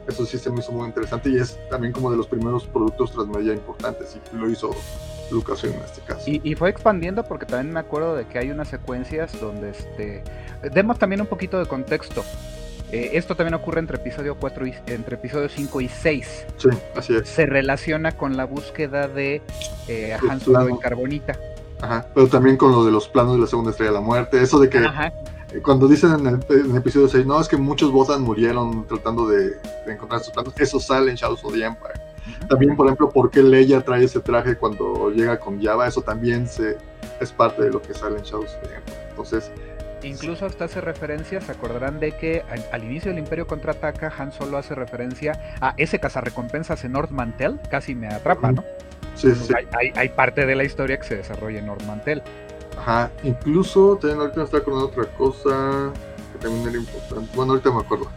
eso 0.09 0.26
sí 0.26 0.38
se 0.38 0.50
me 0.50 0.61
hizo 0.61 0.72
muy 0.72 0.86
interesante 0.86 1.30
y 1.30 1.38
es 1.38 1.59
también 1.68 1.92
como 1.92 2.11
de 2.11 2.16
los 2.16 2.26
primeros 2.26 2.64
productos 2.66 3.12
transmedia 3.12 3.52
importantes 3.52 4.16
y 4.32 4.36
lo 4.36 4.48
hizo 4.48 4.70
Lucas 5.30 5.64
en 5.64 5.72
este 5.74 6.00
caso. 6.02 6.22
Y, 6.26 6.40
y, 6.44 6.54
fue 6.54 6.70
expandiendo 6.70 7.24
porque 7.24 7.46
también 7.46 7.72
me 7.72 7.80
acuerdo 7.80 8.14
de 8.14 8.26
que 8.26 8.38
hay 8.38 8.50
unas 8.50 8.68
secuencias 8.68 9.38
donde 9.40 9.70
este 9.70 10.22
demos 10.72 10.98
también 10.98 11.20
un 11.20 11.26
poquito 11.26 11.59
de 11.59 11.66
contexto. 11.66 12.24
Eh, 12.92 13.11
esto 13.14 13.34
también 13.34 13.54
ocurre 13.54 13.80
entre 13.80 13.96
episodio 13.96 14.36
4 14.36 14.66
y 14.66 14.74
entre 14.86 15.16
episodio 15.16 15.48
5 15.48 15.80
y 15.80 15.88
6. 15.88 16.46
Sí, 16.57 16.68
así 16.94 17.16
es. 17.16 17.28
Se 17.28 17.46
relaciona 17.46 18.12
con 18.12 18.36
la 18.36 18.44
búsqueda 18.44 19.09
de 19.09 19.42
eh, 19.88 20.16
Han 20.28 20.40
Solo 20.40 20.68
en 20.68 20.76
Carbonita. 20.76 21.36
Ajá, 21.80 22.07
pero 22.14 22.28
también 22.28 22.57
con 22.57 22.72
lo 22.72 22.84
de 22.84 22.92
los 22.92 23.09
planos 23.09 23.34
de 23.34 23.40
la 23.40 23.46
segunda 23.46 23.72
estrella 23.72 23.90
de 23.90 23.98
la 23.98 24.00
muerte, 24.00 24.40
eso 24.40 24.59
de 24.59 24.70
que 24.70 24.78
eh, 24.78 24.88
cuando 25.62 25.88
dicen 25.88 26.12
en 26.12 26.26
el, 26.26 26.76
episodio 26.76 27.09
6, 27.09 27.26
no, 27.26 27.40
es 27.40 27.48
que 27.48 27.57
muchos 27.57 27.92
Botan 27.92 28.22
murieron 28.22 28.86
tratando 28.86 29.26
de, 29.28 29.57
encontrar 29.86 30.20
sus 30.20 30.32
planos, 30.32 30.54
eso 30.59 30.80
sale 30.80 31.11
en 31.11 31.16
Shadows 31.16 31.44
of 31.44 31.52
the 31.52 31.64
Empire. 31.64 31.94
También, 32.48 32.76
por 32.76 32.86
ejemplo, 32.86 33.09
por 33.11 33.30
qué 33.30 33.42
Leia 33.42 33.80
trae 33.82 34.04
ese 34.04 34.20
traje 34.20 34.57
cuando 34.57 35.11
llega 35.11 35.38
con 35.38 35.62
Java, 35.62 35.86
eso 35.86 36.02
también 36.02 36.48
se, 36.48 36.76
es 37.20 37.32
parte 37.32 37.62
de 37.62 37.70
lo 37.70 37.80
que 37.80 37.94
sale 37.94 38.18
en 38.18 38.24
Shadows 38.24 38.54
of 38.54 38.68
the 38.68 38.74
Empire. 38.74 38.98
Entonces, 39.11 39.50
Incluso 40.02 40.46
hasta 40.46 40.66
hace 40.66 40.80
referencia, 40.80 41.40
se 41.40 41.52
acordarán 41.52 41.98
de 41.98 42.12
que 42.12 42.42
al, 42.70 42.84
inicio 42.84 43.11
del 43.11 43.18
Imperio 43.18 43.46
contraataca, 43.46 44.12
Han 44.18 44.32
solo 44.32 44.59
hace 44.59 44.74
referencia 44.74 45.57
a 45.61 45.74
ese 45.76 45.98
cazarrecompensas 45.98 46.84
en 46.84 46.92
Nord 46.92 47.11
Mantel, 47.11 47.59
casi 47.70 47.94
me 47.94 48.09
atrapa, 48.09 48.52
¿no? 48.52 48.64
Sí, 49.14 49.34
sí. 49.34 49.52
Hay, 49.94 50.09
parte 50.11 50.44
de 50.44 50.54
la 50.54 50.64
historia 50.64 50.98
que 50.98 51.04
se 51.04 51.16
desarrolla 51.16 51.59
en 51.59 51.66
Nord 51.66 51.82
Mantel. 51.86 52.22
Ajá, 52.77 53.11
incluso 53.22 53.97
también 53.97 54.20
ahorita 54.20 54.39
me 54.39 54.45
estoy 54.45 54.61
acordando 54.61 54.87
otra 54.87 55.05
cosa 55.16 55.93
que 56.33 56.39
también 56.39 56.68
era 56.68 56.79
importante. 56.79 57.31
Bueno, 57.35 57.53
ahorita 57.53 57.70
me 57.70 57.81
acuerdo. 57.81 58.09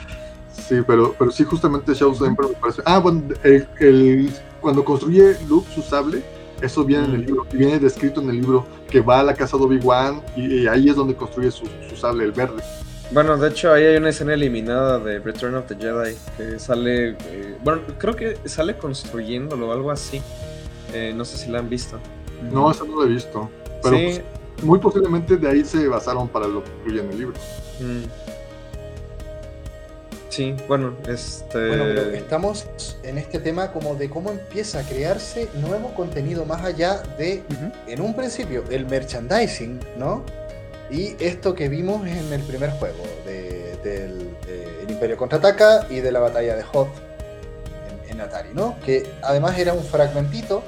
sí, 0.52 0.76
pero, 0.86 1.14
pero 1.18 1.30
sí, 1.30 1.44
justamente 1.44 1.92
of 2.04 2.22
Emperor 2.22 2.52
me 2.52 2.58
parece. 2.58 2.82
Ah, 2.84 2.98
bueno, 2.98 3.22
el, 3.44 4.32
cuando 4.60 4.84
construye 4.84 5.36
Luke 5.48 5.68
su 5.74 5.82
sable 5.82 6.22
eso 6.60 6.84
viene 6.84 7.04
en 7.04 7.14
el 7.14 7.26
libro, 7.26 7.46
viene 7.52 7.78
descrito 7.78 8.20
en 8.20 8.30
el 8.30 8.36
libro 8.36 8.66
que 8.88 9.00
va 9.00 9.20
a 9.20 9.22
la 9.22 9.34
casa 9.34 9.58
de 9.58 9.64
Obi-Wan 9.64 10.22
y, 10.36 10.66
ahí 10.66 10.88
es 10.88 10.96
donde 10.96 11.14
construye 11.14 11.50
su, 11.50 11.66
sable, 11.94 12.24
el 12.24 12.32
verde. 12.32 12.62
Bueno, 13.10 13.36
de 13.36 13.50
hecho 13.50 13.72
ahí 13.72 13.84
hay 13.84 13.96
una 13.96 14.08
escena 14.08 14.34
eliminada 14.34 14.98
de 14.98 15.18
Return 15.18 15.54
of 15.54 15.66
the 15.66 15.76
Jedi 15.76 16.16
que 16.36 16.58
sale, 16.58 17.10
eh, 17.10 17.56
bueno, 17.62 17.82
creo 17.98 18.16
que 18.16 18.36
sale 18.48 18.76
construyéndolo 18.76 19.68
o 19.68 19.72
algo 19.72 19.90
así. 19.90 20.22
Eh, 20.92 21.12
no 21.14 21.24
sé 21.24 21.36
si 21.36 21.50
la 21.50 21.58
han 21.58 21.68
visto. 21.68 21.98
No, 22.50 22.70
esa 22.70 22.84
no 22.84 23.00
la 23.00 23.06
he 23.06 23.12
visto. 23.12 23.50
Pero 23.90 24.02
pues, 24.04 24.22
muy 24.62 24.78
posiblemente 24.78 25.36
de 25.36 25.48
ahí 25.48 25.64
se 25.64 25.86
basaron 25.88 26.28
para 26.28 26.46
lo 26.46 26.62
que 26.62 26.70
incluye 26.70 27.00
en 27.00 27.10
el 27.10 27.18
libro. 27.18 27.34
Mm. 27.80 28.04
Sí, 30.28 30.54
bueno, 30.68 30.92
este... 31.08 31.68
Bueno, 31.68 31.84
pero 31.94 32.10
estamos 32.10 32.66
en 33.02 33.16
este 33.16 33.38
tema 33.38 33.72
como 33.72 33.94
de 33.94 34.10
cómo 34.10 34.30
empieza 34.30 34.80
a 34.80 34.82
crearse 34.82 35.48
nuevo 35.54 35.94
contenido 35.94 36.44
más 36.44 36.62
allá 36.62 37.02
de, 37.16 37.42
en 37.86 38.00
un 38.02 38.14
principio, 38.14 38.62
el 38.68 38.84
merchandising, 38.84 39.80
¿no? 39.96 40.22
Y 40.90 41.16
esto 41.20 41.54
que 41.54 41.70
vimos 41.70 42.06
en 42.06 42.30
el 42.32 42.42
primer 42.42 42.70
juego, 42.72 43.02
del 43.24 44.36
Imperio 44.88 45.16
Contraataca 45.16 45.86
y 45.88 46.00
de 46.00 46.12
la 46.12 46.20
batalla 46.20 46.54
de 46.54 46.64
Hoth 46.70 46.88
en, 48.08 48.20
Atari, 48.20 48.50
¿no? 48.52 48.76
Que 48.84 49.06
además 49.22 49.58
era 49.58 49.72
un 49.72 49.84
fragmentito. 49.84 50.62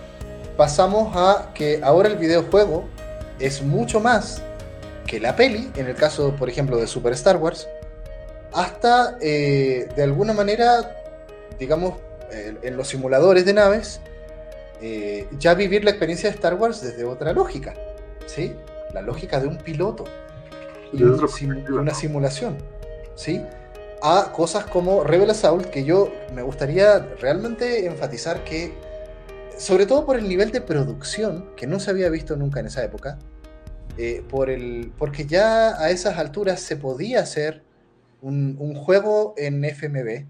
Pasamos 0.56 1.14
a 1.14 1.50
que 1.54 1.80
ahora 1.82 2.08
el 2.08 2.16
videojuego 2.16 2.84
es 3.38 3.62
mucho 3.62 4.00
más 4.00 4.42
que 5.06 5.20
la 5.20 5.36
peli, 5.36 5.70
en 5.76 5.86
el 5.86 5.94
caso, 5.94 6.34
por 6.36 6.48
ejemplo, 6.48 6.76
de 6.76 6.86
Super 6.86 7.12
Star 7.14 7.36
Wars, 7.36 7.68
hasta 8.52 9.16
eh, 9.20 9.88
de 9.96 10.02
alguna 10.02 10.32
manera, 10.32 10.96
digamos, 11.58 11.94
en 12.30 12.76
los 12.76 12.88
simuladores 12.88 13.46
de 13.46 13.54
naves, 13.54 14.00
eh, 14.80 15.26
ya 15.38 15.54
vivir 15.54 15.82
la 15.84 15.90
experiencia 15.90 16.28
de 16.28 16.36
Star 16.36 16.54
Wars 16.54 16.80
desde 16.80 17.04
otra 17.04 17.32
lógica, 17.32 17.74
¿sí? 18.26 18.54
La 18.92 19.02
lógica 19.02 19.40
de 19.40 19.48
un 19.48 19.58
piloto 19.58 20.04
y 20.92 21.02
una 21.02 21.94
simulación, 21.94 22.58
¿sí? 23.16 23.42
A 24.02 24.30
cosas 24.32 24.66
como 24.66 25.02
Rebel 25.02 25.30
Assault, 25.30 25.66
que 25.66 25.84
yo 25.84 26.12
me 26.32 26.42
gustaría 26.42 27.00
realmente 27.20 27.86
enfatizar 27.86 28.44
que, 28.44 28.72
sobre 29.56 29.86
todo 29.86 30.06
por 30.06 30.16
el 30.16 30.28
nivel 30.28 30.52
de 30.52 30.60
producción, 30.60 31.50
que 31.56 31.66
no 31.66 31.80
se 31.80 31.90
había 31.90 32.08
visto 32.08 32.36
nunca 32.36 32.60
en 32.60 32.66
esa 32.66 32.84
época, 32.84 33.18
eh, 34.00 34.22
por 34.28 34.48
el, 34.48 34.92
porque 34.96 35.26
ya 35.26 35.76
a 35.82 35.90
esas 35.90 36.18
alturas 36.18 36.60
se 36.60 36.76
podía 36.76 37.18
hacer 37.18 37.64
un, 38.22 38.74
juego 38.76 39.34
en 39.36 39.64
FMV 39.64 40.24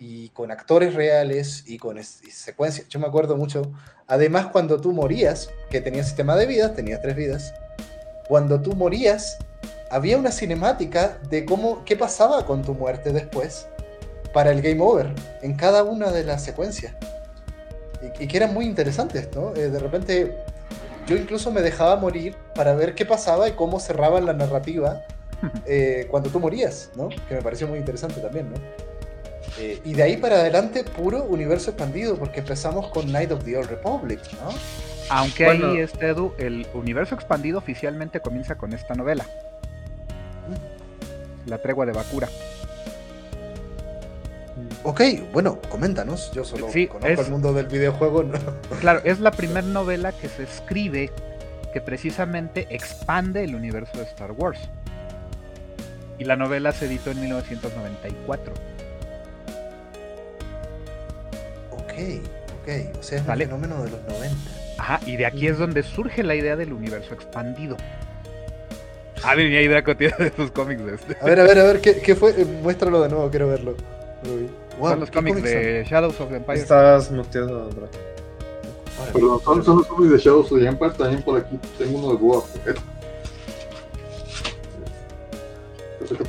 y 0.00 0.28
con 0.30 0.50
actores 0.50 0.94
reales 0.94 1.62
y 1.68 1.78
con 1.78 2.02
secuencias. 2.02 2.88
Yo 2.88 2.98
me 2.98 3.06
acuerdo 3.06 3.36
mucho, 3.36 3.70
además 4.08 4.48
cuando 4.48 4.80
tú 4.80 4.92
morías, 4.92 5.48
que 5.70 5.80
tenías 5.80 6.06
sistema 6.06 6.34
de 6.34 6.46
vidas, 6.46 6.74
tenías 6.74 7.00
tres 7.00 7.14
vidas, 7.14 7.54
cuando 8.26 8.60
tú 8.60 8.74
morías, 8.74 9.38
había 9.92 10.18
una 10.18 10.32
cinemática 10.32 11.20
de 11.30 11.44
cómo, 11.44 11.84
qué 11.84 11.96
pasaba 11.96 12.44
con 12.46 12.62
tu 12.62 12.74
muerte 12.74 13.12
después 13.12 13.68
para 14.32 14.50
el 14.50 14.60
game 14.60 14.80
over 14.80 15.14
en 15.42 15.54
cada 15.54 15.84
una 15.84 16.10
de 16.10 16.24
las 16.24 16.42
secuencias. 16.42 16.94
Y, 18.18 18.26
que 18.26 18.36
era 18.36 18.48
muy 18.48 18.66
interesante 18.66 19.18
esto. 19.18 19.54
Eh, 19.56 19.70
de 19.70 19.78
repente 19.78 20.36
yo 21.08 21.16
incluso 21.16 21.50
me 21.50 21.62
dejaba 21.62 21.96
morir 21.96 22.36
para 22.54 22.74
ver 22.74 22.94
qué 22.94 23.06
pasaba 23.06 23.48
y 23.48 23.52
cómo 23.52 23.80
cerraban 23.80 24.26
la 24.26 24.34
narrativa 24.34 25.02
eh, 25.66 26.06
cuando 26.10 26.28
tú 26.28 26.38
morías, 26.38 26.90
¿no? 26.94 27.08
Que 27.28 27.34
me 27.36 27.42
pareció 27.42 27.66
muy 27.66 27.78
interesante 27.78 28.20
también, 28.20 28.50
¿no? 28.50 28.56
Eh, 29.58 29.80
y 29.84 29.94
de 29.94 30.02
ahí 30.02 30.16
para 30.18 30.36
adelante, 30.36 30.84
puro 30.84 31.24
universo 31.24 31.70
expandido, 31.70 32.16
porque 32.16 32.40
empezamos 32.40 32.88
con 32.88 33.10
Night 33.10 33.32
of 33.32 33.44
the 33.44 33.56
Old 33.56 33.70
Republic, 33.70 34.20
¿no? 34.34 34.50
Aunque 35.10 35.46
ahí, 35.46 35.78
este 35.78 36.08
Edu, 36.08 36.34
el 36.38 36.66
universo 36.74 37.14
expandido 37.14 37.58
oficialmente 37.58 38.20
comienza 38.20 38.56
con 38.56 38.74
esta 38.74 38.94
novela. 38.94 39.26
La 41.46 41.58
tregua 41.58 41.86
de 41.86 41.92
Bakura. 41.92 42.28
Ok, 44.84 45.00
bueno, 45.32 45.58
coméntanos. 45.68 46.30
Yo 46.32 46.44
solo 46.44 46.66
conozco 46.66 47.22
el 47.22 47.30
mundo 47.30 47.52
del 47.52 47.66
videojuego. 47.66 48.24
Claro, 48.80 49.00
es 49.04 49.20
la 49.20 49.30
primera 49.30 49.62
novela 49.62 50.12
que 50.12 50.28
se 50.28 50.44
escribe 50.44 51.10
que 51.72 51.80
precisamente 51.80 52.66
expande 52.70 53.44
el 53.44 53.54
universo 53.54 53.98
de 53.98 54.04
Star 54.04 54.32
Wars. 54.32 54.60
Y 56.18 56.24
la 56.24 56.36
novela 56.36 56.72
se 56.72 56.86
editó 56.86 57.10
en 57.10 57.20
1994. 57.20 58.52
Ok, 61.70 61.80
ok. 61.80 62.98
O 62.98 63.02
sea, 63.02 63.18
es 63.18 63.28
un 63.28 63.36
fenómeno 63.36 63.82
de 63.84 63.90
los 63.90 64.02
90. 64.04 64.36
Ajá, 64.78 65.00
y 65.06 65.16
de 65.16 65.26
aquí 65.26 65.48
es 65.48 65.58
donde 65.58 65.82
surge 65.82 66.22
la 66.22 66.34
idea 66.34 66.56
del 66.56 66.72
universo 66.72 67.14
expandido. 67.14 67.76
Ah, 69.24 69.34
mi 69.34 69.42
idea 69.42 69.82
tiene 69.96 70.14
de 70.18 70.30
tus 70.30 70.50
cómics 70.52 70.84
de 70.84 70.94
este. 70.94 71.16
A 71.20 71.24
ver, 71.24 71.40
a 71.40 71.42
ver, 71.42 71.58
a 71.58 71.64
ver, 71.64 71.80
¿qué, 71.80 72.14
fue? 72.14 72.30
Eh, 72.30 72.44
muéstralo 72.44 73.00
de 73.02 73.08
nuevo, 73.08 73.28
quiero 73.30 73.48
verlo. 73.48 73.76
Son 74.78 75.00
los 75.00 75.10
cómics 75.10 75.42
de 75.42 75.86
Shadows 75.88 76.20
of 76.20 76.28
the 76.28 76.36
Empire. 76.36 76.58
Estás 76.58 77.10
muteado, 77.10 77.68
bro. 77.70 77.88
Perdón, 79.12 79.40
son, 79.44 79.64
son, 79.64 79.76
los 79.78 79.86
cómics 79.86 80.12
de 80.12 80.18
Shadows 80.18 80.52
of 80.52 80.58
the 80.58 80.66
Empire. 80.66 80.92
También 80.92 81.22
por 81.22 81.38
aquí 81.38 81.58
tengo 81.78 81.98
uno 81.98 82.12
de 82.12 82.16
Boa. 82.16 82.44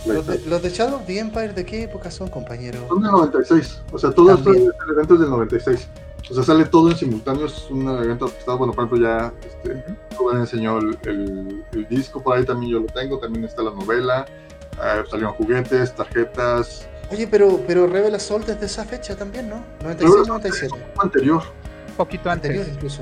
¿Los 0.05 0.27
de, 0.27 0.39
¿Los 0.45 0.61
de 0.61 0.69
Shadow 0.69 0.95
of 0.97 1.05
the 1.05 1.19
Empire 1.19 1.53
de 1.53 1.65
qué 1.65 1.83
época 1.83 2.11
son, 2.11 2.29
compañero? 2.29 2.79
Son 2.87 3.01
del 3.01 3.11
96. 3.11 3.81
O 3.91 3.97
sea, 3.97 4.11
todo 4.11 4.33
esto 4.33 4.53
es 4.53 4.63
eventos 4.91 5.19
del 5.19 5.29
96. 5.29 5.87
O 6.29 6.33
sea, 6.33 6.43
sale 6.43 6.65
todo 6.65 6.91
en 6.91 6.97
simultáneo. 6.97 7.45
Es 7.45 7.69
un 7.69 7.87
evento 7.87 8.27
que 8.27 8.37
está, 8.37 8.53
bueno, 8.53 8.73
por 8.73 8.85
ejemplo, 8.85 9.07
ya 9.07 9.33
este, 9.47 9.83
Rubén 10.17 10.39
enseñó 10.41 10.77
el, 10.79 10.97
el, 11.73 11.87
disco, 11.87 12.21
por 12.21 12.37
ahí 12.37 12.45
también 12.45 12.73
yo 12.73 12.79
lo 12.79 12.87
tengo. 12.87 13.19
También 13.19 13.45
está 13.45 13.63
la 13.63 13.71
novela. 13.71 14.25
Eh, 14.73 15.03
salieron 15.09 15.33
juguetes, 15.33 15.95
tarjetas. 15.95 16.87
Oye, 17.11 17.27
pero, 17.27 17.59
pero 17.65 17.87
Revela 17.87 18.19
Sol 18.19 18.43
desde 18.45 18.65
esa 18.67 18.85
fecha 18.85 19.15
también, 19.15 19.49
¿no? 19.49 19.63
96, 19.81 20.27
97. 20.27 20.75
Anterior. 21.01 21.43
Un 21.89 21.95
poquito 21.95 22.29
anterior 22.29 22.65
incluso. 22.71 23.01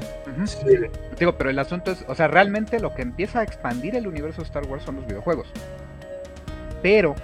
Digo, 1.19 1.37
pero 1.37 1.49
el 1.49 1.59
asunto 1.59 1.91
es, 1.91 2.03
o 2.07 2.15
sea, 2.15 2.27
realmente 2.27 2.79
lo 2.79 2.95
que 2.95 3.01
empieza 3.01 3.41
a 3.41 3.43
expandir 3.43 3.95
el 3.95 4.07
universo 4.07 4.41
de 4.41 4.47
Star 4.47 4.65
Wars 4.65 4.83
son 4.83 4.95
los 4.95 5.05
videojuegos. 5.05 5.47
Pero 6.81 7.15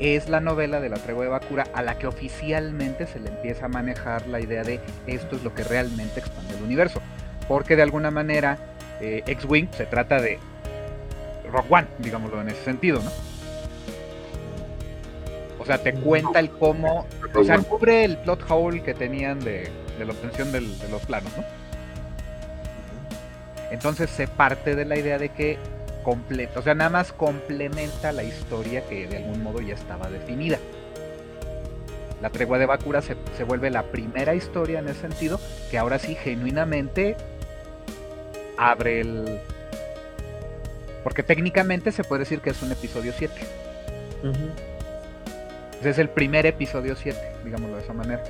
es 0.00 0.28
la 0.28 0.40
novela 0.40 0.80
de 0.80 0.88
la 0.88 0.96
tregua 0.96 1.24
de 1.24 1.30
Bakura 1.30 1.66
a 1.74 1.82
la 1.82 1.98
que 1.98 2.06
oficialmente 2.06 3.06
se 3.06 3.18
le 3.20 3.28
empieza 3.28 3.66
a 3.66 3.68
manejar 3.68 4.26
la 4.26 4.40
idea 4.40 4.62
de 4.62 4.80
esto 5.06 5.36
es 5.36 5.42
lo 5.42 5.54
que 5.54 5.64
realmente 5.64 6.20
expande 6.20 6.56
el 6.56 6.62
universo. 6.62 7.00
Porque 7.46 7.76
de 7.76 7.82
alguna 7.82 8.10
manera 8.10 8.58
eh, 9.00 9.22
X-Wing 9.26 9.68
se 9.72 9.86
trata 9.86 10.20
de 10.20 10.38
Rock 11.50 11.66
One, 11.70 11.86
digámoslo 11.98 12.40
en 12.40 12.48
ese 12.48 12.62
sentido, 12.64 13.00
¿no? 13.02 13.10
O 15.68 15.70
sea, 15.70 15.82
te 15.82 15.92
cuenta 15.92 16.40
el 16.40 16.50
cómo, 16.50 17.06
o 17.34 17.44
sea, 17.44 17.58
cubre 17.58 18.04
el 18.04 18.16
plot 18.16 18.50
hole 18.50 18.82
que 18.82 18.94
tenían 18.94 19.38
de, 19.40 19.70
la 19.98 20.12
obtención 20.12 20.50
de 20.50 20.62
los 20.62 21.02
planos, 21.06 21.30
¿no? 21.36 21.44
Entonces 23.70 24.08
se 24.08 24.26
parte 24.28 24.74
de 24.74 24.86
la 24.86 24.96
idea 24.96 25.18
de 25.18 25.28
que 25.28 25.58
o 26.56 26.62
sea, 26.62 26.74
nada 26.74 26.90
más 26.90 27.12
complementa 27.12 28.12
la 28.12 28.22
historia 28.22 28.82
que 28.88 29.06
de 29.06 29.18
algún 29.18 29.42
modo 29.42 29.60
ya 29.60 29.74
estaba 29.74 30.08
definida. 30.08 30.58
La 32.22 32.30
tregua 32.30 32.58
de 32.58 32.66
Bakura 32.66 33.02
se, 33.02 33.14
vuelve 33.44 33.70
la 33.70 33.84
primera 33.84 34.34
historia 34.34 34.78
en 34.78 34.88
ese 34.88 35.02
sentido, 35.02 35.38
que 35.70 35.78
ahora 35.78 35.98
sí 35.98 36.14
genuinamente 36.14 37.16
abre 38.56 39.00
el... 39.00 39.40
Porque 41.04 41.22
técnicamente 41.22 41.92
se 41.92 42.04
puede 42.04 42.20
decir 42.20 42.40
que 42.40 42.50
es 42.50 42.62
un 42.62 42.72
episodio 42.72 43.12
7. 43.16 43.34
Es 45.82 45.98
el 45.98 46.08
primer 46.08 46.44
episodio 46.46 46.96
7, 46.96 47.18
digámoslo 47.44 47.76
de 47.76 47.82
esa 47.82 47.92
manera 47.92 48.22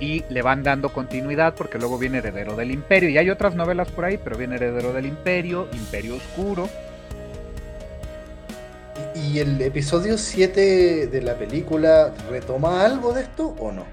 y 0.00 0.24
le 0.28 0.42
van 0.42 0.62
dando 0.62 0.92
continuidad 0.92 1.54
porque 1.54 1.78
luego 1.78 1.98
viene 1.98 2.18
Heredero 2.18 2.56
del 2.56 2.70
Imperio 2.70 3.08
y 3.08 3.18
hay 3.18 3.30
otras 3.30 3.54
novelas 3.54 3.90
por 3.90 4.04
ahí, 4.04 4.18
pero 4.22 4.36
viene 4.36 4.56
Heredero 4.56 4.92
del 4.92 5.06
Imperio, 5.06 5.68
Imperio 5.72 6.16
Oscuro. 6.16 6.68
¿Y 9.14 9.38
el 9.38 9.60
episodio 9.62 10.18
7 10.18 11.06
de 11.06 11.22
la 11.22 11.34
película 11.34 12.12
retoma 12.30 12.84
algo 12.84 13.12
de 13.12 13.22
esto 13.22 13.54
o 13.58 13.72
no? 13.72 13.84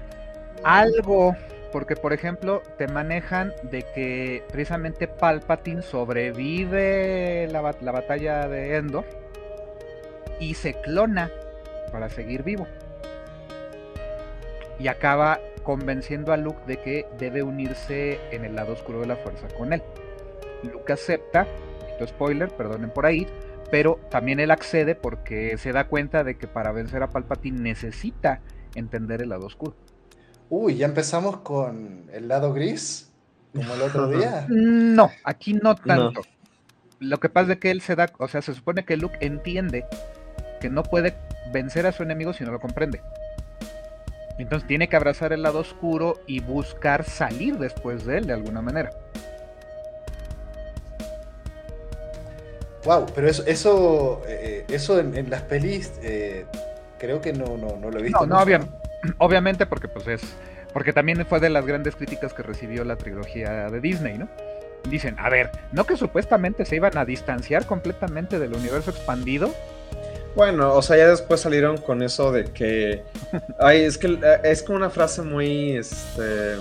Algo, 0.64 1.36
porque 1.72 1.96
por 1.96 2.12
ejemplo 2.12 2.62
te 2.76 2.88
manejan 2.88 3.52
de 3.62 3.84
que 3.94 4.44
precisamente 4.50 5.08
Palpatine 5.08 5.82
sobrevive 5.82 7.48
la, 7.50 7.74
la 7.80 7.92
batalla 7.92 8.48
de 8.48 8.76
Endor 8.76 9.21
y 10.42 10.54
se 10.54 10.74
clona 10.74 11.30
para 11.92 12.08
seguir 12.08 12.42
vivo. 12.42 12.66
Y 14.78 14.88
acaba 14.88 15.38
convenciendo 15.62 16.32
a 16.32 16.36
Luke 16.36 16.60
de 16.66 16.80
que 16.80 17.06
debe 17.16 17.44
unirse 17.44 18.18
en 18.32 18.44
el 18.44 18.56
lado 18.56 18.72
oscuro 18.72 19.00
de 19.00 19.06
la 19.06 19.16
fuerza 19.16 19.46
con 19.56 19.72
él. 19.72 19.82
Luke 20.64 20.92
acepta, 20.92 21.46
poquito 21.78 22.06
spoiler, 22.08 22.48
perdonen 22.50 22.90
por 22.90 23.06
ahí, 23.06 23.26
pero 23.70 24.00
también 24.10 24.40
él 24.40 24.50
accede 24.50 24.96
porque 24.96 25.56
se 25.58 25.72
da 25.72 25.86
cuenta 25.86 26.24
de 26.24 26.36
que 26.36 26.48
para 26.48 26.72
vencer 26.72 27.04
a 27.04 27.10
Palpatine 27.10 27.60
necesita 27.60 28.40
entender 28.74 29.22
el 29.22 29.28
lado 29.28 29.46
oscuro. 29.46 29.76
Uy, 30.50 30.76
ya 30.76 30.86
empezamos 30.86 31.38
con 31.38 32.10
el 32.12 32.26
lado 32.26 32.52
gris, 32.52 33.12
como 33.54 33.74
el 33.74 33.82
otro 33.82 34.08
día. 34.18 34.46
No, 34.48 35.10
aquí 35.22 35.54
no 35.54 35.76
tanto. 35.76 36.22
Lo 36.98 37.20
que 37.20 37.28
pasa 37.28 37.52
es 37.52 37.58
que 37.58 37.70
él 37.70 37.80
se 37.80 37.94
da, 37.94 38.10
o 38.18 38.26
sea, 38.26 38.42
se 38.42 38.54
supone 38.54 38.84
que 38.84 38.96
Luke 38.96 39.18
entiende 39.20 39.84
que 40.62 40.70
no 40.70 40.84
puede 40.84 41.14
vencer 41.52 41.86
a 41.86 41.92
su 41.92 42.04
enemigo 42.04 42.32
si 42.32 42.44
no 42.44 42.52
lo 42.52 42.60
comprende. 42.60 43.00
Entonces 44.38 44.66
tiene 44.66 44.88
que 44.88 44.94
abrazar 44.94 45.32
el 45.32 45.42
lado 45.42 45.58
oscuro 45.58 46.20
y 46.26 46.38
buscar 46.38 47.04
salir 47.04 47.58
después 47.58 48.06
de 48.06 48.18
él 48.18 48.26
de 48.28 48.32
alguna 48.32 48.62
manera. 48.62 48.90
Wow, 52.84 53.06
pero 53.12 53.28
eso, 53.28 53.44
eso, 53.46 54.22
eh, 54.26 54.64
eso 54.68 54.98
en, 54.98 55.28
las 55.28 55.42
pelis 55.42 55.92
eh, 56.02 56.46
creo 56.98 57.20
que 57.20 57.32
no, 57.32 57.56
no, 57.56 57.90
lo 57.90 57.98
he 57.98 58.02
visto. 58.02 58.24
No, 58.24 58.44
no, 58.44 58.68
obviamente 59.18 59.66
porque 59.66 59.88
pues 59.88 60.06
es, 60.06 60.22
porque 60.72 60.92
también 60.92 61.26
fue 61.26 61.40
de 61.40 61.50
las 61.50 61.66
grandes 61.66 61.96
críticas 61.96 62.32
que 62.34 62.42
recibió 62.42 62.84
la 62.84 62.96
trilogía 62.96 63.68
de 63.68 63.80
Disney, 63.80 64.16
¿no? 64.16 64.28
Dicen, 64.88 65.16
a 65.18 65.28
ver, 65.28 65.50
no 65.72 65.84
que 65.84 65.96
supuestamente 65.96 66.64
se 66.64 66.76
iban 66.76 66.96
a 66.98 67.04
distanciar 67.04 67.66
completamente 67.66 68.40
del 68.40 68.54
universo 68.54 68.90
expandido, 68.90 69.52
bueno, 70.34 70.74
o 70.74 70.82
sea, 70.82 70.96
ya 70.96 71.08
después 71.08 71.40
salieron 71.40 71.78
con 71.78 72.02
eso 72.02 72.32
de 72.32 72.44
que. 72.44 73.02
Ay, 73.58 73.82
es 73.82 73.98
que 73.98 74.18
es 74.44 74.62
como 74.62 74.76
una 74.76 74.90
frase 74.90 75.22
muy. 75.22 75.76
Este. 75.76 76.56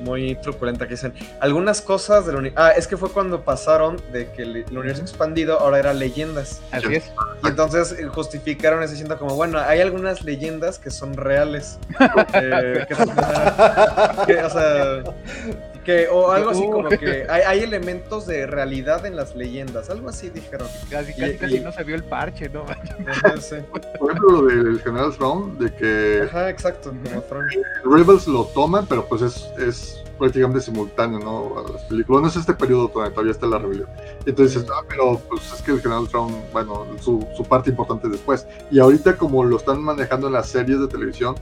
Muy 0.00 0.34
truculenta 0.36 0.86
que 0.86 0.94
dicen. 0.94 1.14
Algunas 1.40 1.80
cosas 1.80 2.26
del 2.26 2.36
universo. 2.36 2.62
Ah, 2.62 2.72
es 2.72 2.86
que 2.86 2.96
fue 2.96 3.10
cuando 3.10 3.42
pasaron 3.42 3.96
de 4.12 4.30
que 4.32 4.42
el, 4.42 4.64
universo 4.70 5.00
expandido 5.00 5.58
ahora 5.58 5.78
era 5.78 5.94
leyendas. 5.94 6.60
Así 6.72 6.96
es. 6.96 7.10
Y 7.42 7.48
entonces 7.48 7.92
eh, 7.92 8.06
justificaron 8.08 8.82
ese 8.82 8.92
diciendo 8.92 9.18
como, 9.18 9.34
bueno, 9.34 9.58
hay 9.60 9.80
algunas 9.80 10.22
leyendas 10.22 10.78
que 10.78 10.90
son 10.90 11.14
reales. 11.14 11.78
Eh, 12.34 12.84
que, 12.88 14.34
o 14.42 14.50
sea 14.50 15.02
Que, 15.84 16.08
o 16.08 16.30
algo 16.32 16.50
así 16.50 16.62
como 16.62 16.88
que 16.88 17.26
hay, 17.28 17.42
hay, 17.42 17.60
elementos 17.60 18.26
de 18.26 18.46
realidad 18.46 19.04
en 19.06 19.16
las 19.16 19.34
leyendas, 19.34 19.90
algo 19.90 20.08
así 20.08 20.30
dijeron. 20.30 20.66
Casi, 20.90 21.14
casi, 21.14 21.36
casi 21.36 21.60
no 21.60 21.72
se 21.72 21.84
vio 21.84 21.94
el 21.96 22.04
parche, 22.04 22.48
¿no? 22.48 22.64
Por 23.98 24.10
ejemplo, 24.10 24.30
lo 24.30 24.42
del 24.46 24.80
General 24.80 25.14
Throne, 25.14 25.54
de 25.58 25.74
que. 25.74 26.22
Ajá, 26.26 26.50
exacto, 26.50 26.92
como 26.92 27.96
Rebels 27.96 28.26
lo 28.26 28.44
toman, 28.46 28.86
pero 28.86 29.06
pues 29.06 29.22
es, 29.22 29.48
es 29.58 30.04
prácticamente 30.18 30.60
simultáneo, 30.60 31.18
¿no? 31.18 31.58
A 31.58 31.72
las 31.72 31.82
películas. 31.82 32.22
No 32.22 32.28
es 32.28 32.36
este 32.36 32.54
periodo 32.54 32.88
donde 32.88 33.10
todavía 33.10 33.32
está 33.32 33.46
la 33.46 33.58
rebelión. 33.58 33.88
Entonces, 34.26 34.64
ah, 34.72 34.82
pero 34.88 35.20
pues 35.28 35.52
es 35.52 35.62
que 35.62 35.72
el 35.72 35.80
General 35.80 36.08
Throne, 36.08 36.34
bueno, 36.52 36.86
su, 37.00 37.26
su 37.36 37.44
parte 37.44 37.70
importante 37.70 38.08
después. 38.08 38.46
Y 38.70 38.78
ahorita, 38.78 39.16
como 39.16 39.44
lo 39.44 39.56
están 39.56 39.82
manejando 39.82 40.28
en 40.28 40.34
las 40.34 40.48
series 40.48 40.80
de 40.80 40.88
televisión, 40.88 41.34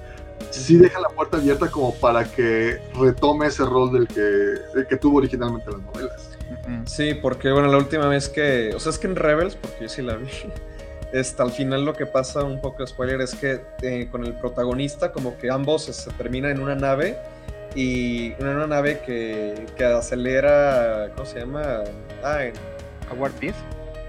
sí 0.50 0.76
deja 0.76 1.00
la 1.00 1.08
puerta 1.08 1.36
abierta 1.36 1.70
como 1.70 1.94
para 1.94 2.24
que 2.24 2.78
retome 2.98 3.46
ese 3.46 3.64
rol 3.64 3.92
del 3.92 4.08
que, 4.08 4.86
que 4.88 4.96
tuvo 4.96 5.18
originalmente 5.18 5.70
las 5.70 5.80
novelas. 5.80 6.30
Sí, 6.86 7.14
porque 7.14 7.50
bueno, 7.50 7.68
la 7.68 7.78
última 7.78 8.06
vez 8.08 8.28
que, 8.28 8.72
o 8.74 8.80
sea, 8.80 8.90
es 8.90 8.98
que 8.98 9.06
en 9.06 9.16
Rebels, 9.16 9.56
porque 9.56 9.76
yo 9.82 9.88
sí 9.88 10.02
la 10.02 10.16
vi, 10.16 10.28
hasta 11.18 11.42
al 11.42 11.50
final 11.50 11.84
lo 11.84 11.94
que 11.94 12.06
pasa, 12.06 12.44
un 12.44 12.60
poco 12.60 12.82
de 12.82 12.86
spoiler, 12.86 13.20
es 13.20 13.34
que 13.34 13.60
eh, 13.82 14.08
con 14.10 14.24
el 14.24 14.34
protagonista 14.34 15.12
como 15.12 15.36
que 15.38 15.50
ambos 15.50 15.84
se, 15.84 16.10
terminan 16.12 16.52
en 16.52 16.62
una 16.62 16.74
nave 16.74 17.16
y 17.74 18.32
en 18.32 18.48
una 18.48 18.66
nave 18.66 19.00
que, 19.04 19.66
que 19.76 19.84
acelera, 19.84 21.10
¿cómo 21.14 21.26
se 21.26 21.40
llama? 21.40 21.84
Ah, 22.22 22.44
en... 22.44 22.52
Howard 23.10 23.38
10. 23.40 23.54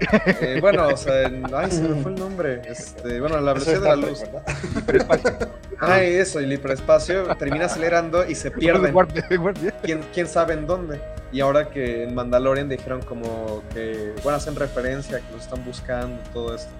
Eh, 0.00 0.58
bueno, 0.60 0.88
o 0.88 0.96
sea, 0.96 1.30
ay, 1.54 1.70
se 1.70 1.82
me 1.82 2.02
fue 2.02 2.12
el 2.12 2.18
nombre. 2.18 2.62
Este, 2.68 3.20
bueno, 3.20 3.40
la 3.40 3.52
velocidad 3.52 3.80
de 3.80 3.88
la 3.88 3.96
luz. 3.96 4.22
Ay, 5.80 6.14
eso, 6.14 6.38
el 6.38 6.52
hiperespacio 6.52 7.24
termina 7.36 7.66
acelerando 7.66 8.28
y 8.28 8.34
se 8.34 8.50
pierde. 8.50 8.92
¿Quién, 9.82 10.04
¿Quién 10.12 10.26
sabe 10.26 10.54
en 10.54 10.66
dónde? 10.66 11.00
Y 11.32 11.40
ahora 11.40 11.68
que 11.68 12.04
en 12.04 12.14
Mandalorian 12.14 12.68
dijeron 12.68 13.02
como 13.02 13.62
que, 13.72 14.12
bueno, 14.22 14.36
hacen 14.36 14.56
referencia, 14.56 15.18
que 15.18 15.32
lo 15.32 15.38
están 15.38 15.64
buscando, 15.64 16.20
todo 16.32 16.54
esto. 16.54 16.70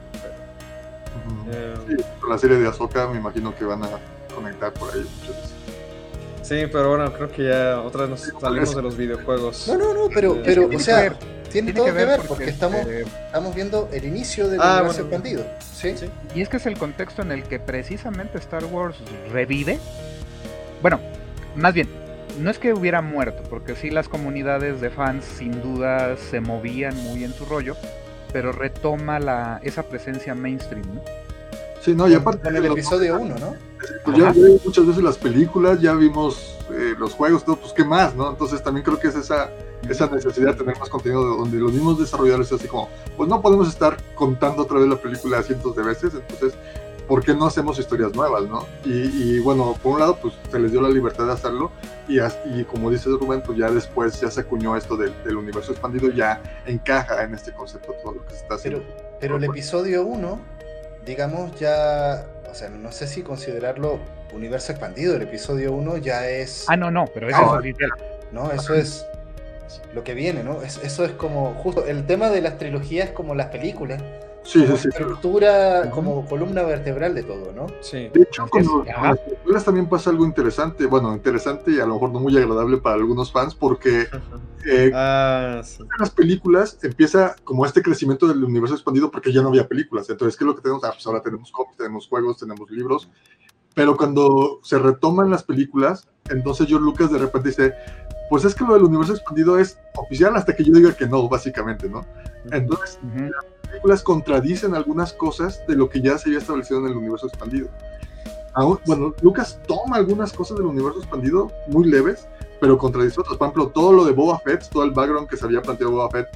Eh, 1.52 1.74
sí, 1.88 2.04
con 2.20 2.30
la 2.30 2.38
serie 2.38 2.58
de 2.58 2.68
Ahsoka 2.68 3.06
me 3.08 3.18
imagino 3.18 3.54
que 3.54 3.64
van 3.64 3.82
a 3.84 3.88
conectar 4.34 4.72
por 4.72 4.92
ahí 4.92 5.06
Sí, 6.44 6.66
pero 6.70 6.90
bueno, 6.90 7.10
creo 7.12 7.30
que 7.30 7.44
ya 7.44 7.80
otra 7.80 8.02
vez 8.02 8.10
nos 8.10 8.40
salimos 8.40 8.76
de 8.76 8.82
los 8.82 8.96
videojuegos. 8.98 9.66
No, 9.66 9.78
no, 9.78 9.94
no, 9.94 10.08
pero, 10.14 10.38
pero 10.44 10.68
o 10.68 10.78
sea, 10.78 11.16
tiene, 11.50 11.72
todo 11.72 11.86
que 11.86 11.92
ver, 11.92 12.20
porque, 12.28 12.50
estamos, 12.50 12.80
este, 12.80 13.02
estamos 13.02 13.54
viendo 13.54 13.88
el 13.92 14.04
inicio 14.04 14.48
del 14.48 14.60
ah, 14.60 14.74
universo 14.74 15.00
expandido. 15.00 15.46
¿sí? 15.60 15.94
Y 16.34 16.42
es 16.42 16.50
que 16.50 16.58
es 16.58 16.66
el 16.66 16.76
contexto 16.76 17.22
en 17.22 17.32
el 17.32 17.44
que 17.44 17.58
precisamente 17.58 18.36
Star 18.36 18.66
Wars 18.66 18.98
revive. 19.32 19.78
Bueno, 20.82 21.00
más 21.56 21.72
bien, 21.72 21.88
no 22.38 22.50
es 22.50 22.58
que 22.58 22.74
hubiera 22.74 23.00
muerto, 23.00 23.42
porque 23.48 23.74
sí 23.74 23.88
las 23.88 24.10
comunidades 24.10 24.82
de 24.82 24.90
fans 24.90 25.24
sin 25.24 25.62
duda 25.62 26.18
se 26.18 26.40
movían 26.40 26.94
muy 27.04 27.24
en 27.24 27.32
su 27.32 27.46
rollo, 27.46 27.74
pero 28.34 28.52
retoma 28.52 29.18
la, 29.18 29.60
esa 29.62 29.84
presencia 29.84 30.34
mainstream, 30.34 30.94
¿no? 30.94 31.23
Sí, 31.84 31.94
no, 31.94 32.08
y 32.08 32.14
aparte... 32.14 32.48
En 32.48 32.56
el 32.56 32.66
episodio 32.66 33.18
1, 33.20 33.34
¿no? 33.38 33.56
Pues 34.04 34.16
ya 34.16 34.32
vimos 34.32 34.64
muchas 34.64 34.86
veces 34.86 35.02
las 35.02 35.18
películas, 35.18 35.80
ya 35.80 35.92
vimos 35.92 36.56
eh, 36.70 36.94
los 36.98 37.12
juegos, 37.12 37.44
todo, 37.44 37.56
pues 37.56 37.72
qué 37.74 37.84
más, 37.84 38.14
¿no? 38.14 38.30
Entonces 38.30 38.62
también 38.62 38.84
creo 38.84 38.98
que 38.98 39.08
es 39.08 39.16
esa 39.16 39.50
esa 39.88 40.06
necesidad 40.08 40.52
de 40.52 40.58
tener 40.58 40.78
más 40.78 40.88
contenido 40.88 41.22
donde 41.36 41.58
los 41.58 41.72
mismos 41.72 41.98
desarrolladores 41.98 42.50
así 42.52 42.66
como, 42.68 42.88
pues 43.16 43.28
no 43.28 43.40
podemos 43.40 43.68
estar 43.68 43.96
contando 44.14 44.62
otra 44.62 44.78
vez 44.78 44.88
la 44.88 44.96
película 44.96 45.42
cientos 45.42 45.76
de 45.76 45.82
veces, 45.82 46.14
entonces, 46.14 46.54
¿por 47.06 47.22
qué 47.22 47.34
no 47.34 47.46
hacemos 47.46 47.78
historias 47.78 48.14
nuevas, 48.14 48.48
no? 48.48 48.66
Y, 48.84 49.38
bueno, 49.40 49.76
por 49.82 49.92
un 49.92 50.00
lado, 50.00 50.16
pues 50.16 50.34
se 50.50 50.58
les 50.58 50.72
dio 50.72 50.80
la 50.80 50.88
libertad 50.88 51.26
de 51.26 51.32
hacerlo 51.32 51.70
y, 52.08 52.18
y 52.18 52.64
como 52.64 52.90
dice 52.90 53.10
Rubén, 53.10 53.42
pues 53.44 53.58
ya 53.58 53.70
después 53.70 54.20
ya 54.20 54.30
se 54.30 54.40
acuñó 54.40 54.76
esto 54.76 54.96
del, 54.96 55.36
universo 55.36 55.72
expandido, 55.72 56.10
ya 56.10 56.40
encaja 56.66 57.22
en 57.22 57.34
este 57.34 57.52
concepto 57.52 57.92
todo 58.02 58.14
lo 58.14 58.24
que 58.24 58.30
se 58.30 58.36
está 58.38 58.54
haciendo. 58.54 58.80
Pero, 58.80 59.16
pero 59.20 59.36
el 59.36 59.44
episodio 59.44 60.06
1, 60.06 60.40
digamos, 61.04 61.58
ya, 61.58 62.26
o 62.50 62.54
sea, 62.54 62.68
no 62.68 62.92
sé 62.92 63.06
si 63.06 63.22
considerarlo 63.22 63.98
universo 64.32 64.72
expandido, 64.72 65.14
el 65.16 65.22
episodio 65.22 65.72
1 65.72 65.98
ya 65.98 66.28
es... 66.28 66.64
Ah, 66.68 66.76
no, 66.76 66.90
no, 66.90 67.04
pero 67.12 67.28
eso 67.28 67.60
es 67.60 67.76
No, 68.32 68.50
eso 68.50 68.74
es 68.74 69.06
lo 69.94 70.02
que 70.02 70.14
viene, 70.14 70.42
¿no? 70.42 70.62
eso 70.62 71.04
es 71.04 71.12
como, 71.12 71.54
justo, 71.54 71.86
el 71.86 72.06
tema 72.06 72.30
de 72.30 72.40
las 72.40 72.58
trilogías 72.58 73.10
como 73.10 73.34
las 73.34 73.46
películas. 73.46 74.02
Sí, 74.44 74.66
sí, 74.66 74.76
sí. 74.76 74.88
Estructura 74.88 75.90
como 75.90 76.26
columna 76.26 76.62
vertebral 76.62 77.14
de 77.14 77.22
todo, 77.22 77.52
¿no? 77.52 77.66
Sí. 77.80 78.10
De 78.12 78.22
hecho, 78.22 78.46
con, 78.46 78.84
las 78.86 79.18
películas 79.18 79.64
también 79.64 79.88
pasa 79.88 80.10
algo 80.10 80.24
interesante, 80.24 80.84
bueno, 80.86 81.14
interesante 81.14 81.72
y 81.72 81.80
a 81.80 81.86
lo 81.86 81.94
mejor 81.94 82.12
no 82.12 82.20
muy 82.20 82.36
agradable 82.36 82.76
para 82.76 82.96
algunos 82.96 83.32
fans, 83.32 83.54
porque 83.54 84.06
eh, 84.66 84.92
ah, 84.94 85.62
las 85.98 86.10
películas 86.10 86.78
empieza 86.82 87.36
como 87.42 87.64
este 87.64 87.82
crecimiento 87.82 88.28
del 88.28 88.44
universo 88.44 88.74
expandido 88.74 89.10
porque 89.10 89.32
ya 89.32 89.40
no 89.40 89.48
había 89.48 89.66
películas. 89.66 90.08
Entonces, 90.10 90.36
¿qué 90.36 90.44
es 90.44 90.46
lo 90.46 90.54
que 90.54 90.62
tenemos? 90.62 90.84
Ah, 90.84 90.92
pues 90.92 91.06
ahora 91.06 91.22
tenemos 91.22 91.50
cómics, 91.50 91.78
tenemos 91.78 92.06
juegos, 92.06 92.38
tenemos 92.38 92.70
libros. 92.70 93.08
Pero 93.74 93.96
cuando 93.96 94.60
se 94.62 94.78
retoman 94.78 95.30
las 95.30 95.42
películas, 95.42 96.06
entonces 96.30 96.68
George 96.68 96.84
Lucas 96.84 97.10
de 97.10 97.18
repente 97.18 97.48
dice, 97.48 97.74
pues 98.30 98.44
es 98.44 98.54
que 98.54 98.64
lo 98.64 98.74
del 98.74 98.84
universo 98.84 99.14
expandido 99.14 99.58
es 99.58 99.78
oficial 99.96 100.36
hasta 100.36 100.54
que 100.54 100.64
yo 100.64 100.72
diga 100.72 100.94
que 100.94 101.06
no, 101.06 101.28
básicamente, 101.28 101.88
¿no? 101.88 102.06
Entonces, 102.52 102.98
las 103.02 103.44
películas 103.74 104.02
contradicen 104.02 104.74
algunas 104.74 105.12
cosas 105.12 105.66
de 105.66 105.74
lo 105.74 105.88
que 105.88 106.00
ya 106.00 106.16
se 106.16 106.28
había 106.28 106.38
establecido 106.38 106.80
en 106.80 106.86
el 106.86 106.96
universo 106.96 107.26
expandido. 107.26 107.68
bueno, 108.86 109.14
Lucas 109.20 109.58
toma 109.66 109.96
algunas 109.96 110.32
cosas 110.32 110.56
del 110.56 110.66
universo 110.66 111.00
expandido 111.00 111.50
muy 111.66 111.90
leves, 111.90 112.28
pero 112.60 112.78
contradice 112.78 113.20
otras. 113.20 113.36
Por 113.36 113.48
ejemplo, 113.48 113.68
todo 113.68 113.92
lo 113.92 114.04
de 114.04 114.12
Boba 114.12 114.38
Fett, 114.38 114.68
todo 114.70 114.84
el 114.84 114.92
background 114.92 115.28
que 115.28 115.36
se 115.36 115.44
había 115.44 115.60
planteado 115.60 115.92
Boba 115.92 116.10
Fett, 116.10 116.28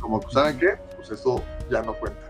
como, 0.00 0.20
pues, 0.20 0.34
¿saben 0.34 0.58
qué? 0.58 0.74
Pues 0.94 1.10
eso 1.10 1.42
ya 1.68 1.82
no 1.82 1.92
cuenta. 1.94 2.20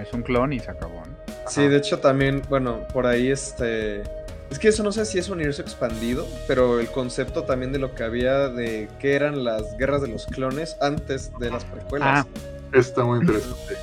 Es 0.00 0.12
un 0.12 0.22
clon 0.22 0.52
y 0.52 0.60
se 0.60 0.70
acabó, 0.70 1.02
¿no? 1.06 1.34
Sí, 1.46 1.68
de 1.68 1.76
hecho 1.76 2.00
también, 2.00 2.42
bueno, 2.48 2.80
por 2.92 3.06
ahí 3.06 3.28
este 3.28 4.02
es 4.50 4.58
que 4.58 4.68
eso 4.68 4.82
no 4.82 4.92
sé 4.92 5.04
si 5.04 5.18
es 5.18 5.28
un 5.28 5.34
universo 5.34 5.62
expandido, 5.62 6.26
pero 6.46 6.80
el 6.80 6.88
concepto 6.88 7.44
también 7.44 7.72
de 7.72 7.78
lo 7.78 7.94
que 7.94 8.04
había 8.04 8.48
de 8.48 8.88
qué 8.98 9.14
eran 9.14 9.44
las 9.44 9.76
guerras 9.76 10.00
de 10.00 10.08
los 10.08 10.26
clones 10.26 10.76
antes 10.80 11.32
de 11.38 11.50
las 11.50 11.64
precuelas. 11.64 12.24
Ah. 12.24 12.53
Está 12.74 13.04
muy 13.04 13.20
interesante. 13.20 13.76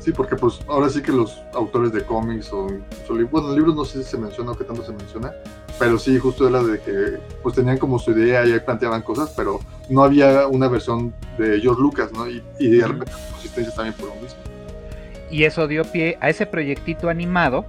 Sí, 0.00 0.12
porque 0.12 0.36
pues 0.36 0.60
ahora 0.68 0.88
sí 0.88 1.02
que 1.02 1.12
los 1.12 1.42
autores 1.52 1.92
de 1.92 2.02
cómics 2.02 2.52
o, 2.52 2.68
bueno, 3.30 3.52
libros 3.54 3.74
no 3.74 3.84
sé 3.84 4.04
si 4.04 4.10
se 4.10 4.16
menciona 4.16 4.52
o 4.52 4.56
qué 4.56 4.64
tanto 4.64 4.84
se 4.84 4.92
menciona, 4.92 5.32
pero 5.80 5.98
sí, 5.98 6.16
justo 6.18 6.48
era 6.48 6.62
de 6.62 6.80
que 6.80 7.18
pues 7.42 7.56
tenían 7.56 7.76
como 7.76 7.98
su 7.98 8.12
idea 8.12 8.46
y 8.46 8.52
ahí 8.52 8.60
planteaban 8.60 9.02
cosas, 9.02 9.32
pero 9.36 9.58
no 9.90 10.04
había 10.04 10.46
una 10.46 10.68
versión 10.68 11.12
de 11.38 11.60
George 11.60 11.82
Lucas, 11.82 12.12
¿no? 12.12 12.28
Y, 12.28 12.42
y 12.60 12.68
de 12.76 12.86
repente 12.86 13.12
consistencia 13.32 13.74
también 13.74 13.94
por 13.94 14.08
lo 14.08 14.14
mismo. 14.14 14.38
Y 15.28 15.42
eso 15.42 15.66
dio 15.66 15.84
pie 15.84 16.16
a 16.20 16.30
ese 16.30 16.46
proyectito 16.46 17.08
animado 17.08 17.64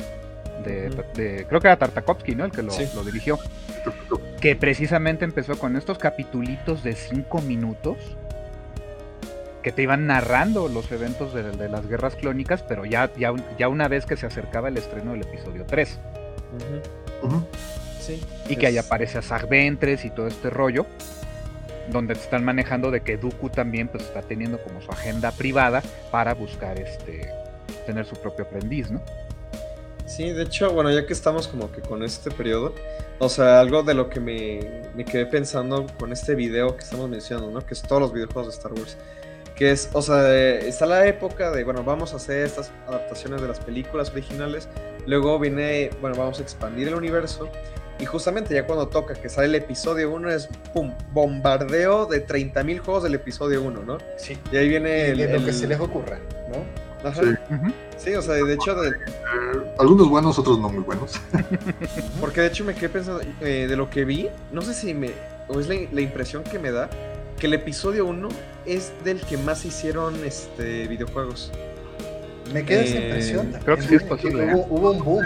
de, 0.64 1.46
creo 1.48 1.62
que 1.62 1.68
era 1.68 1.78
Tartakovsky, 1.78 2.36
¿no? 2.36 2.46
El 2.46 2.52
que 2.52 2.62
lo, 2.64 2.74
dirigió. 3.04 3.40
Que 4.40 4.56
precisamente 4.56 5.26
empezó 5.26 5.58
con 5.58 5.76
estos 5.76 5.98
capitulitos 5.98 6.84
de 6.84 6.94
5 6.94 7.42
minutos 7.42 7.98
que 9.68 9.74
te 9.74 9.82
iban 9.82 10.08
narrando 10.08 10.70
los 10.70 10.90
eventos 10.94 11.34
de, 11.34 11.68
las 11.68 11.86
guerras 11.90 12.16
clónicas, 12.16 12.64
pero 12.64 12.86
ya, 12.86 13.12
ya, 13.18 13.34
ya, 13.60 13.68
una 13.68 13.90
vez 13.90 14.06
que 14.06 14.16
se 14.16 14.26
acercaba 14.26 14.70
el 14.70 14.78
estreno 14.78 15.12
del 15.12 15.24
episodio 15.24 15.66
3. 15.68 16.00
y 18.48 18.56
que 18.56 18.68
ahí 18.68 18.78
aparece 18.78 19.18
a 19.18 19.22
Zag 19.22 19.50
Ventres 19.50 20.06
y 20.06 20.10
todo 20.10 20.28
este 20.28 20.50
rollo, 20.50 20.86
donde 21.92 22.14
te 22.14 22.22
están 22.22 22.46
manejando 22.46 22.92
de 22.92 23.02
que 23.02 23.18
Dooku 23.18 23.50
también 23.50 23.90
pues, 23.90 24.06
está 24.06 24.22
teniendo 24.22 24.58
como 24.64 24.82
su 24.82 24.90
agenda 24.90 25.34
privada 25.34 25.84
para 26.12 26.34
buscar 26.34 26.80
este 26.80 27.30
tener 27.86 28.06
su 28.06 28.16
propio 28.16 28.46
aprendiz, 28.46 28.90
¿no? 28.90 29.02
Sí, 30.06 30.32
de 30.32 30.44
hecho, 30.44 30.72
bueno, 30.72 30.90
ya 30.92 31.06
que 31.06 31.12
estamos 31.12 31.50
como 31.50 31.70
que 31.74 31.82
con 31.82 32.04
este 32.04 32.32
periodo, 32.32 32.74
o 33.20 33.28
sea, 33.28 33.60
algo 33.60 33.84
de 33.84 33.94
lo 33.94 34.10
que 34.10 34.22
me, 34.22 35.04
quedé 35.04 35.26
pensando 35.26 35.86
con 36.00 36.14
este 36.14 36.36
video 36.36 36.78
que 36.78 36.86
estamos 36.86 37.10
mencionando, 37.10 37.52
¿no? 37.52 37.66
Que 37.66 37.74
es 37.74 37.82
todos 37.82 38.02
los 38.02 38.14
videojuegos 38.14 38.48
de 38.48 38.54
Star 38.54 38.72
Wars. 38.72 38.98
Que 39.58 39.72
es, 39.72 39.90
o 39.94 40.02
sea, 40.02 40.34
está 40.60 40.86
la 40.86 41.08
época 41.08 41.52
de, 41.52 41.64
bueno, 41.64 41.84
vamos 41.84 42.14
a 42.14 42.18
hacer 42.18 42.46
estas 42.46 42.72
adaptaciones 42.88 43.42
de 43.42 43.48
las 43.48 43.60
películas 43.60 44.12
originales. 44.12 44.70
Luego 45.08 45.40
viene, 45.40 45.90
bueno, 46.00 46.16
vamos 46.16 46.40
a 46.40 46.44
expandir 46.44 46.88
el 46.88 46.96
universo. 46.96 47.50
Y 48.00 48.06
justamente 48.06 48.54
ya 48.54 48.68
cuando 48.68 48.88
toca 48.88 49.16
que 49.16 49.28
sale 49.28 49.48
el 49.48 49.56
episodio 49.56 50.12
1 50.12 50.30
es, 50.30 50.48
¡pum!, 50.74 50.94
bombardeo 51.12 52.06
de 52.06 52.26
30.000 52.26 52.80
juegos 52.80 53.04
del 53.04 53.16
episodio 53.16 53.64
1, 53.64 53.84
¿no? 53.84 53.98
Sí. 54.18 54.38
Y 54.52 54.58
ahí 54.58 54.70
viene 54.70 55.10
el, 55.10 55.34
lo 55.34 55.44
que 55.44 55.52
se 55.52 55.68
les 55.68 55.80
ocurra, 55.80 56.20
¿no? 56.50 56.88
Sí. 57.98 58.14
o 58.14 58.22
sea, 58.22 58.36
de 58.36 58.54
hecho... 58.54 58.76
De... 58.76 58.90
Eh, 58.90 59.74
algunos 59.80 60.10
buenos, 60.10 60.38
otros 60.38 60.60
no 60.60 60.70
muy 60.70 60.84
buenos. 60.84 61.20
Porque 62.22 62.42
de 62.42 62.48
hecho 62.48 62.64
me 62.64 62.74
quedé 62.74 62.90
pensando, 62.90 63.22
eh, 63.42 63.66
de 63.68 63.76
lo 63.76 63.90
que 63.90 64.06
vi, 64.06 64.30
no 64.52 64.62
sé 64.62 64.74
si 64.74 64.94
me... 64.94 65.12
o 65.48 65.60
es 65.60 65.68
la, 65.68 66.02
impresión 66.02 66.44
que 66.44 66.60
me 66.60 66.72
da, 66.72 66.90
que 67.38 67.48
el 67.48 67.54
episodio 67.54 68.06
1 68.08 68.30
es 68.66 68.92
del 69.04 69.22
que 69.22 69.38
más 69.38 69.64
hicieron 69.66 70.16
este 70.26 70.88
videojuegos. 70.88 71.52
Me 72.54 72.66
queda 72.66 72.82
esa 72.82 72.98
eh, 72.98 73.06
impresión. 73.06 73.54
Creo 73.64 73.78
que 73.78 73.84
sí 73.84 73.96
es 73.96 74.04
posible. 74.04 74.54
Hubo, 74.56 74.92
un 74.92 75.04
boom. 75.04 75.26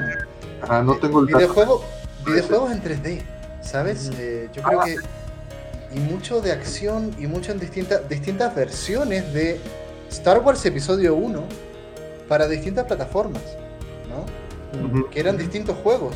Ah, 0.61 0.81
no 0.83 0.97
tengo 0.97 1.21
el 1.21 1.27
Videojuego, 1.27 1.83
videojuegos 2.25 2.71
en 2.71 2.83
3D, 2.83 3.21
¿sabes? 3.61 4.11
yo 4.53 4.61
creo 4.61 4.81
que 4.81 4.95
y 5.93 5.99
mucho 5.99 6.41
de 6.41 6.51
acción 6.51 7.13
y 7.19 7.27
mucho 7.27 7.51
en 7.51 7.59
distintas, 7.59 8.07
distintas 8.07 8.55
versiones 8.55 9.33
de 9.33 9.59
Star 10.09 10.39
Wars 10.39 10.65
Episodio 10.65 11.15
1 11.15 11.43
para 12.27 12.47
distintas 12.47 12.85
plataformas, 12.85 13.43
¿no? 14.09 15.09
Que 15.09 15.19
eran 15.19 15.37
distintos 15.37 15.75
juegos. 15.77 16.15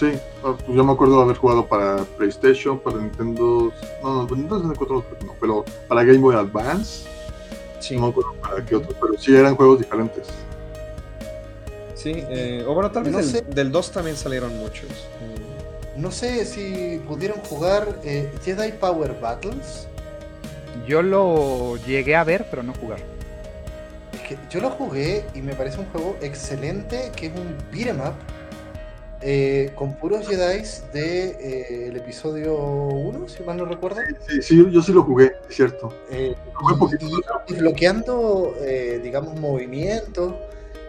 Sí, 0.00 0.18
ah, 0.42 0.54
pues 0.56 0.74
yo 0.74 0.82
me 0.82 0.92
acuerdo 0.92 1.18
de 1.18 1.24
haber 1.24 1.36
jugado 1.36 1.66
para 1.66 1.98
PlayStation, 2.16 2.78
para 2.78 2.96
Nintendo. 2.96 3.70
No, 4.02 4.14
no, 4.14 4.34
Nintendo 4.34 4.60
64 4.60 5.04
no, 5.26 5.34
pero 5.38 5.62
para 5.88 6.02
Game 6.04 6.20
Boy 6.20 6.36
Advance. 6.36 7.06
Sí. 7.80 7.96
No 7.96 8.04
me 8.04 8.08
acuerdo 8.08 8.32
para 8.40 8.64
qué 8.64 8.76
otro, 8.76 8.96
pero 8.98 9.18
sí 9.18 9.36
eran 9.36 9.56
juegos 9.56 9.80
diferentes. 9.80 10.26
Sí, 11.94 12.24
eh, 12.30 12.64
o 12.66 12.72
bueno, 12.72 12.90
tal 12.90 13.02
vez 13.04 13.30
del, 13.30 13.54
del 13.54 13.70
2 13.70 13.90
también 13.90 14.16
salieron 14.16 14.56
muchos. 14.56 14.88
No 15.98 16.10
sé 16.10 16.46
si 16.46 16.98
pudieron 17.06 17.38
jugar 17.40 18.00
eh, 18.02 18.32
Jedi 18.42 18.72
Power 18.72 19.20
Battles. 19.20 19.86
Yo 20.86 21.02
lo 21.02 21.76
llegué 21.76 22.16
a 22.16 22.24
ver, 22.24 22.46
pero 22.48 22.62
no 22.62 22.72
jugar. 22.72 23.00
Es 24.14 24.20
que 24.20 24.38
yo 24.48 24.62
lo 24.62 24.70
jugué 24.70 25.26
y 25.34 25.42
me 25.42 25.54
parece 25.54 25.78
un 25.78 25.86
juego 25.90 26.16
excelente, 26.22 27.12
que 27.14 27.26
es 27.26 27.32
un 27.34 27.54
beat'em 27.70 28.00
up 28.00 28.14
eh, 29.22 29.72
con 29.74 29.94
puros 29.94 30.26
Jedi 30.26 30.62
de 30.92 31.24
eh, 31.28 31.88
el 31.88 31.96
episodio 31.96 32.56
1, 32.56 33.28
si 33.28 33.42
mal 33.42 33.56
no 33.56 33.64
recuerdo. 33.64 34.00
Sí, 34.28 34.42
sí, 34.42 34.66
yo 34.70 34.82
sí 34.82 34.92
lo 34.92 35.02
jugué, 35.02 35.32
es 35.48 35.56
cierto. 35.56 35.92
y, 36.10 37.52
y, 37.52 37.54
bloqueando, 37.54 38.54
digamos, 39.02 39.38
movimientos. 39.38 40.34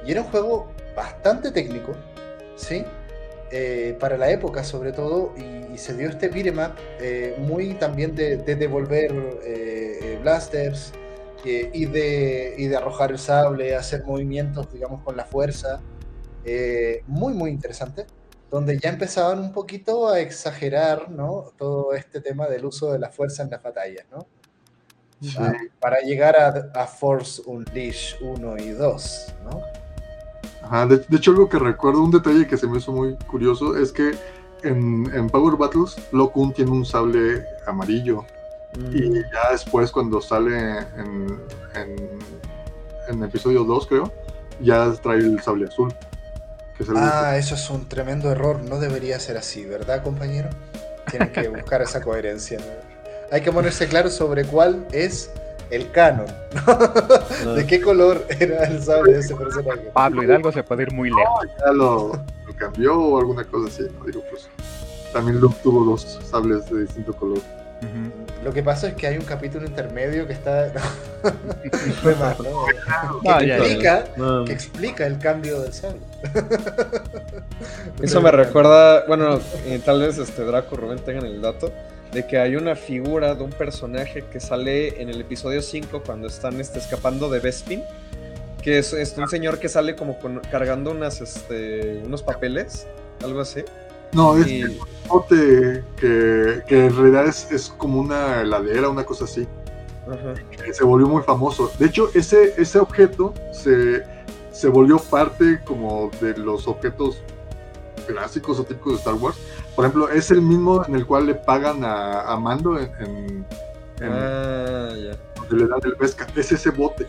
Y 0.05 0.11
era 0.11 0.21
un 0.21 0.27
juego 0.27 0.71
bastante 0.95 1.51
técnico, 1.51 1.93
¿sí? 2.55 2.83
Eh, 3.53 3.97
para 3.99 4.15
la 4.17 4.31
época 4.31 4.63
sobre 4.63 4.93
todo, 4.93 5.33
y, 5.37 5.77
se 5.77 5.95
dio 5.95 6.09
este 6.09 6.27
beat'em 6.27 6.59
eh, 6.99 7.35
muy 7.39 7.73
también 7.73 8.13
de, 8.13 8.37
devolver 8.37 9.11
eh, 9.43 10.19
blasters 10.21 10.91
y, 11.43 11.85
de, 11.85 12.53
y 12.57 12.67
de 12.67 12.75
arrojar 12.75 13.11
el 13.11 13.17
sable, 13.17 13.75
hacer 13.75 14.03
movimientos, 14.03 14.71
digamos, 14.71 15.01
con 15.01 15.17
la 15.17 15.25
fuerza. 15.25 15.81
muy, 17.07 17.33
muy 17.33 17.49
interesante, 17.51 18.05
donde 18.51 18.77
ya 18.77 18.89
empezaban 18.89 19.39
un 19.39 19.53
poquito 19.53 20.09
a 20.09 20.19
exagerar, 20.19 21.09
¿no? 21.09 21.51
Todo 21.57 21.93
este 21.93 22.21
tema 22.21 22.47
del 22.47 22.65
uso 22.65 22.91
de 22.91 22.99
la 22.99 23.09
fuerza 23.09 23.43
en 23.43 23.49
las 23.49 23.63
batallas, 23.63 24.05
¿no? 24.11 24.27
Ah, 25.37 25.53
para 25.79 26.01
llegar 26.01 26.35
a, 26.35 26.71
a 26.73 26.87
Force 26.87 27.41
Unleash 27.45 28.15
1 28.21 28.57
y 28.57 28.69
2, 28.69 29.33
¿no? 29.45 29.81
de, 30.87 31.17
hecho, 31.17 31.31
algo 31.31 31.49
que 31.49 31.59
recuerdo, 31.59 32.01
un 32.01 32.11
detalle 32.11 32.47
que 32.47 32.57
se 32.57 32.67
me 32.67 32.77
hizo 32.77 32.91
muy 32.91 33.15
curioso, 33.27 33.77
es 33.77 33.91
que 33.91 34.11
en, 34.63 35.29
Power 35.29 35.57
Battles, 35.57 35.95
Lo 36.11 36.31
tiene 36.55 36.71
un 36.71 36.85
sable 36.85 37.45
amarillo. 37.67 38.25
Mm. 38.77 38.95
Y 38.95 39.13
ya 39.13 39.51
después, 39.51 39.91
cuando 39.91 40.21
sale 40.21 40.79
en, 40.97 41.39
en, 43.09 43.23
episodio 43.23 43.63
2, 43.63 43.87
creo, 43.87 44.11
ya 44.61 44.91
trae 45.03 45.17
el 45.17 45.41
sable 45.41 45.67
azul. 45.67 45.93
Ah, 46.95 47.37
eso 47.37 47.55
es 47.55 47.69
un 47.69 47.87
tremendo 47.87 48.31
error. 48.31 48.61
No 48.63 48.79
debería 48.79 49.19
ser 49.19 49.37
así, 49.37 49.65
¿verdad, 49.65 50.03
compañero? 50.03 50.49
Tienen 51.09 51.31
que 51.31 51.47
buscar 51.49 51.81
esa 51.81 52.01
coherencia. 52.01 52.59
Hay 53.31 53.41
que 53.41 53.51
ponerse 53.51 53.87
claro 53.87 54.09
sobre 54.09 54.45
cuál 54.45 54.85
es 54.91 55.31
el 55.69 55.89
canon. 55.91 56.27
¿De 57.55 57.65
qué 57.65 57.81
color 57.81 58.25
era 58.39 58.65
el 58.65 58.83
sable 58.83 59.13
de 59.13 59.19
ese 59.19 59.35
personaje? 59.35 59.89
Pablo 59.93 60.23
Hidalgo 60.23 60.51
se 60.51 60.63
puede 60.63 60.83
ir 60.83 60.91
muy 60.91 61.09
lejos. 61.09 61.47
ya 61.65 61.71
lo, 61.71 62.11
cambió 62.57 62.99
o 62.99 63.19
alguna 63.19 63.43
cosa 63.45 63.69
así. 63.69 63.83
Digo, 64.05 64.21
pues, 64.29 64.49
también 65.13 65.39
Luke 65.39 65.55
tuvo 65.63 65.83
dos 65.85 66.19
sables 66.29 66.69
de 66.69 66.81
distinto 66.81 67.13
color. 67.13 67.39
Lo 68.43 68.53
que 68.53 68.61
pasa 68.61 68.89
es 68.89 68.95
que 68.95 69.07
hay 69.07 69.17
un 69.17 69.25
capítulo 69.25 69.65
intermedio 69.65 70.27
que 70.27 70.33
está. 70.33 70.71
más, 72.19 72.39
¿no? 72.39 72.65
que, 73.21 73.53
explica, 73.53 74.03
que 74.45 74.53
explica 74.53 75.05
el 75.07 75.17
cambio 75.19 75.61
del 75.61 75.73
sable. 75.73 76.01
Eso 78.01 78.21
me 78.21 78.31
recuerda, 78.31 79.05
bueno, 79.07 79.39
eh, 79.65 79.79
tal 79.83 80.01
vez 80.01 80.17
este 80.17 80.43
Draco 80.43 80.75
Rubén 80.75 80.99
tengan 80.99 81.25
el 81.25 81.41
dato 81.41 81.71
de 82.11 82.27
que 82.27 82.37
hay 82.37 82.55
una 82.55 82.75
figura 82.75 83.35
de 83.35 83.43
un 83.43 83.51
personaje 83.51 84.23
que 84.31 84.39
sale 84.39 85.01
en 85.01 85.09
el 85.09 85.21
episodio 85.21 85.61
5 85.61 86.03
cuando 86.05 86.27
están 86.27 86.59
este, 86.59 86.79
escapando 86.79 87.29
de 87.29 87.39
Bespin, 87.39 87.83
que 88.61 88.79
es, 88.79 88.93
un 89.17 89.27
señor 89.29 89.59
que 89.59 89.69
sale 89.69 89.95
como 89.95 90.17
cargando 90.51 90.91
unas, 90.91 91.21
este, 91.21 92.01
unos 92.05 92.21
papeles, 92.21 92.87
algo 93.23 93.41
así. 93.41 93.63
No, 94.13 94.37
es 94.37 94.45
un 94.45 94.77
bote 95.07 95.83
que, 95.95 96.61
que, 96.67 96.85
en 96.85 96.95
realidad 96.95 97.27
es, 97.27 97.73
como 97.77 98.01
una 98.01 98.41
heladera, 98.41 98.89
una 98.89 99.05
cosa 99.05 99.23
así. 99.23 99.47
se 100.73 100.83
volvió 100.83 101.07
muy 101.07 101.23
famoso. 101.23 101.71
De 101.79 101.85
hecho, 101.85 102.09
ese, 102.13 102.53
ese 102.57 102.79
objeto 102.79 103.33
se, 103.53 104.03
se 104.61 104.69
volvió 104.69 104.99
parte 104.99 105.59
como 105.65 106.11
de 106.21 106.37
los 106.37 106.67
objetos 106.67 107.23
clásicos 108.05 108.59
o 108.59 108.63
típicos 108.63 108.93
de 108.93 108.99
Star 108.99 109.15
Wars. 109.15 109.35
Por 109.75 109.85
ejemplo, 109.85 110.07
es 110.09 110.29
el 110.29 110.43
mismo 110.43 110.85
en 110.85 110.93
el 110.93 111.07
cual 111.07 111.25
le 111.25 111.33
pagan 111.33 111.83
a, 111.83 112.37
Mando 112.39 112.77
en, 112.77 113.43
ah, 114.03 114.93
donde 115.35 115.55
le 115.55 115.67
dan 115.67 115.79
el 115.83 115.95
pesca. 115.95 116.27
Es 116.35 116.51
ese 116.51 116.69
bote. 116.69 117.07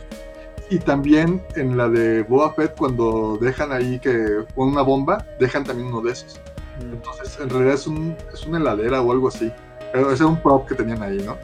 Y 0.71 0.79
también 0.79 1.43
en 1.55 1.77
la 1.77 1.91
de 1.91 2.23
Boba 2.23 2.55
Fett, 2.55 2.75
cuando 2.75 3.37
dejan 3.39 3.71
ahí 3.71 3.99
que 3.99 4.47
con 4.55 4.69
una 4.69 4.81
bomba, 4.81 5.23
dejan 5.39 5.63
también 5.63 5.89
uno 5.89 6.01
de 6.01 6.13
esos. 6.13 6.41
Mm. 6.79 6.95
Entonces, 6.95 7.39
en 7.39 7.51
realidad 7.51 7.75
es, 7.75 7.87
un, 7.87 8.17
es 8.33 8.47
una 8.47 8.57
heladera 8.57 9.03
o 9.03 9.13
algo 9.13 9.29
así. 9.29 9.53
Pero 9.93 10.11
ese 10.11 10.23
era 10.23 10.33
un 10.33 10.41
prop 10.41 10.67
que 10.67 10.75
tenían 10.75 11.03
ahí, 11.03 11.19
¿no? 11.19 11.37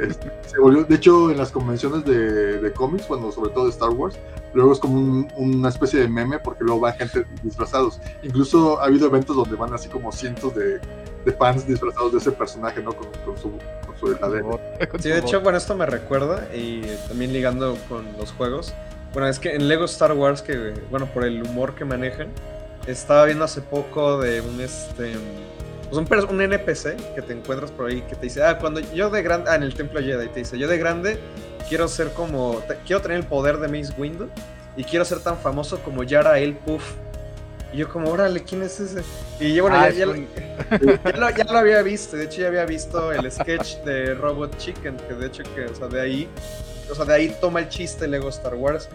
Este, 0.00 0.32
se 0.46 0.58
volvió, 0.58 0.84
de 0.84 0.94
hecho, 0.94 1.30
en 1.30 1.38
las 1.38 1.50
convenciones 1.50 2.04
de, 2.04 2.60
de 2.60 2.72
cómics, 2.72 3.06
cuando 3.06 3.30
sobre 3.30 3.50
todo 3.50 3.64
de 3.64 3.70
Star 3.70 3.90
Wars, 3.90 4.18
luego 4.54 4.72
es 4.72 4.78
como 4.78 5.28
una 5.36 5.68
especie 5.68 6.00
de 6.00 6.08
meme 6.08 6.38
porque 6.38 6.64
luego 6.64 6.80
va 6.80 6.92
gente 6.92 7.24
disfrazados. 7.42 8.00
Incluso 8.22 8.80
ha 8.80 8.86
habido 8.86 9.06
eventos 9.06 9.36
donde 9.36 9.56
van 9.56 9.72
así 9.74 9.88
como 9.88 10.12
cientos 10.12 10.54
de, 10.54 10.80
de 11.24 11.32
fans 11.32 11.66
disfrazados 11.66 12.12
de 12.12 12.18
ese 12.18 12.32
personaje, 12.32 12.82
¿no? 12.82 12.92
Con, 12.92 13.06
su, 13.36 13.52
con 13.86 13.96
su 13.98 14.08
heladera. 14.08 14.48
Sí, 14.98 15.08
de 15.08 15.18
hecho, 15.18 15.40
bueno, 15.40 15.58
esto 15.58 15.74
me 15.74 15.86
recuerda 15.86 16.48
y 16.54 16.82
también 17.08 17.32
ligando 17.32 17.76
con 17.88 18.06
los 18.18 18.32
juegos. 18.32 18.72
Bueno, 19.12 19.28
es 19.28 19.38
que 19.38 19.54
en 19.54 19.68
Lego 19.68 19.84
Star 19.84 20.12
Wars, 20.14 20.40
que, 20.40 20.72
bueno, 20.90 21.06
por 21.06 21.24
el 21.24 21.42
humor 21.42 21.74
que 21.74 21.84
manejan, 21.84 22.28
estaba 22.86 23.26
viendo 23.26 23.44
hace 23.44 23.60
poco 23.60 24.20
de 24.20 24.40
un 24.40 24.60
este 24.60 25.12
pues 25.92 26.24
un, 26.24 26.40
NPC 26.40 27.14
que 27.14 27.22
te 27.22 27.34
encuentras 27.34 27.70
por 27.70 27.90
ahí 27.90 28.00
que 28.02 28.14
te 28.14 28.22
dice, 28.22 28.42
ah, 28.42 28.58
cuando 28.58 28.80
yo 28.94 29.10
de 29.10 29.22
grande, 29.22 29.50
ah, 29.50 29.56
en 29.56 29.62
el 29.62 29.74
templo 29.74 30.00
Jedi, 30.00 30.28
te 30.28 30.40
dice, 30.40 30.58
yo 30.58 30.66
de 30.66 30.78
grande 30.78 31.18
quiero 31.68 31.86
ser 31.86 32.12
como, 32.12 32.62
quiero 32.86 33.02
tener 33.02 33.18
el 33.18 33.26
poder 33.26 33.58
de 33.58 33.68
Mace 33.68 33.92
Windu 33.98 34.28
y 34.76 34.84
quiero 34.84 35.04
ser 35.04 35.20
tan 35.20 35.36
famoso 35.36 35.78
como 35.80 36.02
Yara 36.02 36.38
El 36.38 36.54
Puff. 36.56 36.82
Y 37.72 37.78
yo 37.78 37.88
como, 37.88 38.10
órale, 38.10 38.42
¿quién 38.42 38.62
es 38.62 38.80
ese? 38.80 39.02
Y 39.40 39.54
yo, 39.54 39.62
bueno, 39.62 39.78
ah, 39.78 39.88
ya, 39.88 40.04
ya, 40.04 41.44
lo, 41.44 41.58
había 41.58 41.82
visto, 41.82 42.16
de 42.16 42.24
hecho 42.24 42.42
ya 42.42 42.48
había 42.48 42.66
visto 42.66 43.12
el 43.12 43.30
sketch 43.30 43.76
de 43.78 44.14
Robot 44.14 44.58
Chicken, 44.58 44.96
que 44.96 45.14
de 45.14 45.26
hecho 45.26 45.42
que, 45.54 45.64
o 45.64 45.74
sea, 45.74 45.88
de 45.88 46.00
ahí 46.00 46.28
o 46.90 46.94
sea, 46.94 47.04
de 47.04 47.14
ahí 47.14 47.36
toma 47.40 47.60
el 47.60 47.68
chiste 47.68 48.06
Lego 48.08 48.28
Star 48.28 48.54
Wars. 48.54 48.88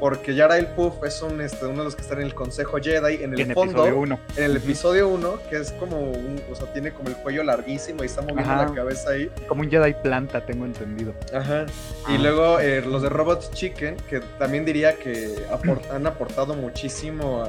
Porque 0.00 0.34
Yara 0.34 0.58
el 0.58 0.66
Puff 0.68 1.02
es 1.04 1.22
un, 1.22 1.40
este, 1.40 1.66
uno 1.66 1.78
de 1.78 1.84
los 1.84 1.96
que 1.96 2.02
están 2.02 2.18
en 2.18 2.26
el 2.26 2.34
Consejo 2.34 2.78
Jedi. 2.78 3.22
En 3.22 3.38
el 3.38 3.54
fondo, 3.54 3.86
en 3.86 4.18
el 4.36 4.56
episodio 4.56 5.08
1, 5.08 5.38
que 5.48 5.56
es 5.56 5.72
como 5.72 6.10
un, 6.10 6.40
o 6.50 6.54
sea, 6.54 6.72
tiene 6.72 6.92
como 6.92 7.08
el 7.08 7.16
cuello 7.16 7.42
larguísimo 7.42 8.02
y 8.02 8.06
está 8.06 8.22
moviendo 8.22 8.54
la 8.54 8.72
cabeza 8.72 9.10
ahí. 9.10 9.30
Como 9.48 9.62
un 9.62 9.70
Jedi 9.70 9.94
planta, 10.02 10.44
tengo 10.44 10.64
entendido. 10.64 11.14
Ajá. 11.32 11.66
Y 12.08 12.18
luego 12.18 12.60
eh, 12.60 12.82
los 12.82 13.02
de 13.02 13.08
Robot 13.08 13.52
Chicken, 13.52 13.96
que 14.08 14.20
también 14.38 14.64
diría 14.64 14.96
que 14.96 15.46
han 15.90 16.06
aportado 16.06 16.54
muchísimo 16.54 17.42
a, 17.42 17.48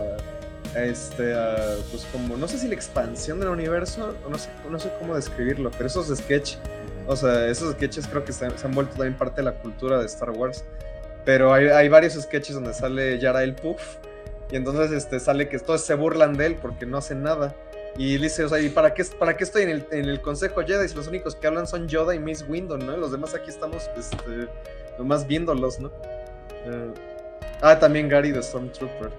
este, 0.79 1.33
pues 1.91 2.05
como, 2.11 2.37
no 2.37 2.47
sé 2.47 2.59
si 2.59 2.67
la 2.67 2.75
expansión 2.75 3.39
del 3.39 3.49
universo, 3.49 4.15
no 4.29 4.37
sé, 4.37 4.49
no 4.69 4.79
sé 4.79 4.91
cómo 4.99 5.15
describirlo, 5.15 5.71
pero 5.71 5.87
esos 5.87 6.15
sketch 6.15 6.55
o 7.07 7.15
sea, 7.15 7.47
esos 7.47 7.73
sketches 7.73 8.07
creo 8.07 8.23
que 8.23 8.33
se, 8.33 8.45
han 8.45 8.71
vuelto 8.73 8.93
también 8.95 9.17
parte 9.17 9.37
de 9.37 9.43
la 9.43 9.53
cultura 9.53 9.99
de 9.99 10.05
Star 10.05 10.31
Wars. 10.31 10.63
Pero 11.25 11.53
hay, 11.53 11.89
varios 11.89 12.13
sketches 12.13 12.55
donde 12.55 12.73
sale 12.73 13.19
Yara 13.19 13.43
el 13.43 13.55
Puff. 13.55 13.97
Y 14.51 14.55
entonces 14.55 14.91
este, 14.91 15.19
sale 15.19 15.49
que 15.49 15.59
todos 15.59 15.81
se 15.81 15.93
burlan 15.95 16.37
de 16.37 16.45
él 16.45 16.55
porque 16.55 16.85
no 16.85 16.97
hacen 16.97 17.23
nada. 17.23 17.55
Y 17.97 18.17
dice, 18.17 18.43
o 18.43 18.49
sea, 18.49 18.59
¿y 18.59 18.69
para 18.69 18.93
qué, 18.93 19.03
para 19.17 19.35
qué 19.35 19.43
estoy 19.43 19.63
en 19.63 19.69
el, 19.69 19.87
en 19.91 20.05
el 20.05 20.21
Consejo 20.21 20.61
Jedi? 20.61 20.87
Si 20.87 20.95
los 20.95 21.07
únicos 21.07 21.35
que 21.35 21.47
hablan 21.47 21.65
son 21.65 21.87
Yoda 21.87 22.13
y 22.13 22.19
Miss 22.19 22.45
Windu, 22.47 22.77
¿no? 22.77 22.95
Los 22.95 23.11
demás 23.11 23.33
aquí 23.33 23.49
estamos, 23.49 23.89
este, 23.97 24.47
nomás 24.97 25.25
viéndolos, 25.25 25.79
¿no? 25.79 25.91
Eh, 26.65 26.93
ah, 27.61 27.79
también 27.79 28.07
Gary 28.07 28.31
de 28.31 28.43
Stormtrooper. 28.43 29.11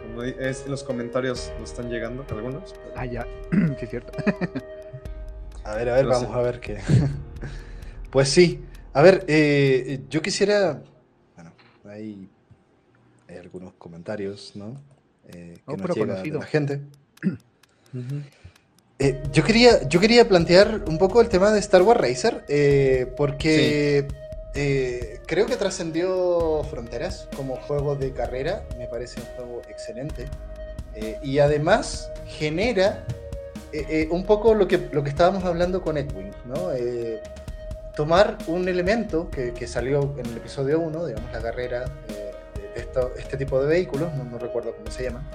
Como 0.00 0.22
es, 0.22 0.66
los 0.68 0.84
comentarios 0.84 1.52
nos 1.58 1.70
están 1.70 1.90
llegando 1.90 2.24
algunos. 2.30 2.74
Ah, 2.94 3.04
ya, 3.04 3.26
sí, 3.80 3.86
cierto. 3.86 4.12
A 5.64 5.74
ver, 5.74 5.88
a 5.88 5.94
ver, 5.94 6.06
vamos 6.06 6.34
a 6.34 6.40
ver 6.40 6.60
qué. 6.60 6.78
pues 8.10 8.28
sí. 8.28 8.64
A 8.92 9.02
ver, 9.02 9.24
eh, 9.28 10.00
yo 10.10 10.20
quisiera. 10.20 10.82
Bueno, 11.34 11.52
hay, 11.88 12.28
hay 13.28 13.36
algunos 13.36 13.72
comentarios, 13.74 14.52
¿no? 14.54 14.74
Eh, 15.28 15.58
que 15.66 15.72
oh, 15.72 15.76
nos 15.76 15.96
llega 15.96 16.22
de 16.22 16.30
la 16.30 16.46
gente. 16.46 16.80
Eh, 18.98 19.20
yo, 19.32 19.42
quería, 19.42 19.88
yo 19.88 19.98
quería 19.98 20.28
plantear 20.28 20.84
un 20.86 20.96
poco 20.96 21.20
el 21.20 21.28
tema 21.28 21.50
de 21.50 21.58
Star 21.58 21.82
Wars 21.82 22.00
Racer, 22.00 22.44
eh, 22.48 23.12
porque 23.16 24.06
eh, 24.54 25.18
creo 25.26 25.46
que 25.46 25.56
trascendió 25.56 26.62
fronteras 26.70 27.28
como 27.36 27.56
juego 27.56 27.96
de 27.96 28.12
carrera, 28.12 28.64
me 28.78 28.86
parece 28.86 29.18
un 29.18 29.26
juego 29.34 29.62
excelente, 29.68 30.26
y 31.24 31.40
además 31.40 32.12
genera 32.26 33.04
un 34.10 34.24
poco 34.24 34.54
lo 34.54 34.68
que, 34.68 34.88
lo 34.92 35.02
que 35.02 35.10
estábamos 35.10 35.44
hablando 35.44 35.82
con 35.82 35.96
Edwin, 35.96 36.30
¿no? 36.46 36.70
tomar 37.94 38.38
un 38.46 38.68
elemento 38.68 39.30
que, 39.30 39.52
que, 39.52 39.66
salió 39.66 40.14
en 40.18 40.26
el 40.26 40.38
episodio 40.38 40.80
1, 40.80 41.06
digamos, 41.06 41.32
la 41.32 41.40
carrera 41.40 41.84
de 42.08 42.32
este 43.18 43.36
tipo 43.36 43.60
de 43.62 43.68
vehículos, 43.68 44.12
no, 44.14 44.24
no 44.24 44.38
recuerdo 44.38 44.74
cómo 44.74 44.90
se 44.90 45.04
llaman, 45.04 45.28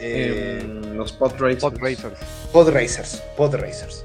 eh, 0.00 0.62
los 0.94 1.12
pod 1.12 1.32
racers. 1.38 1.62
Pod 1.62 1.78
racers. 1.78 2.18
Pod 2.52 2.68
racers. 2.70 3.22
Pod 3.36 3.54
racers. 3.54 4.04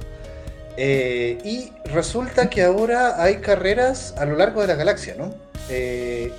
Eh, 0.76 1.38
y 1.44 1.72
resulta 1.86 2.50
que 2.50 2.64
ahora 2.64 3.22
hay 3.22 3.38
carreras 3.38 4.16
a 4.18 4.26
lo 4.26 4.36
largo 4.36 4.62
de 4.62 4.68
la 4.68 4.76
galaxia, 4.76 5.16
¿no? 5.18 5.34
Eh, 5.70 6.32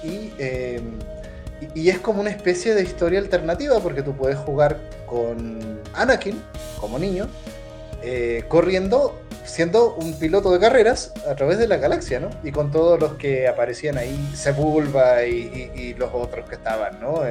y, 1.61 1.81
y, 1.81 1.91
es 1.91 1.99
como 1.99 2.21
una 2.21 2.31
especie 2.31 2.75
de 2.75 2.83
historia 2.83 3.19
alternativa 3.19 3.79
porque 3.81 4.03
tú 4.03 4.17
puedes 4.17 4.39
jugar 4.39 4.79
con 5.07 5.81
Anakin 5.95 6.43
como 6.81 6.99
niño, 6.99 7.29
corriendo, 8.49 9.19
siendo 9.45 9.95
un 9.95 10.19
piloto 10.19 10.53
de 10.53 10.61
carreras 10.61 11.13
a 11.31 11.35
través 11.35 11.59
de 11.59 11.67
la 11.67 11.79
galaxia, 11.79 12.21
¿no? 12.21 12.29
Y 12.43 12.53
con 12.53 12.71
todos 12.71 13.01
los 13.01 13.15
que 13.15 13.49
aparecían 13.49 13.97
ahí, 13.97 14.31
Sebulba 14.35 15.25
y, 15.25 15.71
y 15.75 15.95
los 15.95 16.11
otros 16.13 16.47
que 16.47 16.57
estaban, 16.57 17.01
¿no? 17.01 17.23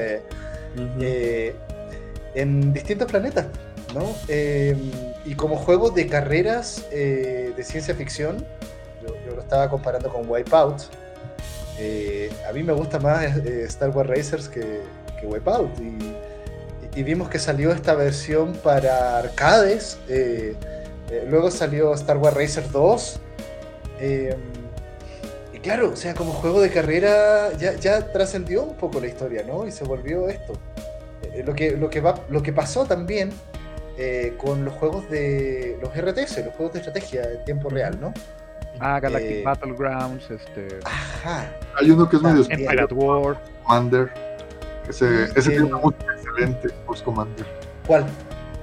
en 2.36 2.74
distintos 2.74 3.10
planetas, 3.10 3.46
¿no? 3.94 4.16
Em, 4.28 4.92
y 5.26 5.36
como 5.36 5.56
juego 5.56 5.90
de 5.90 6.08
carreras 6.08 6.86
eh, 6.92 7.54
de 7.56 7.64
ciencia 7.64 7.96
ficción, 7.96 8.46
yo, 9.02 9.36
lo 9.36 9.42
estaba 9.42 9.70
comparando 9.70 10.10
con 10.10 10.30
Wipeout. 10.30 10.82
Eh, 11.80 12.32
a 12.48 12.54
mí 12.54 12.64
me 12.64 12.74
gusta 12.74 13.00
más 13.00 13.38
eh, 13.38 13.64
Star 13.66 13.90
Wars 13.90 14.10
Racers 14.10 14.50
que, 14.50 14.82
que 15.20 15.28
Wipeout. 15.28 15.72
Y, 16.96 17.02
vimos 17.04 17.28
que 17.28 17.40
salió 17.40 17.72
esta 17.72 17.96
versión 17.96 18.54
para 18.54 19.18
arcades. 19.18 19.98
luego 21.28 21.50
salió 21.50 21.94
Star 21.96 22.18
Wars 22.18 22.36
Racers 22.38 22.72
2. 22.72 23.20
Em, 24.00 24.38
y 25.54 25.60
claro, 25.60 25.90
o 25.92 25.96
sea, 25.96 26.14
como 26.14 26.34
juego 26.34 26.62
de 26.62 26.70
carrera 26.70 27.52
ya, 27.58 27.74
ya 27.74 28.12
trascendió 28.12 28.64
un 28.64 28.76
poco 28.76 29.00
la 29.00 29.08
historia, 29.08 29.44
¿no? 29.44 29.66
Y 29.66 29.72
se 29.72 29.84
volvió 29.84 30.30
esto. 30.30 30.54
Eh, 31.34 31.44
lo, 31.46 31.54
que, 31.54 31.72
lo, 31.72 31.90
que 31.90 32.02
va, 32.02 32.16
lo 32.30 32.44
que 32.44 32.54
pasó 32.54 32.86
también 32.86 33.32
eh, 33.98 34.34
con 34.38 34.66
los 34.66 34.74
juegos 34.76 35.10
de 35.10 35.78
los 35.82 35.96
RTS, 35.96 36.46
los 36.46 36.56
juegos 36.56 36.74
de 36.74 36.80
estrategia 36.80 37.24
en 37.24 37.46
tiempo 37.46 37.70
real, 37.70 38.00
¿no? 38.00 38.14
Ah, 38.80 39.00
Galactic 39.00 39.32
eh, 39.32 39.44
Battlegrounds, 39.44 40.30
este. 40.32 40.80
Ajá. 40.84 41.52
Hay 41.80 41.92
uno 41.92 42.10
que 42.10 42.18
es 42.18 42.22
medio 42.22 42.44
Empire 42.50 42.86
War. 42.92 43.42
Commander. 43.64 44.12
Ese, 44.90 45.26
ese 45.36 45.52
tiene 45.52 45.66
una 45.66 45.78
música 45.78 46.14
excelente, 46.14 46.70
Force 46.86 47.04
Commander. 47.04 47.46
¿Cuál? 47.88 48.06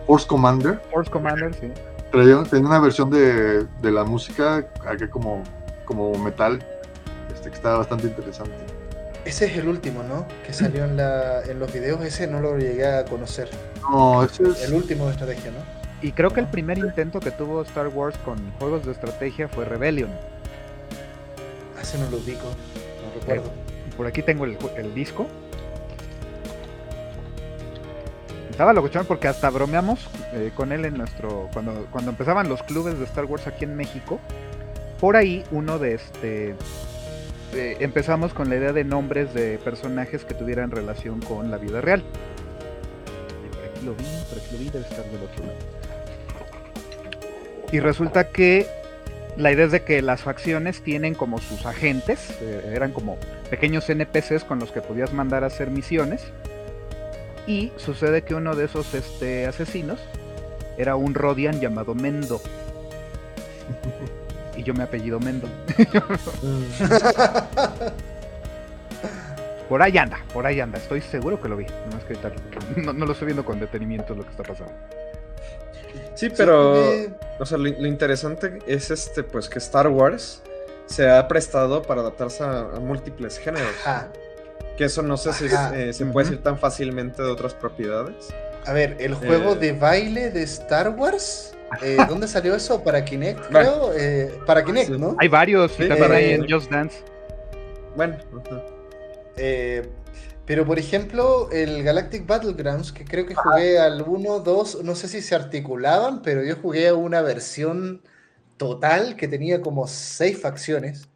Force 0.07 0.27
Commander. 0.27 0.81
Force 0.91 1.11
Commander, 1.11 1.55
sí. 1.55 1.73
Tenía 2.11 2.39
una 2.67 2.81
versión 2.81 3.09
de, 3.09 3.65
de 3.65 3.91
la 3.91 4.05
música 4.05 4.67
aquí 4.87 5.07
como, 5.09 5.45
como 5.85 6.13
metal, 6.19 6.59
este, 7.33 7.49
que 7.51 7.55
estaba 7.55 7.79
bastante 7.79 8.09
interesante. 8.09 8.53
Ese 9.25 9.47
es 9.47 9.57
el 9.59 9.69
último, 9.69 10.03
¿no? 10.03 10.27
Que 10.45 10.53
salió 10.53 10.85
en, 10.85 10.97
la, 10.97 11.43
en 11.43 11.59
los 11.59 11.73
videos. 11.73 12.03
Ese 12.03 12.27
no 12.27 12.41
lo 12.41 12.59
llegué 12.59 12.87
a 12.87 13.05
conocer. 13.05 13.49
No, 13.83 14.25
ese 14.25 14.43
es. 14.43 14.65
El 14.65 14.75
último 14.75 15.07
de 15.07 15.13
estrategia, 15.13 15.53
¿no? 15.53 15.80
Y 16.03 16.13
creo 16.13 16.31
que 16.31 16.41
el 16.41 16.47
primer 16.47 16.79
intento 16.79 17.21
que 17.21 17.31
tuvo 17.31 17.63
Star 17.63 17.89
Wars 17.89 18.17
con 18.19 18.39
juegos 18.53 18.87
de 18.87 18.93
estrategia 18.93 19.49
fue 19.49 19.65
Rebellion. 19.65 20.11
Ese 21.81 21.99
no 21.99 22.11
lo 22.11 22.19
ubico, 22.19 22.45
no 22.45 23.21
recuerdo. 23.21 23.51
por 23.97 24.07
aquí 24.07 24.23
tengo 24.23 24.45
el, 24.45 24.95
disco. 24.95 25.27
Estaba 28.51 28.73
locochón 28.73 29.07
porque 29.07 29.29
hasta 29.29 29.49
bromeamos 29.51 30.09
eh, 30.33 30.53
con 30.55 30.73
él 30.73 30.85
en 30.85 30.97
nuestro. 30.99 31.49
Cuando, 31.53 31.87
cuando 31.91 32.11
empezaban 32.11 32.49
los 32.49 32.63
clubes 32.63 32.99
de 32.99 33.05
Star 33.05 33.25
Wars 33.27 33.47
aquí 33.47 33.65
en 33.65 33.77
México. 33.77 34.21
Por 35.01 35.17
ahí 35.17 35.45
uno 35.51 35.79
de 35.79 35.95
este 35.95 36.55
eh, 37.55 37.77
empezamos 37.81 38.33
con 38.33 38.49
la 38.49 38.57
idea 38.57 38.73
de 38.73 38.85
nombres 38.85 39.35
de 39.35 39.59
personajes 39.59 40.25
que 40.25 40.35
tuvieran 40.35 40.71
relación 40.71 41.21
con 41.21 41.51
la 41.51 41.59
vida 41.59 41.81
real. 41.81 42.03
Por 43.51 43.65
aquí 43.65 43.87
lo 43.87 43.95
vi, 43.95 44.05
por 44.29 44.39
aquí 44.39 44.53
lo 44.53 44.59
vi, 44.59 44.71
debe 44.71 44.85
estar 44.85 45.05
del 45.07 45.23
otro 45.23 45.47
lado. 45.47 45.80
Y 47.73 47.81
resulta 47.81 48.29
que 48.29 48.67
la 49.37 49.53
idea 49.53 49.67
es 49.67 49.73
de 49.73 49.83
que 49.83 50.03
las 50.03 50.23
facciones 50.23 50.83
tienen 50.83 51.15
como 51.15 51.39
sus 51.39 51.65
agentes, 51.67 52.37
eh, 52.41 52.73
eran 52.75 52.93
como 52.93 53.17
pequeños 53.49 53.89
NPCs 53.89 54.45
con 54.45 54.59
los 54.59 54.73
que 54.73 54.81
podías 54.81 55.13
mandar 55.13 55.45
a 55.45 55.49
hacer 55.49 55.71
misiones. 55.71 56.23
Y 57.47 57.73
sucede 57.77 58.23
que 58.23 58.35
uno 58.35 58.55
de 58.55 58.67
esos 58.67 58.93
este, 58.95 59.47
asesinos 59.47 60.01
era 60.77 60.97
un 60.97 61.15
Rodian 61.15 61.61
llamado 61.61 61.95
Mendo. 61.95 62.41
y 64.57 64.63
yo 64.63 64.75
me 64.75 64.83
apellido 64.83 65.21
Mendo. 65.21 65.49
por 69.69 69.83
ahí 69.83 69.97
anda, 69.97 70.19
por 70.33 70.47
ahí 70.47 70.61
anda, 70.61 70.79
estoy 70.79 71.01
seguro 71.01 71.41
que 71.41 71.49
lo 71.49 71.57
vi. 71.57 71.67
No, 72.77 72.93
no, 72.93 73.07
lo 73.07 73.13
estoy 73.13 73.27
viendo 73.27 73.45
con 73.45 73.61
detenimiento 73.61 74.15
lo 74.15 74.25
que 74.25 74.31
está 74.31 74.43
pasando. 74.43 74.73
Sí, 76.21 76.29
pero 76.37 76.75
o 77.39 77.47
sea, 77.47 77.57
lo, 77.57 77.69
interesante 77.69 78.59
es 78.67 78.91
este, 78.91 79.23
pues 79.23 79.49
que 79.49 79.59
Star 79.59 79.89
Wars 79.89 80.43
se 80.85 81.09
ha 81.09 81.27
prestado 81.29 81.83
para 81.83 82.03
adaptarse 82.03 82.45
a, 82.45 82.65
múltiples 82.81 83.39
géneros. 83.39 83.75
Que 84.77 84.85
eso 84.85 85.03
no 85.03 85.17
sé 85.17 85.33
si 85.33 85.47
eh, 85.47 85.93
se 85.93 86.05
puede 86.07 86.27
decir 86.29 86.43
tan 86.43 86.59
fácilmente 86.59 87.23
de 87.23 87.31
otras 87.31 87.55
propiedades. 87.55 88.29
A 88.67 88.73
ver, 88.73 88.97
el 89.01 89.15
juego 89.15 89.53
eh, 89.53 89.59
de 89.59 89.73
baile 89.73 90.31
de 90.31 90.43
Star 90.43 90.91
Wars 90.91 91.55
eh, 91.83 91.97
¿Dónde 92.09 92.27
salió 92.27 92.55
eso? 92.55 92.83
¿Para 92.83 93.05
Kinect, 93.05 93.47
creo? 93.49 93.93
Eh, 93.97 94.39
para 94.45 94.65
Kinect, 94.65 94.91
¿no? 94.91 95.17
Hay 95.19 95.29
varios, 95.29 95.73
sí, 95.73 95.89
también 95.89 96.13
hay 96.13 96.33
en 96.33 96.51
Just 96.51 96.71
Dance. 96.71 96.99
Bueno. 97.97 98.19
Eh, 99.37 99.89
pero 100.51 100.67
por 100.67 100.81
ejemplo, 100.81 101.49
el 101.53 101.85
Galactic 101.85 102.27
Battlegrounds, 102.27 102.91
que 102.91 103.05
creo 103.05 103.25
que 103.25 103.37
jugué 103.37 103.79
al 103.79 104.03
1, 104.03 104.41
2, 104.41 104.83
no 104.83 104.97
sé 104.97 105.07
si 105.07 105.23
se 105.23 105.37
articulaban, 105.37 106.23
pero 106.23 106.43
yo 106.43 106.57
jugué 106.57 106.89
a 106.89 106.95
una 106.95 107.23
versión 107.23 108.03
total 108.57 109.15
que 109.15 109.29
tenía 109.29 109.61
como 109.61 109.87
6 109.87 110.41
facciones. 110.41 111.09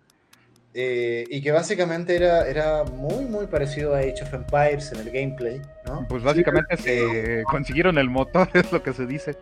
y 0.73 1.43
que 1.43 1.51
básicamente 1.51 2.15
era, 2.15 2.47
era 2.47 2.85
muy, 2.85 3.25
muy 3.25 3.49
parecido 3.49 3.97
a 3.97 3.99
Age 3.99 4.23
of 4.23 4.35
Empires 4.35 4.93
en 4.93 5.01
el 5.01 5.11
gameplay, 5.11 5.61
¿no? 5.85 6.07
Pues 6.09 6.23
básicamente 6.23 6.77
se 6.77 7.43
consiguieron 7.51 7.99
el 7.99 8.11
motor, 8.11 8.49
es 8.55 8.71
lo 8.71 8.85
que 8.85 8.93
se 8.93 9.05
dice. 9.05 9.37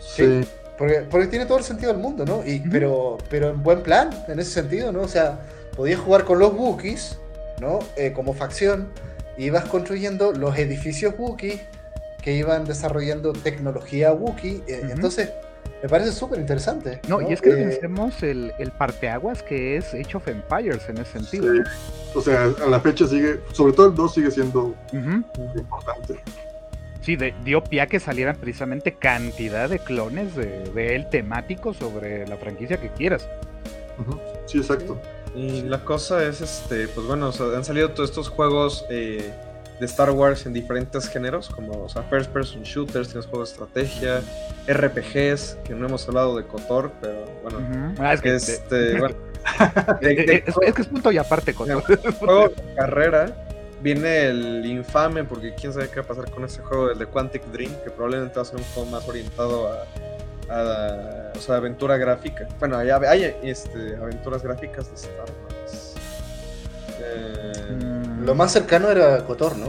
Sí. 0.00 0.40
Porque, 0.78 1.02
porque, 1.02 1.26
tiene 1.26 1.44
todo 1.44 1.58
el 1.58 1.64
sentido 1.64 1.92
del 1.92 2.00
mundo, 2.00 2.24
¿no? 2.24 2.42
Y, 2.46 2.60
pero, 2.60 3.18
pero 3.28 3.50
en 3.50 3.62
buen 3.62 3.82
plan, 3.82 4.08
en 4.26 4.38
ese 4.40 4.52
sentido, 4.52 4.90
¿no? 4.90 5.02
O 5.02 5.08
sea, 5.08 5.38
podías 5.76 6.00
jugar 6.00 6.24
con 6.24 6.38
los 6.38 6.54
Wookiees, 6.54 7.18
¿no? 7.60 7.80
Eh, 7.94 8.14
como 8.14 8.32
facción, 8.32 8.88
ibas 9.38 9.64
construyendo 9.66 10.32
los 10.32 10.58
edificios 10.58 11.14
Wookiee 11.16 11.60
que 12.22 12.34
iban 12.34 12.64
desarrollando 12.64 13.32
tecnología 13.32 14.12
Wookiee. 14.12 14.62
Eh, 14.66 14.88
entonces, 14.90 15.30
me 15.82 15.88
parece 15.88 16.12
súper 16.12 16.40
interesante. 16.40 17.00
No, 17.08 17.20
y 17.22 17.32
es 17.32 17.40
que 17.40 17.50
eh, 17.50 17.56
pensemos 17.56 18.22
el, 18.22 18.52
el 18.58 18.72
parteaguas 18.72 19.42
que 19.42 19.76
es 19.76 19.94
Age 19.94 20.16
of 20.16 20.26
Empires 20.26 20.88
en 20.88 20.98
ese 20.98 21.20
sentido. 21.20 21.52
O 22.14 22.20
sea, 22.20 22.44
a 22.44 22.68
la 22.68 22.80
fecha 22.80 23.06
sigue, 23.06 23.40
sobre 23.52 23.72
todo 23.72 23.88
el 23.88 23.94
2 23.94 24.14
sigue 24.14 24.30
siendo 24.30 24.74
importante. 24.92 26.20
Sí, 27.00 27.16
dio 27.44 27.62
pie 27.64 27.80
a 27.80 27.86
que 27.86 28.00
salieran 28.00 28.36
precisamente 28.36 28.92
cantidad 28.92 29.70
de 29.70 29.78
clones 29.78 30.34
de, 30.34 30.94
él 30.94 31.08
temáticos 31.10 31.76
sobre 31.76 32.26
la 32.26 32.36
franquicia 32.36 32.78
que 32.78 32.90
quieras. 32.90 33.26
Sí, 34.46 34.58
exacto. 34.58 35.00
Y 35.34 35.62
la 35.62 35.84
cosa 35.84 36.24
es, 36.24 36.40
este, 36.40 36.88
pues 36.88 37.06
bueno, 37.06 37.30
han 37.54 37.64
salido 37.64 37.90
todos 37.90 38.10
estos 38.10 38.28
juegos 38.28 38.84
eh, 38.90 39.32
de 39.78 39.86
Star 39.86 40.10
Wars 40.10 40.46
en 40.46 40.52
diferentes 40.52 41.08
géneros, 41.08 41.48
como 41.48 41.84
o 41.84 41.88
sea, 41.88 42.02
first 42.04 42.30
person 42.30 42.62
shooters, 42.62 43.08
tienes 43.08 43.26
juegos 43.26 43.50
de 43.50 43.52
estrategia, 43.52 44.22
RPGs, 44.66 45.58
que 45.64 45.74
no 45.74 45.86
hemos 45.86 46.08
hablado 46.08 46.36
de 46.36 46.44
Kotor, 46.44 46.92
pero 47.00 47.24
bueno, 47.42 47.94
es 48.12 48.20
que 48.20 48.34
es, 48.36 48.62
que 50.00 50.82
es 50.82 50.86
punto 50.88 51.12
y 51.12 51.18
aparte 51.18 51.54
Kotor. 51.54 51.82
Juego 52.18 52.48
de 52.48 52.74
carrera 52.74 53.48
Viene 53.80 54.26
el 54.26 54.66
infame, 54.66 55.22
porque 55.22 55.54
quién 55.54 55.72
sabe 55.72 55.88
qué 55.88 56.00
va 56.00 56.02
a 56.02 56.08
pasar 56.08 56.30
con 56.30 56.44
ese 56.44 56.60
juego, 56.62 56.90
el 56.90 56.98
de 56.98 57.06
Quantic 57.06 57.44
Dream, 57.52 57.70
que 57.84 57.90
probablemente 57.90 58.34
va 58.34 58.42
a 58.42 58.44
ser 58.44 58.56
un 58.56 58.64
juego 58.74 58.90
más 58.90 59.08
orientado 59.08 59.68
a, 59.68 59.84
o 60.50 61.40
sea, 61.40 61.56
aventura 61.56 61.96
gráfica. 61.96 62.46
Bueno, 62.58 62.78
hay, 62.78 62.90
hay 62.90 63.36
este, 63.42 63.96
aventuras 63.96 64.42
gráficas 64.42 64.88
de 64.88 64.94
Star 64.94 65.26
Wars. 65.44 65.94
Eh, 67.00 67.52
Lo 68.24 68.34
más 68.34 68.52
cercano 68.52 68.90
era 68.90 69.24
Kotor, 69.24 69.56
¿no? 69.56 69.66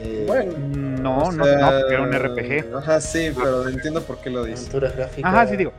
Eh, 0.00 0.24
bueno, 0.26 0.52
no, 0.58 1.32
no, 1.32 1.44
no, 1.44 1.46
era 1.46 2.02
un 2.02 2.12
RPG. 2.12 2.74
Ajá, 2.76 3.00
sí, 3.00 3.32
pero 3.34 3.68
entiendo 3.68 4.02
por 4.02 4.18
qué 4.18 4.30
lo 4.30 4.44
dices. 4.44 4.60
Aventura 4.60 4.90
gráfica. 4.90 5.28
Ajá, 5.28 5.46
sí, 5.46 5.56
digo. 5.56 5.72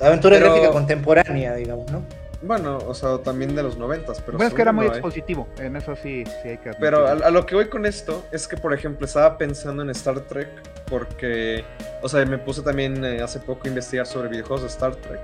Aventura 0.00 0.38
gráfica 0.38 0.70
contemporánea, 0.70 1.54
digamos, 1.54 1.90
¿no? 1.90 2.02
Bueno, 2.44 2.76
o 2.86 2.92
sea, 2.92 3.18
también 3.18 3.54
de 3.54 3.62
los 3.62 3.78
noventas, 3.78 4.20
pero... 4.20 4.36
Bueno, 4.36 4.48
es 4.48 4.54
que 4.54 4.62
era 4.62 4.72
muy 4.72 4.86
expositivo, 4.86 5.48
en 5.58 5.76
eso 5.76 5.96
sí, 5.96 6.24
sí 6.24 6.48
hay 6.48 6.58
que 6.58 6.68
admitir. 6.68 6.78
Pero 6.78 7.06
a, 7.06 7.30
lo 7.30 7.46
que 7.46 7.54
voy 7.54 7.68
con 7.68 7.86
esto 7.86 8.22
es 8.32 8.46
que, 8.46 8.56
por 8.56 8.74
ejemplo, 8.74 9.06
estaba 9.06 9.38
pensando 9.38 9.82
en 9.82 9.88
Star 9.90 10.20
Trek 10.20 10.48
porque, 10.90 11.64
o 12.02 12.08
sea, 12.08 12.24
me 12.26 12.36
puse 12.36 12.60
también 12.60 13.02
eh, 13.02 13.22
hace 13.22 13.40
poco 13.40 13.62
a 13.64 13.68
investigar 13.68 14.06
sobre 14.06 14.28
videojuegos 14.28 14.62
de 14.62 14.68
Star 14.68 14.94
Trek. 14.96 15.20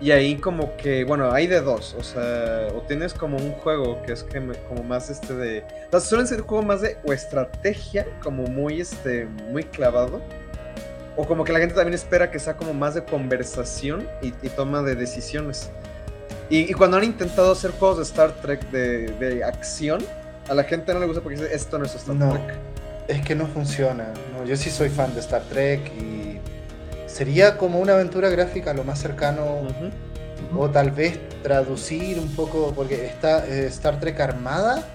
Y 0.00 0.10
ahí 0.10 0.36
como 0.36 0.74
que, 0.76 1.04
bueno, 1.04 1.30
hay 1.32 1.46
de 1.46 1.60
dos, 1.60 1.94
o 1.98 2.02
sea, 2.02 2.68
o 2.74 2.80
tienes 2.82 3.12
como 3.12 3.36
un 3.36 3.52
juego 3.52 4.02
que 4.02 4.12
es 4.12 4.22
que 4.22 4.40
como 4.68 4.82
más 4.82 5.10
este 5.10 5.34
de... 5.34 5.64
O 5.88 5.90
sea, 5.90 6.00
suelen 6.00 6.26
ser 6.26 6.40
juegos 6.40 6.64
más 6.64 6.80
de 6.80 6.96
o 7.04 7.12
estrategia, 7.12 8.06
como 8.22 8.44
muy, 8.44 8.80
este, 8.80 9.26
muy 9.50 9.64
clavado. 9.64 10.22
O 11.16 11.26
como 11.26 11.44
que 11.44 11.52
la 11.52 11.60
gente 11.60 11.74
también 11.74 11.94
espera 11.94 12.30
que 12.30 12.38
sea 12.38 12.56
como 12.56 12.74
más 12.74 12.94
de 12.94 13.04
conversación 13.04 14.08
y 14.20 14.30
toma 14.48 14.82
de 14.82 14.96
decisiones. 14.96 15.70
Y, 16.50 16.72
cuando 16.74 16.98
han 16.98 17.04
intentado 17.04 17.52
hacer 17.52 17.72
juegos 17.72 17.98
de 17.98 18.02
Star 18.04 18.32
Trek 18.42 18.70
de, 18.70 19.42
acción, 19.44 20.04
a 20.48 20.54
la 20.54 20.64
gente 20.64 20.92
no 20.92 21.00
le 21.00 21.06
gusta 21.06 21.22
porque 21.22 21.38
dice, 21.38 21.54
esto 21.54 21.78
no 21.78 21.86
es 21.86 21.94
Star 21.94 22.14
no, 22.14 22.32
Trek. 22.32 22.58
Es 23.08 23.22
que 23.22 23.34
no 23.34 23.46
funciona. 23.46 24.12
yo 24.46 24.56
sí 24.56 24.70
soy 24.70 24.88
fan 24.88 25.14
de 25.14 25.20
Star 25.20 25.42
Trek 25.42 25.80
y 25.98 26.38
sería 27.06 27.56
como 27.56 27.80
una 27.80 27.94
aventura 27.94 28.28
gráfica 28.28 28.74
lo 28.74 28.84
más 28.84 28.98
cercano. 28.98 29.62
O 30.56 30.70
tal 30.70 30.90
vez 30.92 31.18
traducir 31.42 32.18
un 32.18 32.28
poco, 32.36 32.72
porque 32.76 33.06
está 33.06 33.44
eh, 33.46 33.66
Star 33.66 33.98
Trek 33.98 34.20
Armada, 34.20 34.86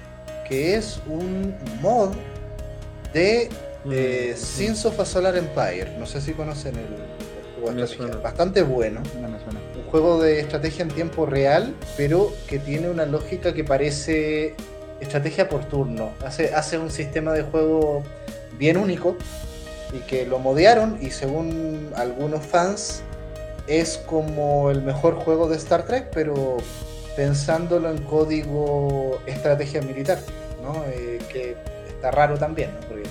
que 0.48 0.76
es 0.76 1.02
un 1.08 1.54
mod 1.82 2.12
de 3.14 3.50
eh, 3.92 4.36
Sins 4.38 4.86
of 4.86 5.00
a 5.00 5.06
Solar 5.06 5.36
Empire. 5.36 5.98
No 6.00 6.06
sé 6.06 6.22
si 6.22 6.34
conocen 6.34 6.76
el, 6.76 6.88
Bastante 8.24 8.62
bueno. 8.64 9.02
Un 9.18 9.26
juego 9.90 10.22
de 10.22 10.40
estrategia 10.40 10.84
en 10.84 10.90
tiempo 10.90 11.26
real, 11.26 11.76
pero 11.98 12.32
que 12.48 12.60
tiene 12.60 12.90
una 12.90 13.06
lógica 13.06 13.54
que 13.54 13.64
parece 13.64 14.56
estrategia 15.00 15.50
por 15.50 15.66
turno. 15.66 16.12
Hace, 16.26 16.54
hace 16.54 16.78
un 16.78 16.92
sistema 16.92 17.34
de 17.34 17.44
juego 17.44 18.04
bien 18.58 18.78
único 18.78 19.16
y 19.94 20.00
que 20.00 20.26
lo 20.26 20.40
modearon 20.40 20.98
y 21.02 21.12
según 21.12 21.92
algunos 21.96 22.46
fans 22.46 23.02
es 23.68 23.98
como 23.98 24.72
el 24.72 24.82
mejor 24.82 25.16
juego 25.16 25.48
de 25.48 25.58
Star 25.58 25.86
Trek, 25.86 26.10
pero 26.14 26.58
pensándolo 27.16 27.90
en 27.90 28.00
código 28.04 29.20
estrategia 29.26 29.82
militar, 29.82 30.20
¿no? 30.64 30.84
Eh, 30.88 31.20
que 31.32 31.56
está 31.88 32.12
raro 32.12 32.38
también, 32.38 32.72
¿no? 32.74 32.88
Porque 32.88 33.04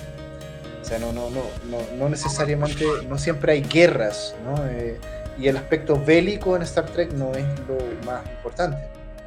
sea, 0.89 0.99
no, 0.99 1.13
no, 1.13 1.29
no, 1.29 1.77
no, 1.97 2.09
necesariamente, 2.09 2.83
no 3.07 3.17
siempre 3.17 3.53
hay 3.53 3.61
guerras, 3.61 4.35
¿no? 4.43 4.65
Eh, 4.67 4.97
y 5.39 5.47
el 5.47 5.57
aspecto 5.57 5.99
bélico 6.03 6.55
en 6.55 6.63
Star 6.63 6.85
Trek 6.85 7.13
no 7.13 7.31
es 7.31 7.45
lo 7.67 7.77
más 8.05 8.25
importante, 8.29 8.77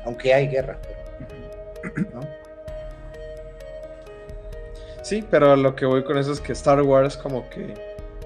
aunque 0.05 0.35
hay 0.35 0.49
guerras, 0.49 0.79
¿no? 2.13 2.21
Sí, 5.03 5.25
pero 5.29 5.57
lo 5.57 5.75
que 5.75 5.85
voy 5.85 6.05
con 6.05 6.17
eso 6.17 6.33
es 6.33 6.41
que 6.41 6.53
Star 6.53 6.81
Wars 6.83 7.17
como 7.17 7.49
que, 7.51 7.75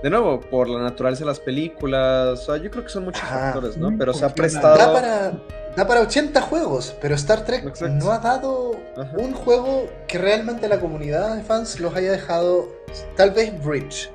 de 0.03 0.11
nuevo, 0.11 0.41
por 0.41 0.69
la 0.69 0.81
naturaleza 0.83 1.21
de 1.21 1.27
las 1.27 1.41
películas, 1.41 2.41
o 2.41 2.45
sea, 2.45 2.57
yo 2.59 2.71
creo 2.71 2.85
que 2.85 2.91
son 2.91 3.05
muchos 3.05 3.23
factores, 3.23 3.79
¿no? 3.79 3.97
Pero 3.97 4.13
se 4.13 4.25
ha 4.25 4.29
prestado... 4.29 4.77
Da 4.77 4.93
para, 4.93 5.33
da 5.75 5.87
para 5.87 6.01
80 6.03 6.39
juegos, 6.43 6.95
pero 7.01 7.15
Star 7.15 7.45
Trek 7.45 7.81
no 7.89 8.13
ha 8.13 8.19
dado 8.19 8.73
un 9.17 9.33
juego 9.33 9.89
que 10.07 10.19
realmente 10.19 10.69
la 10.69 10.81
comunidad 10.81 11.37
de 11.37 11.43
fans 11.43 11.81
los 11.81 11.95
haya 11.95 12.13
dejado 12.13 12.69
Tal 13.17 13.31
vez 13.31 13.53
Bridge. 13.65 14.11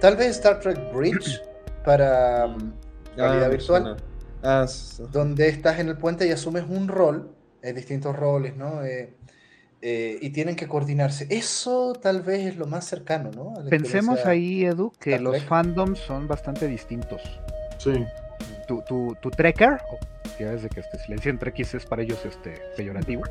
Tal 0.00 0.16
vez 0.16 0.30
Star 0.30 0.60
Trek 0.60 0.92
Bridge 0.92 1.40
para 1.84 2.46
um, 2.46 2.72
realidad 3.16 3.50
virtual. 3.50 3.96
Ah, 4.42 4.66
donde 5.10 5.48
estás 5.48 5.80
en 5.80 5.88
el 5.88 5.96
puente 5.96 6.26
y 6.26 6.30
asumes 6.30 6.64
un 6.68 6.88
rol, 6.88 7.32
hay 7.64 7.72
distintos 7.72 8.14
roles, 8.14 8.56
¿no? 8.56 8.84
Eh, 8.84 9.14
eh, 9.82 10.18
y 10.20 10.30
tienen 10.30 10.56
que 10.56 10.68
coordinarse. 10.68 11.26
Eso 11.30 11.94
tal 12.00 12.22
vez 12.22 12.46
es 12.46 12.56
lo 12.56 12.66
más 12.66 12.84
cercano, 12.86 13.30
¿no? 13.30 13.54
Pensemos 13.68 14.24
ahí, 14.24 14.64
Edu, 14.64 14.92
que 14.98 15.18
los 15.18 15.42
fandoms 15.44 15.98
son 15.98 16.28
bastante 16.28 16.66
distintos. 16.66 17.20
Sí. 17.78 18.04
Tu, 18.66 18.82
tu, 18.82 19.16
tu 19.20 19.30
trekker, 19.30 19.80
ya 20.38 20.50
desde 20.50 20.68
que 20.68 20.80
este 20.80 20.98
silencio 20.98 21.30
entre 21.30 21.50
X 21.50 21.74
es 21.74 21.86
para 21.86 22.02
ellos 22.02 22.24
este 22.24 22.54
peyorativo. 22.76 23.22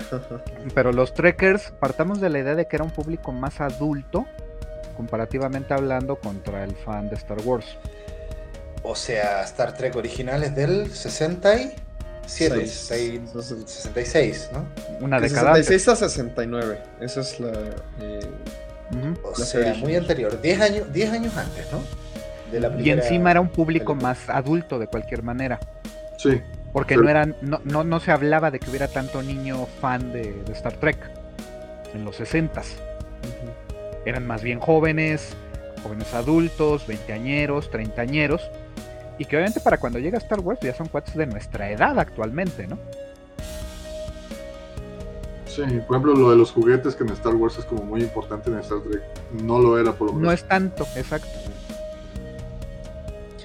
Pero 0.74 0.92
los 0.92 1.14
trekkers, 1.14 1.72
partamos 1.80 2.20
de 2.20 2.30
la 2.30 2.38
idea 2.38 2.54
de 2.54 2.66
que 2.66 2.76
era 2.76 2.84
un 2.84 2.90
público 2.90 3.32
más 3.32 3.60
adulto, 3.60 4.26
comparativamente 4.96 5.74
hablando, 5.74 6.16
contra 6.16 6.64
el 6.64 6.74
fan 6.74 7.08
de 7.08 7.16
Star 7.16 7.38
Wars. 7.44 7.78
O 8.82 8.96
sea, 8.96 9.42
Star 9.44 9.74
Trek 9.74 9.94
original 9.96 10.42
es 10.42 10.54
del 10.54 10.92
67, 10.92 12.66
66, 12.66 14.50
¿no? 14.52 14.66
Una 15.00 15.20
década. 15.20 15.54
66 15.54 15.88
a 15.88 15.96
69, 15.96 16.78
esa 17.00 17.20
es 17.20 17.40
la... 17.40 17.52
Eh, 18.00 18.28
o 19.22 19.34
sea, 19.34 19.74
muy 19.74 19.96
anterior, 19.96 20.40
10 20.40 20.60
años, 20.60 20.92
10 20.92 21.12
años 21.12 21.36
antes, 21.36 21.66
¿no? 21.72 21.80
y 22.78 22.90
encima 22.90 23.30
era 23.30 23.40
un 23.40 23.48
público 23.48 23.94
más 23.94 24.28
adulto 24.28 24.78
de 24.78 24.86
cualquier 24.86 25.22
manera. 25.22 25.58
Sí. 26.18 26.40
Porque 26.72 26.96
no 26.96 27.08
eran, 27.08 27.36
no, 27.42 27.60
no, 27.64 28.00
se 28.00 28.12
hablaba 28.12 28.50
de 28.50 28.58
que 28.58 28.70
hubiera 28.70 28.88
tanto 28.88 29.22
niño 29.22 29.66
fan 29.80 30.12
de, 30.12 30.42
Star 30.52 30.74
Trek 30.74 30.96
en 31.94 32.04
los 32.04 32.16
60 32.16 32.62
Eran 34.06 34.26
más 34.26 34.42
bien 34.42 34.58
jóvenes, 34.58 35.34
jóvenes 35.82 36.14
adultos, 36.14 36.86
veinteañeros, 36.86 37.70
treintañeros, 37.70 38.50
y 39.22 39.24
que 39.24 39.36
obviamente 39.36 39.60
para 39.60 39.78
cuando 39.78 40.00
llega 40.00 40.18
Star 40.18 40.40
Wars 40.40 40.58
ya 40.60 40.74
son 40.74 40.88
cuates 40.88 41.14
de 41.14 41.26
nuestra 41.26 41.70
edad 41.70 41.96
actualmente, 41.96 42.66
¿no? 42.66 42.76
Sí, 45.46 45.62
por 45.62 45.96
ejemplo, 45.96 46.14
lo 46.14 46.30
de 46.30 46.36
los 46.36 46.50
juguetes 46.50 46.96
que 46.96 47.04
en 47.04 47.10
Star 47.10 47.36
Wars 47.36 47.56
es 47.56 47.64
como 47.66 47.84
muy 47.84 48.00
importante 48.00 48.50
en 48.50 48.58
Star 48.58 48.80
Trek, 48.80 49.02
no 49.44 49.60
lo 49.60 49.78
era 49.78 49.92
por 49.92 50.08
lo 50.08 50.14
menos. 50.14 50.26
No 50.26 50.32
es 50.32 50.42
tanto, 50.48 50.84
exacto. 50.96 51.28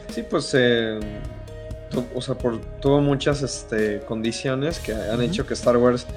Sí, 0.10 0.24
pues 0.28 0.52
eh, 0.58 1.00
o 2.16 2.22
sea, 2.22 2.34
por, 2.34 2.60
tuvo 2.82 3.02
muchas 3.02 3.44
este, 3.44 4.00
condiciones 4.00 4.80
que 4.80 4.96
han 4.96 5.22
hecho 5.22 5.46
que 5.46 5.54
Star 5.54 5.78
Wars, 5.78 6.08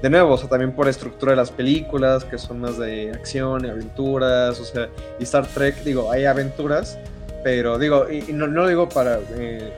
de 0.00 0.08
nuevo, 0.08 0.32
o 0.32 0.38
sea, 0.38 0.48
también 0.48 0.72
por 0.72 0.88
estructura 0.88 1.32
de 1.32 1.36
las 1.36 1.50
películas, 1.50 2.24
que 2.24 2.38
son 2.38 2.60
más 2.60 2.78
de 2.78 3.10
acción 3.10 3.66
y 3.66 3.68
aventuras, 3.68 4.58
o 4.58 4.64
sea, 4.64 4.88
y 5.18 5.24
Star 5.24 5.46
Trek, 5.48 5.82
digo, 5.84 6.10
hay 6.10 6.24
aventuras, 6.24 6.98
pero 7.42 7.78
digo, 7.78 8.10
y, 8.10 8.32
no, 8.32 8.46
no, 8.46 8.62
lo 8.62 8.68
digo 8.68 8.88
para... 8.88 9.18
Eh, 9.36 9.72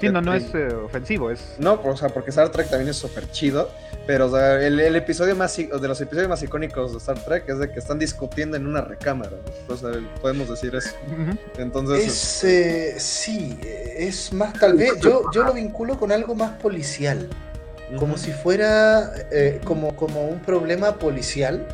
sí, 0.00 0.08
no, 0.08 0.20
no 0.20 0.34
es 0.34 0.54
eh, 0.54 0.68
ofensivo, 0.74 1.30
es... 1.30 1.56
No, 1.58 1.80
o 1.84 1.96
sea, 1.96 2.08
porque 2.08 2.30
Star 2.30 2.50
Trek 2.50 2.68
también 2.68 2.90
es 2.90 2.96
súper 2.96 3.30
chido, 3.30 3.70
pero 4.06 4.26
o 4.26 4.30
sea, 4.30 4.60
el, 4.60 4.78
episodio 4.96 5.34
más 5.34 5.56
de 5.56 5.88
los 5.88 6.00
episodios 6.00 6.28
más 6.28 6.42
icónicos 6.42 6.92
de 6.92 6.98
Star 6.98 7.18
Trek 7.24 7.48
es 7.48 7.58
de 7.58 7.70
que 7.70 7.78
están 7.78 7.98
discutiendo 7.98 8.56
en 8.56 8.66
una 8.66 8.82
recámara. 8.82 9.36
O 9.68 9.76
sea, 9.76 9.92
podemos 10.20 10.48
decir 10.50 10.74
eso. 10.74 10.90
Entonces. 11.56 12.06
Es, 12.06 12.44
eh, 12.44 12.94
sí, 12.98 13.58
es 13.62 14.32
más 14.32 14.52
tal 14.54 14.74
vez. 14.74 15.00
Yo, 15.00 15.30
yo 15.32 15.44
lo 15.44 15.54
vinculo 15.54 15.98
con 15.98 16.12
algo 16.12 16.34
más 16.34 16.52
policial. 16.58 17.28
Como 17.98 18.18
si 18.18 18.32
fuera 18.32 19.12
eh, 19.30 19.60
como, 19.64 19.94
como 19.96 20.26
un 20.26 20.40
problema 20.40 20.98
policial, 20.98 21.66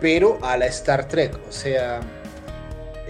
pero 0.00 0.38
a 0.42 0.56
la 0.56 0.66
Star 0.66 1.08
Trek. 1.08 1.34
O 1.48 1.52
sea. 1.52 2.00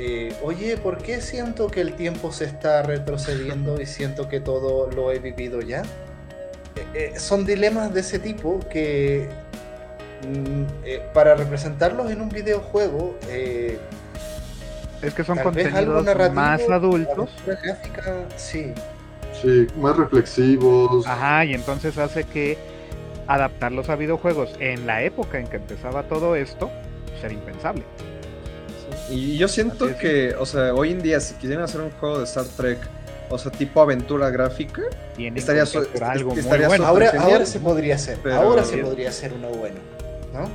Eh, 0.04 0.34
oye, 0.42 0.76
¿por 0.78 0.98
qué 0.98 1.20
siento 1.20 1.68
que 1.68 1.80
el 1.80 1.94
tiempo 1.94 2.32
se 2.32 2.44
está 2.46 2.82
retrocediendo 2.82 3.80
y 3.80 3.86
siento 3.86 4.28
que 4.28 4.40
todo 4.40 4.90
lo 4.90 5.12
he 5.12 5.20
vivido 5.20 5.60
ya? 5.60 5.82
Eh, 6.74 6.86
eh, 6.94 7.20
son 7.20 7.46
dilemas 7.46 7.94
de 7.94 8.00
ese 8.00 8.18
tipo 8.18 8.58
que 8.68 9.28
mm, 10.26 10.84
eh, 10.84 11.02
para 11.14 11.36
representarlos 11.36 12.10
en 12.10 12.20
un 12.20 12.30
videojuego 12.30 13.16
es 13.28 15.14
que 15.14 15.22
son 15.22 15.38
contenidos 15.38 16.04
más 16.32 16.68
adultos. 16.68 17.30
sí. 18.36 18.74
Sí 19.40 19.68
más 19.76 19.96
reflexivos. 19.96 21.06
Ajá 21.06 21.44
y 21.44 21.54
entonces 21.54 21.96
hace 21.96 22.24
que 22.24 22.58
adaptarlos 23.28 23.88
a 23.88 23.94
videojuegos. 23.94 24.50
En 24.58 24.84
la 24.84 25.04
época 25.04 25.38
en 25.38 25.46
que 25.46 25.58
empezaba 25.58 26.02
todo 26.02 26.34
esto 26.34 26.72
ser 27.20 27.30
impensable 27.30 27.84
y 29.10 29.36
yo 29.36 29.48
siento 29.48 29.96
que 29.96 30.34
o 30.38 30.46
sea 30.46 30.74
hoy 30.74 30.92
en 30.92 31.02
día 31.02 31.20
si 31.20 31.34
quisieran 31.34 31.64
hacer 31.64 31.80
un 31.80 31.90
juego 31.92 32.18
de 32.18 32.24
Star 32.24 32.44
Trek 32.56 32.78
o 33.32 33.38
sea, 33.38 33.50
tipo 33.50 33.80
aventura 33.80 34.28
gráfica, 34.28 34.82
estaría, 35.16 35.64
algo 36.02 36.34
estaría 36.34 36.68
bueno. 36.68 36.86
Ahora, 36.86 37.12
ahora, 37.18 37.46
se 37.46 37.60
podría 37.60 37.94
hacer, 37.94 38.18
ahora 38.30 38.62
se 38.62 38.76
podría 38.78 39.08
hacer 39.08 39.32
uno 39.32 39.48
bueno, 39.48 39.76
¿no? 40.34 40.50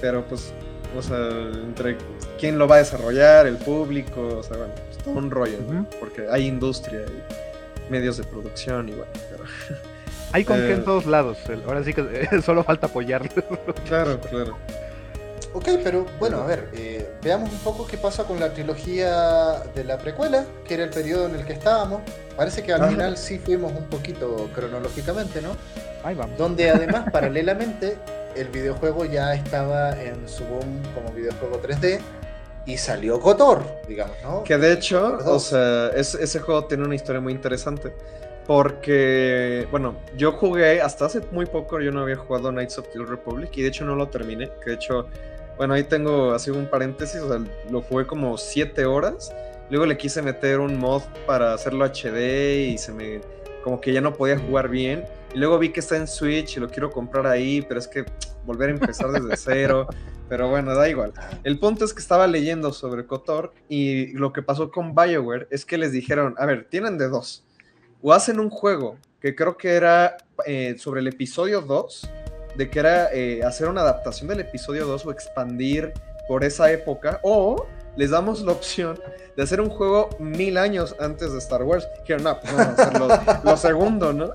Pero 0.00 0.24
pues, 0.24 0.52
o 0.96 1.02
sea, 1.02 1.28
entre 1.62 1.98
quién 2.40 2.58
lo 2.58 2.66
va 2.66 2.76
a 2.76 2.78
desarrollar, 2.78 3.46
el 3.46 3.58
público, 3.58 4.38
o 4.38 4.42
sea, 4.42 4.56
bueno, 4.56 4.72
es 4.90 4.96
todo 4.96 5.14
un 5.14 5.30
rollo, 5.30 5.58
¿no? 5.70 5.86
Porque 6.00 6.26
hay 6.30 6.46
industria 6.46 7.02
y 7.02 7.92
medios 7.92 8.16
de 8.16 8.24
producción 8.24 8.88
y 8.88 8.92
bueno, 8.92 9.12
pero... 9.30 9.44
Hay 10.32 10.46
con 10.46 10.56
qué 10.56 10.72
en 10.72 10.80
eh, 10.80 10.84
todos 10.86 11.04
lados, 11.04 11.36
ahora 11.66 11.84
sí 11.84 11.92
que 11.92 12.26
solo 12.42 12.64
falta 12.64 12.86
apoyarlo. 12.86 13.30
Claro, 13.86 14.18
claro. 14.20 14.56
Ok, 15.54 15.68
pero 15.84 16.06
bueno, 16.18 16.38
a 16.38 16.46
ver, 16.46 16.70
eh, 16.72 17.10
veamos 17.22 17.50
un 17.52 17.58
poco 17.58 17.86
qué 17.86 17.98
pasa 17.98 18.24
con 18.24 18.40
la 18.40 18.54
trilogía 18.54 19.60
de 19.74 19.84
la 19.84 19.98
precuela, 19.98 20.46
que 20.66 20.74
era 20.74 20.84
el 20.84 20.90
periodo 20.90 21.26
en 21.26 21.34
el 21.34 21.44
que 21.44 21.52
estábamos. 21.52 22.00
Parece 22.36 22.62
que 22.62 22.72
al 22.72 22.88
final 22.88 23.18
sí 23.18 23.38
fuimos 23.38 23.72
un 23.72 23.84
poquito 23.84 24.48
cronológicamente, 24.54 25.42
¿no? 25.42 25.50
Ahí 26.04 26.14
vamos. 26.14 26.38
Donde 26.38 26.70
además, 26.74 27.10
paralelamente, 27.12 27.98
el 28.34 28.48
videojuego 28.48 29.04
ya 29.04 29.34
estaba 29.34 30.00
en 30.02 30.26
su 30.26 30.44
boom 30.44 30.82
como 30.94 31.12
videojuego 31.12 31.60
3D 31.60 32.00
y 32.64 32.78
salió 32.78 33.20
Kotor, 33.20 33.62
digamos, 33.86 34.16
¿no? 34.22 34.44
Que 34.44 34.56
de 34.56 34.72
hecho, 34.72 35.18
o 35.26 35.38
sea, 35.38 35.88
ese 35.88 36.40
juego 36.40 36.64
tiene 36.64 36.84
una 36.84 36.94
historia 36.94 37.20
muy 37.20 37.34
interesante. 37.34 37.92
Porque, 38.46 39.68
bueno, 39.70 39.94
yo 40.16 40.32
jugué 40.32 40.80
hasta 40.80 41.06
hace 41.06 41.20
muy 41.30 41.46
poco, 41.46 41.80
yo 41.80 41.92
no 41.92 42.00
había 42.00 42.16
jugado 42.16 42.50
Knights 42.50 42.78
of 42.78 42.88
the 42.92 42.98
Republic 42.98 43.50
y 43.56 43.62
de 43.62 43.68
hecho 43.68 43.84
no 43.84 43.94
lo 43.94 44.08
terminé. 44.08 44.50
Que 44.64 44.70
de 44.70 44.76
hecho, 44.76 45.06
bueno, 45.62 45.74
ahí 45.74 45.84
tengo 45.84 46.32
así 46.32 46.50
un 46.50 46.68
paréntesis, 46.68 47.20
o 47.20 47.28
sea, 47.28 47.40
lo 47.70 47.82
jugué 47.82 48.04
como 48.04 48.36
7 48.36 48.84
horas. 48.84 49.32
Luego 49.70 49.86
le 49.86 49.96
quise 49.96 50.20
meter 50.20 50.58
un 50.58 50.76
mod 50.76 51.02
para 51.24 51.54
hacerlo 51.54 51.84
HD 51.84 52.66
y 52.72 52.78
se 52.78 52.92
me. 52.92 53.20
como 53.62 53.80
que 53.80 53.92
ya 53.92 54.00
no 54.00 54.12
podía 54.12 54.36
jugar 54.36 54.68
bien. 54.68 55.04
Y 55.32 55.38
luego 55.38 55.60
vi 55.60 55.68
que 55.68 55.78
está 55.78 55.96
en 55.96 56.08
Switch 56.08 56.56
y 56.56 56.60
lo 56.60 56.68
quiero 56.68 56.90
comprar 56.90 57.28
ahí, 57.28 57.62
pero 57.62 57.78
es 57.78 57.86
que 57.86 58.04
volver 58.44 58.70
a 58.70 58.72
empezar 58.72 59.12
desde 59.12 59.36
cero. 59.36 59.86
Pero 60.28 60.50
bueno, 60.50 60.74
da 60.74 60.88
igual. 60.88 61.12
El 61.44 61.60
punto 61.60 61.84
es 61.84 61.94
que 61.94 62.00
estaba 62.00 62.26
leyendo 62.26 62.72
sobre 62.72 63.06
Kotor 63.06 63.54
y 63.68 64.08
lo 64.14 64.32
que 64.32 64.42
pasó 64.42 64.68
con 64.68 64.96
BioWare 64.96 65.46
es 65.52 65.64
que 65.64 65.78
les 65.78 65.92
dijeron, 65.92 66.34
a 66.38 66.44
ver, 66.44 66.66
tienen 66.68 66.98
de 66.98 67.08
dos. 67.08 67.44
O 68.02 68.12
hacen 68.12 68.40
un 68.40 68.50
juego 68.50 68.98
que 69.20 69.36
creo 69.36 69.56
que 69.56 69.74
era 69.74 70.16
eh, 70.44 70.74
sobre 70.76 71.02
el 71.02 71.06
episodio 71.06 71.60
2, 71.60 72.10
de 72.54 72.70
que 72.70 72.78
era 72.78 73.12
eh, 73.12 73.42
hacer 73.44 73.68
una 73.68 73.82
adaptación 73.82 74.28
del 74.28 74.40
episodio 74.40 74.86
2 74.86 75.06
o 75.06 75.10
expandir 75.10 75.92
por 76.28 76.44
esa 76.44 76.70
época, 76.70 77.20
o 77.22 77.66
les 77.96 78.10
damos 78.10 78.40
la 78.42 78.52
opción 78.52 78.98
de 79.36 79.42
hacer 79.42 79.60
un 79.60 79.68
juego 79.68 80.10
mil 80.18 80.56
años 80.56 80.94
antes 80.98 81.32
de 81.32 81.38
Star 81.38 81.62
Wars. 81.62 81.86
Que 82.04 82.16
no, 82.16 82.38
pues 82.40 82.54
vamos 82.54 82.78
a 82.78 83.14
hacer 83.14 83.44
lo, 83.44 83.56
segundo, 83.56 84.12
¿no? 84.12 84.34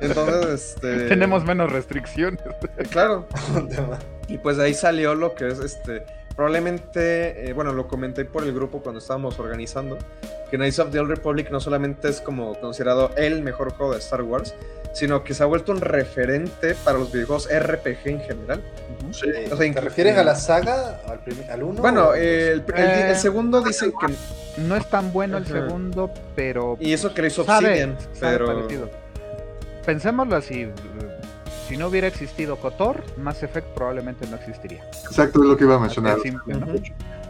Entonces, 0.00 0.74
este... 0.74 1.08
Tenemos 1.08 1.44
menos 1.44 1.70
restricciones. 1.72 2.42
Claro. 2.90 3.26
y 4.28 4.38
pues 4.38 4.56
de 4.56 4.64
ahí 4.64 4.74
salió 4.74 5.14
lo 5.14 5.34
que 5.34 5.48
es 5.48 5.58
este. 5.58 6.04
Probablemente, 6.36 7.48
eh, 7.48 7.52
bueno, 7.52 7.72
lo 7.72 7.86
comenté 7.86 8.24
por 8.24 8.42
el 8.42 8.52
grupo 8.52 8.82
cuando 8.82 8.98
estábamos 8.98 9.38
organizando, 9.38 9.98
que 10.50 10.56
Knights 10.56 10.80
of 10.80 10.90
the 10.90 10.98
Old 10.98 11.10
Republic 11.10 11.50
no 11.50 11.60
solamente 11.60 12.08
es 12.08 12.20
como 12.20 12.58
considerado 12.60 13.12
el 13.16 13.42
mejor 13.42 13.72
juego 13.72 13.92
de 13.92 13.98
Star 14.00 14.22
Wars, 14.22 14.54
sino 14.94 15.22
que 15.24 15.34
se 15.34 15.42
ha 15.42 15.46
vuelto 15.46 15.72
un 15.72 15.80
referente 15.82 16.74
para 16.84 16.96
los 16.98 17.12
videojuegos 17.12 17.48
RPG 17.52 17.98
en 18.08 18.20
general. 18.20 18.62
Sí. 19.10 19.26
¿Te 19.74 19.80
refieres 19.80 20.16
a 20.16 20.24
la 20.24 20.34
saga, 20.36 21.00
al, 21.06 21.20
al 21.50 21.62
uno? 21.62 21.82
Bueno, 21.82 22.14
el, 22.14 22.64
Eh, 22.74 23.14
segundo 23.16 23.60
dicen 23.60 23.92
que... 24.00 24.14
No 24.62 24.76
es 24.76 24.88
tan 24.88 25.12
bueno 25.12 25.36
el 25.36 25.46
segundo, 25.46 26.10
pero... 26.36 26.76
Y 26.80 26.92
eso 26.92 27.12
que 27.12 27.22
lo 27.22 27.28
hizo 27.28 27.44
sabe- 27.44 27.66
Obsidian, 27.68 27.98
sabe 28.14 28.32
pero... 28.38 28.46
parecido. 28.46 28.90
Pensémoslo 29.84 30.36
así. 30.36 30.68
Si 31.68 31.76
no 31.76 31.88
hubiera 31.88 32.06
existido 32.06 32.56
KOTOR, 32.56 33.02
Mass 33.16 33.42
Effect 33.42 33.66
probablemente 33.74 34.26
no 34.28 34.36
existiría. 34.36 34.84
Exacto, 35.06 35.42
es 35.42 35.48
lo 35.48 35.56
que 35.56 35.64
iba 35.64 35.76
a 35.76 35.78
mencionar. 35.78 36.18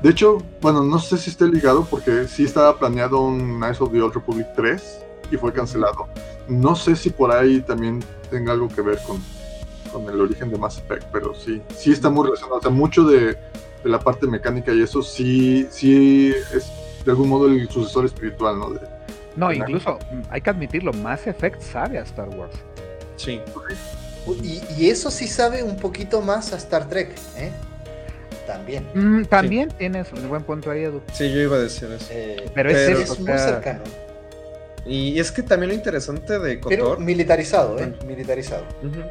De 0.02 0.10
hecho, 0.10 0.38
bueno, 0.60 0.82
no 0.82 0.98
sé 0.98 1.16
si 1.16 1.30
esté 1.30 1.46
ligado 1.46 1.84
porque 1.84 2.26
sí 2.28 2.44
estaba 2.44 2.78
planeado 2.78 3.20
un 3.20 3.58
Knights 3.58 3.80
of 3.80 3.90
the 3.92 4.00
Old 4.02 4.14
Republic 4.14 4.46
3 4.54 5.00
y 5.30 5.36
fue 5.36 5.52
cancelado. 5.52 6.08
No 6.48 6.76
sé 6.76 6.96
si 6.96 7.10
por 7.10 7.32
ahí 7.32 7.60
también 7.60 8.02
tenga 8.30 8.52
algo 8.52 8.68
que 8.68 8.80
ver 8.82 8.98
con, 9.06 9.22
con 9.92 10.08
el 10.12 10.20
origen 10.20 10.50
de 10.50 10.58
Mass 10.58 10.78
Effect, 10.78 11.04
pero 11.12 11.34
sí, 11.34 11.62
sí 11.76 11.92
está 11.92 12.10
muy 12.10 12.24
relacionado. 12.26 12.58
O 12.58 12.62
sea, 12.62 12.70
mucho 12.70 13.04
de, 13.04 13.26
de 13.26 13.36
la 13.90 13.98
parte 13.98 14.26
mecánica 14.26 14.72
y 14.72 14.82
eso 14.82 15.02
sí, 15.02 15.66
sí 15.70 16.34
es 16.54 16.70
de 17.04 17.10
algún 17.10 17.28
modo 17.28 17.46
el 17.48 17.68
sucesor 17.68 18.04
espiritual, 18.06 18.58
¿no? 18.58 18.70
De- 18.70 18.80
No, 19.36 19.52
incluso 19.52 19.98
hay 20.30 20.40
que 20.40 20.50
admitirlo, 20.50 20.92
Mass 20.92 21.26
Effect 21.26 21.60
sabe 21.60 21.98
a 21.98 22.02
Star 22.02 22.28
Wars. 22.30 22.54
Sí. 23.16 23.40
Y, 24.42 24.62
y 24.78 24.88
eso 24.90 25.10
sí 25.10 25.28
sabe 25.28 25.62
un 25.62 25.76
poquito 25.76 26.22
más 26.22 26.52
a 26.52 26.56
Star 26.56 26.88
Trek, 26.88 27.10
¿eh? 27.36 27.50
También. 28.46 28.86
Mm, 28.94 29.24
también 29.24 29.68
tienes 29.70 30.12
un 30.12 30.28
buen 30.28 30.42
punto 30.42 30.70
ahí, 30.70 30.82
Edu. 30.84 31.00
Sí, 31.12 31.30
yo 31.32 31.40
iba 31.40 31.56
a 31.56 31.60
decir 31.60 31.90
eso. 31.92 32.06
Eh, 32.10 32.50
Pero 32.54 32.70
es 32.70 32.76
Pero- 32.76 32.98
es 33.00 33.10
eso, 33.10 33.20
muy 33.22 33.38
cercano. 33.38 33.80
Y 34.86 35.18
es 35.18 35.32
que 35.32 35.42
también 35.42 35.70
lo 35.70 35.74
interesante 35.74 36.38
de 36.38 36.58
Pero 36.68 36.84
Kotor... 36.84 37.00
militarizado, 37.00 37.78
¿eh? 37.78 37.94
Militarizado. 38.06 38.64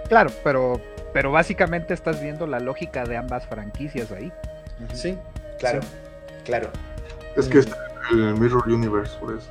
Claro, 0.07 0.31
pero, 0.43 0.79
pero 1.13 1.31
básicamente 1.31 1.93
estás 1.93 2.21
viendo 2.21 2.45
la 2.45 2.59
lógica 2.59 3.05
de 3.05 3.17
ambas 3.17 3.47
franquicias 3.47 4.11
ahí. 4.11 4.31
Sí. 4.93 5.17
Claro, 5.59 5.79
claro. 6.43 6.69
Es 7.35 7.47
que 7.47 7.59
es 7.59 7.67
el 8.11 8.35
Mirror 8.35 8.67
Universe, 8.67 9.17
por 9.19 9.37
eso. 9.37 9.47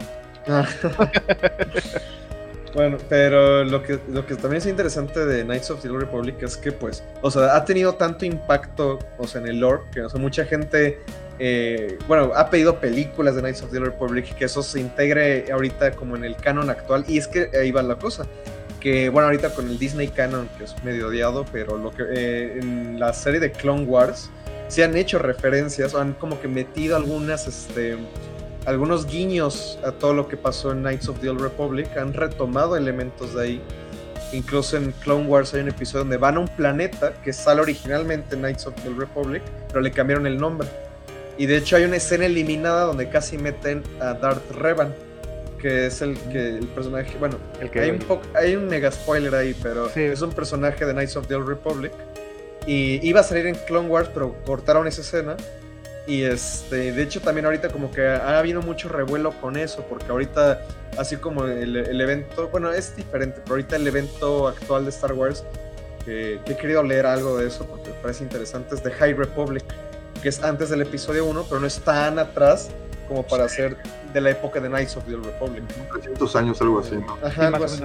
Ah. 0.46 0.68
bueno, 2.74 2.98
pero 3.08 3.64
lo 3.64 3.82
que, 3.82 3.98
lo 4.08 4.26
que 4.26 4.34
también 4.34 4.58
es 4.58 4.66
interesante 4.66 5.24
de 5.24 5.44
Knights 5.44 5.70
of 5.70 5.82
the 5.82 5.88
Old 5.88 6.00
Republic 6.00 6.42
es 6.42 6.56
que, 6.56 6.72
pues, 6.72 7.02
o 7.20 7.30
sea, 7.30 7.56
ha 7.56 7.64
tenido 7.64 7.94
tanto 7.94 8.24
impacto, 8.24 8.98
o 9.18 9.26
sea, 9.26 9.40
en 9.40 9.48
el 9.48 9.60
lore, 9.60 9.82
que, 9.92 10.02
o 10.02 10.08
sea, 10.08 10.20
mucha 10.20 10.44
gente, 10.44 11.00
eh, 11.44 11.98
bueno, 12.06 12.30
ha 12.36 12.50
pedido 12.50 12.78
películas 12.78 13.34
de 13.34 13.40
Knights 13.40 13.64
of 13.64 13.72
the 13.72 13.78
Old 13.78 13.86
Republic, 13.86 14.32
que 14.36 14.44
eso 14.44 14.62
se 14.62 14.78
integre 14.78 15.50
ahorita 15.50 15.90
como 15.90 16.14
en 16.14 16.24
el 16.24 16.36
canon 16.36 16.70
actual, 16.70 17.04
y 17.08 17.18
es 17.18 17.26
que 17.26 17.50
ahí 17.60 17.72
va 17.72 17.82
la 17.82 17.96
cosa. 17.96 18.26
Que, 18.78 19.08
bueno, 19.08 19.26
ahorita 19.26 19.52
con 19.52 19.68
el 19.68 19.76
Disney 19.76 20.06
Canon, 20.06 20.48
que 20.56 20.62
es 20.62 20.84
medio 20.84 21.08
odiado, 21.08 21.44
pero 21.50 21.76
lo 21.76 21.90
que 21.90 22.04
eh, 22.08 22.58
en 22.60 23.00
la 23.00 23.12
serie 23.12 23.40
de 23.40 23.50
Clone 23.50 23.86
Wars 23.86 24.30
se 24.68 24.84
han 24.84 24.96
hecho 24.96 25.18
referencias, 25.18 25.96
han 25.96 26.12
como 26.12 26.40
que 26.40 26.46
metido 26.46 26.94
algunas, 26.94 27.48
este, 27.48 27.96
algunos 28.64 29.06
guiños 29.06 29.80
a 29.84 29.90
todo 29.90 30.14
lo 30.14 30.28
que 30.28 30.36
pasó 30.36 30.70
en 30.70 30.82
Knights 30.82 31.08
of 31.08 31.18
the 31.18 31.28
Old 31.28 31.40
Republic, 31.40 31.88
han 31.96 32.14
retomado 32.14 32.76
elementos 32.76 33.34
de 33.34 33.42
ahí. 33.42 33.62
Incluso 34.32 34.76
en 34.76 34.92
Clone 34.92 35.26
Wars 35.26 35.54
hay 35.54 35.62
un 35.62 35.70
episodio 35.70 36.04
donde 36.04 36.18
van 36.18 36.36
a 36.36 36.38
un 36.38 36.48
planeta 36.48 37.14
que 37.24 37.32
sale 37.32 37.60
originalmente 37.60 38.36
en 38.36 38.42
Knights 38.42 38.68
of 38.68 38.74
the 38.80 38.88
Old 38.90 39.00
Republic, 39.00 39.42
pero 39.66 39.80
le 39.80 39.90
cambiaron 39.90 40.28
el 40.28 40.38
nombre. 40.38 40.68
Y 41.38 41.46
de 41.46 41.56
hecho 41.56 41.76
hay 41.76 41.84
una 41.84 41.96
escena 41.96 42.26
eliminada 42.26 42.84
donde 42.84 43.08
casi 43.08 43.38
meten 43.38 43.82
a 44.00 44.14
Darth 44.14 44.50
Revan, 44.52 44.94
que 45.60 45.86
es 45.86 46.02
el 46.02 46.18
que 46.30 46.58
el 46.58 46.66
personaje, 46.68 47.16
bueno, 47.18 47.36
El 47.60 47.70
que 47.70 47.80
hay 47.80 47.90
un, 47.90 47.98
poco- 48.00 48.26
hay 48.34 48.54
un 48.56 48.66
mega 48.66 48.90
spoiler 48.90 49.34
ahí, 49.34 49.54
pero 49.62 49.88
Sí. 49.90 50.02
es 50.02 50.20
un 50.20 50.32
personaje 50.32 50.84
de 50.84 50.92
Knights 50.92 51.16
of 51.16 51.26
the 51.28 51.34
Old 51.34 51.48
Republic. 51.48 51.92
Y 52.66 53.06
iba 53.06 53.20
a 53.20 53.22
salir 53.24 53.46
en 53.46 53.54
Clone 53.66 53.88
Wars, 53.88 54.08
pero 54.12 54.36
cortaron 54.44 54.86
esa 54.86 55.00
escena. 55.00 55.36
Y 56.06 56.24
este, 56.24 56.90
de 56.92 57.02
hecho 57.02 57.20
también 57.20 57.44
ahorita 57.44 57.68
como 57.68 57.90
que 57.92 58.04
ha 58.06 58.38
habido 58.38 58.60
mucho 58.60 58.88
revuelo 58.88 59.32
con 59.40 59.56
eso, 59.56 59.84
porque 59.88 60.06
ahorita, 60.10 60.60
así 60.98 61.16
como 61.16 61.44
el, 61.44 61.76
el 61.76 62.00
evento, 62.00 62.48
bueno, 62.48 62.72
es 62.72 62.94
diferente, 62.96 63.40
pero 63.42 63.54
ahorita 63.54 63.76
el 63.76 63.86
evento 63.86 64.48
actual 64.48 64.84
de 64.84 64.90
Star 64.90 65.12
Wars, 65.12 65.44
que, 66.04 66.40
que 66.44 66.52
he 66.54 66.56
querido 66.56 66.82
leer 66.82 67.06
algo 67.06 67.38
de 67.38 67.46
eso 67.46 67.64
porque 67.66 67.90
me 67.90 67.94
parece 68.02 68.24
interesante, 68.24 68.74
es 68.74 68.82
de 68.82 68.90
High 68.90 69.12
Republic, 69.14 69.62
que 70.22 70.28
es 70.28 70.42
antes 70.42 70.70
del 70.70 70.82
episodio 70.82 71.26
1, 71.26 71.44
pero 71.48 71.60
no 71.60 71.66
es 71.66 71.80
tan 71.80 72.18
atrás 72.18 72.70
como 73.08 73.22
para 73.26 73.48
ser 73.48 73.76
de 74.12 74.20
la 74.20 74.30
época 74.30 74.60
de 74.60 74.68
Knights 74.68 74.96
of 74.96 75.04
the 75.04 75.14
Old 75.14 75.26
Republic. 75.26 75.64
300 75.92 76.36
años, 76.36 76.60
algo 76.62 76.78
así, 76.78 76.94
¿no? 76.96 77.14
Ajá, 77.26 77.30
Sí, 77.30 77.40
algo 77.54 77.64
así. 77.64 77.82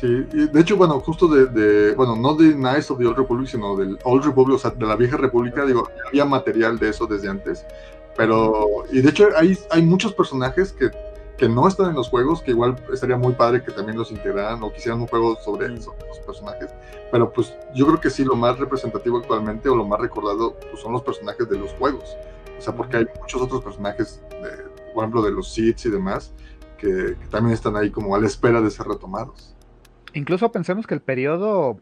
Sí, 0.00 0.26
y 0.32 0.46
de 0.48 0.60
hecho, 0.60 0.76
bueno, 0.76 0.98
justo 1.00 1.28
de, 1.28 1.46
de- 1.46 1.94
bueno, 1.94 2.16
no 2.16 2.34
de 2.34 2.52
Knights 2.54 2.90
of 2.90 2.98
the 2.98 3.06
Old 3.06 3.16
Republic, 3.16 3.48
sino 3.48 3.76
del 3.76 3.96
Old 4.04 4.24
Republic, 4.24 4.56
o 4.56 4.58
sea, 4.58 4.70
de 4.72 4.84
la 4.86 4.96
vieja 4.96 5.16
república, 5.16 5.64
digo, 5.64 5.88
había 6.08 6.24
material 6.24 6.78
de 6.78 6.88
eso 6.90 7.06
desde 7.06 7.28
antes, 7.30 7.64
pero, 8.16 8.84
y 8.90 9.00
de 9.00 9.10
hecho 9.10 9.28
hay, 9.36 9.56
hay 9.70 9.82
muchos 9.82 10.12
personajes 10.12 10.72
que, 10.72 10.90
que 11.36 11.48
no 11.48 11.66
están 11.66 11.90
en 11.90 11.94
los 11.96 12.08
juegos, 12.08 12.42
que 12.42 12.52
igual 12.52 12.76
estaría 12.92 13.16
muy 13.16 13.32
padre 13.32 13.62
que 13.62 13.72
también 13.72 13.98
los 13.98 14.10
integraran 14.12 14.62
o 14.62 14.72
quisieran 14.72 15.00
un 15.00 15.06
juego 15.08 15.36
sobre, 15.44 15.68
Mm. 15.68 15.80
sobre 15.80 16.06
los 16.06 16.18
personajes, 16.20 16.70
pero 17.10 17.32
pues 17.32 17.54
yo 17.74 17.86
creo 17.86 18.00
que 18.00 18.10
sí, 18.10 18.24
lo 18.24 18.36
más 18.36 18.58
representativo 18.58 19.18
actualmente 19.18 19.68
o 19.68 19.74
lo 19.74 19.84
más 19.84 20.00
recordado 20.00 20.56
pues, 20.70 20.80
son 20.80 20.92
los 20.92 21.02
personajes 21.02 21.48
de 21.48 21.58
los 21.58 21.72
juegos, 21.72 22.16
o 22.56 22.60
sea, 22.60 22.74
porque 22.74 22.98
hay 22.98 23.06
muchos 23.20 23.42
otros 23.42 23.62
personajes, 23.64 24.22
de, 24.30 24.64
por 24.94 25.02
ejemplo, 25.02 25.22
de 25.22 25.32
los 25.32 25.52
Seeds 25.52 25.86
y 25.86 25.90
demás, 25.90 26.32
que, 26.78 27.16
que 27.20 27.26
también 27.30 27.52
están 27.54 27.76
ahí 27.76 27.90
como 27.90 28.14
a 28.14 28.20
la 28.20 28.26
espera 28.26 28.60
de 28.60 28.70
ser 28.70 28.86
retomados. 28.86 29.54
Incluso 30.12 30.52
pensemos 30.52 30.86
que 30.86 30.94
el 30.94 31.00
periodo, 31.00 31.78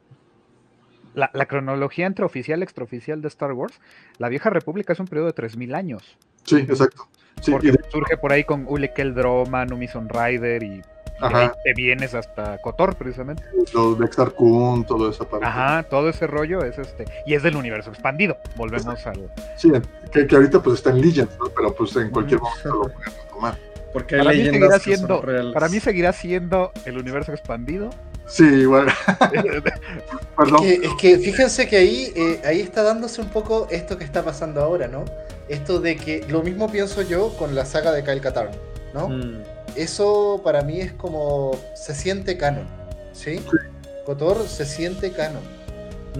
la, 1.14 1.30
la 1.34 1.44
cronología 1.46 2.06
entre 2.06 2.24
oficial 2.24 2.60
y 2.60 2.62
extraoficial 2.62 3.20
de 3.20 3.28
Star 3.28 3.52
Wars, 3.52 3.78
la 4.16 4.30
vieja 4.30 4.48
república 4.48 4.94
es 4.94 5.00
un 5.00 5.06
periodo 5.06 5.26
de 5.26 5.34
3.000 5.34 5.74
años. 5.74 6.16
Sí, 6.44 6.56
exacto. 6.56 7.06
Sí, 7.42 7.50
porque 7.50 7.72
de- 7.72 7.80
surge 7.90 8.16
por 8.16 8.32
ahí 8.32 8.44
con 8.44 8.64
Ule 8.68 8.92
Keldroma, 8.92 9.66
Numison 9.66 10.08
Rider 10.08 10.62
y, 10.62 10.82
ahí 11.20 11.50
te 11.64 11.72
vienes 11.74 12.14
hasta 12.14 12.58
Kotor 12.58 12.96
precisamente. 12.96 13.42
los 13.74 13.98
Dexter 13.98 14.30
Kun, 14.32 14.84
toda 14.84 15.10
esa 15.10 15.24
parte. 15.24 15.46
Ajá, 15.46 15.82
todo 15.84 16.08
ese 16.08 16.26
rollo 16.26 16.64
es 16.64 16.78
este. 16.78 17.04
Y 17.26 17.34
es 17.34 17.42
del 17.42 17.56
universo 17.56 17.90
expandido. 17.90 18.36
Volvemos 18.56 19.06
al. 19.06 19.30
Sí, 19.56 19.70
que, 20.10 20.26
que 20.26 20.34
ahorita 20.34 20.62
pues 20.62 20.76
está 20.76 20.90
en 20.90 21.00
Legends, 21.00 21.36
¿no? 21.38 21.46
pero 21.54 21.74
pues 21.74 21.94
en 21.96 22.10
cualquier 22.10 22.40
momento 22.40 22.68
lo 22.68 22.80
pueden 22.92 23.12
retomar. 23.24 23.58
Porque 23.92 24.16
Para 24.16 24.30
mí, 24.30 24.44
seguirá 24.44 24.78
siendo, 24.78 25.22
para 25.52 25.68
mí 25.68 25.80
seguirá 25.80 26.12
siendo 26.12 26.72
el 26.86 26.96
universo 26.96 27.32
expandido 27.32 27.90
Sí, 28.26 28.44
igual. 28.44 28.86
es, 30.62 30.90
que, 30.98 31.18
fíjense 31.18 31.68
que 31.68 31.76
ahí, 31.76 32.12
eh, 32.16 32.40
ahí 32.44 32.60
está 32.60 32.82
dándose 32.82 33.20
un 33.20 33.28
poco 33.28 33.66
esto 33.70 33.98
que 33.98 34.04
está 34.04 34.24
pasando 34.24 34.62
ahora, 34.62 34.88
¿no? 34.88 35.04
Esto 35.48 35.80
de 35.80 35.96
que 35.96 36.24
lo 36.28 36.42
mismo 36.42 36.70
pienso 36.70 37.02
yo 37.02 37.36
con 37.36 37.54
la 37.54 37.66
saga 37.66 37.92
de 37.92 38.02
Kyle 38.04 38.20
Katarn, 38.20 38.52
¿no? 38.94 39.08
Mm. 39.08 39.42
Eso 39.76 40.40
para 40.44 40.62
mí 40.62 40.80
es 40.80 40.92
como 40.92 41.58
se 41.74 41.94
siente 41.94 42.36
canon, 42.36 42.66
¿sí? 43.12 43.38
sí. 43.38 43.56
Kotor 44.04 44.46
se 44.48 44.64
siente 44.66 45.12
canon. 45.12 45.42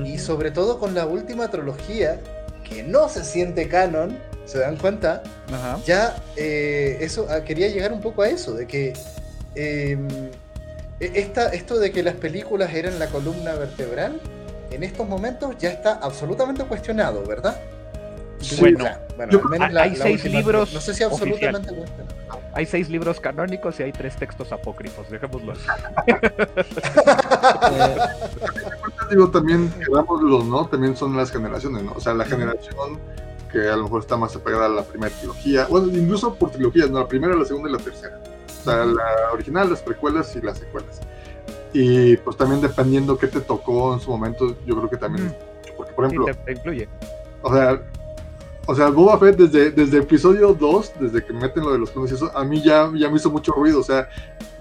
Y 0.04 0.18
sobre 0.18 0.50
todo 0.50 0.78
con 0.78 0.94
la 0.94 1.06
última 1.06 1.50
trilogía, 1.50 2.18
que 2.68 2.82
no 2.82 3.08
se 3.08 3.24
siente 3.24 3.68
canon, 3.68 4.18
¿se 4.46 4.58
dan 4.58 4.76
cuenta? 4.76 5.22
Ya 5.84 6.16
eh, 6.36 6.98
eso 7.00 7.26
ah, 7.28 7.44
quería 7.44 7.68
llegar 7.68 7.92
un 7.92 8.00
poco 8.00 8.22
a 8.22 8.28
eso, 8.28 8.54
de 8.54 8.66
que 8.66 8.94
em, 9.54 10.08
esta, 11.14 11.48
esto 11.48 11.78
de 11.78 11.92
que 11.92 12.02
las 12.02 12.14
películas 12.14 12.72
eran 12.74 12.98
la 12.98 13.08
columna 13.08 13.54
vertebral, 13.54 14.20
en 14.70 14.82
estos 14.82 15.08
momentos 15.08 15.56
ya 15.58 15.70
está 15.70 15.94
absolutamente 15.94 16.64
cuestionado, 16.64 17.24
¿verdad? 17.26 17.60
bueno, 18.58 18.84
hay 19.78 19.96
seis 19.96 20.24
libros. 20.24 20.72
No 20.72 20.80
sé 20.80 20.94
si 20.94 21.04
absolutamente 21.04 21.74
cuestionado. 21.74 22.22
Hay 22.54 22.66
seis 22.66 22.90
libros 22.90 23.20
canónicos 23.20 23.78
y 23.80 23.84
hay 23.84 23.92
tres 23.92 24.16
textos 24.16 24.52
apócrifos, 24.52 25.08
dejémoslo 25.10 25.52
así. 25.52 25.62
digo, 29.10 29.30
también, 29.30 29.72
los, 30.22 30.44
¿no? 30.44 30.66
También 30.66 30.96
son 30.96 31.16
las 31.16 31.30
generaciones, 31.30 31.82
¿no? 31.82 31.92
O 31.92 32.00
sea, 32.00 32.14
la 32.14 32.24
generación 32.24 32.98
que 33.50 33.68
a 33.68 33.76
lo 33.76 33.84
mejor 33.84 34.00
está 34.00 34.16
más 34.16 34.34
apegada 34.34 34.66
a 34.66 34.70
la 34.70 34.82
primera 34.82 35.14
trilogía, 35.14 35.66
bueno, 35.66 35.88
incluso 35.88 36.34
por 36.34 36.50
trilogías, 36.50 36.90
¿no? 36.90 37.00
La 37.00 37.08
primera, 37.08 37.34
la 37.34 37.44
segunda 37.44 37.68
y 37.68 37.72
la 37.72 37.78
tercera. 37.78 38.18
O 38.62 38.70
sea, 38.70 38.84
la 38.84 39.32
original, 39.32 39.68
las 39.70 39.82
precuelas 39.82 40.34
y 40.36 40.40
las 40.40 40.58
secuelas. 40.58 41.00
Y 41.72 42.16
pues 42.18 42.36
también 42.36 42.60
dependiendo 42.60 43.18
qué 43.18 43.26
te 43.26 43.40
tocó 43.40 43.94
en 43.94 44.00
su 44.00 44.10
momento, 44.10 44.56
yo 44.66 44.76
creo 44.76 44.90
que 44.90 44.96
también. 44.96 45.34
Porque, 45.76 45.92
por 45.92 46.04
ejemplo. 46.04 46.26
te, 46.44 46.52
incluye. 46.52 46.88
O 47.42 47.52
sea, 47.52 47.82
o 48.66 48.74
sea, 48.74 48.90
Boba 48.90 49.18
Fett 49.18 49.36
desde, 49.36 49.70
desde 49.70 49.98
episodio 49.98 50.54
2, 50.54 50.92
desde 51.00 51.24
que 51.24 51.32
meten 51.32 51.64
lo 51.64 51.72
de 51.72 51.78
los 51.78 51.90
clones 51.90 52.12
y 52.12 52.14
eso, 52.14 52.30
a 52.36 52.44
mí 52.44 52.62
ya, 52.62 52.90
ya 52.94 53.08
me 53.08 53.16
hizo 53.16 53.30
mucho 53.30 53.52
ruido. 53.52 53.80
O 53.80 53.82
sea, 53.82 54.08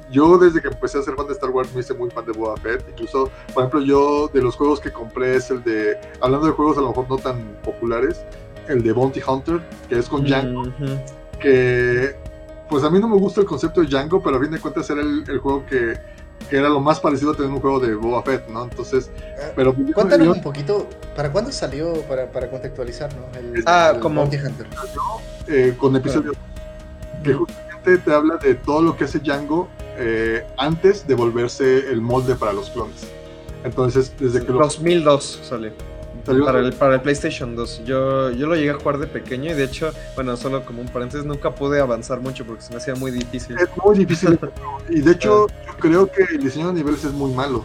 yo 0.09 0.37
desde 0.37 0.61
que 0.61 0.69
empecé 0.69 0.97
a 0.97 1.01
ser 1.01 1.15
fan 1.15 1.27
de 1.27 1.33
Star 1.33 1.51
Wars 1.51 1.73
me 1.73 1.81
hice 1.81 1.93
muy 1.93 2.09
fan 2.09 2.25
de 2.25 2.31
Boba 2.31 2.57
Fett. 2.57 2.83
Incluso, 2.89 3.29
por 3.53 3.63
ejemplo, 3.63 3.81
yo 3.81 4.29
de 4.33 4.41
los 4.41 4.55
juegos 4.55 4.79
que 4.79 4.91
compré 4.91 5.35
es 5.35 5.51
el 5.51 5.63
de, 5.63 5.97
hablando 6.19 6.47
de 6.47 6.53
juegos 6.53 6.77
a 6.77 6.81
lo 6.81 6.89
mejor 6.89 7.09
no 7.09 7.17
tan 7.17 7.57
populares, 7.63 8.25
el 8.67 8.81
de 8.83 8.91
Bounty 8.91 9.21
Hunter, 9.25 9.61
que 9.87 9.99
es 9.99 10.09
con 10.09 10.23
Django, 10.23 10.63
que 11.39 12.15
pues 12.71 12.83
a 12.83 12.89
mí 12.89 12.99
no 12.99 13.07
me 13.07 13.17
gusta 13.17 13.41
el 13.41 13.45
concepto 13.45 13.81
de 13.81 13.87
Django, 13.87 14.23
pero 14.23 14.37
a 14.37 14.39
fin 14.39 14.49
de 14.49 14.59
cuentas 14.59 14.89
era 14.89 15.01
el, 15.01 15.23
el 15.29 15.37
juego 15.37 15.63
que 15.67 15.93
que 16.49 16.57
era 16.57 16.69
lo 16.69 16.79
más 16.79 16.99
parecido 16.99 17.31
a 17.31 17.35
tener 17.35 17.51
un 17.51 17.59
juego 17.59 17.79
de 17.79 17.95
Boba 17.95 18.23
Fett, 18.23 18.47
¿no? 18.49 18.63
Entonces, 18.63 19.09
ah, 19.17 19.51
pero... 19.55 19.73
Cuéntanos 19.73 20.37
un 20.37 20.43
poquito, 20.43 20.87
¿para 21.15 21.31
cuándo 21.31 21.51
salió, 21.51 21.93
para, 22.03 22.31
para 22.31 22.49
contextualizar, 22.49 23.09
¿no? 23.15 23.39
El, 23.39 23.63
ah, 23.65 23.93
como... 24.01 24.23
Hunter. 24.23 24.67
Eh, 25.47 25.75
con 25.77 25.95
episodio 25.95 26.33
que 27.23 27.33
justamente 27.33 27.97
te 27.97 28.13
habla 28.13 28.37
de 28.37 28.55
todo 28.55 28.81
lo 28.81 28.97
que 28.97 29.03
hace 29.03 29.19
Django 29.19 29.67
eh, 29.97 30.45
antes 30.57 31.07
de 31.07 31.15
volverse 31.15 31.89
el 31.89 32.01
molde 32.01 32.35
para 32.35 32.53
los 32.53 32.69
clones. 32.69 33.07
Entonces, 33.63 34.11
desde 34.19 34.43
que... 34.45 34.51
2002 34.51 35.41
salió. 35.43 35.71
Para 36.25 36.59
el, 36.59 36.73
para 36.73 36.95
el 36.95 37.01
PlayStation 37.01 37.55
2. 37.55 37.83
Yo, 37.85 38.31
yo 38.31 38.47
lo 38.47 38.55
llegué 38.55 38.71
a 38.71 38.73
jugar 38.75 38.97
de 38.97 39.07
pequeño 39.07 39.51
y 39.51 39.53
de 39.53 39.63
hecho, 39.63 39.91
bueno, 40.15 40.37
solo 40.37 40.63
como 40.65 40.81
un 40.81 40.87
paréntesis, 40.87 41.25
nunca 41.25 41.53
pude 41.53 41.79
avanzar 41.79 42.21
mucho 42.21 42.45
porque 42.45 42.61
se 42.61 42.71
me 42.71 42.77
hacía 42.77 42.95
muy 42.95 43.11
difícil. 43.11 43.57
Es 43.57 43.69
muy 43.83 43.97
difícil. 43.97 44.39
y 44.89 45.01
de 45.01 45.11
hecho, 45.11 45.47
ah. 45.49 45.63
yo 45.67 45.77
creo 45.79 46.11
que 46.11 46.23
el 46.23 46.43
diseño 46.43 46.67
de 46.67 46.73
niveles 46.73 47.03
es 47.03 47.11
muy 47.11 47.31
malo. 47.31 47.63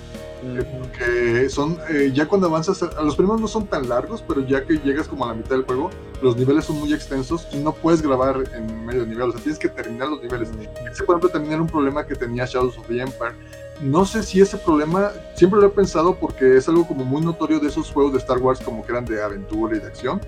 Porque 0.79 1.49
son, 1.49 1.79
eh, 1.89 2.13
ya 2.15 2.29
cuando 2.29 2.47
avanzas, 2.47 2.83
a, 2.83 3.03
los 3.03 3.17
primeros 3.17 3.41
no 3.41 3.49
son 3.49 3.67
tan 3.67 3.89
largos, 3.89 4.23
pero 4.27 4.47
ya 4.47 4.65
que 4.65 4.75
llegas 4.79 5.09
como 5.09 5.25
a 5.25 5.29
la 5.29 5.35
mitad 5.35 5.51
del 5.51 5.65
juego, 5.65 5.91
los 6.23 6.37
niveles 6.37 6.67
son 6.67 6.79
muy 6.79 6.93
extensos 6.93 7.49
y 7.53 7.57
no 7.57 7.73
puedes 7.73 8.01
grabar 8.01 8.45
en 8.55 8.85
medio 8.85 9.05
nivel, 9.07 9.31
o 9.31 9.33
sea, 9.33 9.41
tienes 9.41 9.59
que 9.59 9.69
terminar 9.69 10.09
los 10.09 10.23
niveles. 10.23 10.51
Ese, 10.91 11.03
por 11.03 11.17
ejemplo, 11.17 11.31
también 11.31 11.55
era 11.55 11.63
un 11.63 11.69
problema 11.69 12.07
que 12.07 12.15
tenía 12.15 12.45
Shadows 12.45 12.79
of 12.79 12.87
the 12.87 13.01
Empire 13.01 13.35
no 13.81 14.05
sé 14.05 14.23
si 14.23 14.41
ese 14.41 14.57
problema, 14.57 15.13
siempre 15.35 15.61
lo 15.61 15.67
he 15.67 15.71
pensado 15.71 16.17
porque 16.17 16.57
es 16.57 16.69
algo 16.69 16.87
como 16.87 17.05
muy 17.05 17.23
notorio 17.23 17.61
de 17.61 17.69
esos 17.69 17.91
juegos 17.91 18.13
de 18.13 18.19
Star 18.19 18.39
Wars 18.39 18.61
como 18.61 18.85
que 18.85 18.93
eran 18.93 19.05
de 19.05 19.23
aventura 19.23 19.77
y 19.77 19.81
de 19.81 19.87
acción. 19.87 20.21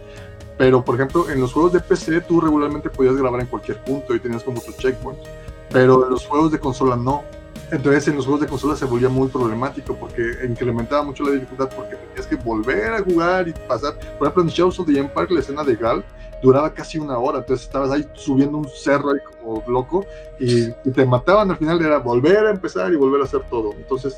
Pero, 0.57 0.85
por 0.85 0.97
ejemplo, 0.97 1.31
en 1.31 1.41
los 1.41 1.53
juegos 1.53 1.73
de 1.73 1.81
PC 1.81 2.20
tú 2.23 2.41
regularmente 2.41 2.91
podías 2.91 3.16
grabar 3.16 3.41
en 3.41 3.47
cualquier 3.47 3.83
punto 3.85 4.15
y 4.15 4.20
tenías 4.20 4.43
como 4.43 4.61
tus 4.61 4.77
checkpoints. 4.77 5.23
Pero 5.70 6.05
en 6.05 6.11
los 6.11 6.27
juegos 6.27 6.51
de 6.51 6.59
consola 6.59 6.97
no. 6.97 7.23
Entonces 7.70 8.09
en 8.09 8.16
los 8.16 8.25
juegos 8.25 8.41
de 8.41 8.47
consola 8.47 8.75
se 8.75 8.87
volvía 8.87 9.11
muy 9.11 9.29
problemático 9.29 9.95
porque 9.95 10.23
incrementaba 10.49 11.03
mucho 11.03 11.25
la 11.25 11.33
dificultad 11.33 11.69
porque 11.77 11.97
tenías 11.97 12.27
que 12.27 12.37
volver 12.37 12.95
a 12.95 13.03
jugar 13.03 13.47
y 13.47 13.53
pasar. 13.53 13.99
Por 14.19 14.27
ejemplo, 14.27 14.43
en 14.43 14.49
Shadows 14.49 14.81
of 14.81 14.87
the 14.87 14.99
Empire, 14.99 15.27
la 15.31 15.41
escena 15.41 15.62
de 15.62 15.77
Gal 15.77 16.05
duraba 16.43 16.73
casi 16.73 16.98
una 16.98 17.19
hora, 17.19 17.39
entonces 17.39 17.66
estabas 17.66 17.90
ahí 17.90 18.06
subiendo 18.15 18.59
un 18.59 18.69
cerro 18.69 19.10
ahí 19.10 19.19
como 19.40 19.62
loco 19.66 20.06
y, 20.39 20.70
te 20.70 21.05
mataban 21.05 21.51
al 21.51 21.56
final, 21.56 21.81
era 21.81 21.98
volver 21.98 22.47
a 22.47 22.51
empezar 22.51 22.93
y 22.93 22.97
volver 22.97 23.20
a 23.23 23.24
hacer 23.24 23.43
todo. 23.51 23.73
Entonces 23.73 24.16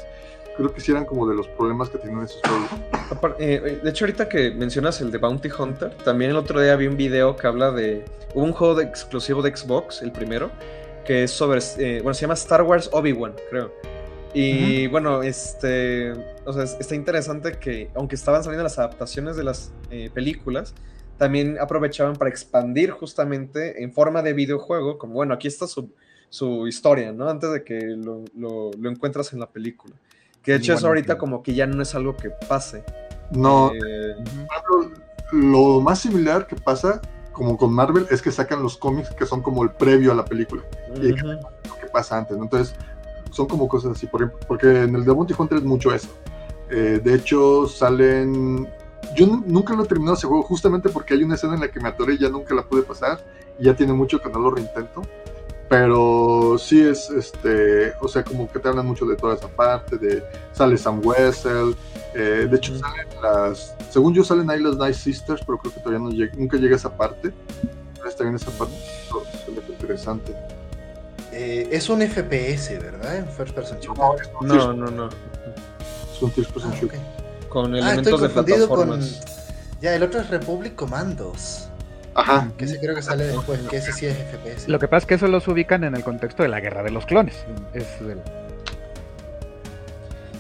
creo 0.57 0.73
que 0.73 0.81
sí 0.81 0.91
eran 0.91 1.05
como 1.05 1.27
de 1.27 1.35
los 1.35 1.49
problemas 1.49 1.89
que 1.89 1.99
tienen 1.99 2.23
esos 2.25 2.41
juegos. 2.43 3.39
Eh, 3.39 3.63
eh, 3.65 3.81
de 3.83 3.91
hecho, 3.91 4.05
ahorita 4.05 4.29
que 4.29 4.51
mencionas 4.51 5.01
el 5.01 5.11
de 5.11 5.19
Bounty 5.19 5.49
Hunter, 5.57 5.95
también 6.05 6.33
el 6.33 6.37
otro 6.37 6.61
día 6.61 6.77
vi 6.77 6.87
un 6.87 6.97
video 6.97 7.37
que 7.37 7.47
habla 7.47 7.71
de 7.71 8.05
un 8.35 8.53
juego 8.53 8.75
de 8.75 8.85
exclusivo 8.85 9.43
de 9.43 9.57
Xbox, 9.57 10.03
el 10.03 10.13
primero, 10.13 10.51
que 11.05 11.25
es 11.25 11.31
sobre, 11.31 11.61
eh, 11.79 12.01
bueno, 12.03 12.15
se 12.15 12.23
llama 12.23 12.35
Star 12.35 12.63
Wars 12.63 12.91
Obi-Wan, 12.93 13.35
creo. 13.49 13.73
Y 14.33 14.87
bueno, 14.89 15.23
este, 15.25 16.13
o 16.45 16.53
sea, 16.53 16.63
está 16.63 16.95
interesante 16.95 17.59
que 17.59 17.91
aunque 17.97 18.15
estaban 18.15 18.45
saliendo 18.45 18.63
las 18.63 18.79
adaptaciones 18.79 19.37
de 19.37 19.43
las 19.43 19.73
películas, 20.15 20.73
también 21.21 21.59
aprovechaban 21.61 22.17
para 22.17 22.31
expandir 22.31 22.93
justamente 22.93 23.85
en 23.85 23.93
forma 23.93 24.23
de 24.23 24.33
videojuego, 24.33 24.97
como 24.97 25.13
bueno, 25.13 25.35
aquí 25.35 25.49
está 25.49 25.67
su, 25.67 25.93
su 26.31 26.67
historia, 26.67 27.13
¿no? 27.13 27.29
Antes 27.29 27.53
de 27.53 27.63
que 27.63 27.79
lo, 27.79 28.25
lo, 28.35 28.71
encuentras 28.89 29.35
en 29.35 29.41
la 29.41 29.51
película. 29.51 29.95
Que 30.43 30.53
de 30.53 30.59
hecho 30.59 30.73
eso 30.73 30.87
ahorita 30.87 31.19
como 31.19 31.43
que 31.43 31.53
ya 31.53 31.67
no 31.67 31.83
es 31.83 31.95
algo 31.95 32.17
que 32.17 32.31
pase. 32.49 32.85
No, 33.33 33.71
eh, 33.71 34.17
lo 35.33 35.83
más 35.83 35.99
similar 35.99 36.47
que 36.47 36.57
pasa 36.57 37.03
como 37.33 37.59
con 37.59 37.71
Marvel 37.71 38.07
es 38.11 38.23
que 38.23 38.33
sacan 38.33 38.63
los 38.63 38.79
cómics 38.79 39.11
que 39.11 39.27
son 39.27 39.43
como 39.43 39.63
el 39.63 39.73
previo 39.73 40.13
a 40.13 40.15
la 40.15 40.25
película. 40.25 40.63
Y 40.97 41.11
lo 41.11 41.39
que 41.83 41.87
pasa 41.93 42.17
antes, 42.17 42.35
¿no? 42.35 42.45
Entonces, 42.45 42.75
son 43.31 43.47
como 43.47 43.69
cosas 43.69 43.93
así, 43.93 44.07
por 44.07 44.23
ejemplo, 44.23 44.41
porque 44.49 44.85
en 44.85 44.95
el 44.95 45.05
de 45.05 45.13
Monty 45.13 45.35
Hunter 45.37 45.59
es 45.59 45.65
mucho 45.65 45.95
eso. 45.95 46.09
Eh, 46.71 46.99
de 47.05 47.15
hecho, 47.15 47.67
salen 47.69 48.67
yo 49.15 49.27
nunca 49.27 49.75
lo 49.75 49.85
he 49.85 49.87
terminado 49.87 50.17
ese 50.17 50.27
juego 50.27 50.43
justamente 50.43 50.89
porque 50.89 51.15
hay 51.15 51.23
una 51.23 51.35
escena 51.35 51.55
en 51.55 51.61
la 51.61 51.71
que 51.71 51.81
me 51.81 51.89
atoré 51.89 52.15
y 52.15 52.19
ya 52.19 52.29
nunca 52.29 52.55
la 52.55 52.63
pude 52.63 52.83
pasar 52.83 53.21
y 53.59 53.65
ya 53.65 53.75
tiene 53.75 53.93
mucho 53.93 54.21
que 54.21 54.29
no 54.29 54.39
lo 54.39 54.51
reintento. 54.51 55.03
Pero 55.69 56.57
sí 56.59 56.81
es, 56.81 57.11
este, 57.11 57.93
o 58.01 58.09
sea, 58.09 58.25
como 58.25 58.51
que 58.51 58.59
te 58.59 58.69
hablan 58.69 58.87
mucho 58.87 59.07
de 59.07 59.15
toda 59.15 59.37
esa 59.37 59.47
parte, 59.47 59.99
de 59.99 60.25
sale 60.53 60.77
Sam 60.77 61.01
Wessel, 61.05 61.77
eh, 62.13 62.49
de 62.51 62.57
hecho 62.57 62.77
salen 62.77 63.07
las, 63.23 63.77
según 63.89 64.13
yo 64.13 64.25
salen 64.25 64.51
ahí 64.51 64.61
las 64.61 64.77
Nice 64.77 65.01
Sisters, 65.01 65.43
pero 65.47 65.59
creo 65.59 65.73
que 65.73 65.81
todavía 65.81 66.01
no 66.01 66.11
llega, 66.11 66.35
nunca 66.37 66.57
llega 66.57 66.75
a 66.75 66.79
esa 66.79 66.97
parte. 66.97 67.33
Está 68.05 68.25
bien 68.25 68.35
esa 68.35 68.51
parte, 68.51 68.75
es 68.75 69.71
interesante. 69.71 70.35
Eh, 71.31 71.69
es 71.71 71.89
un 71.89 72.01
FPS, 72.01 72.71
¿verdad? 72.81 73.19
En 73.19 73.29
First 73.29 73.55
Person 73.55 73.79
Shooter. 73.79 74.29
No, 74.41 74.73
no, 74.73 74.91
no, 74.91 75.09
Es 76.13 76.21
un 76.21 76.33
First 76.33 76.51
Person 76.51 76.73
ah, 76.75 76.79
Shooter 76.81 77.20
con 77.51 77.75
ah, 77.75 77.79
elementos 77.79 78.23
de 78.23 78.29
plataformas. 78.31 79.21
Con... 79.23 79.81
Ya, 79.83 79.95
el 79.95 80.03
otro 80.03 80.21
es 80.21 80.31
Republic 80.31 80.75
Commandos. 80.75 81.69
Ajá. 82.15 82.51
Que 82.57 82.65
ese 82.65 82.81
creo 82.81 82.95
que 82.95 83.03
sale 83.03 83.27
después, 83.27 83.61
que 83.69 83.77
ese 83.77 83.93
sí 83.93 84.07
es 84.07 84.17
FPS. 84.17 84.69
Lo 84.69 84.79
que 84.79 84.89
pasa 84.89 85.05
es 85.05 85.07
que 85.07 85.15
eso 85.15 85.29
los 85.29 85.47
ubican 85.49 85.85
en 85.85 85.95
el 85.95 86.03
contexto 86.03 86.43
de 86.43 86.49
la 86.49 86.61
guerra 86.61 86.83
de 86.83 86.91
los 86.91 87.05
clones. 87.05 87.45
Es 87.75 87.87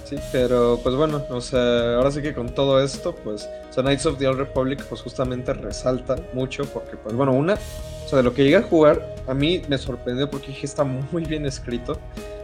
Sí, 0.04 0.16
pero 0.32 0.80
pues 0.82 0.96
bueno, 0.96 1.24
o 1.30 1.40
sea, 1.40 1.94
ahora 1.94 2.10
sí 2.10 2.20
que 2.20 2.34
con 2.34 2.52
todo 2.52 2.82
esto, 2.82 3.14
pues, 3.14 3.48
o 3.76 3.80
Knights 3.80 4.06
of 4.06 4.18
the 4.18 4.26
Old 4.26 4.38
Republic, 4.40 4.82
pues 4.88 5.02
justamente 5.02 5.52
resalta 5.52 6.16
mucho, 6.32 6.64
porque, 6.64 6.96
pues 6.96 7.14
bueno, 7.14 7.32
una, 7.32 7.54
o 7.54 8.08
sea, 8.08 8.16
de 8.16 8.24
lo 8.24 8.34
que 8.34 8.42
llegué 8.42 8.56
a 8.56 8.62
jugar, 8.62 9.14
a 9.28 9.34
mí 9.34 9.62
me 9.68 9.78
sorprendió 9.78 10.28
porque 10.28 10.48
dije, 10.48 10.66
está 10.66 10.82
muy 10.82 11.24
bien 11.24 11.46
escrito. 11.46 11.96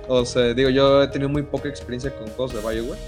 O 0.06 0.24
sea, 0.24 0.54
digo, 0.54 0.70
yo 0.70 1.02
he 1.02 1.08
tenido 1.08 1.28
muy 1.28 1.42
poca 1.42 1.68
experiencia 1.68 2.14
con 2.14 2.28
juegos 2.28 2.54
de 2.54 2.60
Bioware 2.60 3.00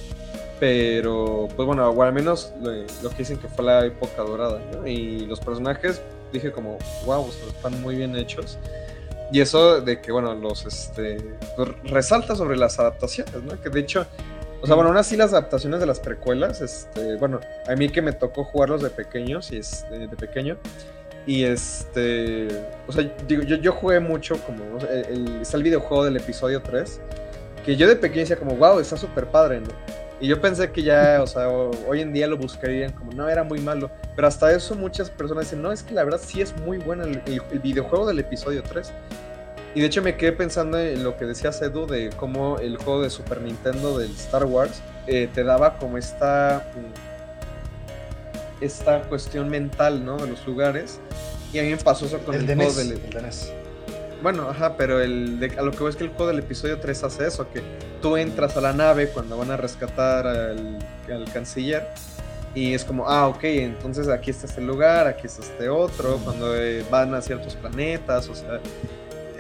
pero, 0.61 1.49
pues 1.55 1.67
bueno, 1.67 1.89
o 1.89 2.03
al 2.03 2.13
menos 2.13 2.53
lo, 2.61 3.11
que 3.11 3.17
dicen 3.19 3.39
que 3.39 3.49
fue 3.49 3.65
la 3.65 3.85
época 3.87 4.23
dorada, 4.23 4.61
¿no? 4.73 4.87
Y 4.87 5.27
los 5.27 5.41
personajes, 5.41 6.03
dije 6.33 6.51
como, 6.51 6.79
wow, 7.05 7.29
están 7.49 7.81
muy 7.81 7.97
bien 7.97 8.17
hechos. 8.17 8.59
Y 9.31 9.41
eso 9.41 9.81
de 9.81 10.01
que, 10.01 10.11
bueno, 10.11 10.35
los, 10.35 10.67
este, 10.67 11.19
pues, 11.57 11.69
resalta 11.85 12.35
sobre 12.35 12.57
las 12.57 12.79
adaptaciones, 12.79 13.35
¿no? 13.43 13.61
Que 13.61 13.69
de 13.69 13.81
hecho, 13.81 14.07
o 14.61 14.67
sea, 14.67 14.75
bueno, 14.75 14.91
aún 14.91 14.99
así 14.99 15.17
las 15.17 15.33
adaptaciones 15.33 15.81
de 15.81 15.87
las 15.87 16.01
precuelas, 16.01 16.61
este, 16.61 17.17
bueno, 17.17 17.41
a 17.67 17.75
mí 17.77 17.89
que 17.91 18.03
me 18.03 18.13
tocó 18.13 18.45
jugarlos 18.45 18.83
de 18.83 18.91
pequeños 18.91 19.53
y 19.53 19.59
es 19.59 19.85
de, 19.91 20.09
pequeño. 20.09 20.57
Y 21.27 21.45
este, 21.45 22.49
o 22.87 22.93
sea, 22.93 23.05
digo, 23.29 23.43
yo, 23.43 23.57
yo 23.57 23.73
jugué 23.73 24.01
mucho 24.01 24.39
como, 24.45 24.79
el, 24.89 25.43
está 25.43 25.59
el 25.59 25.63
videojuego 25.63 26.05
del 26.05 26.17
episodio 26.17 26.63
3 26.63 27.01
que 27.65 27.77
yo 27.77 27.87
de 27.87 27.97
pequeño 27.97 28.21
decía 28.21 28.39
como, 28.39 28.57
wow, 28.57 28.81
está 28.81 28.97
súper 28.97 29.27
padre, 29.27 29.61
¿no? 29.61 29.69
Y 30.21 30.27
yo 30.27 30.41
pensé 30.41 30.73
que 30.73 30.83
ya, 30.83 31.21
o 31.23 31.27
sea, 31.27 31.49
hoy 31.49 32.01
en 32.01 32.13
día 32.13 32.27
lo 32.27 32.37
buscarían 32.37 32.93
como, 32.93 33.13
no, 33.13 33.29
era 33.29 33.45
muy 33.45 33.61
malo. 33.61 33.91
Pero 34.17 34.27
hasta 34.27 34.53
eso 34.53 34.75
muchas 34.75 35.11
personas 35.11 35.45
dicen, 35.45 35.63
no, 35.63 35.71
es 35.71 35.83
que 35.83 35.95
la 35.95 36.03
verdad 36.03 36.21
sí 36.23 36.41
es 36.41 36.57
muy 36.61 36.79
bueno 36.79 37.05
el, 37.05 37.23
el, 37.27 37.59
videojuego 37.61 38.07
del 38.07 38.19
episodio 38.19 38.63
3. 38.65 38.93
Y 39.75 39.81
de 39.81 39.87
hecho 39.87 40.03
me 40.03 40.17
quedé 40.17 40.33
pensando 40.33 40.79
en 40.79 41.05
lo 41.05 41.17
que 41.17 41.25
decía 41.25 41.51
Edu 41.51 41.87
de 41.87 42.11
cómo 42.17 42.59
el 42.59 42.79
juego 42.79 43.03
de 43.03 43.11
Super 43.11 43.41
Nintendo 43.41 43.97
del 43.99 44.11
Star 44.13 44.45
Wars 44.45 44.83
eh, 45.07 45.29
te 45.33 45.45
daba 45.45 45.79
como 45.79 45.99
esta, 45.99 46.67
esta 48.61 49.03
cuestión 49.03 49.49
mental, 49.49 50.05
¿no? 50.05 50.17
De 50.17 50.27
los 50.27 50.45
lugares. 50.47 50.99
Y 51.53 51.61
a 51.61 51.63
mí 51.63 51.71
me 51.71 51.77
pasó 51.77 52.07
eso 52.07 52.19
con 52.19 52.35
el, 52.35 52.49
el 52.49 52.57
juego 52.57 52.73
del... 52.73 53.01
Bueno, 54.23 54.49
ajá, 54.51 54.77
pero 54.77 55.01
el 55.01 55.39
a 55.57 55.63
lo 55.63 55.71
que 55.71 55.79
veo 55.79 55.89
es 55.89 55.97
que 55.97 56.05
el 56.05 56.11
juego 56.11 56.27
del 56.27 56.41
episodio 56.41 56.81
3 56.81 57.05
hace 57.05 57.27
eso, 57.27 57.49
que 57.51 57.63
tú 58.03 58.17
entras 58.17 58.57
a 58.57 58.61
la 58.61 58.73
nave 58.73 59.09
cuando 59.09 59.39
van 59.39 59.51
a 59.51 59.57
rescatar 59.57 60.27
al, 60.27 60.79
canciller 61.33 61.87
y 62.55 62.75
es 62.75 62.85
como, 62.85 63.09
ah, 63.09 63.29
ok, 63.29 63.45
entonces 63.45 64.09
aquí 64.09 64.31
está 64.31 64.47
este 64.47 64.61
lugar, 64.61 65.07
aquí 65.07 65.27
está 65.27 65.43
este 65.43 65.69
otro, 65.69 66.19
cuando 66.25 66.57
eh, 66.57 66.85
van 66.91 67.15
a 67.15 67.23
ciertos 67.23 67.55
planetas, 67.55 68.29
o 68.29 68.35
sea, 68.35 68.61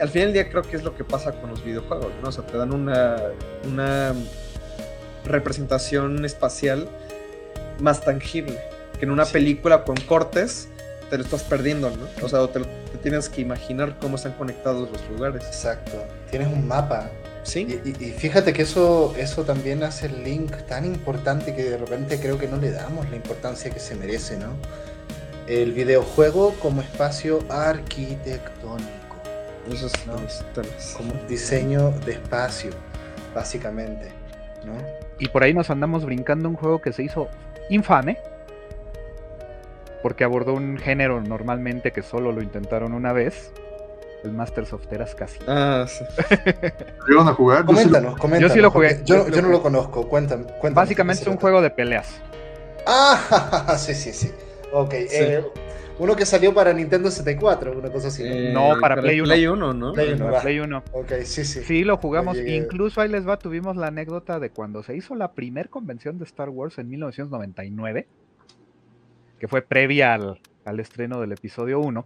al 0.00 0.08
final 0.08 0.28
del 0.28 0.32
día 0.32 0.50
creo 0.50 0.62
que 0.62 0.76
es 0.76 0.84
lo 0.84 0.94
que 0.94 1.02
pasa 1.02 1.32
con 1.32 1.50
los 1.50 1.64
videojuegos, 1.64 2.12
¿no? 2.22 2.28
O 2.28 2.32
sea, 2.32 2.46
te 2.46 2.56
dan 2.56 2.72
una, 2.72 3.16
una 3.64 4.14
representación 5.24 6.24
espacial 6.24 6.88
más 7.80 8.00
tangible 8.02 8.58
que 8.98 9.04
en 9.04 9.10
una 9.10 9.24
película 9.24 9.84
con 9.84 9.96
cortes 9.96 10.68
te 11.10 11.16
lo 11.16 11.24
estás 11.24 11.42
perdiendo, 11.42 11.90
¿no? 11.90 12.06
O 12.24 12.28
sea, 12.28 12.46
te, 12.48 12.60
tienes 13.02 13.28
que 13.28 13.40
imaginar 13.40 13.96
cómo 13.98 14.16
están 14.16 14.32
conectados 14.32 14.90
los 14.90 15.08
lugares. 15.10 15.44
Exacto. 15.46 16.04
Tienes 16.30 16.48
un 16.48 16.66
mapa. 16.66 17.10
Sí. 17.42 17.80
Y, 17.84 17.92
fíjate 18.10 18.52
que 18.52 18.62
eso, 18.62 19.14
eso 19.16 19.44
también 19.44 19.82
hace 19.82 20.06
el 20.06 20.22
link 20.22 20.52
tan 20.68 20.84
importante 20.84 21.54
que 21.54 21.64
de 21.64 21.78
repente 21.78 22.20
creo 22.20 22.38
que 22.38 22.46
no 22.46 22.58
le 22.58 22.70
damos 22.72 23.08
la 23.08 23.16
importancia 23.16 23.70
que 23.70 23.80
se 23.80 23.94
merece, 23.94 24.36
¿no? 24.36 24.52
El 25.46 25.72
videojuego 25.72 26.54
como 26.60 26.82
espacio 26.82 27.38
arquitectónico. 27.48 28.88
Eso 29.72 29.86
es 29.86 30.06
¿no? 30.06 30.16
Como 30.96 31.14
diseño 31.26 31.90
de 32.04 32.12
espacio, 32.12 32.70
básicamente, 33.34 34.10
¿no? 34.66 34.74
Y 35.18 35.28
por 35.28 35.42
ahí 35.42 35.54
nos 35.54 35.70
andamos 35.70 36.04
brincando 36.04 36.48
un 36.48 36.56
juego 36.56 36.80
que 36.80 36.92
se 36.92 37.02
hizo 37.02 37.28
infame, 37.70 38.18
porque 40.02 40.24
abordó 40.24 40.54
un 40.54 40.78
género 40.78 41.20
normalmente 41.20 41.92
que 41.92 42.02
solo 42.02 42.32
lo 42.32 42.42
intentaron 42.42 42.92
una 42.92 43.12
vez. 43.12 43.52
El 44.24 44.32
Masters 44.32 44.72
of 44.72 44.86
Teras 44.88 45.14
casi. 45.14 45.38
Ah, 45.46 45.86
sí. 45.86 46.04
¿Llegaron 47.06 47.28
a 47.28 47.34
jugar? 47.34 47.64
Coméntanos, 47.64 48.18
coméntanos. 48.18 48.50
Yo 48.50 48.54
sí 48.54 48.60
lo 48.60 48.70
jugué. 48.70 49.00
Yo, 49.04 49.28
no 49.28 49.48
lo 49.48 49.62
conozco, 49.62 50.08
cuéntame. 50.08 50.46
Básicamente 50.72 51.22
es 51.22 51.28
un 51.28 51.36
juego 51.36 51.62
de 51.62 51.70
peleas. 51.70 52.20
Ah, 52.86 53.76
sí, 53.78 53.94
sí, 53.94 54.12
sí. 54.12 54.32
Ok. 54.72 54.94
Eh, 54.94 55.44
uno 56.00 56.16
que 56.16 56.26
salió 56.26 56.52
para 56.52 56.72
Nintendo 56.72 57.10
64, 57.10 57.78
una 57.78 57.90
cosa 57.90 58.08
así. 58.08 58.24
¿no? 58.52 58.76
Eh, 58.76 58.80
para 58.80 59.00
Play 59.00 59.20
1. 59.20 59.28
Play 59.28 59.46
1, 59.46 59.74
¿no? 59.74 59.92
Play 59.92 60.12
1. 60.12 60.40
Play 60.40 60.60
1. 60.60 60.82
Ok, 60.92 61.12
sí, 61.24 61.44
sí. 61.44 61.62
Sí, 61.62 61.84
lo 61.84 61.96
jugamos. 61.96 62.36
Incluso 62.38 63.00
ahí 63.00 63.08
les 63.08 63.26
va, 63.26 63.38
tuvimos 63.38 63.76
la 63.76 63.88
anécdota 63.88 64.40
de 64.40 64.50
cuando 64.50 64.82
se 64.82 64.96
hizo 64.96 65.14
la 65.14 65.32
primer 65.32 65.70
convención 65.70 66.18
de 66.18 66.24
Star 66.24 66.48
Wars 66.48 66.78
en 66.78 66.88
1999 66.88 68.08
que 69.38 69.48
fue 69.48 69.62
previa 69.62 70.14
al, 70.14 70.80
estreno 70.80 71.20
del 71.20 71.32
episodio 71.32 71.80
1, 71.80 72.04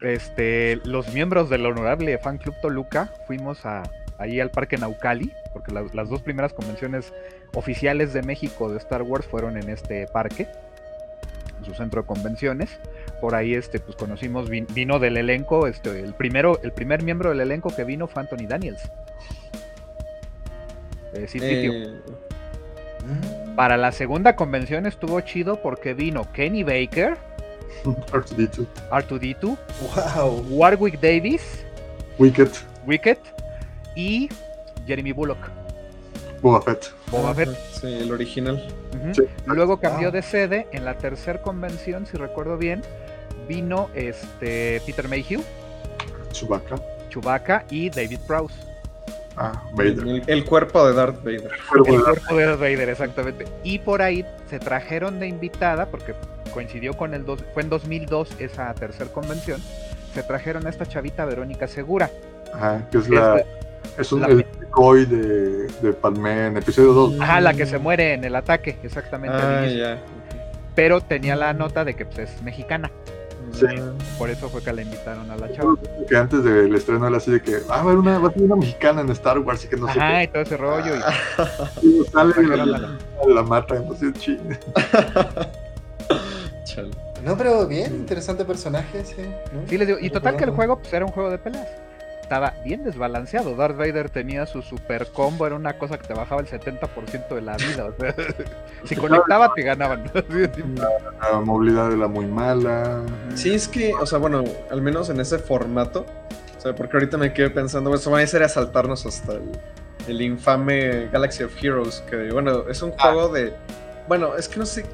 este, 0.00 0.76
los 0.84 1.12
miembros 1.14 1.48
del 1.48 1.64
honorable 1.64 2.18
Fan 2.18 2.38
Club 2.38 2.54
Toluca 2.60 3.12
fuimos 3.26 3.64
a, 3.64 3.82
ahí 4.18 4.40
al 4.40 4.50
Parque 4.50 4.76
Naucali, 4.76 5.30
porque 5.52 5.72
las 5.72 6.08
dos 6.08 6.22
primeras 6.22 6.52
convenciones 6.52 7.12
oficiales 7.54 8.12
de 8.12 8.22
México 8.22 8.70
de 8.70 8.78
Star 8.78 9.02
Wars 9.02 9.26
fueron 9.26 9.56
en 9.56 9.68
este 9.68 10.06
parque, 10.08 10.48
en 11.58 11.64
su 11.64 11.74
centro 11.74 12.02
de 12.02 12.06
convenciones. 12.06 12.80
Por 13.20 13.36
ahí 13.36 13.54
este, 13.54 13.78
pues 13.78 13.96
conocimos, 13.96 14.50
vino 14.50 14.98
del 14.98 15.16
elenco, 15.16 15.68
este, 15.68 16.00
el, 16.00 16.14
primero, 16.14 16.60
el 16.62 16.72
primer 16.72 17.04
miembro 17.04 17.30
del 17.30 17.40
elenco 17.40 17.74
que 17.74 17.84
vino 17.84 18.08
fue 18.08 18.22
Anthony 18.22 18.48
Daniels. 18.48 18.82
Eh, 21.14 21.26
sí, 21.28 21.38
para 23.56 23.76
la 23.76 23.92
segunda 23.92 24.36
convención 24.36 24.86
estuvo 24.86 25.20
chido 25.20 25.60
porque 25.60 25.94
vino 25.94 26.30
Kenny 26.32 26.62
Baker, 26.62 27.16
R2D2, 27.84 28.66
R2D2 28.90 29.58
wow. 30.16 30.44
Warwick 30.50 31.00
Davis, 31.00 31.64
Wicket, 32.18 32.50
Wicket 32.86 33.20
y 33.94 34.28
Jeremy 34.86 35.12
Bullock. 35.12 35.50
Boba 36.40 36.60
Fett. 36.60 36.92
Boba 37.10 37.34
Fett. 37.34 37.56
Sí, 37.80 37.86
el 37.86 38.10
original. 38.10 38.66
Luego 39.46 39.78
cambió 39.78 40.10
de 40.10 40.22
sede 40.22 40.66
en 40.72 40.84
la 40.84 40.98
tercera 40.98 41.40
convención, 41.40 42.06
si 42.06 42.16
recuerdo 42.16 42.56
bien, 42.56 42.82
vino 43.48 43.90
este 43.94 44.80
Peter 44.84 45.08
Mayhew, 45.08 45.42
Chewbacca, 46.32 46.76
Chewbacca 47.10 47.64
y 47.70 47.90
David 47.90 48.18
Prowse. 48.26 48.71
Ah, 49.36 49.62
Vader. 49.72 50.22
El, 50.26 50.44
cuerpo 50.44 50.86
de 50.86 50.94
Darth 50.94 51.22
Vader. 51.24 51.50
El 51.86 52.02
cuerpo 52.02 52.36
de 52.36 52.44
Darth 52.44 52.60
Vader, 52.60 52.88
exactamente. 52.88 53.46
Y 53.64 53.78
por 53.78 54.02
ahí 54.02 54.26
se 54.48 54.58
trajeron 54.58 55.20
de 55.20 55.26
invitada, 55.26 55.86
porque 55.86 56.14
coincidió 56.52 56.94
con 56.94 57.14
el. 57.14 57.24
Dos, 57.24 57.42
fue 57.54 57.62
en 57.62 57.70
2002 57.70 58.40
esa 58.40 58.72
tercera 58.74 59.10
convención. 59.10 59.60
Se 60.14 60.22
trajeron 60.22 60.66
a 60.66 60.70
esta 60.70 60.86
chavita 60.86 61.24
Verónica 61.24 61.66
Segura. 61.66 62.10
Ajá, 62.52 62.88
que 62.90 62.98
es 62.98 63.08
la. 63.08 63.42
Es, 63.98 64.12
un 64.12 64.24
el 64.24 64.46
decoy 64.60 65.06
de, 65.06 65.66
de 65.66 65.92
Palme 65.92 66.46
en 66.46 66.56
episodio 66.56 66.92
2. 66.92 67.20
Ajá, 67.20 67.40
la 67.40 67.54
que 67.54 67.66
se 67.66 67.78
muere 67.78 68.14
en 68.14 68.24
el 68.24 68.36
ataque, 68.36 68.76
exactamente. 68.82 69.36
Ah, 69.36 69.66
ya. 69.66 69.98
Pero 70.74 71.00
tenía 71.00 71.36
la 71.36 71.52
nota 71.52 71.84
de 71.84 71.94
que 71.94 72.06
pues, 72.06 72.30
es 72.30 72.42
mexicana. 72.42 72.90
Sí. 73.52 73.66
Por 74.18 74.30
eso 74.30 74.48
fue 74.48 74.62
que 74.62 74.72
la 74.72 74.82
invitaron 74.82 75.30
a 75.30 75.36
la 75.36 75.52
chava. 75.52 75.74
Que 76.08 76.16
antes 76.16 76.42
del 76.42 76.74
estreno 76.74 77.06
era 77.06 77.16
así 77.16 77.30
de 77.30 77.42
que 77.42 77.56
ah, 77.56 77.60
va 77.68 77.76
a 77.76 77.80
haber 77.80 77.96
una, 77.96 78.18
va 78.18 78.28
a 78.28 78.32
ser 78.32 78.42
una 78.42 78.56
mexicana 78.56 79.00
en 79.02 79.10
Star 79.10 79.38
Wars 79.38 79.64
y 79.64 79.68
que 79.68 79.76
no 79.76 79.92
sé. 79.92 80.00
Ajá, 80.00 80.24
y 80.24 80.28
todo 80.28 80.42
ese 80.42 80.56
rollo. 80.56 80.94
Y, 81.82 81.88
y 81.88 82.04
sale 82.06 82.34
y 82.42 82.46
la, 82.46 82.64
la, 82.66 82.98
la, 83.26 83.42
mata, 83.42 83.76
entonces 83.76 84.12
ching. 84.14 84.40
no, 87.24 87.36
pero 87.36 87.66
bien, 87.66 87.94
interesante 87.94 88.44
personaje, 88.44 89.04
sí. 89.04 89.22
Sí, 89.68 89.78
les 89.78 89.86
digo, 89.86 89.98
y 90.00 90.10
total 90.10 90.36
que 90.36 90.44
el 90.44 90.50
juego 90.50 90.78
pues, 90.78 90.92
era 90.92 91.04
un 91.04 91.12
juego 91.12 91.30
de 91.30 91.38
peleas 91.38 91.68
estaba 92.22 92.54
bien 92.64 92.84
desbalanceado. 92.84 93.54
Darth 93.56 93.76
Vader 93.76 94.08
tenía 94.08 94.46
su 94.46 94.62
super 94.62 95.08
combo, 95.08 95.46
era 95.46 95.56
una 95.56 95.76
cosa 95.78 95.98
que 95.98 96.06
te 96.06 96.14
bajaba 96.14 96.40
el 96.40 96.46
70% 96.46 97.28
de 97.28 97.42
la 97.42 97.56
vida. 97.56 97.86
O 97.86 97.94
sea, 97.98 98.14
si 98.84 98.96
conectaba, 98.96 99.52
te 99.54 99.62
ganaban. 99.62 100.10
La, 101.20 101.40
movilidad 101.40 101.92
era 101.92 102.06
muy 102.06 102.26
mala. 102.26 103.02
Sí, 103.34 103.54
es 103.54 103.68
que, 103.68 103.92
o 103.94 104.06
sea, 104.06 104.18
bueno, 104.18 104.44
al 104.70 104.80
menos 104.80 105.10
en 105.10 105.20
ese 105.20 105.38
formato, 105.38 106.06
o 106.56 106.60
sea, 106.60 106.74
porque 106.74 106.96
ahorita 106.96 107.18
me 107.18 107.32
quedé 107.32 107.50
pensando, 107.50 107.94
eso 107.94 108.10
va 108.10 108.20
a 108.20 108.26
ser 108.26 108.42
asaltarnos 108.42 109.04
hasta 109.04 109.34
el, 110.06 110.22
infame 110.22 111.08
Galaxy 111.08 111.42
of 111.42 111.52
Heroes, 111.62 112.02
que, 112.08 112.30
bueno, 112.32 112.68
es 112.68 112.80
un 112.82 112.92
juego 112.92 113.28
de. 113.28 113.52
Bueno, 114.08 114.36
es 114.36 114.48
que 114.48 114.58
no 114.58 114.66
sé. 114.66 114.86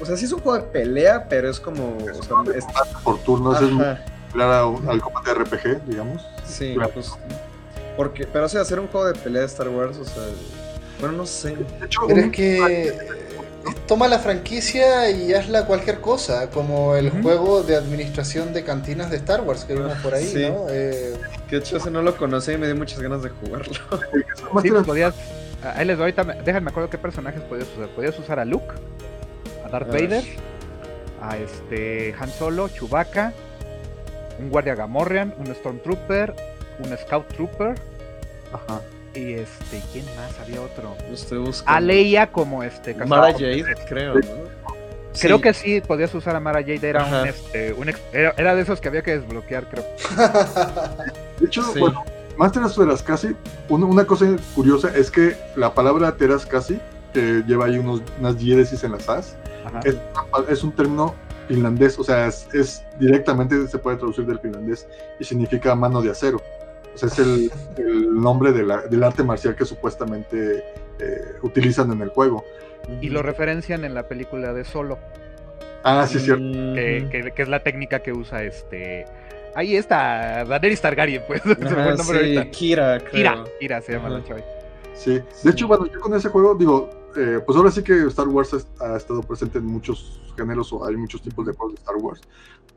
O 0.00 0.06
sea, 0.06 0.16
sí 0.16 0.24
es 0.26 0.32
un 0.32 0.40
juego 0.40 0.58
de 0.58 0.70
pelea, 0.70 1.26
pero 1.28 1.50
es 1.50 1.58
como. 1.58 1.96
o 1.98 2.22
sea, 2.22 2.36
es, 2.54 2.64
por 3.02 3.18
turnos, 3.22 3.60
es 3.60 3.70
muy 4.34 4.88
al 4.88 5.00
combate 5.00 5.34
RPG, 5.34 5.84
digamos. 5.86 6.22
Sí, 6.44 6.76
pues. 6.94 7.12
Porque, 7.96 8.26
pero 8.26 8.46
o 8.46 8.48
sea, 8.48 8.62
hacer 8.62 8.80
un 8.80 8.88
juego 8.88 9.06
de 9.06 9.14
pelea 9.14 9.42
de 9.42 9.46
Star 9.46 9.68
Wars, 9.68 9.98
o 9.98 10.04
sea. 10.04 10.22
Bueno, 11.00 11.16
no 11.16 11.26
sé. 11.26 11.56
pero 12.06 12.20
es 12.20 12.30
que. 12.30 13.20
Toma 13.86 14.08
la 14.08 14.18
franquicia 14.18 15.10
y 15.10 15.34
hazla 15.34 15.66
cualquier 15.66 16.00
cosa, 16.00 16.48
como 16.48 16.96
el 16.96 17.10
juego 17.10 17.62
de 17.62 17.76
administración 17.76 18.54
de 18.54 18.64
cantinas 18.64 19.10
de 19.10 19.18
Star 19.18 19.42
Wars 19.42 19.64
que 19.64 19.74
vimos 19.74 19.98
por 19.98 20.14
ahí, 20.14 20.32
¿no? 20.34 20.66
Eh... 20.70 21.14
Que 21.48 21.56
de 21.56 21.62
hecho 21.62 21.76
ese 21.76 21.90
no 21.90 22.00
lo 22.00 22.16
conocí 22.16 22.52
y 22.52 22.56
me 22.56 22.66
dio 22.66 22.76
muchas 22.76 23.00
ganas 23.00 23.22
de 23.22 23.28
jugarlo. 23.28 23.74
sí, 24.62 24.70
pues 24.70 24.86
podías. 24.86 25.14
Ahí 25.62 25.84
les 25.84 25.98
doy 25.98 26.04
ahorita, 26.04 26.24
déjenme 26.42 26.70
acuerdo 26.70 26.88
qué 26.88 26.96
personajes 26.96 27.42
podías 27.42 27.68
usar. 27.76 27.88
Podías 27.88 28.18
usar 28.18 28.38
a 28.38 28.44
Luke, 28.44 28.72
a 29.64 29.68
Darth 29.68 29.88
Vader, 29.88 30.24
a 31.20 31.36
este 31.36 32.14
Han 32.18 32.30
Solo, 32.30 32.68
Chewbacca, 32.68 33.34
un 34.40 34.50
guardia 34.50 34.74
Gamorrean, 34.74 35.34
un 35.38 35.54
Stormtrooper, 35.54 36.34
un 36.78 36.96
Scout 36.96 37.26
Trooper. 37.28 37.74
Ajá. 38.52 38.80
Y 39.14 39.34
este, 39.34 39.82
¿quién 39.92 40.04
más? 40.16 40.38
Había 40.40 40.62
otro. 40.62 40.96
Usted 41.12 41.38
busca. 41.38 41.72
A 41.72 41.80
Leia 41.80 42.28
como 42.28 42.62
este. 42.62 42.94
Mara 42.94 43.32
Jade, 43.32 43.64
creo, 43.88 44.14
¿no? 44.14 44.60
Creo 45.20 45.40
que 45.40 45.52
sí, 45.52 45.80
podías 45.80 46.14
usar 46.14 46.36
a 46.36 46.40
Mara 46.40 46.60
Jade. 46.60 46.88
Era 46.88 47.04
un, 47.04 47.26
este, 47.26 47.72
un 47.72 47.92
era, 48.12 48.54
de 48.54 48.62
esos 48.62 48.80
que 48.80 48.88
había 48.88 49.02
que 49.02 49.18
desbloquear, 49.18 49.68
creo. 49.68 49.84
de 51.40 51.46
hecho, 51.46 51.64
bueno, 51.76 52.04
más 52.36 52.52
Teras 52.52 53.02
casi, 53.02 53.36
una, 53.68 54.04
cosa 54.04 54.26
curiosa 54.54 54.96
es 54.96 55.10
que 55.10 55.36
la 55.56 55.74
palabra 55.74 56.16
Teras 56.16 56.46
casi, 56.46 56.80
que 57.12 57.42
lleva 57.46 57.66
ahí 57.66 57.78
unos, 57.78 58.02
unas 58.20 58.38
diéresis 58.38 58.84
en 58.84 58.92
las 58.92 59.08
as, 59.08 59.36
es, 59.84 59.96
es, 60.48 60.62
un 60.62 60.72
término 60.72 61.14
finlandés, 61.50 61.98
o 61.98 62.04
sea, 62.04 62.28
es, 62.28 62.84
directamente 62.98 63.66
se 63.66 63.78
puede 63.78 63.96
traducir 63.96 64.24
del 64.24 64.38
finlandés 64.38 64.86
y 65.18 65.24
significa 65.24 65.74
mano 65.74 66.00
de 66.00 66.10
acero. 66.10 66.40
O 66.92 67.06
es 67.06 67.18
el, 67.18 67.50
nombre 68.14 68.52
del 68.52 69.02
arte 69.02 69.22
marcial 69.22 69.54
que 69.56 69.64
supuestamente 69.64 70.64
eh, 70.98 71.36
utilizan 71.42 71.90
en 71.92 72.02
el 72.02 72.10
juego. 72.10 72.44
Y 73.00 73.08
lo 73.08 73.22
referencian 73.22 73.84
en 73.84 73.94
la 73.94 74.06
película 74.08 74.52
de 74.52 74.64
Solo. 74.64 74.98
Ah, 75.82 76.06
sí, 76.06 76.18
cierto. 76.18 76.42
Que, 76.42 77.32
es 77.36 77.48
la 77.48 77.62
técnica 77.62 78.00
que 78.00 78.12
usa 78.12 78.42
este. 78.42 79.06
Ahí 79.54 79.76
está, 79.76 80.44
Daenerys 80.44 80.80
Targaryen, 80.80 81.22
pues. 81.26 81.42
Kira, 82.52 83.00
Kira, 83.00 83.44
Kira 83.58 83.80
se 83.80 83.92
llama 83.92 84.10
la 84.10 84.24
chava. 84.24 84.40
Sí, 84.94 85.20
de 85.42 85.50
hecho, 85.50 85.66
bueno, 85.66 85.86
yo 85.86 85.98
con 86.00 86.14
ese 86.14 86.28
juego, 86.28 86.54
digo, 86.54 86.90
eh, 87.16 87.40
pues 87.44 87.56
ahora 87.56 87.70
sí 87.70 87.82
que 87.82 88.06
Star 88.06 88.28
Wars 88.28 88.54
ha, 88.80 88.96
estado 88.96 89.22
presente 89.22 89.58
en 89.58 89.66
muchos 89.66 90.20
géneros 90.36 90.72
o 90.72 90.84
hay 90.84 90.96
muchos 90.96 91.22
tipos 91.22 91.46
de 91.46 91.52
juegos 91.52 91.74
de 91.74 91.80
Star 91.80 91.96
Wars, 91.96 92.20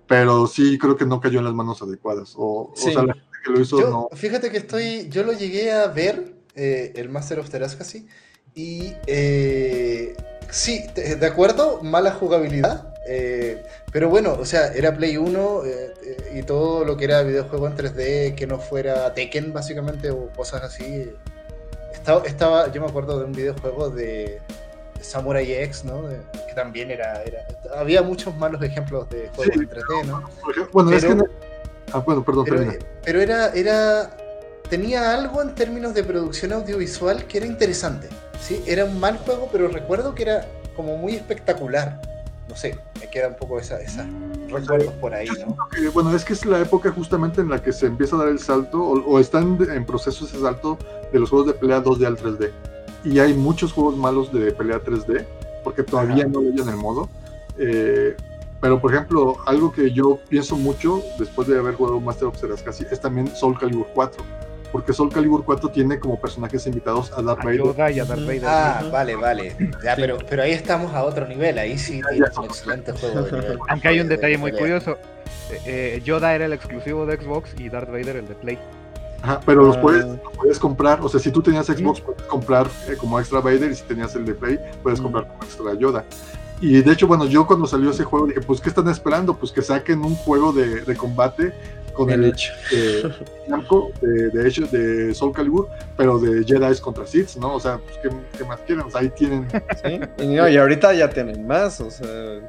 pero 0.08 0.48
sí 0.48 0.78
creo 0.78 0.96
que 0.96 1.06
no 1.06 1.20
cayó 1.20 1.40
en 1.40 1.46
las 1.46 1.54
manos 1.54 1.82
adecuadas. 1.82 2.34
O, 2.36 2.72
o 2.72 2.76
sea, 2.76 3.04
la 3.04 3.14
gente 3.14 3.38
que 3.44 3.52
lo 3.52 3.62
hizo 3.62 3.90
no. 3.90 4.10
Fíjate 4.14 4.52
que 4.52 4.58
estoy, 4.58 5.10
yo 5.10 5.24
lo 5.24 5.34
llegué 5.34 5.72
a 5.72 5.88
ver, 5.88 6.34
eh, 6.56 6.94
el 6.96 7.10
Master 7.10 7.40
of 7.40 7.50
Terascasi, 7.50 8.08
y 8.56 8.94
eh, 9.08 10.16
sí, 10.50 10.84
de 10.96 11.26
acuerdo, 11.26 11.82
mala 11.84 12.12
jugabilidad. 12.12 12.94
pero 13.92 14.10
bueno, 14.10 14.38
o 14.40 14.46
sea, 14.46 14.74
era 14.74 14.96
Play 14.96 15.18
1 15.18 15.62
y 16.36 16.44
todo 16.44 16.86
lo 16.86 16.98
que 16.98 17.06
era 17.06 17.24
videojuego 17.24 17.68
en 17.68 17.76
3D 17.76 18.36
que 18.36 18.48
no 18.48 18.60
fuera 18.60 19.14
Tekken, 19.14 19.54
básicamente, 19.54 20.12
o 20.12 20.30
cosas 20.36 20.64
así, 20.64 21.10
estaba, 22.26 22.72
yo 22.72 22.82
me 22.82 22.88
acuerdo 22.88 23.20
de 23.20 23.26
un 23.26 23.32
videojuego 23.32 23.90
de 23.90 24.42
Samurai 25.02 25.52
X, 25.52 25.84
¿no? 25.86 26.08
que 26.10 26.54
también 26.56 26.92
era, 26.92 27.24
Había 27.78 28.02
muchos 28.02 28.36
malos 28.36 28.62
ejemplos 28.62 29.10
de 29.10 29.30
juegos 29.36 29.56
en 29.56 29.70
3D, 29.70 30.06
¿no? 30.06 30.24
Bueno, 30.72 30.92
pero, 30.92 30.98
es 30.98 31.06
que. 31.06 31.24
Ah, 31.92 32.00
bueno, 32.00 32.24
perdón, 32.24 32.46
pero, 33.04 33.22
era, 33.22 33.50
era. 33.54 34.18
Tenía 34.70 35.14
algo 35.14 35.42
en 35.42 35.54
términos 35.54 35.94
de 35.94 36.04
producción 36.04 36.54
audiovisual 36.54 37.26
que 37.26 37.38
era 37.38 37.46
interesante. 37.46 38.08
¿sí? 38.42 38.64
Era 38.66 38.86
un 38.86 39.00
mal 39.00 39.18
juego, 39.18 39.50
pero 39.52 39.68
recuerdo 39.68 40.16
que 40.16 40.24
era 40.24 40.48
como 40.76 40.98
muy 40.98 41.16
espectacular. 41.16 42.02
No 42.50 42.56
sé, 42.56 42.78
me 43.00 43.10
queda 43.10 43.28
un 43.28 43.36
poco 43.36 43.60
esa, 43.60 43.80
esa 43.82 44.06
recuerdos 44.54 44.94
por 44.96 45.14
ahí, 45.14 45.28
¿no? 45.46 45.58
bueno, 45.94 46.16
es 46.16 46.24
que 46.24 46.34
es 46.34 46.46
la 46.46 46.60
época 46.60 46.92
justamente 46.92 47.42
en 47.42 47.50
la 47.50 47.62
que 47.62 47.74
se 47.74 47.88
empieza 47.88 48.16
a 48.16 48.20
dar 48.20 48.28
el 48.28 48.40
salto, 48.40 48.82
o, 48.82 49.20
están 49.20 49.58
en 49.70 49.86
proceso 49.86 50.26
ese 50.26 50.40
salto 50.40 50.78
de 51.14 51.20
los 51.20 51.30
juegos 51.30 51.48
de 51.48 51.54
pelea 51.54 51.82
2D 51.82 52.06
al 52.06 52.18
3D. 52.18 52.52
Y 53.06 53.20
hay 53.20 53.34
muchos 53.34 53.72
juegos 53.72 53.96
malos 53.96 54.34
de 54.34 54.52
pelea 54.52 54.82
3D, 54.82 55.26
porque 55.64 55.84
todavía 55.84 56.26
no 56.26 56.42
leyen 56.42 56.68
el 56.68 56.76
modo. 56.76 57.10
Eh, 57.58 58.16
pero, 58.60 58.82
por 58.82 58.94
ejemplo, 58.94 59.38
algo 59.46 59.72
que 59.72 59.92
yo 59.92 60.20
pienso 60.30 60.56
mucho 60.58 61.02
después 61.20 61.48
de 61.48 61.58
haber 61.58 61.76
jugado 61.76 62.00
Master 62.00 62.28
of 62.28 62.64
casi 62.64 62.86
es 62.90 63.00
también 63.00 63.34
Soul 63.36 63.58
Calibur 63.58 63.88
4 63.94 64.24
porque 64.74 64.92
Soul 64.92 65.14
Calibur 65.14 65.46
4 65.46 65.70
tiene 65.70 66.00
como 66.00 66.20
personajes 66.20 66.66
invitados 66.66 67.14
a 67.16 67.22
Darth 67.22 67.44
Vader. 67.44 67.96
y 67.96 68.00
a 68.00 68.06
Darth 68.06 68.26
Vader. 68.26 68.46
Ah, 68.46 68.84
vale, 68.92 69.16
vale. 69.16 69.56
Ya, 69.84 69.96
pero, 69.96 70.18
pero 70.28 70.42
ahí 70.42 70.52
estamos 70.52 70.92
a 70.96 71.04
otro 71.04 71.28
nivel, 71.28 71.60
ahí 71.60 71.78
sí 71.78 72.02
tienes 72.10 72.36
un 72.36 72.46
excelente 72.46 72.92
juego 72.92 73.22
de 73.22 73.32
nivel. 73.40 73.60
Aunque 73.70 73.88
hay 73.88 74.00
un 74.00 74.10
detalle 74.10 74.38
muy 74.40 74.52
curioso. 74.52 74.98
Eh, 75.52 75.60
eh, 75.66 76.02
Yoda 76.04 76.34
era 76.34 76.46
el 76.46 76.54
exclusivo 76.54 77.06
de 77.06 77.18
Xbox 77.18 77.54
y 77.60 77.70
Darth 77.70 77.92
Vader 77.92 78.16
el 78.16 78.28
de 78.28 78.34
Play. 78.34 78.58
Ajá, 79.24 79.40
pero 79.46 79.64
los, 79.64 79.78
ah. 79.78 79.82
puedes, 79.82 80.06
puedes 80.36 80.60
comprar, 80.60 81.00
o 81.02 81.08
sea, 81.08 81.18
si 81.18 81.32
tú 81.32 81.42
tenías 81.42 81.66
Xbox, 81.66 82.02
puedes 82.02 82.22
comprar 82.24 82.68
eh, 82.90 82.98
como 83.00 83.18
extra 83.18 83.40
Vader 83.40 83.72
y 83.72 83.76
si 83.76 83.84
tenías 83.84 84.14
el 84.16 84.26
de 84.26 84.34
Play, 84.34 84.60
puedes 84.84 85.00
comprar 85.00 85.26
como 85.30 85.44
extra 85.44 85.74
Yoda. 85.76 86.04
Y 86.60 86.82
de 86.82 86.92
hecho, 86.92 87.08
bueno, 87.08 87.26
yo 87.26 87.48
cuando 87.48 87.66
salió 87.66 87.92
ese 87.92 88.04
juego 88.04 88.28
dije, 88.28 88.42
pues, 88.42 88.60
¿qué 88.60 88.68
están 88.68 88.90
esperando? 88.90 89.34
Pues 89.34 89.54
que 89.54 89.62
saquen 89.62 90.04
un 90.04 90.16
juego 90.16 90.52
de, 90.52 90.82
de 90.82 90.96
combate 90.98 91.54
con 91.94 92.10
el, 92.10 92.26
hecho 92.26 92.52
de, 92.72 94.30
de, 94.30 94.48
hecho 94.48 94.66
de 94.68 95.14
Soul 95.14 95.32
Calibur, 95.32 95.70
pero 95.96 96.20
de 96.20 96.44
Jedi 96.44 96.78
contra 96.82 97.06
Sith, 97.06 97.36
¿no? 97.38 97.54
O 97.54 97.60
sea, 97.62 97.78
pues, 97.78 97.98
¿qué, 98.38 98.44
más 98.44 98.60
quieren? 98.62 98.86
O 98.86 98.90
sea, 98.90 99.02
ahí 99.02 99.10
tienen. 99.10 99.48
¿Sí? 99.84 100.00
Y, 100.24 100.38
ahorita 100.38 100.94
ya 100.94 101.10
tienen 101.10 101.48
más, 101.48 101.80
o 101.80 101.90
sea, 101.90 102.42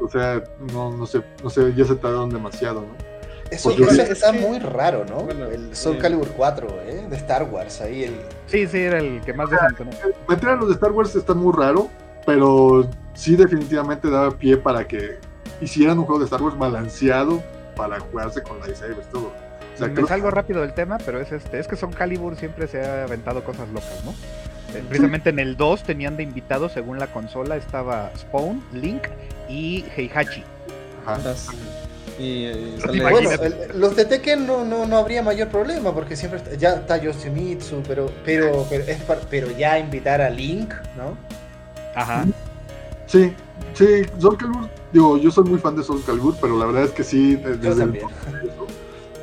o 0.00 0.08
sea, 0.10 0.44
no, 0.72 0.94
no 0.94 1.06
sé, 1.06 1.22
no 1.42 1.48
sé, 1.48 1.72
ya 1.74 1.86
se 1.86 1.94
tardaron 1.94 2.28
demasiado, 2.28 2.82
¿no? 2.82 3.13
Eso, 3.54 3.70
está 3.70 4.32
muy 4.32 4.58
raro, 4.58 5.04
¿no? 5.04 5.30
el 5.30 5.74
Soul 5.74 5.98
Calibur 5.98 6.28
4, 6.28 6.82
¿eh? 6.86 7.06
De 7.08 7.16
Star 7.16 7.44
Wars, 7.44 7.80
ahí 7.80 8.04
el... 8.04 8.14
Sí, 8.46 8.66
sí, 8.66 8.78
era 8.78 8.98
el 8.98 9.20
que 9.22 9.32
más 9.32 9.50
decente, 9.50 9.84
Meter 10.28 10.48
a 10.48 10.56
los 10.56 10.68
de 10.68 10.74
Star 10.74 10.92
Wars 10.92 11.14
está 11.14 11.34
muy 11.34 11.52
raro, 11.52 11.88
pero 12.26 12.88
sí 13.14 13.36
definitivamente 13.36 14.10
daba 14.10 14.30
pie 14.32 14.56
para 14.56 14.86
que 14.86 15.18
hicieran 15.60 15.98
un 15.98 16.04
juego 16.04 16.18
de 16.20 16.24
Star 16.26 16.42
Wars 16.42 16.58
balanceado, 16.58 17.42
para 17.76 18.00
jugarse 18.00 18.42
con 18.42 18.58
lightsabers, 18.60 19.08
todo. 19.10 19.32
O 19.74 19.76
sea, 19.76 19.88
Me 19.88 20.06
salgo 20.06 20.30
rápido 20.30 20.60
del 20.60 20.72
tema, 20.72 20.98
pero 21.04 21.20
es 21.20 21.32
este, 21.32 21.58
es 21.58 21.66
que 21.66 21.76
son 21.76 21.92
Calibur 21.92 22.36
siempre 22.36 22.68
se 22.68 22.80
ha 22.80 23.04
aventado 23.04 23.42
cosas 23.42 23.68
locas, 23.68 24.02
¿no? 24.04 24.12
Eh, 24.74 24.82
precisamente 24.88 25.30
en 25.30 25.38
el 25.38 25.56
2 25.56 25.82
tenían 25.82 26.16
de 26.16 26.22
invitados, 26.22 26.72
según 26.72 26.98
la 26.98 27.08
consola, 27.08 27.56
estaba 27.56 28.10
Spawn, 28.16 28.62
Link 28.72 29.04
y 29.48 29.84
Heihachi. 29.96 30.44
Ajá. 31.06 31.34
Y, 32.18 32.48
bueno, 33.00 33.30
los 33.74 33.96
de 33.96 34.04
Tekken 34.04 34.46
no, 34.46 34.64
no, 34.64 34.86
no, 34.86 34.98
habría 34.98 35.22
mayor 35.22 35.48
problema 35.48 35.92
porque 35.92 36.14
siempre 36.14 36.40
ya 36.58 36.74
está 36.74 36.96
Yoshimitsu, 36.96 37.82
pero 37.88 38.08
pero 38.24 38.66
pero, 38.70 38.84
es 38.84 38.98
pero 39.28 39.50
ya 39.50 39.78
invitar 39.78 40.20
a 40.20 40.30
Link, 40.30 40.72
¿no? 40.96 41.16
Ajá. 41.94 42.24
Sí, 43.06 43.32
sí, 43.74 44.02
Soul 44.18 44.36
Calibur, 44.36 44.68
digo, 44.92 45.16
yo 45.16 45.30
soy 45.30 45.44
muy 45.44 45.58
fan 45.58 45.76
de 45.76 45.82
Soul 45.82 46.02
Calibur, 46.04 46.36
pero 46.40 46.56
la 46.56 46.66
verdad 46.66 46.84
es 46.84 46.90
que 46.92 47.04
sí, 47.04 47.36
desde 47.36 47.82
el 47.82 48.00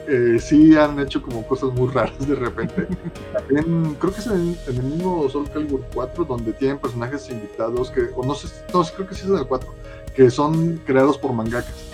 eh, 0.08 0.40
sí 0.40 0.76
han 0.76 1.00
hecho 1.00 1.22
como 1.22 1.46
cosas 1.48 1.72
muy 1.74 1.90
raras 1.90 2.28
de 2.28 2.36
repente. 2.36 2.88
También 3.34 3.96
creo 4.00 4.14
que 4.14 4.20
es 4.20 4.28
en, 4.28 4.58
el 4.68 4.84
mismo 4.84 5.30
Soul 5.30 5.50
Calibur 5.50 5.86
4 5.94 6.26
donde 6.26 6.52
tienen 6.54 6.78
personajes 6.80 7.30
invitados 7.30 7.90
que, 7.92 8.10
o 8.16 8.26
no 8.26 8.36
sé, 8.36 8.48
no, 8.74 8.84
creo 8.84 9.08
que 9.08 9.16
sí 9.16 9.22
es 9.22 9.30
en 9.30 9.38
el 9.38 9.48
4, 9.48 9.74
que 10.16 10.30
son 10.30 10.82
creados 10.86 11.18
por 11.18 11.32
mangakas. 11.32 11.91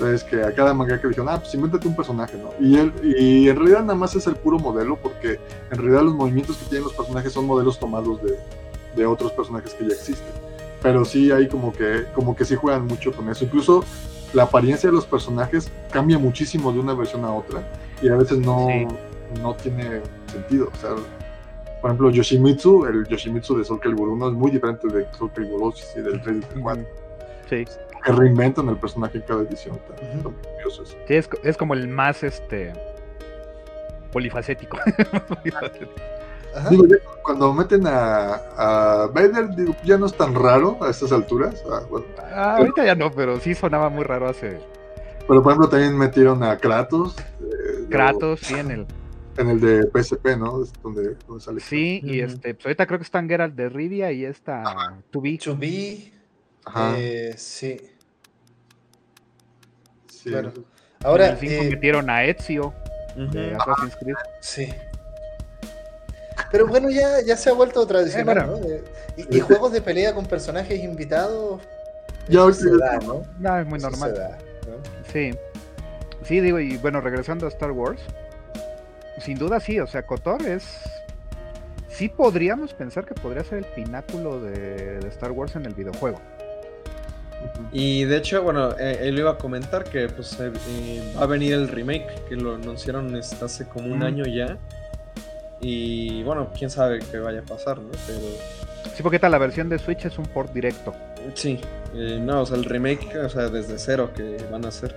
Entonces 0.00 0.24
que 0.24 0.42
a 0.42 0.54
cada 0.54 0.72
mangaka 0.72 1.02
le 1.02 1.08
dijeron, 1.10 1.28
ah, 1.28 1.38
pues 1.38 1.54
invéntate 1.54 1.86
un 1.86 1.94
personaje, 1.94 2.38
¿no? 2.38 2.52
Y, 2.58 2.78
él, 2.78 2.92
y 3.02 3.48
en 3.48 3.56
realidad 3.56 3.80
nada 3.82 3.94
más 3.94 4.16
es 4.16 4.26
el 4.26 4.34
puro 4.34 4.58
modelo, 4.58 4.96
porque 4.96 5.38
en 5.70 5.78
realidad 5.78 6.02
los 6.02 6.14
movimientos 6.14 6.56
que 6.56 6.64
tienen 6.64 6.84
los 6.84 6.94
personajes 6.94 7.32
son 7.32 7.44
modelos 7.44 7.78
tomados 7.78 8.22
de, 8.22 8.38
de 8.96 9.06
otros 9.06 9.30
personajes 9.32 9.74
que 9.74 9.86
ya 9.86 9.94
existen 9.94 10.50
pero 10.82 11.04
sí 11.04 11.30
hay 11.30 11.48
como 11.48 11.72
que, 11.72 12.06
como 12.14 12.34
que 12.34 12.44
sí 12.44 12.56
juegan 12.56 12.86
mucho 12.86 13.12
con 13.12 13.28
eso. 13.28 13.44
Incluso 13.44 13.84
la 14.32 14.44
apariencia 14.44 14.88
de 14.88 14.94
los 14.94 15.04
personajes 15.04 15.70
cambia 15.90 16.18
muchísimo 16.18 16.72
de 16.72 16.78
una 16.78 16.94
versión 16.94 17.24
a 17.24 17.32
otra 17.32 17.62
y 18.00 18.08
a 18.08 18.16
veces 18.16 18.38
no, 18.38 18.68
no 19.42 19.54
tiene 19.54 20.00
sentido. 20.26 20.70
O 20.72 20.76
sea, 20.76 20.90
por 21.80 21.90
ejemplo, 21.90 22.10
Yoshimitsu, 22.10 22.86
el 22.86 23.06
Yoshimitsu 23.06 23.58
de 23.58 23.64
Soul 23.64 23.80
Calibur 23.80 24.08
1 24.08 24.28
es 24.28 24.34
muy 24.34 24.50
diferente 24.50 24.88
de 24.88 25.06
Soul 25.16 25.32
Calibur 25.32 25.60
2 25.60 25.94
y 25.96 26.00
del 26.00 26.22
3 26.22 26.36
y 26.36 26.40
del 26.54 26.62
4. 26.62 26.84
Sí. 27.48 27.64
Que 28.04 28.12
reinventan 28.12 28.68
el 28.68 28.76
personaje 28.76 29.18
en 29.18 29.24
cada 29.24 29.42
edición. 29.42 29.78
Sí, 31.06 31.14
es, 31.14 31.28
es, 31.42 31.56
como 31.56 31.74
el 31.74 31.88
más 31.88 32.22
este 32.22 32.72
polifacético. 34.12 34.78
Digo, 36.68 36.84
cuando 37.22 37.52
meten 37.54 37.86
a, 37.86 38.34
a 38.56 39.06
Vader, 39.06 39.54
digo, 39.54 39.76
ya 39.84 39.96
no 39.96 40.06
es 40.06 40.16
tan 40.16 40.34
raro 40.34 40.78
a 40.82 40.90
estas 40.90 41.12
alturas. 41.12 41.62
Ah, 41.70 41.82
ah, 42.32 42.56
ahorita 42.56 42.84
ya 42.84 42.94
no, 42.94 43.10
pero 43.12 43.38
sí 43.38 43.54
sonaba 43.54 43.88
muy 43.88 44.02
raro 44.02 44.28
hace. 44.28 44.58
Pero 45.28 45.42
por 45.42 45.52
ejemplo, 45.52 45.68
también 45.68 45.96
metieron 45.96 46.42
a 46.42 46.56
Kratos. 46.58 47.16
Eh, 47.40 47.86
Kratos, 47.88 48.40
sí, 48.40 48.54
en 48.54 48.70
el. 48.70 48.86
En 49.36 49.48
el 49.48 49.60
de 49.60 49.84
PSP, 49.84 50.36
¿no? 50.36 50.64
donde, 50.82 51.16
donde 51.26 51.44
sale. 51.44 51.60
Sí, 51.60 52.00
y 52.02 52.20
este, 52.20 52.52
pues 52.54 52.66
ahorita 52.66 52.86
creo 52.86 52.98
que 52.98 53.04
están 53.04 53.28
Geralt 53.28 53.54
de 53.54 53.68
Rivia 53.68 54.10
y 54.10 54.24
esta 54.24 54.64
To 55.10 55.20
Be. 55.20 55.38
To 55.38 55.56
Be. 55.56 56.12
Ajá. 56.70 56.94
Eh, 56.96 57.34
sí. 57.36 57.80
sí. 60.08 60.30
Claro. 60.30 60.52
Ahora. 61.02 61.28
En 61.28 61.44
el 61.44 61.52
eh, 61.52 61.70
metieron 61.70 62.08
a 62.08 62.24
Ezio 62.24 62.72
de 63.16 63.54
Assassin's 63.54 63.96
Creed. 63.96 64.14
Sí. 64.40 64.68
Pero 66.50 66.66
bueno, 66.66 66.90
ya, 66.90 67.20
ya 67.24 67.36
se 67.36 67.50
ha 67.50 67.52
vuelto 67.52 67.86
tradicional, 67.86 68.46
¿no? 68.46 68.60
Y, 69.16 69.40
juegos 69.40 69.72
de 69.72 69.82
pelea 69.82 70.14
con 70.14 70.26
personajes 70.26 70.82
invitados. 70.82 71.60
Ya 72.28 72.50
se 72.52 72.70
da, 72.76 72.98
¿no? 72.98 73.22
No, 73.38 73.58
es 73.58 73.66
muy 73.66 73.78
normal. 73.78 74.38
Sí. 75.12 75.32
Sí, 76.24 76.40
digo, 76.40 76.60
y 76.60 76.76
bueno, 76.76 77.00
regresando 77.00 77.46
a 77.46 77.48
Star 77.48 77.72
Wars, 77.72 78.00
sin 79.20 79.38
duda 79.38 79.58
sí, 79.60 79.80
o 79.80 79.86
sea, 79.86 80.06
Kotor 80.06 80.42
es. 80.46 80.64
Sí 81.88 82.08
podríamos 82.08 82.72
pensar 82.72 83.04
que 83.04 83.14
podría 83.14 83.44
ser 83.44 83.58
el 83.58 83.64
pináculo 83.64 84.40
de, 84.40 84.98
Star 85.08 85.32
Wars 85.32 85.56
en 85.56 85.66
el 85.66 85.74
videojuego. 85.74 86.20
Y 87.72 88.04
de 88.04 88.16
hecho, 88.16 88.42
bueno, 88.42 88.76
eh, 88.78 88.98
él 89.02 89.18
iba 89.18 89.32
a 89.32 89.38
comentar 89.38 89.84
que 89.84 90.08
pues 90.08 90.36
eh, 90.40 90.50
va 91.16 91.22
a 91.22 91.26
venir 91.26 91.54
el 91.54 91.68
remake, 91.68 92.24
que 92.28 92.36
lo 92.36 92.54
anunciaron 92.54 93.14
hace 93.14 93.68
como 93.68 93.92
un 93.92 94.02
año 94.02 94.24
ya. 94.24 94.58
Y 95.60 96.22
bueno, 96.22 96.50
quién 96.56 96.70
sabe 96.70 97.00
qué 97.10 97.18
vaya 97.18 97.40
a 97.40 97.44
pasar, 97.44 97.78
¿no? 97.78 97.90
Pero... 98.06 98.20
Sí, 98.94 99.02
porque 99.02 99.18
tal, 99.18 99.32
la 99.32 99.38
versión 99.38 99.68
de 99.68 99.78
Switch 99.78 100.06
es 100.06 100.18
un 100.18 100.26
port 100.26 100.52
directo. 100.52 100.94
Sí, 101.34 101.60
eh, 101.94 102.18
no, 102.20 102.42
o 102.42 102.46
sea, 102.46 102.56
el 102.56 102.64
remake, 102.64 103.16
o 103.16 103.28
sea, 103.28 103.48
desde 103.48 103.78
cero 103.78 104.10
que 104.14 104.38
van 104.50 104.64
a 104.64 104.68
hacer. 104.68 104.96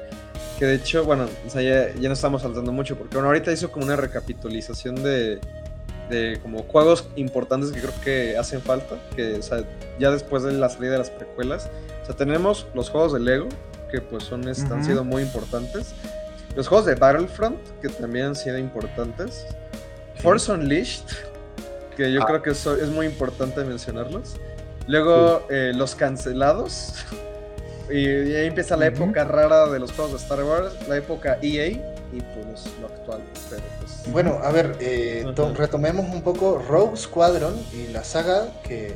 Que 0.57 0.65
de 0.65 0.76
hecho, 0.76 1.03
bueno, 1.03 1.28
o 1.45 1.49
sea, 1.49 1.61
ya, 1.61 1.94
ya 1.99 2.07
no 2.07 2.14
estamos 2.14 2.41
saltando 2.41 2.72
mucho, 2.72 2.98
porque 2.98 3.15
bueno, 3.15 3.28
ahorita 3.28 3.52
hizo 3.52 3.72
como 3.72 3.86
una 3.86 3.98
recapitulización 3.98 4.95
de, 5.03 5.40
de 6.09 6.39
como 6.41 6.63
juegos 6.63 7.07
importantes 7.15 7.71
que 7.71 7.80
creo 7.80 8.01
que 8.03 8.38
hacen 8.38 8.61
falta, 8.61 8.95
que 9.15 9.35
o 9.35 9.41
sea, 9.41 9.63
ya 9.99 10.11
después 10.11 10.43
de 10.43 10.53
la 10.53 10.69
salida 10.69 10.93
de 10.93 10.97
las 10.99 11.09
precuelas, 11.09 11.69
o 12.01 12.05
sea, 12.05 12.15
tenemos 12.15 12.67
los 12.73 12.89
juegos 12.89 13.13
de 13.13 13.19
Lego, 13.19 13.49
que 13.91 14.01
pues 14.01 14.23
son, 14.23 14.47
han 14.47 14.84
sido 14.84 15.03
muy 15.03 15.21
importantes, 15.21 15.93
los 16.55 16.67
juegos 16.67 16.85
de 16.85 16.95
Battlefront, 16.95 17.57
que 17.81 17.89
también 17.89 18.27
han 18.27 18.35
sido 18.35 18.57
importantes, 18.57 19.45
Force 20.15 20.51
Unleashed, 20.51 21.05
que 21.95 22.11
yo 22.11 22.21
ah. 22.23 22.25
creo 22.25 22.41
que 22.41 22.51
eso 22.51 22.75
es 22.75 22.89
muy 22.89 23.05
importante 23.05 23.63
mencionarlos, 23.63 24.35
luego 24.88 25.45
eh, 25.49 25.71
los 25.73 25.95
cancelados, 25.95 26.95
y, 27.89 28.07
ahí 28.07 28.47
empieza 28.47 28.77
la 28.77 28.88
época 28.88 29.23
rara 29.25 29.67
de 29.67 29.80
los 29.80 29.91
juegos 29.91 30.13
de 30.13 30.17
Star 30.17 30.43
Wars, 30.43 30.73
la 30.88 30.97
época 30.97 31.38
EA 31.41 31.67
y 31.67 32.21
pues 32.35 32.65
lo 32.80 32.88
actual, 32.88 33.21
pero. 33.49 33.82
Bueno, 34.11 34.39
a 34.43 34.51
ver, 34.51 34.75
eh, 34.80 35.25
retomemos 35.55 36.05
un 36.13 36.21
poco 36.21 36.61
Rogue 36.67 36.97
Squadron 36.97 37.55
y 37.73 37.91
la 37.91 38.03
saga, 38.03 38.47
que 38.63 38.95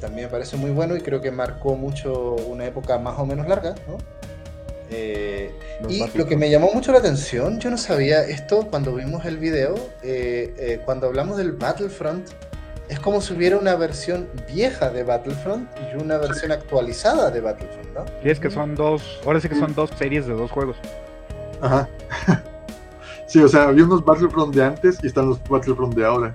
también 0.00 0.26
me 0.26 0.30
parece 0.30 0.56
muy 0.56 0.70
bueno 0.70 0.96
y 0.96 1.00
creo 1.00 1.20
que 1.20 1.30
marcó 1.30 1.74
mucho 1.74 2.34
una 2.34 2.66
época 2.66 2.98
más 2.98 3.18
o 3.18 3.26
menos 3.26 3.48
larga, 3.48 3.74
¿no? 3.88 3.98
Eh, 4.90 5.50
y 5.88 6.06
lo 6.18 6.26
que 6.26 6.36
me 6.36 6.50
llamó 6.50 6.70
mucho 6.72 6.92
la 6.92 6.98
atención, 6.98 7.58
yo 7.58 7.70
no 7.70 7.78
sabía 7.78 8.24
esto 8.24 8.66
cuando 8.70 8.94
vimos 8.94 9.24
el 9.24 9.38
video, 9.38 9.74
eh, 10.02 10.80
cuando 10.84 11.06
hablamos 11.06 11.38
del 11.38 11.52
Battlefront, 11.52 12.28
es 12.90 13.00
como 13.00 13.22
si 13.22 13.32
hubiera 13.32 13.56
una 13.56 13.74
versión 13.74 14.28
vieja 14.52 14.90
de 14.90 15.02
Battlefront 15.02 15.66
y 15.80 15.96
una 16.02 16.18
versión 16.18 16.52
actualizada 16.52 17.30
de 17.30 17.40
Battlefront, 17.40 17.88
¿no? 17.94 18.04
Y 18.22 18.28
es 18.28 18.38
que 18.38 18.50
son 18.50 18.74
dos, 18.74 19.18
ahora 19.24 19.40
sí 19.40 19.48
que 19.48 19.54
son 19.54 19.74
dos 19.74 19.90
series 19.98 20.26
de 20.26 20.34
dos 20.34 20.50
juegos. 20.50 20.76
Ajá. 21.62 21.88
Sí, 23.32 23.40
o 23.40 23.48
sea, 23.48 23.68
había 23.68 23.84
unos 23.84 24.04
Battlefront 24.04 24.54
de 24.54 24.62
antes 24.62 24.98
y 25.02 25.06
están 25.06 25.30
los 25.30 25.42
Battlefront 25.48 25.94
de 25.94 26.04
ahora. 26.04 26.34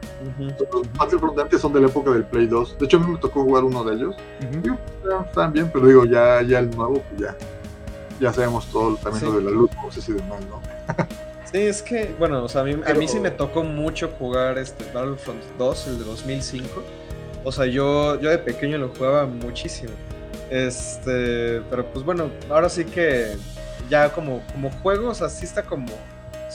Los 0.49 0.91
Battlefront 0.93 1.35
de 1.35 1.43
antes 1.43 1.61
son 1.61 1.71
de 1.71 1.81
la 1.81 1.85
época 1.85 2.09
del 2.09 2.23
Play 2.23 2.47
2. 2.47 2.79
De 2.79 2.85
hecho, 2.85 2.97
a 2.97 2.99
mí 3.01 3.11
me 3.11 3.19
tocó 3.19 3.43
jugar 3.43 3.63
uno 3.65 3.83
de 3.83 3.97
ellos. 3.97 4.15
están 5.27 5.53
bien, 5.53 5.69
pero 5.71 5.85
digo, 5.85 6.05
ya, 6.05 6.41
ya 6.41 6.57
el 6.57 6.71
nuevo, 6.71 7.03
pues 7.07 7.21
ya. 7.21 7.37
Ya 8.19 8.33
sabemos 8.33 8.65
todo 8.71 8.95
también 8.95 9.25
lo 9.25 9.33
de 9.33 9.43
la 9.43 9.51
luz, 9.51 9.69
no 9.75 9.91
sé 9.91 10.01
si 10.01 10.11
demás, 10.11 10.39
¿no? 10.49 10.59
sí, 11.51 11.59
es 11.59 11.83
que, 11.83 12.15
bueno, 12.17 12.43
o 12.43 12.49
sea, 12.49 12.61
a 12.61 12.63
mí, 12.63 12.75
a 12.83 12.93
mí 12.95 13.07
sí 13.07 13.19
me 13.19 13.29
tocó 13.29 13.63
mucho 13.63 14.09
jugar 14.17 14.57
este 14.57 14.83
Battlefront 14.91 15.43
2, 15.59 15.87
el 15.89 15.99
de 15.99 16.03
2005. 16.03 16.67
O 17.43 17.51
sea, 17.51 17.67
yo, 17.67 18.19
yo 18.19 18.31
de 18.31 18.39
pequeño 18.39 18.79
lo 18.79 18.89
jugaba 18.89 19.27
muchísimo. 19.27 19.91
Este, 20.49 21.61
pero 21.69 21.85
pues 21.93 22.03
bueno, 22.03 22.31
ahora 22.49 22.69
sí 22.69 22.85
que 22.85 23.37
ya 23.87 24.11
como, 24.11 24.41
como 24.51 24.71
juego, 24.81 25.09
o 25.09 25.13
sea, 25.13 25.29
sí 25.29 25.45
está 25.45 25.61
como 25.61 25.85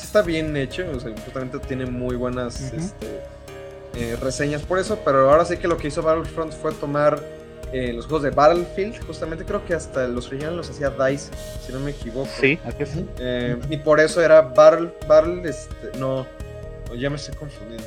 está 0.03 0.23
bien 0.23 0.57
hecho, 0.57 0.85
o 0.95 1.01
sea, 1.01 1.13
justamente 1.25 1.59
tiene 1.61 1.87
muy 1.87 2.17
buenas 2.17 2.61
este, 2.73 3.23
eh, 3.95 4.17
reseñas 4.21 4.63
por 4.63 4.79
eso, 4.79 4.99
pero 5.05 5.31
ahora 5.31 5.45
sí 5.45 5.57
que 5.57 5.69
lo 5.69 5.77
que 5.77 5.89
hizo 5.89 6.03
Battlefront 6.03 6.53
fue 6.53 6.73
tomar 6.73 7.23
eh, 7.73 7.93
los 7.93 8.07
juegos 8.07 8.23
de 8.23 8.31
Battlefield, 8.31 9.05
justamente 9.07 9.45
creo 9.45 9.65
que 9.65 9.75
hasta 9.75 10.07
los 10.07 10.27
originales 10.29 10.57
los 10.57 10.71
hacía 10.71 10.91
DICE, 10.91 11.31
si 11.65 11.73
no 11.73 11.81
me 11.81 11.93
equivoco. 11.93 12.29
Sí, 12.41 12.59
aquí 12.65 12.85
sí. 12.85 13.07
Eh, 13.19 13.59
y 13.71 13.77
por 13.79 14.01
eso 14.01 14.21
era 14.21 14.43
Battle, 14.43 14.93
Battle, 15.09 15.49
este, 15.49 15.99
no, 15.99 16.27
ya 16.97 17.09
me 17.09 17.17
estoy 17.17 17.35
confundiendo. 17.35 17.87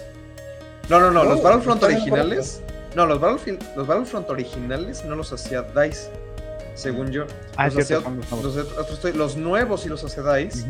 No, 0.90 1.00
no, 1.00 1.12
no, 1.12 1.24
los 1.24 1.42
Battlefront 1.42 1.84
originales, 1.84 2.62
no, 2.96 3.06
los 3.06 3.20
Battlefield, 3.20 3.62
los 3.76 3.88
Battlefront 3.88 4.30
originales 4.30 5.04
no 5.06 5.16
los 5.16 5.32
hacía 5.32 5.62
DICE 5.62 6.10
según 6.76 7.10
yo. 7.10 7.26
Ah, 7.56 7.70
los, 7.70 7.90
los, 7.90 9.16
los, 9.16 9.38
nuevos 9.38 9.86
y 9.86 9.90
los 9.90 10.04
hacía 10.04 10.24
DICE. 10.36 10.66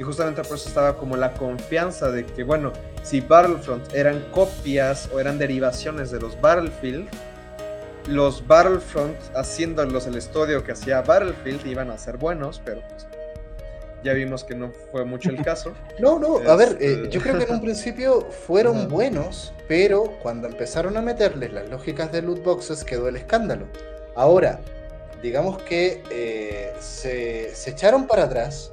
Y 0.00 0.02
justamente 0.02 0.42
por 0.42 0.56
eso 0.56 0.66
estaba 0.66 0.96
como 0.96 1.14
la 1.14 1.34
confianza 1.34 2.10
de 2.10 2.24
que, 2.24 2.42
bueno, 2.42 2.72
si 3.02 3.20
Battlefront 3.20 3.92
eran 3.92 4.24
copias 4.32 5.10
o 5.12 5.20
eran 5.20 5.38
derivaciones 5.38 6.10
de 6.10 6.18
los 6.18 6.40
Battlefield, 6.40 7.06
los 8.08 8.46
Battlefront 8.46 9.14
haciéndolos 9.36 10.06
el 10.06 10.16
estudio 10.16 10.64
que 10.64 10.72
hacía 10.72 11.02
Battlefield 11.02 11.66
iban 11.66 11.90
a 11.90 11.98
ser 11.98 12.16
buenos, 12.16 12.62
pero 12.64 12.80
pues 12.88 13.06
ya 14.02 14.14
vimos 14.14 14.42
que 14.42 14.54
no 14.54 14.72
fue 14.90 15.04
mucho 15.04 15.28
el 15.28 15.42
caso. 15.42 15.74
No, 15.98 16.18
no, 16.18 16.38
a 16.50 16.56
ver, 16.56 16.78
eh, 16.80 16.92
este, 16.92 17.08
yo 17.10 17.20
creo 17.20 17.36
que 17.36 17.44
en 17.44 17.50
un 17.50 17.60
principio 17.60 18.22
fueron 18.22 18.88
buenos, 18.88 19.52
pero 19.68 20.16
cuando 20.22 20.48
empezaron 20.48 20.96
a 20.96 21.02
meterles 21.02 21.52
las 21.52 21.68
lógicas 21.68 22.10
de 22.10 22.22
loot 22.22 22.42
boxes 22.42 22.84
quedó 22.84 23.06
el 23.08 23.16
escándalo. 23.16 23.66
Ahora, 24.16 24.60
digamos 25.22 25.62
que 25.62 26.02
eh, 26.10 26.72
se, 26.80 27.54
se 27.54 27.70
echaron 27.72 28.06
para 28.06 28.22
atrás 28.22 28.72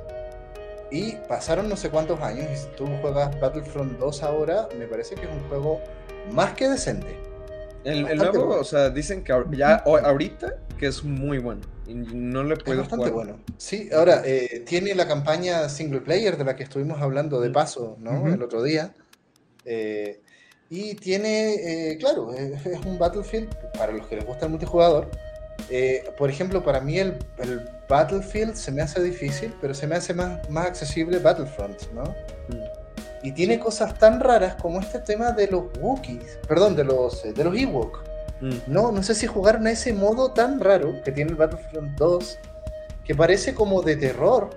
y 0.92 1.14
pasaron 1.28 1.68
no 1.70 1.76
sé 1.76 1.90
cuántos 1.90 2.20
años 2.22 2.48
y 2.52 2.56
si 2.56 2.68
tú 2.76 2.88
juegas 3.02 3.40
Battlefront 3.40 4.00
2 4.00 4.24
ahora, 4.24 4.70
me 4.78 4.88
parece 4.88 5.16
que 5.16 5.26
es 5.26 5.32
un 5.32 5.48
juego 5.50 5.82
más 6.32 6.54
que 6.54 6.70
decente. 6.70 7.18
El, 7.84 8.18
nuevo, 8.18 8.60
o 8.60 8.64
sea, 8.64 8.90
dicen 8.90 9.24
que 9.24 9.34
ya 9.52 9.76
ahorita 9.76 10.56
que 10.78 10.88
es 10.88 11.04
muy 11.04 11.38
bueno 11.38 11.62
y 11.88 11.94
no 11.94 12.44
le 12.44 12.58
puedo 12.58 12.82
es 12.82 12.90
bastante 12.90 13.12
bueno. 13.12 13.40
Sí, 13.58 13.90
ahora 13.94 14.22
eh, 14.26 14.64
tiene 14.66 14.94
la 14.94 15.08
campaña 15.08 15.70
single 15.70 16.02
player 16.02 16.38
de 16.38 16.44
la 16.44 16.56
que 16.56 16.64
estuvimos 16.64 17.02
hablando 17.02 17.40
de 17.40 17.50
paso, 17.50 17.96
¿no? 18.00 18.28
El 18.28 18.44
otro 18.44 18.62
día. 18.62 18.94
Eh, 19.64 20.22
y 20.70 20.96
tiene, 20.96 21.92
eh, 21.92 21.98
claro, 21.98 22.34
es, 22.34 22.66
un 22.86 23.00
Battlefield 23.00 23.56
para 23.78 23.94
los 23.94 24.06
que 24.08 24.18
les 24.18 24.26
gusta 24.26 24.46
el 24.46 24.52
multijugador. 24.52 25.10
por 26.18 26.30
ejemplo, 26.30 26.64
para 26.64 26.82
mí 26.82 27.00
el, 27.00 27.18
el 27.38 27.62
Battlefield 27.88 28.56
se 28.56 28.72
me 28.72 28.82
hace 28.82 29.02
difícil, 29.02 29.54
pero 29.62 29.74
se 29.74 29.88
me 29.88 29.96
hace 29.96 30.14
más, 30.14 30.50
más 30.50 30.68
accesible 30.68 31.20
Battlefront, 31.20 31.82
¿no? 31.94 32.04
Mm. 32.04 32.64
Y 33.24 33.32
tiene 33.32 33.60
cosas 33.60 33.98
tan 33.98 34.20
raras 34.20 34.56
como 34.62 34.80
este 34.80 35.00
tema 35.00 35.32
de 35.32 35.48
los 35.48 35.64
Wookiees, 35.80 36.40
perdón, 36.48 36.76
de 36.76 36.84
los, 36.84 37.24
de 37.24 37.44
los 37.44 37.56
Ewok. 37.56 38.04
Mm. 38.42 38.58
No, 38.68 38.92
no 38.92 39.02
sé 39.04 39.16
si 39.16 39.28
jugaron 39.28 39.68
a 39.68 39.72
ese 39.72 39.94
modo 39.94 40.32
tan 40.32 40.60
raro 40.60 41.02
que 41.04 41.12
tiene 41.12 41.32
el 41.32 41.38
Battlefront 41.38 41.98
2, 41.98 42.40
que 43.04 43.16
parece 43.16 43.54
como 43.56 43.82
de 43.82 43.96
terror 43.96 44.50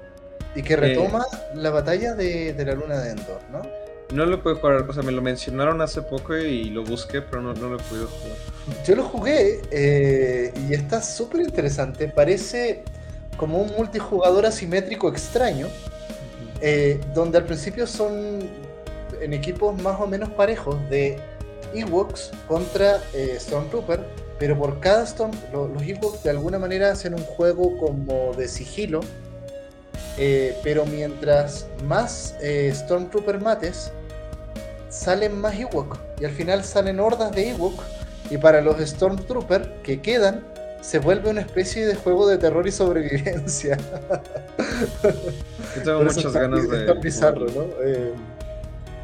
y 0.54 0.62
que 0.62 0.76
retoma 0.76 1.24
la 1.54 1.70
batalla 1.70 2.14
de, 2.14 2.52
de 2.52 2.64
la 2.64 2.74
luna 2.74 2.98
de 3.00 3.10
Endor, 3.10 3.40
¿no? 3.50 3.62
No 4.12 4.26
lo 4.26 4.42
puedo 4.42 4.56
jugar, 4.56 4.84
o 4.88 4.92
sea, 4.92 5.04
me 5.04 5.12
lo 5.12 5.22
mencionaron 5.22 5.80
hace 5.80 6.02
poco 6.02 6.36
y 6.36 6.64
lo 6.64 6.82
busqué, 6.82 7.22
pero 7.22 7.42
no, 7.42 7.54
no 7.54 7.68
lo 7.68 7.76
he 7.76 7.82
podido 7.82 8.08
jugar. 8.08 8.36
Yo 8.84 8.96
lo 8.96 9.04
jugué 9.04 9.60
eh, 9.70 10.52
y 10.68 10.74
está 10.74 11.00
súper 11.00 11.42
interesante. 11.42 12.08
Parece 12.08 12.82
como 13.40 13.56
un 13.56 13.72
multijugador 13.74 14.44
asimétrico 14.44 15.08
extraño, 15.08 15.68
eh, 16.60 17.00
donde 17.14 17.38
al 17.38 17.46
principio 17.46 17.86
son 17.86 18.40
en 19.18 19.32
equipos 19.32 19.82
más 19.82 19.98
o 19.98 20.06
menos 20.06 20.28
parejos 20.28 20.76
de 20.90 21.18
Ewoks 21.74 22.32
contra 22.46 23.00
eh, 23.14 23.38
Stormtrooper, 23.40 24.04
pero 24.38 24.58
por 24.58 24.78
cada 24.80 25.04
Storm, 25.04 25.32
los 25.52 25.82
Ewoks 25.82 26.22
de 26.22 26.30
alguna 26.30 26.58
manera 26.58 26.92
hacen 26.92 27.14
un 27.14 27.22
juego 27.22 27.78
como 27.78 28.34
de 28.34 28.46
sigilo, 28.46 29.00
eh, 30.18 30.54
pero 30.62 30.84
mientras 30.84 31.66
más 31.86 32.34
Stormtrooper 32.42 33.40
mates, 33.40 33.90
salen 34.90 35.40
más 35.40 35.58
Ewok, 35.58 35.96
y 36.20 36.26
al 36.26 36.32
final 36.32 36.62
salen 36.62 37.00
hordas 37.00 37.32
de 37.32 37.52
Ewok, 37.52 37.80
y 38.28 38.36
para 38.36 38.60
los 38.60 38.78
Stormtrooper 38.80 39.80
que 39.82 40.02
quedan, 40.02 40.44
se 40.80 40.98
vuelve 40.98 41.30
una 41.30 41.42
especie 41.42 41.86
de 41.86 41.94
juego 41.94 42.26
de 42.26 42.38
terror 42.38 42.66
y 42.66 42.72
sobrevivencia. 42.72 43.76
Yo 45.76 45.82
tengo 45.82 46.02
muchas 46.02 46.32
ganas 46.32 46.68
de. 46.68 46.80
Está 46.80 46.94
bizarro, 46.94 47.46
¿no? 47.46 47.66
Eh, 47.82 48.12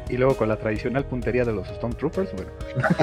y 0.09 0.17
luego 0.17 0.37
con 0.37 0.49
la 0.49 0.57
tradicional 0.57 1.05
puntería 1.05 1.43
de 1.43 1.53
los 1.53 1.67
Stormtroopers, 1.67 2.31
bueno. 2.33 2.51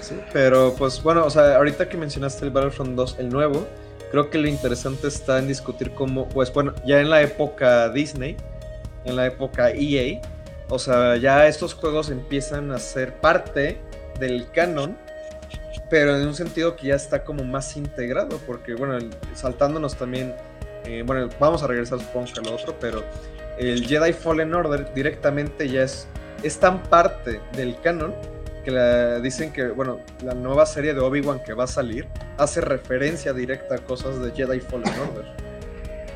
sí, 0.00 0.18
pero 0.32 0.74
pues 0.76 1.02
bueno, 1.02 1.24
o 1.24 1.30
sea, 1.30 1.56
ahorita 1.56 1.88
que 1.88 1.96
mencionaste 1.96 2.44
el 2.44 2.50
Battlefront 2.50 2.96
2, 2.96 3.16
el 3.18 3.28
nuevo, 3.28 3.66
creo 4.10 4.30
que 4.30 4.38
lo 4.38 4.48
interesante 4.48 5.08
está 5.08 5.38
en 5.38 5.48
discutir 5.48 5.92
cómo, 5.92 6.28
pues 6.28 6.52
bueno, 6.52 6.74
ya 6.86 7.00
en 7.00 7.10
la 7.10 7.22
época 7.22 7.88
Disney, 7.90 8.36
en 9.04 9.16
la 9.16 9.26
época 9.26 9.70
EA, 9.70 10.20
o 10.70 10.78
sea, 10.78 11.16
ya 11.16 11.46
estos 11.46 11.74
juegos 11.74 12.10
empiezan 12.10 12.72
a 12.72 12.78
ser 12.78 13.20
parte 13.20 13.78
del 14.18 14.50
canon 14.52 14.96
pero 15.90 16.16
en 16.16 16.26
un 16.26 16.34
sentido 16.34 16.76
que 16.76 16.88
ya 16.88 16.94
está 16.94 17.24
como 17.24 17.44
más 17.44 17.76
integrado, 17.76 18.38
porque 18.46 18.74
bueno, 18.74 18.98
saltándonos 19.34 19.96
también, 19.96 20.34
eh, 20.84 21.02
bueno, 21.06 21.28
vamos 21.40 21.62
a 21.62 21.66
regresar 21.66 21.98
supongo 22.00 22.26
que 22.32 22.40
a 22.40 22.42
lo 22.42 22.54
otro, 22.54 22.76
pero 22.78 23.04
el 23.58 23.86
Jedi 23.86 24.12
Fallen 24.12 24.54
Order 24.54 24.92
directamente 24.94 25.68
ya 25.68 25.82
es, 25.82 26.06
es 26.42 26.58
tan 26.58 26.82
parte 26.84 27.40
del 27.56 27.80
canon 27.80 28.14
que 28.64 28.70
la, 28.70 29.20
dicen 29.20 29.52
que, 29.52 29.68
bueno, 29.68 30.00
la 30.22 30.34
nueva 30.34 30.66
serie 30.66 30.94
de 30.94 31.00
Obi-Wan 31.00 31.42
que 31.42 31.54
va 31.54 31.64
a 31.64 31.68
salir 31.68 32.06
hace 32.36 32.60
referencia 32.60 33.32
directa 33.32 33.76
a 33.76 33.78
cosas 33.78 34.20
de 34.20 34.30
Jedi 34.32 34.60
Fallen 34.60 34.92
Order. 35.00 35.48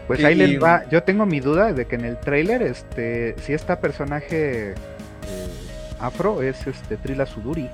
Pues 0.07 0.25
ahí 0.25 0.35
les 0.35 0.63
va, 0.63 0.85
yo 0.91 1.03
tengo 1.03 1.25
mi 1.27 1.41
duda 1.41 1.73
de 1.73 1.87
que 1.87 1.95
en 1.95 2.05
el 2.05 2.19
trailer, 2.19 2.63
este, 2.63 3.35
si 3.41 3.53
esta 3.53 3.81
personaje 3.81 4.73
eh, 4.73 4.75
afro 6.01 6.43
es 6.43 6.67
este 6.67 6.97
Trila 6.97 7.25
Suduri. 7.25 7.71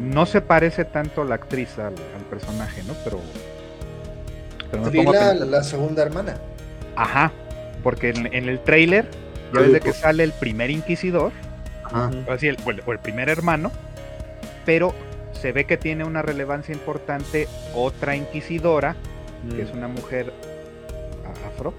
No 0.00 0.26
se 0.26 0.40
parece 0.40 0.84
tanto 0.84 1.24
la 1.24 1.36
actriz 1.36 1.78
al, 1.78 1.94
personaje, 2.28 2.82
¿no? 2.84 2.94
Pero. 3.04 3.20
pero 4.70 5.44
la 5.44 5.62
segunda 5.62 6.02
hermana. 6.02 6.36
Ajá, 6.96 7.32
porque 7.82 8.10
en, 8.10 8.48
el 8.48 8.60
trailer, 8.60 9.08
ya 9.52 9.60
ves 9.60 9.82
que 9.82 9.92
sale 9.92 10.24
el 10.24 10.32
primer 10.32 10.70
inquisidor, 10.70 11.32
Así, 12.28 12.48
el, 12.48 12.56
o, 12.64 12.92
el, 12.92 12.98
primer 12.98 13.28
hermano, 13.28 13.70
pero 14.64 14.94
se 15.32 15.52
ve 15.52 15.64
que 15.64 15.76
tiene 15.76 16.04
una 16.04 16.22
relevancia 16.22 16.74
importante 16.74 17.46
otra 17.74 18.16
inquisidora, 18.16 18.96
que 19.54 19.62
es 19.62 19.72
mm. 19.72 19.76
una 19.76 19.88
mujer 19.88 20.32
afro, 21.46 21.74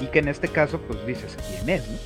y 0.00 0.06
que 0.06 0.20
en 0.20 0.28
este 0.28 0.48
caso, 0.48 0.80
pues 0.80 1.06
dices, 1.06 1.36
¿quién 1.48 1.68
es? 1.68 1.88
No? 1.88 1.98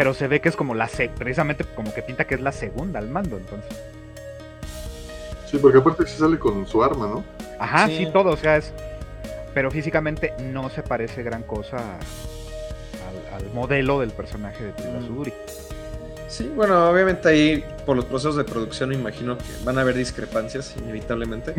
Pero 0.00 0.14
se 0.14 0.28
ve 0.28 0.40
que 0.40 0.48
es 0.48 0.56
como 0.56 0.74
la, 0.74 0.88
precisamente 1.18 1.62
como 1.76 1.92
que 1.92 2.00
pinta 2.00 2.24
que 2.24 2.34
es 2.34 2.40
la 2.40 2.52
segunda 2.52 2.98
al 2.98 3.10
mando, 3.10 3.36
entonces. 3.36 3.70
Sí, 5.44 5.58
porque 5.58 5.76
aparte 5.76 6.06
sí 6.06 6.16
sale 6.16 6.38
con 6.38 6.66
su 6.66 6.82
arma, 6.82 7.06
¿no? 7.06 7.24
Ajá, 7.58 7.86
sí, 7.86 8.08
todo, 8.10 8.30
o 8.30 8.36
sea, 8.38 8.56
es... 8.56 8.72
Pero 9.52 9.70
físicamente 9.70 10.32
no 10.42 10.70
se 10.70 10.82
parece 10.82 11.22
gran 11.22 11.42
cosa 11.42 11.76
al, 13.34 13.44
modelo 13.52 14.00
del 14.00 14.08
personaje 14.12 14.64
de 14.64 15.06
Suduri. 15.06 15.34
Sí, 16.28 16.50
bueno, 16.56 16.88
obviamente 16.88 17.28
ahí 17.28 17.62
por 17.84 17.94
los 17.94 18.06
procesos 18.06 18.36
de 18.36 18.44
producción 18.44 18.88
me 18.88 18.94
imagino 18.94 19.36
que 19.36 19.44
van 19.64 19.76
a 19.76 19.82
haber 19.82 19.96
discrepancias 19.96 20.74
inevitablemente. 20.78 21.52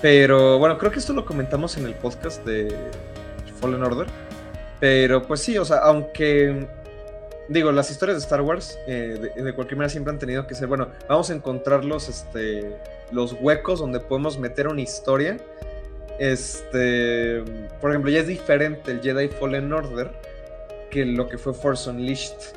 Pero 0.00 0.58
bueno, 0.58 0.78
creo 0.78 0.90
que 0.90 0.98
esto 0.98 1.12
lo 1.12 1.26
comentamos 1.26 1.76
en 1.76 1.84
el 1.84 1.92
podcast 1.92 2.42
de 2.46 2.74
Fallen 3.60 3.82
Order. 3.82 4.06
Pero 4.80 5.22
pues 5.26 5.42
sí, 5.42 5.58
o 5.58 5.64
sea, 5.66 5.78
aunque 5.78 6.68
digo, 7.48 7.72
las 7.72 7.90
historias 7.90 8.18
de 8.18 8.24
Star 8.24 8.40
Wars 8.42 8.78
eh, 8.86 9.32
de, 9.36 9.54
cualquier 9.54 9.78
manera 9.78 9.90
siempre 9.90 10.12
han 10.12 10.18
tenido 10.18 10.46
que 10.46 10.54
ser, 10.54 10.68
bueno, 10.68 10.88
vamos 11.08 11.30
a 11.30 11.34
encontrar 11.34 11.84
los, 11.84 12.08
este, 12.08 12.76
los 13.12 13.36
huecos 13.40 13.80
donde 13.80 14.00
podemos 14.00 14.38
meter 14.38 14.68
una 14.68 14.80
historia. 14.80 15.38
Este, 16.18 17.42
por 17.80 17.90
ejemplo, 17.90 18.10
ya 18.10 18.20
es 18.20 18.26
diferente 18.26 18.90
el 18.90 19.00
Jedi 19.00 19.28
Fallen 19.28 19.72
Order 19.72 20.10
que 20.90 21.04
lo 21.04 21.28
que 21.28 21.36
fue 21.36 21.52
Force 21.52 21.90
Unleashed 21.90 22.56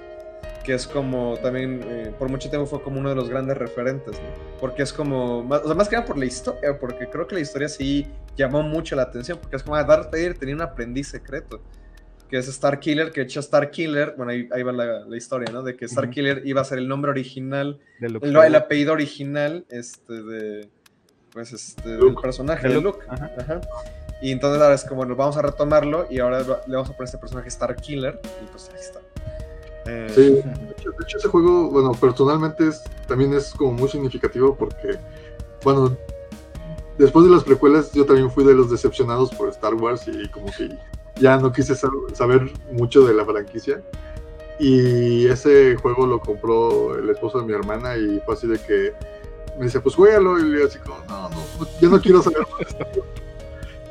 que 0.64 0.76
es 0.76 0.88
como 0.88 1.36
también 1.42 1.82
eh, 1.84 2.14
por 2.20 2.30
mucho 2.30 2.48
tiempo 2.48 2.68
fue 2.68 2.84
como 2.84 3.00
uno 3.00 3.10
de 3.10 3.16
los 3.16 3.28
grandes 3.28 3.58
referentes. 3.58 4.16
Porque 4.60 4.84
es 4.84 4.94
como, 4.94 5.44
más, 5.44 5.62
o 5.62 5.66
sea, 5.66 5.74
más 5.74 5.90
que 5.90 5.96
nada 5.96 6.06
por 6.06 6.18
la 6.18 6.26
historia, 6.26 6.78
porque 6.80 7.10
creo 7.10 7.26
que 7.28 7.34
la 7.34 7.42
historia 7.42 7.68
sí 7.68 8.06
llamó 8.38 8.62
mucho 8.62 8.96
la 8.96 9.04
atención, 9.04 9.40
porque 9.40 9.56
es 9.56 9.64
como 9.64 9.76
ah, 9.76 9.84
Darth 9.84 10.12
Vader 10.12 10.38
tenía 10.38 10.54
un 10.54 10.62
aprendiz 10.62 11.08
secreto, 11.08 11.60
que 12.30 12.38
es 12.38 12.48
Star 12.48 12.80
Killer, 12.80 13.12
que 13.12 13.22
hecho 13.22 13.40
Star 13.40 13.72
Killer, 13.72 14.14
bueno, 14.16 14.32
ahí, 14.32 14.64
va 14.64 14.72
la, 14.72 15.18
historia, 15.18 15.52
¿no? 15.52 15.64
De 15.64 15.76
que 15.76 15.86
Star 15.86 16.10
Killer 16.10 16.44
iba 16.46 16.62
a 16.62 16.64
ser 16.64 16.78
el 16.78 16.88
nombre 16.88 17.10
original, 17.10 17.80
el, 18.00 18.20
el, 18.22 18.56
apellido 18.56 18.94
original, 18.94 19.66
este, 19.70 20.22
de, 20.22 20.70
pues, 21.34 21.52
este, 21.52 21.90
del 21.90 22.16
personaje, 22.16 22.68
de 22.70 22.80
Luke. 22.80 23.00
Ajá. 23.08 23.62
Y 24.22 24.32
entonces 24.32 24.62
ahora 24.62 24.76
es 24.76 24.84
como, 24.84 25.06
nos 25.06 25.18
vamos 25.18 25.38
a 25.38 25.42
retomarlo 25.42 26.06
y 26.10 26.20
ahora 26.20 26.42
le 26.42 26.76
vamos 26.76 26.90
a 26.90 26.94
poner 26.94 27.06
este 27.06 27.18
personaje 27.18 27.48
Star 27.48 27.76
Killer, 27.76 28.20
y 28.44 28.46
pues 28.52 28.70
ahí 28.70 28.80
está. 28.80 29.00
Eh, 29.88 30.08
sí, 30.14 30.22
de 30.22 31.04
hecho, 31.04 31.18
ese 31.18 31.28
juego, 31.30 31.72
bueno, 31.72 31.94
personalmente 31.94 32.68
es, 32.68 32.84
también 33.08 33.34
es 33.34 33.52
como 33.54 33.74
muy 33.74 33.90
significativo 33.90 34.56
porque, 34.56 35.00
bueno, 35.64 35.98
después 37.00 37.26
de 37.26 37.32
las 37.32 37.44
precuelas 37.44 37.92
yo 37.94 38.06
también 38.06 38.30
fui 38.30 38.44
de 38.44 38.54
los 38.54 38.70
decepcionados 38.70 39.34
por 39.34 39.50
Star 39.50 39.74
Wars 39.74 40.08
y 40.08 40.28
como 40.30 40.48
que 40.48 40.78
ya 41.20 41.38
no 41.38 41.52
quise 41.52 41.76
saber 41.76 42.52
mucho 42.72 43.06
de 43.06 43.14
la 43.14 43.26
franquicia. 43.26 43.82
Y 44.60 45.26
ese 45.28 45.76
juego 45.78 46.06
lo 46.06 46.20
compró 46.20 46.96
el 46.96 47.10
esposo 47.10 47.40
de 47.40 47.46
mi 47.46 47.54
hermana 47.54 47.96
y 47.96 48.20
fue 48.26 48.34
así 48.34 48.48
de 48.48 48.60
que 48.60 48.94
me 49.58 49.66
dice, 49.66 49.80
pues 49.80 49.96
juégalo. 49.96 50.40
Y 50.40 50.44
le 50.44 50.66
así 50.66 50.80
como, 50.80 50.98
no, 51.08 51.30
no, 51.30 51.38
yo 51.80 51.90
no 51.90 52.02
quiero 52.02 52.22
saber 52.22 52.46
más. 52.52 52.76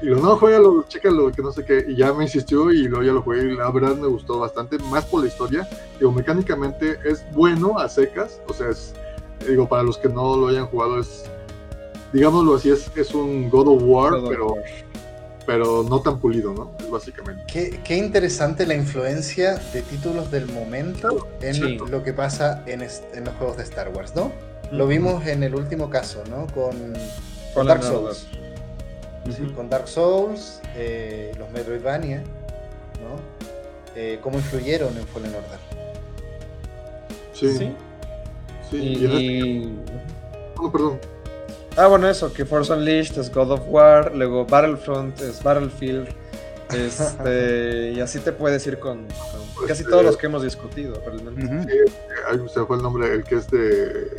Y 0.01 0.07
lo 0.07 0.21
no, 0.21 0.37
juégalo, 0.37 0.85
chécalo, 0.87 1.33
que 1.33 1.43
no 1.43 1.51
sé 1.51 1.65
qué. 1.65 1.85
Y 1.89 1.97
ya 1.97 2.13
me 2.13 2.25
insistió 2.25 2.71
y 2.71 2.87
luego 2.87 3.05
ya 3.05 3.13
lo 3.13 3.23
jugué 3.23 3.45
y 3.45 3.57
la 3.57 3.71
verdad 3.71 3.97
me 3.97 4.07
gustó 4.07 4.39
bastante, 4.39 4.79
más 4.79 5.05
por 5.07 5.23
la 5.23 5.29
historia. 5.29 5.69
Digo, 5.99 6.13
mecánicamente 6.13 6.99
es 7.05 7.25
bueno 7.33 7.79
a 7.79 7.89
secas, 7.89 8.41
o 8.47 8.53
sea, 8.53 8.69
es, 8.69 8.95
digo, 9.47 9.69
para 9.69 9.83
los 9.83 9.99
que 9.99 10.09
no 10.09 10.37
lo 10.37 10.49
hayan 10.49 10.67
jugado 10.67 11.01
es, 11.01 11.25
digámoslo 12.13 12.55
así, 12.55 12.71
es, 12.71 12.91
es 12.97 13.13
un 13.13 13.51
God 13.51 13.69
of 13.69 13.83
War, 13.85 14.13
pero... 14.29 14.55
pero 15.49 15.83
no 15.83 16.03
tan 16.03 16.19
pulido, 16.19 16.53
¿no? 16.53 16.73
Básicamente. 16.91 17.43
Qué, 17.51 17.81
qué, 17.83 17.97
interesante 17.97 18.67
la 18.67 18.75
influencia 18.75 19.55
de 19.73 19.81
títulos 19.81 20.31
del 20.31 20.47
momento 20.47 21.27
en 21.41 21.79
lo 21.91 22.03
que 22.03 22.13
pasa 22.13 22.63
en, 22.67 22.83
en, 22.83 23.25
los 23.25 23.35
juegos 23.37 23.57
de 23.57 23.63
Star 23.63 23.89
Wars, 23.89 24.15
¿no? 24.15 24.31
Lo 24.71 24.87
vimos 24.87 25.27
en 25.27 25.43
el 25.43 25.55
último 25.55 25.89
caso, 25.89 26.23
¿no? 26.29 26.47
Con, 26.49 26.93
con 27.55 27.67
Dark 27.67 27.83
Souls 27.83 28.29
con 29.57 29.71
Dark 29.71 29.89
Souls, 29.89 30.61
eh, 30.77 31.33
los 31.39 31.51
Metroidvania, 31.51 32.19
¿no? 32.19 33.17
Eh, 33.97 34.19
¿Cómo 34.23 34.37
influyeron 34.37 34.97
en 34.99 35.07
Fallen 35.07 35.35
Order? 35.35 35.59
Sí. 37.33 37.57
Sí. 37.57 37.73
sí. 38.71 38.77
Y, 38.77 39.79
oh, 40.59 40.71
perdón. 40.71 41.01
Ah, 41.79 41.87
bueno, 41.87 42.09
eso, 42.09 42.33
que 42.33 42.45
Force 42.45 42.73
Unleashed 42.73 43.17
es 43.19 43.33
God 43.33 43.53
of 43.53 43.61
War, 43.69 44.13
luego 44.13 44.45
Battlefront 44.45 45.21
es 45.21 45.41
Battlefield, 45.41 46.09
este, 46.75 47.93
y 47.97 48.01
así 48.01 48.19
te 48.19 48.33
puedes 48.33 48.67
ir 48.67 48.81
con, 48.81 49.07
pues, 49.55 49.69
casi 49.69 49.85
todos 49.85 50.05
los 50.05 50.17
que 50.17 50.27
hemos 50.27 50.43
discutido, 50.43 51.01
realmente. 51.07 51.47
Sí, 51.47 51.95
ahí 52.29 52.41
se 52.53 52.65
fue 52.65 52.77
el 52.77 52.83
nombre, 52.83 53.15
el 53.15 53.23
que 53.23 53.37
es 53.37 53.49
de 53.49 54.11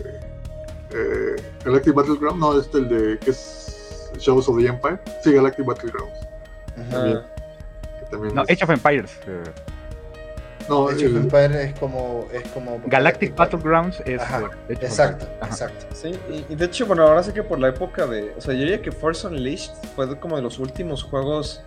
eh, 0.91 1.35
Galactic 1.65 1.93
Battleground, 1.93 2.39
no, 2.39 2.57
este 2.57 2.77
el 2.77 2.87
de 2.87 3.19
que 3.19 3.31
es 3.31 4.09
Shows 4.17 4.47
of 4.47 4.57
the 4.57 4.65
Empire. 4.65 4.97
Sí, 5.21 5.33
Galactic 5.33 5.65
Battlegrounds. 5.65 6.17
También, 6.89 7.21
también 8.09 8.35
no, 8.35 8.43
Age 8.43 8.63
of 8.63 8.69
Empires. 8.69 9.11
Eh. 9.27 9.43
No, 10.69 10.87
Age 10.87 11.07
of 11.07 11.15
Empires 11.15 11.55
es 11.55 11.79
como, 11.79 12.27
es 12.31 12.47
como 12.49 12.81
Galactic, 12.85 13.35
Battlegrounds 13.35 13.99
es. 14.01 14.21
Exacto, 14.69 15.27
exacto. 15.43 15.85
Sí, 15.93 16.11
y, 16.49 16.55
de 16.55 16.65
hecho, 16.65 16.85
bueno, 16.85 17.03
ahora 17.03 17.23
sí 17.23 17.31
que 17.31 17.43
por 17.43 17.59
la 17.59 17.69
época 17.69 18.05
de. 18.05 18.33
O 18.37 18.41
sea, 18.41 18.53
yo 18.53 18.61
diría 18.61 18.81
que 18.81 18.91
Force 18.91 19.27
Unleashed 19.27 19.73
fue 19.95 20.19
como 20.19 20.35
de 20.35 20.41
los 20.41 20.59
últimos 20.59 21.03
juegos 21.03 21.61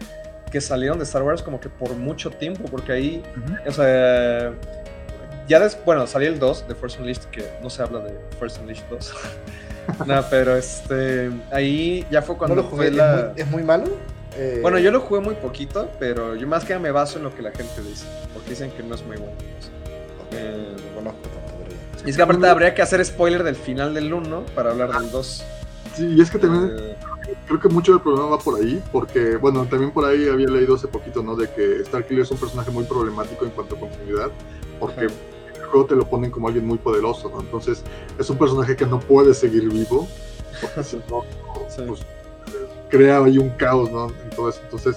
que 0.50 0.60
salieron 0.60 0.98
de 0.98 1.04
Star 1.04 1.22
Wars 1.22 1.42
como 1.42 1.58
que 1.58 1.68
por 1.68 1.96
mucho 1.96 2.30
tiempo, 2.30 2.64
porque 2.70 2.92
ahí. 2.92 3.22
O 3.66 3.72
sea. 3.72 4.52
Ya 5.48 5.58
después, 5.58 5.84
bueno, 5.84 6.06
salió 6.06 6.28
el 6.28 6.38
2 6.38 6.68
de 6.68 6.74
Force 6.74 7.00
Unleashed, 7.00 7.24
que 7.24 7.44
no 7.62 7.68
se 7.68 7.82
habla 7.82 7.98
de 7.98 8.14
Force 8.38 8.60
Unleashed 8.60 8.84
2. 8.90 9.14
no, 10.06 10.24
pero 10.30 10.56
este. 10.56 11.30
Ahí 11.50 12.06
ya 12.10 12.22
fue 12.22 12.36
cuando 12.36 12.56
lo 12.56 12.62
jugué. 12.64 12.92
¿Es, 13.36 13.50
muy, 13.50 13.62
malo? 13.62 13.86
Eh, 14.36 14.58
bueno, 14.62 14.78
yo 14.78 14.90
lo 14.90 15.00
jugué 15.00 15.20
muy 15.20 15.34
poquito, 15.34 15.90
pero 15.98 16.34
yo 16.34 16.46
más 16.46 16.64
que 16.64 16.78
me 16.78 16.90
baso 16.90 17.18
en 17.18 17.24
lo 17.24 17.34
que 17.34 17.42
la 17.42 17.50
gente 17.50 17.82
dice. 17.82 18.06
Porque 18.32 18.50
dicen 18.50 18.70
que 18.70 18.82
no 18.82 18.94
es 18.94 19.04
muy 19.04 19.16
bueno. 19.16 19.34
Eh, 20.32 20.76
y 22.04 22.10
es 22.10 22.16
que 22.16 22.22
aparte 22.22 22.46
habría 22.48 22.74
que 22.74 22.82
hacer 22.82 23.04
spoiler 23.04 23.42
del 23.44 23.56
final 23.56 23.94
del 23.94 24.12
1 24.12 24.46
para 24.54 24.70
hablar 24.70 24.92
del 24.98 25.10
2. 25.10 25.44
Sí, 25.94 26.14
y 26.16 26.20
es 26.20 26.30
que 26.30 26.38
también 26.38 26.74
eh, 26.76 26.96
creo 27.46 27.60
que 27.60 27.68
mucho 27.68 27.92
del 27.92 28.00
problema 28.00 28.30
va 28.30 28.38
por 28.38 28.58
ahí, 28.58 28.82
porque, 28.90 29.36
bueno, 29.36 29.66
también 29.66 29.90
por 29.92 30.06
ahí 30.06 30.26
había 30.28 30.48
leído 30.48 30.74
hace 30.74 30.88
poquito, 30.88 31.22
¿no? 31.22 31.36
De 31.36 31.50
que 31.50 31.84
Starkiller 31.84 32.22
es 32.22 32.30
un 32.30 32.38
personaje 32.38 32.70
muy 32.70 32.84
problemático 32.84 33.44
en 33.44 33.50
cuanto 33.50 33.76
a 33.76 33.80
continuidad, 33.80 34.30
porque 34.80 35.08
te 35.88 35.96
lo 35.96 36.06
ponen 36.06 36.30
como 36.30 36.48
alguien 36.48 36.66
muy 36.66 36.76
poderoso, 36.76 37.30
¿no? 37.30 37.40
Entonces 37.40 37.82
es 38.18 38.28
un 38.28 38.36
personaje 38.36 38.76
que 38.76 38.84
no 38.84 39.00
puede 39.00 39.32
seguir 39.32 39.70
vivo, 39.70 40.06
porque 40.60 40.82
si 40.84 40.96
no, 40.96 41.24
pues, 41.54 42.04
crea 42.92 43.24
ahí 43.24 43.38
un 43.38 43.48
caos, 43.50 43.90
¿no? 43.90 44.08
En 44.08 44.30
todo 44.36 44.50
eso. 44.50 44.60
Entonces, 44.62 44.96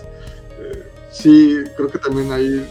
eh, 0.60 0.84
sí, 1.10 1.56
creo 1.78 1.90
que 1.90 1.98
también 1.98 2.32
ahí, 2.34 2.68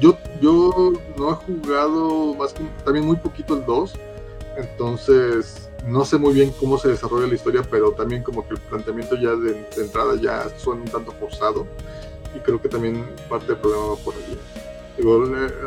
yo, 0.00 0.16
yo 0.40 0.92
no 1.18 1.32
he 1.32 1.34
jugado 1.34 2.34
más 2.34 2.52
que, 2.54 2.62
también 2.84 3.04
muy 3.04 3.16
poquito 3.16 3.54
el 3.54 3.66
2, 3.66 3.92
entonces 4.56 5.68
no 5.86 6.04
sé 6.04 6.18
muy 6.18 6.32
bien 6.34 6.52
cómo 6.60 6.78
se 6.78 6.88
desarrolla 6.88 7.26
la 7.26 7.34
historia, 7.34 7.62
pero 7.68 7.90
también 7.92 8.22
como 8.22 8.46
que 8.46 8.54
el 8.54 8.60
planteamiento 8.60 9.16
ya 9.16 9.34
de, 9.34 9.66
entrada 9.76 10.14
ya 10.20 10.48
suena 10.56 10.82
un 10.82 10.88
tanto 10.88 11.10
forzado 11.12 11.66
y 12.36 12.38
creo 12.40 12.62
que 12.62 12.68
también 12.68 13.04
parte 13.28 13.46
del 13.48 13.56
problema 13.56 13.86
va 13.86 13.96
por 13.96 14.14
allí 14.14 14.38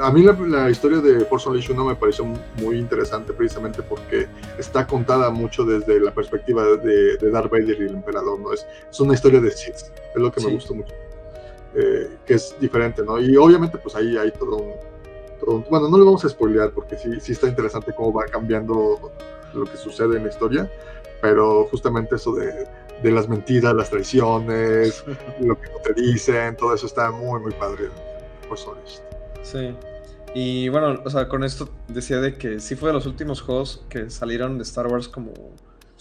a 0.02 0.12
mí 0.12 0.24
la, 0.24 0.70
historia 0.70 1.00
de 1.00 1.26
Force 1.26 1.48
Unleashed 1.50 1.72
1 1.72 1.86
me 1.86 1.96
pareció 1.96 2.26
muy 2.62 2.78
interesante 2.78 3.34
precisamente 3.34 3.82
porque 3.82 4.28
está 4.58 4.86
contada 4.86 5.30
mucho 5.32 5.64
desde 5.64 6.00
la 6.00 6.14
perspectiva 6.14 6.64
de, 6.64 7.18
Darth 7.32 7.52
Vader 7.52 7.78
y 7.80 7.86
el 7.86 7.96
emperador, 7.96 8.40
¿no? 8.40 8.54
Es, 8.54 8.66
es 8.90 9.00
una 9.00 9.14
historia 9.14 9.40
de 9.40 9.52
Sith, 9.52 9.76
es 9.76 10.22
lo 10.22 10.32
que 10.32 10.42
me 10.42 10.52
gustó 10.52 10.76
mucho, 10.76 10.94
eh, 11.74 12.18
que 12.26 12.36
es 12.36 12.56
diferente, 12.60 13.04
¿no? 13.04 13.20
Y 13.20 13.36
obviamente 13.38 13.78
pues 13.78 13.96
ahí 13.96 14.18
hay 14.18 14.32
todo 14.32 14.58
un, 15.48 15.66
Bueno, 15.70 15.90
no 15.90 15.98
le 15.98 16.04
vamos 16.04 16.24
a 16.26 16.30
spoilear 16.30 16.72
porque 16.72 16.98
sí, 16.98 17.20
sí 17.20 17.32
está 17.32 17.48
interesante 17.48 17.94
cómo 17.96 18.14
va 18.14 18.26
cambiando 18.26 19.12
lo 19.54 19.66
que 19.66 19.78
sucede 19.78 20.18
en 20.18 20.24
la 20.24 20.30
historia, 20.30 20.70
pero 21.22 21.66
justamente 21.72 22.16
eso 22.16 22.34
de, 22.34 22.68
de 23.02 23.12
las 23.12 23.28
mentiras, 23.28 23.74
las 23.74 23.90
traiciones, 23.90 25.04
lo 25.40 25.60
que 25.60 25.70
te 25.84 26.02
dicen, 26.02 26.56
todo 26.56 26.74
eso 26.74 26.86
está 26.86 27.12
muy, 27.12 27.40
muy 27.40 27.54
padre. 27.54 27.90
Force 28.48 28.70
Unleashed. 28.70 29.13
Sí. 29.44 29.76
Y 30.34 30.70
bueno, 30.70 31.00
o 31.06 31.10
sea, 31.10 31.28
con 31.28 31.44
esto 31.44 31.70
decía 31.88 32.20
de 32.20 32.36
que 32.36 32.60
sí 32.60 32.76
fue 32.76 32.90
de 32.90 32.94
los 32.94 33.06
últimos 33.06 33.42
juegos 33.42 33.86
que 33.88 34.10
salieron 34.10 34.58
de 34.58 34.64
Star 34.64 34.88
Wars 34.88 35.08
como... 35.08 35.32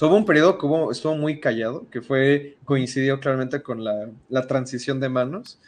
hubo 0.00 0.16
un 0.16 0.24
periodo 0.24 0.56
que 0.56 0.66
estuvo 0.92 1.14
muy 1.14 1.38
callado, 1.38 1.88
que 1.90 2.00
fue 2.00 2.56
coincidió 2.64 3.20
claramente 3.20 3.62
con 3.62 3.84
la, 3.84 4.08
la 4.30 4.46
transición 4.46 5.00
de 5.00 5.10
manos. 5.10 5.58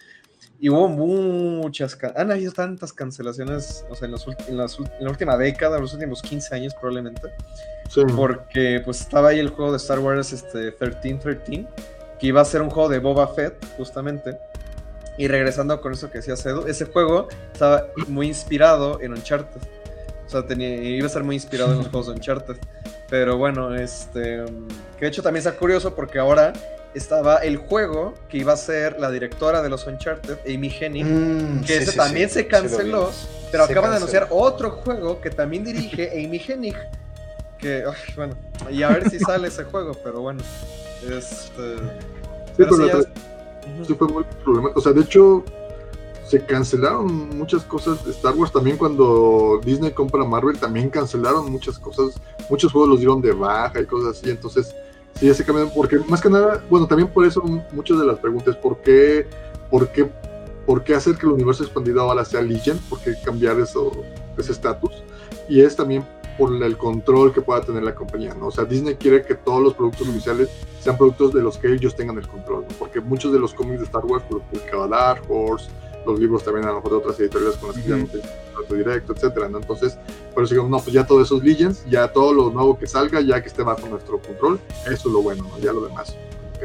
Y 0.60 0.70
hubo 0.70 0.88
muchas, 0.88 1.98
han 2.16 2.30
habido 2.30 2.52
tantas 2.52 2.92
cancelaciones, 2.92 3.84
o 3.90 3.94
sea, 3.94 4.08
en, 4.08 4.14
en, 4.48 4.56
la 4.56 5.10
última 5.10 5.36
década, 5.36 5.76
en 5.76 5.82
los 5.82 5.92
últimos 5.92 6.22
15 6.22 6.54
años 6.54 6.74
probablemente. 6.74 7.28
Sí. 7.90 8.00
Porque 8.16 8.80
pues 8.82 9.02
estaba 9.02 9.30
ahí 9.30 9.40
el 9.40 9.48
juego 9.48 9.72
de 9.72 9.76
Star 9.76 9.98
Wars 9.98 10.32
este, 10.32 10.74
1313, 10.80 11.66
que 12.18 12.26
iba 12.26 12.40
a 12.40 12.44
ser 12.44 12.62
un 12.62 12.70
juego 12.70 12.88
de 12.88 12.98
Boba 12.98 13.28
Fett, 13.28 13.62
justamente. 13.76 14.38
Y 15.16 15.28
regresando 15.28 15.80
con 15.80 15.92
eso 15.92 16.10
que 16.10 16.18
decía 16.18 16.36
Cedo, 16.36 16.66
ese 16.66 16.86
juego 16.86 17.28
estaba 17.52 17.86
muy 18.08 18.26
inspirado 18.26 19.00
en 19.00 19.12
Uncharted. 19.12 19.60
O 20.26 20.28
sea, 20.28 20.46
tenía, 20.46 20.74
iba 20.74 21.06
a 21.06 21.10
ser 21.10 21.22
muy 21.22 21.36
inspirado 21.36 21.72
en 21.72 21.78
los 21.78 21.86
juegos 21.90 22.06
de 22.08 22.12
Uncharted. 22.14 22.56
Pero 23.08 23.36
bueno, 23.36 23.74
este. 23.74 24.44
Que 24.98 25.04
de 25.04 25.08
hecho 25.08 25.22
también 25.22 25.46
está 25.46 25.56
curioso 25.56 25.94
porque 25.94 26.18
ahora 26.18 26.52
estaba 26.94 27.38
el 27.38 27.56
juego 27.56 28.14
que 28.28 28.38
iba 28.38 28.52
a 28.52 28.56
ser 28.56 28.98
la 28.98 29.10
directora 29.10 29.62
de 29.62 29.68
los 29.68 29.86
Uncharted, 29.86 30.38
Amy 30.46 30.72
Hennig, 30.80 31.04
mm, 31.04 31.64
que 31.64 31.78
ese 31.78 31.92
también 31.92 32.30
se 32.30 32.46
canceló, 32.46 33.10
pero 33.50 33.64
acaban 33.64 33.90
de 33.90 33.96
anunciar 33.96 34.28
otro 34.30 34.70
juego 34.70 35.20
que 35.20 35.30
también 35.30 35.64
dirige 35.64 36.10
Amy 36.24 36.40
Hennig. 36.46 36.76
Que, 37.58 37.84
bueno, 38.16 38.36
y 38.70 38.82
a 38.82 38.88
ver 38.88 39.10
si 39.10 39.18
sale 39.20 39.48
ese 39.48 39.64
juego, 39.64 39.94
pero 40.02 40.20
bueno. 40.20 40.42
Este. 41.02 41.76
Sí, 43.86 43.94
fue 43.94 44.08
muy 44.08 44.24
problemático. 44.44 44.80
O 44.80 44.82
sea, 44.82 44.92
de 44.92 45.02
hecho, 45.02 45.44
se 46.26 46.44
cancelaron 46.44 47.30
muchas 47.36 47.64
cosas 47.64 48.04
de 48.04 48.10
Star 48.10 48.34
Wars. 48.34 48.52
También 48.52 48.76
cuando 48.76 49.60
Disney 49.64 49.92
compra 49.92 50.24
Marvel, 50.24 50.58
también 50.58 50.90
cancelaron 50.90 51.50
muchas 51.50 51.78
cosas. 51.78 52.20
Muchos 52.50 52.72
juegos 52.72 52.90
los 52.90 52.98
dieron 52.98 53.20
de 53.20 53.32
baja 53.32 53.80
y 53.80 53.86
cosas 53.86 54.18
así. 54.18 54.30
Entonces, 54.30 54.74
sí, 55.14 55.28
ese 55.28 55.44
cambio. 55.44 55.70
Porque 55.74 55.98
más 56.08 56.20
que 56.20 56.30
nada, 56.30 56.62
bueno, 56.70 56.86
también 56.86 57.08
por 57.08 57.26
eso 57.26 57.42
muchas 57.72 57.98
de 57.98 58.06
las 58.06 58.18
preguntas, 58.18 58.56
¿por 58.56 58.78
qué, 58.78 59.26
por 59.70 59.88
qué, 59.88 60.10
por 60.66 60.82
qué 60.82 60.94
hacer 60.94 61.16
que 61.16 61.26
el 61.26 61.32
universo 61.32 61.62
expandido 61.62 62.00
ahora 62.00 62.24
sea 62.24 62.42
Legion? 62.42 62.78
¿Por 62.88 63.00
qué 63.00 63.14
cambiar 63.24 63.60
eso, 63.60 63.92
ese 64.38 64.52
estatus? 64.52 65.02
Y 65.48 65.60
es 65.60 65.76
también 65.76 66.04
por 66.38 66.62
el 66.62 66.76
control 66.76 67.32
que 67.32 67.40
pueda 67.40 67.60
tener 67.60 67.82
la 67.82 67.94
compañía, 67.94 68.34
¿no? 68.34 68.46
O 68.46 68.50
sea, 68.50 68.64
Disney 68.64 68.96
quiere 68.96 69.22
que 69.22 69.34
todos 69.34 69.62
los 69.62 69.74
productos 69.74 70.08
oficiales 70.08 70.50
sean 70.80 70.96
productos 70.96 71.32
de 71.32 71.42
los 71.42 71.58
que 71.58 71.72
ellos 71.72 71.94
tengan 71.94 72.18
el 72.18 72.26
control, 72.26 72.64
¿no? 72.68 72.74
Porque 72.78 73.00
muchos 73.00 73.32
de 73.32 73.38
los 73.38 73.54
cómics 73.54 73.80
de 73.80 73.84
Star 73.86 74.04
Wars 74.04 74.24
los 74.30 74.42
publicaba 74.42 74.88
Dark 74.88 75.22
Horse, 75.28 75.70
los 76.06 76.18
libros 76.18 76.44
también 76.44 76.66
a 76.66 76.70
lo 76.70 76.76
mejor 76.76 76.90
de 76.90 76.96
otras 76.98 77.20
editoriales 77.20 77.56
con 77.56 77.70
las 77.70 77.78
que 77.78 77.88
ya 77.88 77.96
no 77.96 78.06
directo, 78.76 79.12
etcétera, 79.12 79.48
¿no? 79.48 79.58
Entonces, 79.58 79.98
por 80.32 80.44
eso 80.44 80.54
digo, 80.54 80.68
no, 80.68 80.78
pues 80.78 80.92
ya 80.92 81.06
todos 81.06 81.26
esos 81.26 81.42
Legends, 81.42 81.84
ya 81.88 82.08
todo 82.08 82.32
lo 82.32 82.50
nuevo 82.50 82.78
que 82.78 82.86
salga, 82.86 83.20
ya 83.20 83.40
que 83.40 83.48
esté 83.48 83.62
bajo 83.62 83.86
nuestro 83.88 84.18
control, 84.20 84.60
eso 84.86 85.08
es 85.08 85.12
lo 85.12 85.22
bueno, 85.22 85.44
¿no? 85.44 85.58
Ya 85.58 85.72
lo 85.72 85.82
demás, 85.82 86.16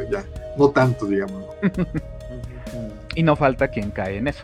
ya, 0.09 0.25
no 0.57 0.69
tanto, 0.69 1.05
digamos, 1.05 1.43
¿no? 1.43 1.71
y 3.15 3.23
no 3.23 3.35
falta 3.35 3.67
quien 3.67 3.91
cae 3.91 4.17
en 4.17 4.27
eso. 4.27 4.43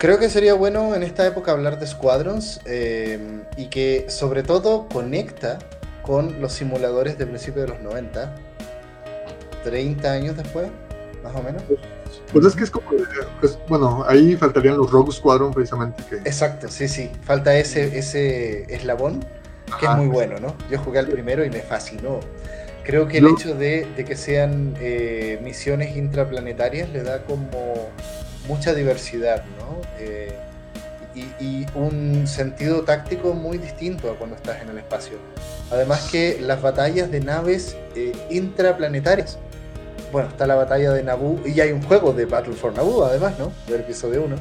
Creo 0.00 0.18
que 0.18 0.30
sería 0.30 0.54
bueno 0.54 0.94
en 0.94 1.02
esta 1.02 1.26
época 1.26 1.52
hablar 1.52 1.78
de 1.78 1.86
Squadrons 1.86 2.62
eh, 2.64 3.18
y 3.58 3.66
que 3.66 4.06
sobre 4.08 4.42
todo 4.42 4.88
conecta 4.88 5.58
con 6.00 6.40
los 6.40 6.54
simuladores 6.54 7.18
de 7.18 7.26
principios 7.26 7.66
de 7.66 7.72
los 7.74 7.82
90, 7.82 8.34
30 9.62 10.10
años 10.10 10.38
después, 10.38 10.68
más 11.22 11.36
o 11.36 11.42
menos. 11.42 11.62
Pues 12.32 12.46
es 12.46 12.56
que 12.56 12.64
es 12.64 12.70
como, 12.70 12.88
pues, 13.40 13.58
bueno, 13.68 14.02
ahí 14.08 14.36
faltarían 14.36 14.78
los 14.78 14.90
Rogue 14.90 15.12
Squadron 15.12 15.52
precisamente. 15.52 16.02
Que... 16.08 16.16
Exacto, 16.16 16.68
sí, 16.68 16.88
sí, 16.88 17.10
falta 17.24 17.54
ese, 17.58 17.98
ese 17.98 18.74
eslabón 18.74 19.22
que 19.78 19.84
es 19.84 19.96
muy 19.96 20.06
bueno, 20.06 20.40
¿no? 20.40 20.56
Yo 20.70 20.78
jugué 20.78 21.00
al 21.00 21.08
primero 21.08 21.44
y 21.44 21.50
me 21.50 21.60
fascinó. 21.60 22.20
Creo 22.84 23.06
que 23.06 23.18
el 23.18 23.26
hecho 23.26 23.54
de, 23.54 23.86
que 23.94 24.16
sean 24.16 24.74
eh, 24.80 25.38
misiones 25.44 25.94
intraplanetarias 25.94 26.88
le 26.88 27.02
da 27.02 27.22
como 27.24 27.90
mucha 28.50 28.74
diversidad, 28.74 29.44
¿no? 29.58 29.80
Eh, 29.98 30.36
y, 31.14 31.66
un 31.74 32.26
sentido 32.26 32.82
táctico 32.82 33.32
muy 33.32 33.58
distinto 33.58 34.10
a 34.10 34.16
cuando 34.16 34.34
estás 34.36 34.60
en 34.62 34.70
el 34.70 34.78
espacio. 34.78 35.18
Además 35.70 36.08
que 36.10 36.40
las 36.40 36.60
batallas 36.60 37.10
de 37.10 37.20
naves 37.20 37.76
eh, 37.94 38.12
intraplanetarias. 38.30 39.38
Bueno, 40.10 40.28
está 40.28 40.46
la 40.48 40.56
batalla 40.56 40.92
de 40.92 41.04
Naboo 41.04 41.40
y 41.46 41.60
hay 41.60 41.70
un 41.70 41.82
juego 41.82 42.12
de 42.12 42.24
Battle 42.26 42.54
for 42.54 42.74
Naboo, 42.74 43.04
además, 43.04 43.38
¿no? 43.38 43.52
Del 43.68 43.82
episodio 43.82 44.24
1. 44.24 44.36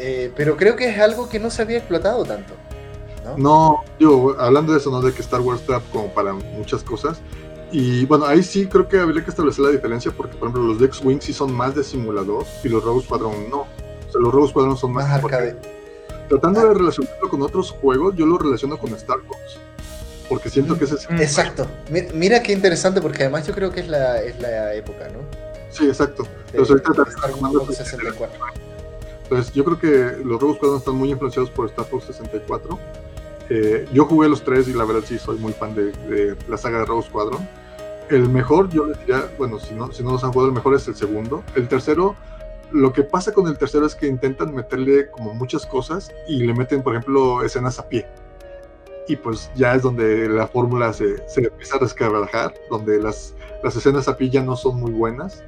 Eh, 0.00 0.32
pero 0.36 0.56
creo 0.56 0.74
que 0.74 0.88
es 0.88 0.98
algo 0.98 1.28
que 1.28 1.38
no 1.38 1.50
se 1.50 1.62
había 1.62 1.78
explotado 1.78 2.24
tanto. 2.24 2.54
¿no? 3.24 3.36
no, 3.36 3.84
yo, 4.00 4.36
hablando 4.40 4.72
de 4.72 4.78
eso, 4.78 4.90
¿no? 4.90 5.00
De 5.00 5.12
que 5.12 5.22
Star 5.22 5.40
Wars 5.40 5.60
está 5.60 5.80
como 5.92 6.08
para 6.08 6.32
muchas 6.32 6.82
cosas. 6.82 7.20
Y 7.70 8.06
bueno, 8.06 8.26
ahí 8.26 8.42
sí 8.42 8.66
creo 8.66 8.88
que 8.88 8.98
habría 8.98 9.22
que 9.22 9.30
establecer 9.30 9.64
la 9.64 9.70
diferencia 9.70 10.10
porque, 10.10 10.36
por 10.36 10.48
ejemplo, 10.48 10.72
los 10.72 10.82
X-Wing 10.82 11.20
sí 11.20 11.32
son 11.32 11.52
más 11.52 11.74
de 11.74 11.84
simulador 11.84 12.46
y 12.64 12.68
los 12.68 12.82
Rogue 12.82 13.04
Squadron 13.04 13.50
no. 13.50 13.60
O 13.60 14.12
sea, 14.12 14.20
los 14.20 14.32
Rogue 14.32 14.48
Squadron 14.48 14.76
son 14.76 14.92
más, 14.92 15.10
arcade. 15.10 15.56
Tratando 16.28 16.60
de 16.66 16.74
relacionarlo 16.74 17.28
con 17.28 17.42
otros 17.42 17.70
juegos, 17.72 18.14
yo 18.16 18.26
lo 18.26 18.38
relaciono 18.38 18.78
con 18.78 18.92
Star 18.94 19.18
Wars. 19.18 19.58
Porque 20.28 20.50
siento 20.50 20.78
que 20.78 20.84
ese 20.84 20.96
es... 20.96 21.06
Exacto. 21.10 21.66
Mira 22.14 22.42
qué 22.42 22.52
interesante 22.52 23.00
porque 23.00 23.22
además 23.22 23.46
yo 23.46 23.54
creo 23.54 23.70
que 23.70 23.80
es 23.80 23.88
la, 23.88 24.20
es 24.22 24.38
la 24.40 24.74
época, 24.74 25.08
¿no? 25.08 25.20
Sí, 25.70 25.86
exacto. 25.86 26.26
Entonces, 26.52 26.82
Star 27.16 27.34
Wars 27.34 27.76
64. 27.76 28.38
Entonces, 29.24 29.52
yo 29.54 29.64
creo 29.64 29.78
que 29.78 30.24
los 30.24 30.40
Rogue 30.40 30.56
Squadron 30.56 30.78
están 30.78 30.94
muy 30.94 31.10
influenciados 31.10 31.50
por 31.50 31.66
Star 31.66 31.86
Wars 31.90 32.06
64 32.06 32.78
eh, 33.50 33.88
yo 33.92 34.04
jugué 34.04 34.28
los 34.28 34.42
tres 34.44 34.68
y 34.68 34.74
la 34.74 34.84
verdad 34.84 35.02
sí 35.04 35.18
soy 35.18 35.38
muy 35.38 35.52
fan 35.52 35.74
de, 35.74 36.36
la 36.48 36.56
saga 36.56 36.80
de 36.80 36.84
Rogue 36.84 37.06
Squadron. 37.06 37.48
El 38.10 38.28
mejor, 38.28 38.70
yo 38.70 38.86
les 38.86 38.98
diría, 39.00 39.30
bueno, 39.38 39.58
si 39.58 39.74
no, 39.74 39.92
si 39.92 40.02
no 40.02 40.12
los 40.12 40.24
han 40.24 40.32
jugado, 40.32 40.48
el 40.48 40.54
mejor 40.54 40.74
es 40.74 40.86
el 40.88 40.96
segundo. 40.96 41.42
El 41.54 41.68
tercero, 41.68 42.16
lo 42.70 42.92
que 42.92 43.02
pasa 43.02 43.32
con 43.32 43.46
el 43.48 43.58
tercero 43.58 43.86
es 43.86 43.94
que 43.94 44.06
intentan 44.06 44.54
meterle 44.54 45.10
como 45.10 45.34
muchas 45.34 45.66
cosas 45.66 46.10
y 46.26 46.44
le 46.44 46.54
meten, 46.54 46.82
por 46.82 46.94
ejemplo, 46.94 47.42
escenas 47.42 47.78
a 47.78 47.88
pie. 47.88 48.06
Y 49.08 49.16
pues 49.16 49.50
ya 49.54 49.74
es 49.74 49.82
donde 49.82 50.28
la 50.28 50.46
fórmula 50.46 50.92
se, 50.92 51.26
se 51.28 51.46
empieza 51.46 51.76
a 51.76 51.78
resquebrajar, 51.80 52.54
donde 52.70 53.00
las, 53.00 53.34
las 53.62 53.74
escenas 53.76 54.08
a 54.08 54.16
pie 54.16 54.28
ya 54.30 54.42
no 54.42 54.56
son 54.56 54.78
muy 54.78 54.92
buenas. 54.92 55.42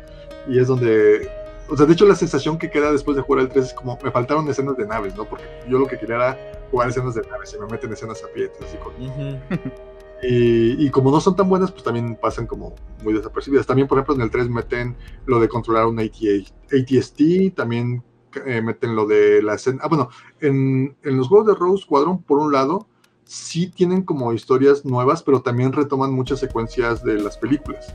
Y 0.48 0.58
es 0.58 0.66
donde 0.66 1.30
o 1.70 1.76
sea, 1.76 1.86
de 1.86 1.92
hecho 1.92 2.04
la 2.04 2.16
sensación 2.16 2.58
que 2.58 2.68
queda 2.68 2.90
después 2.90 3.16
de 3.16 3.22
jugar 3.22 3.42
el 3.42 3.48
3 3.48 3.66
es 3.66 3.74
como, 3.74 3.96
me 4.02 4.10
faltaron 4.10 4.48
escenas 4.48 4.76
de 4.76 4.86
naves, 4.86 5.14
¿no? 5.14 5.24
Porque 5.24 5.44
yo 5.68 5.78
lo 5.78 5.86
que 5.86 5.98
quería 5.98 6.16
era 6.16 6.38
jugar 6.70 6.88
escenas 6.88 7.14
de 7.14 7.22
naves 7.22 7.54
y 7.54 7.60
me 7.60 7.66
meten 7.66 7.92
escenas 7.92 8.22
a 8.24 8.28
pie, 8.28 8.50
así 8.64 8.76
con... 8.78 8.92
y, 10.22 10.86
y, 10.86 10.90
como 10.90 11.10
no 11.10 11.20
son 11.20 11.36
tan 11.36 11.48
buenas, 11.48 11.70
pues 11.70 11.82
también 11.82 12.16
pasan 12.16 12.46
como 12.46 12.74
muy 13.02 13.14
desapercibidas. 13.14 13.66
También, 13.66 13.88
por 13.88 13.98
ejemplo, 13.98 14.14
en 14.14 14.22
el 14.22 14.30
3 14.30 14.48
meten 14.48 14.96
lo 15.26 15.40
de 15.40 15.48
controlar 15.48 15.86
un 15.86 15.98
ATST, 15.98 17.54
también 17.54 18.02
eh, 18.46 18.62
meten 18.62 18.94
lo 18.94 19.06
de 19.06 19.42
la 19.42 19.54
escena... 19.54 19.80
Ah, 19.82 19.88
bueno, 19.88 20.08
en, 20.40 20.96
en 21.02 21.16
los 21.16 21.28
juegos 21.28 21.48
de 21.48 21.54
Rose 21.54 21.84
Squadron, 21.84 22.22
por 22.22 22.38
un 22.38 22.52
lado, 22.52 22.86
sí 23.24 23.70
tienen 23.70 24.02
como 24.02 24.32
historias 24.32 24.84
nuevas, 24.84 25.22
pero 25.22 25.40
también 25.40 25.72
retoman 25.72 26.12
muchas 26.12 26.40
secuencias 26.40 27.02
de 27.04 27.14
las 27.14 27.38
películas. 27.38 27.94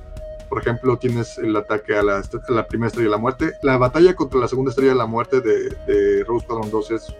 Por 0.49 0.61
ejemplo, 0.61 0.97
tienes 0.97 1.37
el 1.37 1.55
ataque 1.55 1.95
a 1.95 2.03
la, 2.03 2.21
la, 2.49 2.67
primera 2.67 2.87
estrella 2.87 3.09
de 3.09 3.15
la 3.15 3.17
muerte. 3.17 3.51
La 3.61 3.77
batalla 3.77 4.15
contra 4.15 4.39
la 4.39 4.47
segunda 4.47 4.69
estrella 4.69 4.91
de 4.91 4.97
la 4.97 5.05
muerte 5.05 5.41
de, 5.41 5.69
de 5.87 6.23
Rose 6.23 6.45
Squadron 6.45 6.69
2 6.71 6.91
es 6.91 7.15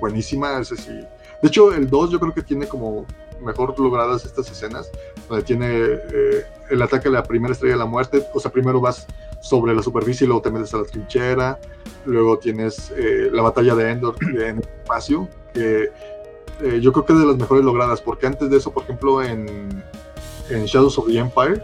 buenísima. 0.00 0.58
Ese 0.58 0.76
sí. 0.76 1.00
De 1.42 1.48
hecho, 1.48 1.72
el 1.74 1.88
2 1.88 2.10
yo 2.10 2.20
creo 2.20 2.34
que 2.34 2.42
tiene 2.42 2.66
como 2.66 3.06
mejor 3.40 3.78
logradas 3.78 4.24
estas 4.24 4.50
escenas, 4.50 4.90
donde 5.28 5.44
tiene 5.44 5.66
eh, 5.70 6.44
el 6.70 6.82
ataque 6.82 7.08
a 7.08 7.10
la 7.10 7.22
primera 7.22 7.52
estrella 7.52 7.74
de 7.74 7.78
la 7.78 7.86
muerte. 7.86 8.26
O 8.34 8.40
sea, 8.40 8.50
primero 8.50 8.80
vas 8.80 9.06
sobre 9.40 9.74
la 9.74 9.82
superficie 9.82 10.24
y 10.24 10.28
luego 10.28 10.42
te 10.42 10.50
metes 10.50 10.72
a 10.74 10.78
la 10.78 10.84
trinchera. 10.84 11.58
Luego 12.04 12.38
tienes 12.38 12.92
eh, 12.96 13.28
la 13.32 13.42
batalla 13.42 13.74
de 13.74 13.90
Endor 13.90 14.16
en 14.22 14.58
el 14.58 14.58
espacio, 14.60 15.28
que 15.52 15.90
eh, 16.62 16.80
yo 16.80 16.92
creo 16.92 17.04
que 17.04 17.12
es 17.12 17.18
de 17.18 17.26
las 17.26 17.36
mejores 17.36 17.64
logradas, 17.64 18.00
porque 18.00 18.26
antes 18.26 18.48
de 18.48 18.56
eso, 18.56 18.72
por 18.72 18.84
ejemplo, 18.84 19.22
en, 19.22 19.82
en 20.48 20.64
Shadows 20.64 20.98
of 20.98 21.06
the 21.06 21.18
Empire, 21.18 21.62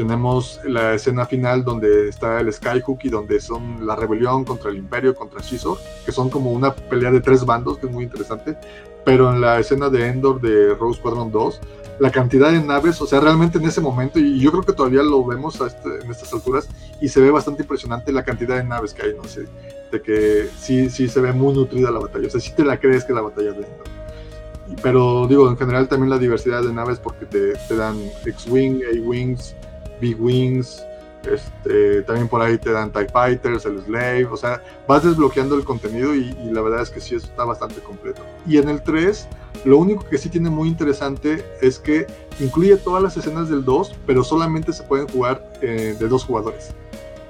tenemos 0.00 0.58
la 0.64 0.94
escena 0.94 1.26
final 1.26 1.62
donde 1.62 2.08
está 2.08 2.40
el 2.40 2.50
Skyhook 2.50 3.00
y 3.02 3.10
donde 3.10 3.38
son 3.38 3.86
la 3.86 3.94
rebelión 3.94 4.46
contra 4.46 4.70
el 4.70 4.78
Imperio, 4.78 5.14
contra 5.14 5.42
Shizor, 5.42 5.76
que 6.06 6.10
son 6.10 6.30
como 6.30 6.52
una 6.52 6.74
pelea 6.74 7.10
de 7.10 7.20
tres 7.20 7.44
bandos, 7.44 7.76
que 7.76 7.84
es 7.84 7.92
muy 7.92 8.04
interesante. 8.04 8.56
Pero 9.04 9.30
en 9.30 9.42
la 9.42 9.58
escena 9.58 9.90
de 9.90 10.06
Endor 10.06 10.40
de 10.40 10.74
Rogue 10.74 10.96
Squadron 10.96 11.30
2, 11.30 11.60
la 11.98 12.10
cantidad 12.10 12.50
de 12.50 12.62
naves, 12.62 12.98
o 13.02 13.06
sea, 13.06 13.20
realmente 13.20 13.58
en 13.58 13.66
ese 13.66 13.82
momento, 13.82 14.18
y 14.18 14.40
yo 14.40 14.50
creo 14.52 14.62
que 14.62 14.72
todavía 14.72 15.02
lo 15.02 15.22
vemos 15.22 15.60
este, 15.60 16.02
en 16.02 16.10
estas 16.10 16.32
alturas, 16.32 16.66
y 17.02 17.08
se 17.08 17.20
ve 17.20 17.30
bastante 17.30 17.62
impresionante 17.62 18.10
la 18.10 18.24
cantidad 18.24 18.56
de 18.56 18.64
naves 18.64 18.94
que 18.94 19.02
hay, 19.02 19.14
no 19.14 19.24
sé, 19.24 19.44
de 19.92 20.00
que 20.00 20.48
sí, 20.58 20.88
sí 20.88 21.08
se 21.08 21.20
ve 21.20 21.34
muy 21.34 21.52
nutrida 21.52 21.90
la 21.90 21.98
batalla, 21.98 22.26
o 22.26 22.30
sea, 22.30 22.40
sí 22.40 22.54
te 22.56 22.64
la 22.64 22.80
crees 22.80 23.04
que 23.04 23.12
la 23.12 23.20
batalla 23.20 23.52
de 23.52 23.66
Endor. 23.66 24.80
Pero 24.82 25.26
digo, 25.26 25.50
en 25.50 25.58
general 25.58 25.88
también 25.88 26.08
la 26.08 26.18
diversidad 26.18 26.62
de 26.62 26.72
naves 26.72 26.98
porque 26.98 27.26
te, 27.26 27.52
te 27.68 27.76
dan 27.76 27.98
X-Wing, 28.24 28.82
A-Wings, 28.84 29.56
Big 30.00 30.20
Wings, 30.20 30.82
Este, 31.30 32.00
también 32.02 32.28
por 32.28 32.40
ahí 32.40 32.56
te 32.56 32.72
dan 32.72 32.90
TIE 32.90 33.06
Fighters, 33.08 33.66
el 33.66 33.82
Slave, 33.82 34.24
o 34.24 34.36
sea, 34.38 34.62
vas 34.88 35.04
desbloqueando 35.04 35.54
el 35.54 35.64
contenido 35.64 36.14
y, 36.14 36.32
la 36.50 36.62
verdad 36.62 36.80
es 36.80 36.88
que 36.88 36.98
sí, 36.98 37.14
eso 37.14 37.26
está 37.26 37.44
bastante 37.44 37.80
completo. 37.80 38.22
Y 38.46 38.56
en 38.56 38.70
el 38.70 38.82
3, 38.82 39.28
lo 39.64 39.76
único 39.76 40.02
que 40.08 40.16
sí 40.16 40.30
tiene 40.30 40.48
muy 40.48 40.68
interesante 40.68 41.44
es 41.60 41.78
que 41.78 42.06
incluye 42.38 42.74
todas 42.76 43.02
las 43.02 43.18
escenas 43.18 43.50
del 43.50 43.64
2, 43.64 43.96
pero 44.06 44.24
solamente 44.24 44.72
se 44.72 44.82
pueden 44.82 45.08
jugar 45.08 45.52
eh, 45.60 45.94
de 45.98 46.08
dos 46.08 46.24
jugadores. 46.24 46.70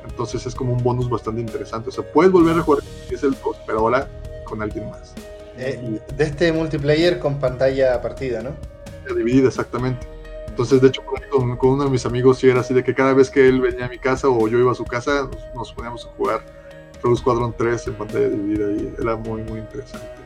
Entonces 0.09 0.47
es 0.47 0.55
como 0.55 0.73
un 0.73 0.83
bonus 0.83 1.11
bastante 1.11 1.41
interesante. 1.41 1.89
O 1.89 1.93
sea, 1.93 2.05
puedes 2.05 2.31
volver 2.31 2.59
a 2.59 2.63
jugar 2.63 2.85
es 3.11 3.23
el 3.25 3.33
2, 3.43 3.57
pero 3.67 3.81
ahora 3.81 4.09
con 4.45 4.63
alguien 4.63 4.89
más. 4.91 5.15
Eh, 5.57 6.01
de 6.17 6.25
este 6.25 6.53
multiplayer 6.53 7.19
con 7.19 7.39
pantalla 7.39 8.01
partida, 8.01 8.43
¿no? 8.43 8.51
Dividida, 9.15 9.49
exactamente. 9.49 10.07
Entonces, 10.51 10.81
de 10.81 10.89
hecho, 10.89 11.03
con, 11.05 11.57
con, 11.57 11.71
uno 11.71 11.85
de 11.85 11.91
mis 11.91 12.05
amigos 12.05 12.39
sí 12.39 12.49
era 12.49 12.61
así 12.61 12.75
de 12.75 12.85
que 12.85 12.95
cada 12.95 13.15
vez 13.15 13.31
que 13.31 13.49
él 13.49 13.61
venía 13.61 13.87
a 13.87 13.89
mi 13.89 13.99
casa 13.99 14.29
o 14.29 14.49
yo 14.49 14.59
iba 14.59 14.73
a 14.73 14.75
su 14.75 14.85
casa, 14.85 15.29
nos, 15.55 15.73
poníamos 15.73 16.05
a 16.07 16.09
jugar 16.17 16.45
Rogue 17.03 17.17
Squadron 17.17 17.55
3 17.57 17.87
en 17.87 17.95
pantalla 17.95 18.29
dividida 18.29 18.71
y 18.73 18.95
era 19.01 19.17
muy, 19.17 19.43
muy 19.43 19.61
interesante. 19.61 20.21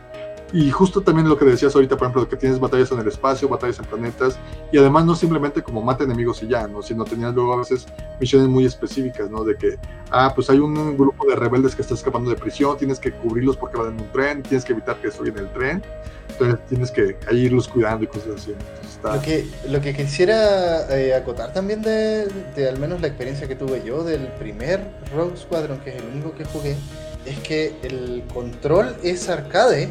Y 0.52 0.70
justo 0.70 1.00
también 1.00 1.28
lo 1.28 1.36
que 1.36 1.44
decías 1.44 1.74
ahorita, 1.74 1.96
por 1.96 2.06
ejemplo, 2.06 2.28
que 2.28 2.36
tienes 2.36 2.60
batallas 2.60 2.92
en 2.92 3.00
el 3.00 3.08
espacio, 3.08 3.48
batallas 3.48 3.80
en 3.80 3.86
planetas, 3.86 4.38
y 4.70 4.78
además 4.78 5.04
no 5.04 5.16
simplemente 5.16 5.62
como 5.62 5.82
mata 5.82 6.04
enemigos 6.04 6.44
y 6.44 6.48
ya, 6.48 6.68
¿no? 6.68 6.80
Sino 6.80 7.04
tenías 7.04 7.34
luego 7.34 7.54
a 7.54 7.56
veces 7.56 7.86
misiones 8.20 8.48
muy 8.48 8.64
específicas, 8.64 9.28
¿no? 9.30 9.42
De 9.42 9.56
que, 9.56 9.78
ah, 10.12 10.30
pues 10.32 10.48
hay 10.50 10.60
un 10.60 10.96
grupo 10.96 11.26
de 11.26 11.34
rebeldes 11.34 11.74
que 11.74 11.82
está 11.82 11.94
escapando 11.94 12.30
de 12.30 12.36
prisión, 12.36 12.76
tienes 12.76 13.00
que 13.00 13.10
cubrirlos 13.10 13.56
porque 13.56 13.78
van 13.78 13.94
en 13.94 14.00
un 14.00 14.12
tren, 14.12 14.42
tienes 14.44 14.64
que 14.64 14.74
evitar 14.74 14.96
que 15.00 15.08
en 15.08 15.38
el 15.38 15.52
tren, 15.52 15.82
entonces 16.28 16.66
tienes 16.68 16.90
que 16.92 17.18
irlos 17.32 17.66
cuidando 17.66 18.04
y 18.04 18.06
cosas 18.06 18.36
así. 18.36 18.54
Lo, 19.04 19.22
que, 19.22 19.46
lo 19.68 19.80
que 19.80 19.94
quisiera 19.94 20.88
eh, 20.96 21.14
acotar 21.14 21.52
también 21.52 21.82
de, 21.82 22.26
de 22.56 22.68
al 22.68 22.78
menos 22.78 23.00
la 23.00 23.08
experiencia 23.08 23.46
que 23.46 23.54
tuve 23.54 23.82
yo 23.84 24.02
del 24.02 24.26
primer 24.38 24.80
Rogue 25.14 25.36
Squadron, 25.36 25.78
que 25.80 25.90
es 25.90 25.96
el 25.96 26.08
único 26.08 26.34
que 26.34 26.44
jugué, 26.44 26.76
es 27.26 27.38
que 27.40 27.74
el 27.82 28.24
control 28.32 28.96
es 29.02 29.28
arcade 29.28 29.88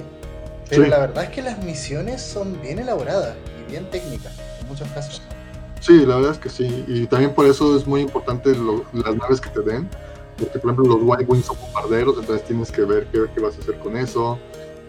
pero 0.70 0.88
la 0.88 1.00
verdad 1.00 1.26
es 1.26 1.30
que 1.30 1.42
las 1.42 1.64
misiones 1.64 2.22
son 2.22 2.62
bien 2.62 2.80
elaboradas 2.80 3.36
y 3.60 3.72
bien 3.72 3.90
técnicas, 3.90 4.34
en 4.62 4.68
muchos 4.68 4.88
casos. 4.90 5.22
Sí, 5.80 6.06
la 6.06 6.16
verdad 6.16 6.32
es 6.32 6.38
que 6.38 6.50
sí. 6.50 6.86
Y 6.88 7.08
también 7.08 7.34
por 7.34 7.46
eso 7.46 7.76
es 7.78 7.86
muy 7.86 8.02
importante 8.02 8.56
las 8.94 9.16
naves 9.16 9.42
que 9.42 9.50
te 9.50 9.62
den. 9.62 9.90
Porque, 10.38 10.58
por 10.58 10.72
ejemplo, 10.72 10.98
los 10.98 11.00
White 11.04 11.26
Wings 11.26 11.46
son 11.46 11.58
bombarderos, 11.60 12.18
entonces 12.18 12.46
tienes 12.48 12.72
que 12.72 12.82
ver 12.84 13.06
qué, 13.12 13.26
qué 13.36 13.42
vas 13.42 13.56
a 13.56 13.60
hacer 13.60 13.78
con 13.80 13.96
eso. 13.98 14.40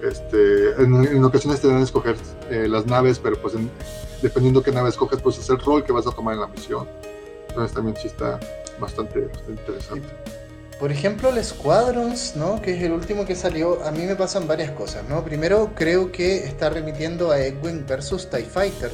Este, 0.03 0.71
en, 0.83 1.23
ocasiones 1.25 1.61
te 1.61 1.69
dan 1.69 1.79
a 1.79 1.83
escoger 1.83 2.17
eh, 2.51 2.67
las 2.69 2.87
naves, 2.87 3.19
pero 3.19 3.37
pues 3.41 3.55
dependiendo 4.25 4.63
qué 4.63 4.73
nave 4.73 4.89
escoges, 4.89 5.21
pues 5.21 5.39
es 5.39 5.51
el 5.51 5.59
rol 5.59 5.85
que 5.85 5.93
vas 5.93 6.07
a 6.07 6.11
tomar 6.11 6.35
en 6.35 6.41
la 6.41 6.47
misión. 6.47 6.89
Entonces 7.49 7.75
también 7.75 7.95
sí 7.95 8.09
está 8.09 8.41
bastante, 8.81 9.21
bastante 9.27 9.53
interesante. 9.53 10.09
Por 10.81 10.91
ejemplo, 10.91 11.29
el 11.29 11.45
Squadrons, 11.45 12.35
¿no? 12.35 12.61
que 12.63 12.75
es 12.75 12.83
el 12.83 12.93
último 12.93 13.27
que 13.27 13.37
salió, 13.37 13.85
a 13.85 13.91
mí 13.91 14.07
me 14.07 14.17
pasan 14.17 14.49
varias 14.49 14.71
cosas. 14.71 15.07
¿no? 15.11 15.23
Primero, 15.23 15.73
creo 15.75 16.11
que 16.11 16.39
está 16.39 16.71
remitiendo 16.71 17.31
a 17.31 17.39
Edwin 17.39 17.85
versus 17.87 18.29
TIE 18.31 18.45
Fighter, 18.45 18.91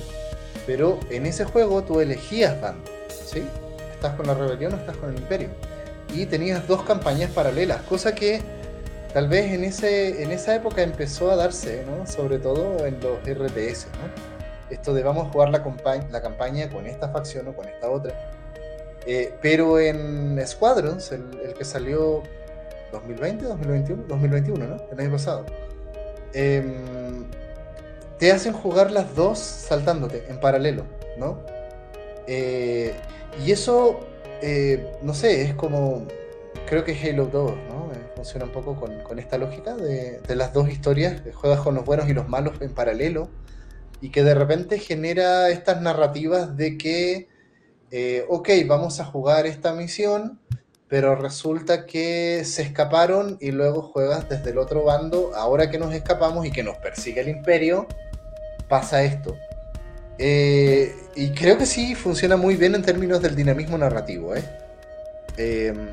pero 0.67 0.99
en 1.11 1.27
ese 1.27 1.45
juego 1.45 1.85
tú 1.85 2.01
elegías 2.01 2.61
bando. 2.61 2.91
¿sí? 3.25 3.45
¿Estás 3.93 4.17
con 4.17 4.27
la 4.27 4.35
rebelión 4.35 4.75
o 4.75 4.77
estás 4.77 4.97
con 4.97 5.11
el 5.11 5.17
imperio? 5.17 5.49
Y 6.13 6.27
tenías 6.27 6.67
dos 6.67 6.83
campañas 6.83 7.31
paralelas, 7.31 7.83
cosa 7.83 8.17
que 8.17 8.43
tal 9.15 9.29
vez 9.29 9.53
en, 9.53 9.63
ese, 9.63 10.25
en 10.25 10.33
esa 10.33 10.57
época 10.57 10.83
empezó 10.83 11.31
a 11.31 11.37
darse, 11.37 11.85
¿no? 11.87 12.05
sobre 12.05 12.41
todo 12.41 12.85
en 12.85 12.99
los 13.01 13.21
RTS. 13.25 13.87
¿no? 13.93 14.30
Esto 14.71 14.95
de 14.95 15.03
vamos 15.03 15.27
a 15.27 15.31
jugar 15.31 15.51
la, 15.51 15.65
la 16.11 16.23
campaña 16.23 16.71
con 16.71 16.87
esta 16.87 17.09
facción 17.09 17.49
o 17.49 17.55
con 17.55 17.69
esta 17.69 17.91
otra 17.91 18.15
eh, 19.07 19.33
pero 19.41 19.79
en 19.79 20.41
Squadrons, 20.47 21.13
el, 21.13 21.55
que 21.57 21.65
salió 21.65 22.23
2020, 22.93 23.45
2021, 23.45 24.05
2021, 24.09 24.67
¿no? 24.67 24.77
El 24.93 25.01
año 25.01 25.11
pasado. 25.13 25.47
Em, 26.33 27.25
te 28.19 28.31
hacen 28.31 28.53
jugar 28.53 28.91
las 28.91 29.15
dos 29.15 29.39
saltándote 29.39 30.27
en 30.29 30.39
paralelo, 30.39 30.85
¿no? 31.19 31.39
Eh, 32.27 32.95
y 33.45 33.53
eso, 33.53 34.01
eh, 34.43 34.93
no 35.03 35.15
sé, 35.15 35.43
es 35.43 35.55
como, 35.55 36.07
creo 36.67 36.85
que 36.85 36.93
Halo 36.93 37.27
2, 37.27 37.51
¿no? 37.69 37.91
funciona 38.15 38.45
un 38.45 38.53
poco 38.53 38.77
con, 38.77 39.19
esta 39.19 39.39
lógica 39.39 39.75
de, 39.75 40.21
de, 40.21 40.37
las 40.37 40.53
dos 40.53 40.69
historias, 40.69 41.23
juegas 41.33 41.61
con 41.61 41.75
los 41.75 41.87
buenos 41.87 42.07
y 42.11 42.13
los 42.13 42.29
malos 42.29 42.61
en 42.61 42.75
paralelo, 42.75 43.31
y 44.01 44.11
que 44.11 44.23
de 44.23 44.35
repente 44.35 44.79
genera 44.79 45.51
estas 45.51 45.81
narrativas 45.81 46.57
de 46.57 46.79
que 46.79 47.29
eh, 47.93 48.25
ok, 48.29 48.49
vamos 48.67 49.01
a 49.01 49.05
jugar 49.05 49.47
esta 49.47 49.73
misión, 49.73 50.39
pero 50.87 51.17
resulta 51.17 51.87
que 51.87 52.43
se 52.45 52.63
escaparon 52.63 53.37
y 53.41 53.51
luego 53.51 53.83
juegas 53.83 54.29
desde 54.29 54.51
el 54.51 54.59
otro 54.59 54.85
bando, 54.85 55.33
ahora 55.35 55.71
que 55.71 55.79
nos 55.79 55.93
escapamos 55.93 56.47
y 56.47 56.53
que 56.53 56.63
nos 56.63 56.77
persigue 56.77 57.21
el 57.21 57.29
imperio, 57.29 57.89
pasa 58.69 59.03
esto. 59.03 59.37
Eh, 60.19 60.95
y 61.17 61.31
creo 61.31 61.59
que 61.59 61.67
sí 61.67 61.95
funciona 61.97 62.37
muy 62.37 62.55
bien 62.55 62.75
en 62.77 62.83
términos 62.83 63.21
del 63.23 63.35
dinamismo 63.35 63.77
narrativo. 63.77 64.37
¿eh? 64.37 64.45
Em, 65.37 65.89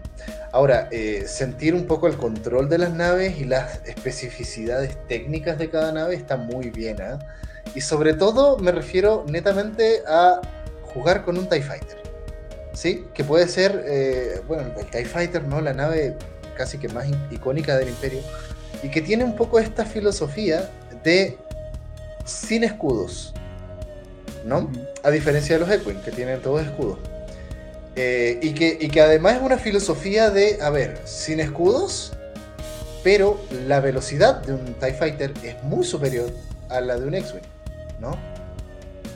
ahora, 0.52 0.90
sentir 1.26 1.74
un 1.74 1.88
poco 1.88 2.08
el 2.08 2.18
control 2.18 2.70
de 2.70 2.78
las 2.78 2.94
naves 2.94 3.40
y 3.40 3.46
las 3.46 3.82
especificidades 3.86 4.98
técnicas 5.08 5.58
de 5.58 5.70
cada 5.72 5.92
nave 5.92 6.16
está 6.16 6.38
muy 6.38 6.70
bien. 6.70 6.98
Y 7.76 7.82
sobre 7.82 8.14
todo 8.14 8.58
me 8.58 8.72
refiero 8.72 9.26
netamente 9.28 10.02
a 10.08 10.42
jugar 10.94 11.24
con 11.24 11.38
un 11.38 11.48
TIE 11.48 11.62
Fighter. 11.62 11.98
¿Sí? 12.74 13.06
Que 13.14 13.24
puede 13.24 13.48
ser, 13.48 13.84
eh, 13.88 14.42
bueno, 14.48 14.72
el 14.78 14.86
TIE 14.88 15.06
Fighter, 15.06 15.44
¿no? 15.44 15.62
La 15.62 15.74
nave 15.74 16.16
casi 16.56 16.78
que 16.78 16.90
más 16.90 17.08
icónica 17.32 17.78
del 17.78 17.90
Imperio. 17.90 18.22
Y 18.84 18.90
que 18.90 19.02
tiene 19.02 19.24
un 19.24 19.36
poco 19.36 19.60
esta 19.60 19.86
filosofía 19.86 20.70
de 21.04 21.38
sin 22.26 22.64
escudos. 22.64 23.34
¿No? 24.46 24.72
A 25.04 25.10
diferencia 25.10 25.58
de 25.58 25.66
los 25.66 25.72
Equin, 25.72 26.00
que 26.02 26.12
tienen 26.12 26.42
todos 26.42 26.62
escudos. 26.62 27.00
Eh, 27.96 28.40
y, 28.44 28.54
que, 28.54 28.78
y 28.80 28.90
que 28.90 29.02
además 29.02 29.38
es 29.38 29.42
una 29.42 29.58
filosofía 29.58 30.30
de, 30.30 30.60
a 30.62 30.70
ver, 30.70 31.02
sin 31.06 31.40
escudos, 31.40 32.14
pero 33.04 33.42
la 33.68 33.80
velocidad 33.80 34.44
de 34.44 34.54
un 34.54 34.66
TIE 34.76 34.94
Fighter 34.94 35.34
es 35.42 35.64
muy 35.64 35.84
superior 35.84 36.30
a 36.70 36.80
la 36.80 37.00
de 37.00 37.08
un 37.08 37.16
X-Wing, 37.16 37.42
¿no? 38.00 38.18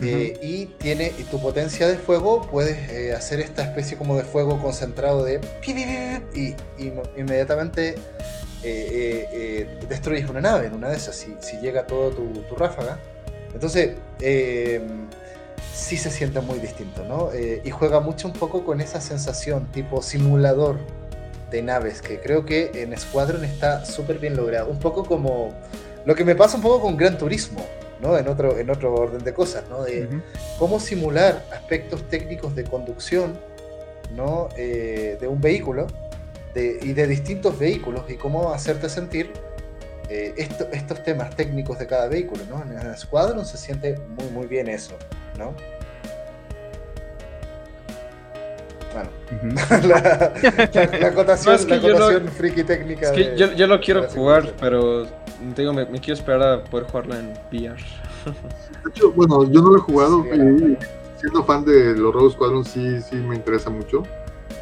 Eh, 0.04 0.40
y 0.42 0.66
tiene 0.66 1.12
y 1.20 1.24
tu 1.24 1.40
potencia 1.40 1.88
de 1.88 1.96
fuego, 1.96 2.42
puedes 2.50 2.90
eh, 2.90 3.14
hacer 3.14 3.40
esta 3.40 3.62
especie 3.62 3.98
como 3.98 4.18
de 4.18 4.24
fuego 4.24 4.60
concentrado 4.60 5.24
de 5.24 5.40
y, 5.64 6.56
inmediatamente 7.16 7.96
eh, 8.64 9.78
destruyes 9.88 10.28
una 10.28 10.42
nave 10.42 10.68
en 10.68 10.74
una 10.74 10.90
de 10.90 10.96
esas, 10.96 11.16
si, 11.16 11.36
si 11.40 11.58
llega 11.58 11.86
todo 11.86 12.10
tu, 12.10 12.56
ráfaga. 12.56 12.98
Entonces, 13.54 13.98
em, 14.22 15.08
sí 15.72 15.98
se 15.98 16.10
siente 16.10 16.42
muy 16.42 16.58
distinto, 16.58 17.04
¿no? 17.04 17.30
y 17.36 17.70
juega 17.70 18.00
mucho 18.00 18.28
un 18.28 18.34
poco 18.34 18.64
con 18.64 18.82
esa 18.82 19.02
sensación 19.02 19.68
tipo 19.72 20.02
simulador 20.02 20.80
de 21.52 21.62
naves, 21.62 22.02
que 22.02 22.20
creo 22.20 22.46
que 22.46 22.72
en 22.74 22.98
Squadron 22.98 23.44
está 23.44 23.86
súper 23.86 24.18
bien 24.18 24.36
logrado. 24.36 24.72
Un 24.72 24.80
poco 24.80 25.06
como 25.06 25.54
lo 26.06 26.16
que 26.16 26.26
me 26.26 26.34
pasa 26.34 26.58
un 26.58 26.64
poco 26.64 26.82
con 26.82 26.98
Gran 26.98 27.18
Turismo. 27.18 27.64
En 28.02 28.28
otro, 28.28 28.58
en 28.58 28.70
otro 28.70 28.94
orden 28.96 29.24
de 29.24 29.34
cosas, 29.34 29.64
¿no? 29.70 29.84
De 29.84 30.08
cómo 30.58 30.80
simular 30.80 31.46
aspectos 31.52 32.04
técnicos 32.10 32.56
de 32.56 32.64
conducción, 32.64 33.40
¿no? 34.16 34.50
Eh, 34.58 35.18
de 35.20 35.28
un 35.28 35.40
vehículo 35.40 35.88
y 36.56 36.94
de 36.94 37.08
distintos 37.08 37.58
vehículos 37.58 38.10
y 38.10 38.16
cómo 38.16 38.52
hacerte 38.52 38.90
sentir 38.90 39.32
eh, 40.10 40.34
estos 40.38 41.04
temas 41.04 41.36
técnicos 41.36 41.80
de 41.80 41.88
cada 41.88 42.08
vehículo, 42.08 42.42
¿no? 42.50 42.62
En 42.64 42.78
el 42.78 42.98
Squadron 42.98 43.46
se 43.46 43.58
siente 43.58 43.98
muy, 44.10 44.30
muy 44.32 44.48
bien 44.48 44.68
eso, 44.68 44.98
¿no? 45.38 45.54
Bueno, 48.94 49.10
la, 49.88 50.34
la, 50.74 51.08
acotación, 51.08 52.28
friki 52.28 52.64
técnica. 52.64 53.08
Es 53.08 53.12
que 53.14 53.38
yo, 53.38 53.54
yo, 53.54 53.68
lo 53.68 53.80
quiero 53.80 54.10
jugar, 54.10 54.52
pero 54.60 55.08
digo, 55.56 55.74
me, 55.74 55.88
quiero 56.00 56.14
esperar 56.14 56.42
a 56.42 56.64
poder 56.64 56.88
jugarla 56.88 57.20
en 57.20 57.34
VR. 57.52 57.82
De 58.84 58.90
hecho, 58.90 59.12
bueno, 59.12 59.50
yo 59.52 59.62
no 59.62 59.72
lo 59.72 59.78
he 59.78 59.82
jugado 59.82 60.26
y 60.26 60.78
siendo 61.18 61.44
fan 61.44 61.64
de 61.66 61.96
los 61.96 62.14
Rogue 62.14 62.32
Squadron 62.32 62.66
sí, 62.66 63.02
sí 63.02 63.16
me 63.16 63.36
interesa 63.36 63.70
mucho. 63.70 64.04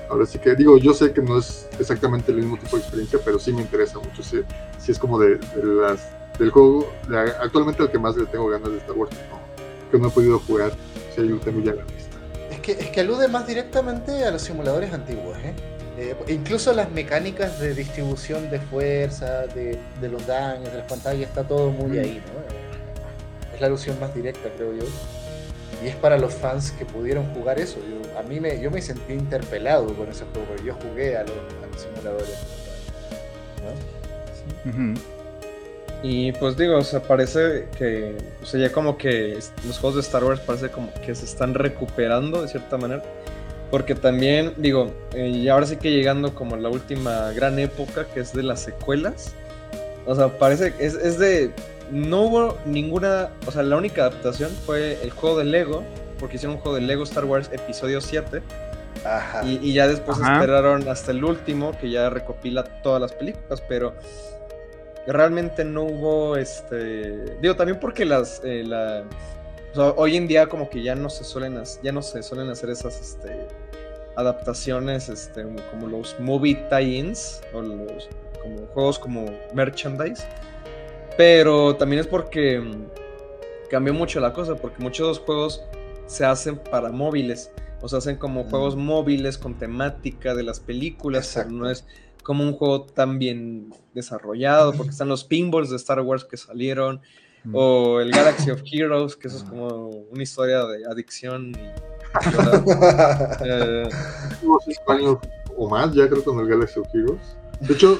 Ahora 0.10 0.26
sí 0.26 0.40
que 0.40 0.56
digo, 0.56 0.78
yo 0.78 0.94
sé 0.94 1.14
que 1.14 1.22
no 1.22 1.38
es 1.38 1.70
exactamente 1.80 2.32
el 2.32 2.38
mismo 2.38 2.58
tipo 2.58 2.76
de 2.76 2.82
experiencia, 2.82 3.20
pero 3.24 3.38
sí 3.40 3.54
me 3.54 3.62
interesa 3.62 4.00
mucho. 4.00 4.24
Sí, 4.24 4.42
sí 4.80 4.92
es 4.92 5.00
como 5.00 5.20
de, 5.20 5.40
las 5.64 6.10
del 6.38 6.50
juego, 6.52 6.92
actualmente 7.42 7.84
el 7.84 7.92
que 7.92 8.00
más 8.00 8.16
le 8.16 8.26
tengo 8.26 8.48
ganas 8.48 8.72
de 8.72 8.78
Star 8.78 8.96
Wars, 8.96 9.12
que 9.92 10.00
no 10.00 10.08
he 10.08 10.12
podido 10.12 10.40
jugar, 10.40 10.72
si 11.14 11.22
lo 11.22 11.38
tengo 11.38 11.62
ya 11.62 11.72
en 11.72 11.78
la 11.78 11.84
lista. 11.84 12.18
Es 12.50 12.60
que, 12.62 12.72
es 12.72 12.90
que 12.90 13.02
alude 13.02 13.28
más 13.28 13.46
directamente 13.46 14.24
a 14.24 14.32
los 14.32 14.42
simuladores 14.42 14.94
antiguos, 14.94 15.38
¿eh? 15.40 15.54
Eh, 16.00 16.16
incluso 16.30 16.72
las 16.74 16.90
mecánicas 16.92 17.60
de 17.60 17.74
distribución 17.74 18.50
de 18.50 18.62
fuerza, 18.62 19.48
de, 19.48 19.78
los 20.02 20.26
daños, 20.26 20.72
de 20.72 20.78
las 20.78 20.88
pantallas, 20.88 21.28
está 21.28 21.44
todo 21.44 21.72
muy 21.72 21.98
ahí, 21.98 22.24
¿no? 22.26 23.54
Es 23.54 23.60
la 23.60 23.68
alusión 23.68 24.00
más 24.00 24.16
directa, 24.16 24.48
creo 24.56 24.74
yo. 24.74 24.86
y 25.84 25.90
es 25.90 25.96
para 25.98 26.18
los 26.18 26.34
fans 26.34 26.72
que 26.72 26.86
pudieron 26.86 27.26
jugar 27.34 27.60
eso. 27.60 27.80
Yo, 27.80 28.18
a 28.18 28.24
mí 28.24 28.40
me, 28.40 28.62
yo 28.62 28.72
me 28.72 28.82
sentí 28.82 29.12
interpelado 29.12 29.94
con 29.94 30.08
ese 30.08 30.24
juego, 30.32 30.48
porque 30.48 30.64
yo 30.64 30.74
jugué 30.76 31.18
a 31.18 31.24
los, 31.24 31.34
simuladores. 31.76 32.38
Y 36.02 36.32
pues 36.34 36.56
digo, 36.56 36.78
o 36.78 36.84
sea, 36.84 37.02
parece 37.02 37.68
que, 37.78 38.16
o 38.42 38.46
sea, 38.46 38.62
ya 38.62 38.72
como 38.72 38.98
que 38.98 39.38
los 39.68 39.78
juegos 39.80 39.96
de 39.96 40.02
Star 40.02 40.24
Wars 40.24 40.40
parece 40.40 40.70
como 40.70 40.94
que 41.06 41.14
se 41.14 41.26
están 41.26 41.54
recuperando 41.54 42.42
de 42.42 42.48
cierta 42.48 42.78
manera. 42.78 43.04
Porque 43.72 43.94
también, 43.94 44.54
digo, 44.58 44.92
eh, 45.14 45.28
y 45.28 45.48
ahora 45.48 45.66
sí 45.66 45.78
que 45.78 45.92
llegando 45.92 46.34
como 46.34 46.56
a 46.56 46.58
la 46.58 46.70
última 46.70 47.32
gran 47.32 47.60
época, 47.60 48.06
que 48.06 48.22
es 48.22 48.34
de 48.34 48.44
las 48.44 48.62
secuelas. 48.62 49.36
O 50.06 50.16
sea, 50.16 50.40
parece 50.40 50.74
que 50.74 50.86
es, 50.86 50.96
es 50.96 51.20
de, 51.20 51.52
no 51.92 52.22
hubo 52.22 52.58
ninguna, 52.66 53.30
o 53.46 53.52
sea, 53.52 53.64
la 53.64 53.78
única 53.78 54.02
adaptación 54.02 54.52
fue 54.66 54.98
el 55.04 55.12
juego 55.12 55.38
de 55.38 55.46
Lego, 55.46 55.84
porque 56.20 56.38
hicieron 56.38 56.56
un 56.56 56.62
juego 56.62 56.76
de 56.78 56.82
Lego 56.82 57.04
Star 57.04 57.26
Wars 57.26 57.50
Episodio 57.52 58.02
7. 58.02 58.42
Ajá. 59.06 59.44
Y, 59.46 59.74
ya 59.74 59.88
después 59.88 60.18
esperaron 60.18 60.88
hasta 60.90 61.12
el 61.12 61.24
último, 61.24 61.78
que 61.80 61.90
ya 61.90 62.10
recopila 62.10 62.64
todas 62.82 63.00
las 63.00 63.14
películas, 63.14 63.62
pero 63.68 63.94
realmente 65.08 65.64
no 65.64 65.84
hubo 65.84 66.36
este. 66.36 67.38
Digo, 67.42 67.56
también 67.56 67.80
porque 67.80 68.06
las. 68.06 68.42
Eh, 68.44 68.64
la, 68.66 69.04
hoy 69.76 70.18
en 70.18 70.28
día, 70.28 70.48
como 70.48 70.70
que 70.70 70.82
ya 70.82 70.96
no 70.96 71.10
se 71.10 71.24
suelen, 71.24 71.62
ya 71.84 71.92
no 71.92 72.02
se 72.02 72.24
suelen 72.24 72.50
hacer 72.50 72.70
esas 72.70 73.00
este, 73.00 73.48
adaptaciones 74.16 75.10
este, 75.10 75.46
como 75.72 75.88
los 75.88 76.20
movie 76.20 76.56
tie-ins 76.70 77.42
o 77.54 77.62
los 77.62 78.10
como 78.42 78.66
juegos 78.68 78.98
como 78.98 79.26
merchandise 79.54 80.24
pero 81.20 81.76
también 81.76 82.00
es 82.00 82.08
porque 82.08 82.62
mm, 82.62 82.86
cambió 83.70 83.94
mucho 83.94 84.22
la 84.22 84.32
cosa, 84.32 84.56
porque 84.56 84.82
muchos 84.82 85.06
de 85.06 85.08
los 85.10 85.20
juegos 85.20 85.62
se 86.08 86.24
hacen 86.24 86.58
para 86.58 86.94
móviles. 86.94 87.52
O 87.82 87.90
se 87.90 87.98
hacen 87.98 88.16
como 88.16 88.46
mm. 88.46 88.50
juegos 88.50 88.78
móviles 88.78 89.38
con 89.38 89.58
temática 89.58 90.34
de 90.34 90.44
las 90.44 90.62
películas, 90.62 91.34
pero 91.36 91.50
no 91.50 91.70
es 91.70 91.86
como 92.24 92.46
un 92.46 92.54
juego 92.54 92.84
tan 92.84 93.20
bien 93.20 93.74
desarrollado, 93.94 94.72
porque 94.72 94.92
están 94.92 95.10
los 95.10 95.26
pinballs 95.26 95.72
de 95.72 95.76
Star 95.76 96.00
Wars 96.00 96.24
que 96.24 96.38
salieron, 96.38 97.02
mm. 97.44 97.56
o 97.56 98.00
el 98.00 98.12
Galaxy 98.12 98.52
of 98.52 98.62
Heroes, 98.70 99.16
que 99.16 99.28
eso 99.28 99.38
es 99.38 99.44
como 99.44 99.88
una 99.88 100.24
historia 100.24 100.66
de 100.66 100.86
adicción. 100.86 101.52
Y, 101.52 101.72
eh, 103.46 103.90
años 104.88 105.18
o 105.56 105.70
más 105.70 105.94
ya 105.94 106.10
creo 106.10 106.24
con 106.24 106.40
el 106.40 106.48
Galaxy 106.48 106.80
of 106.80 106.88
Heroes. 106.94 107.38
De 107.60 107.74
hecho, 107.74 107.98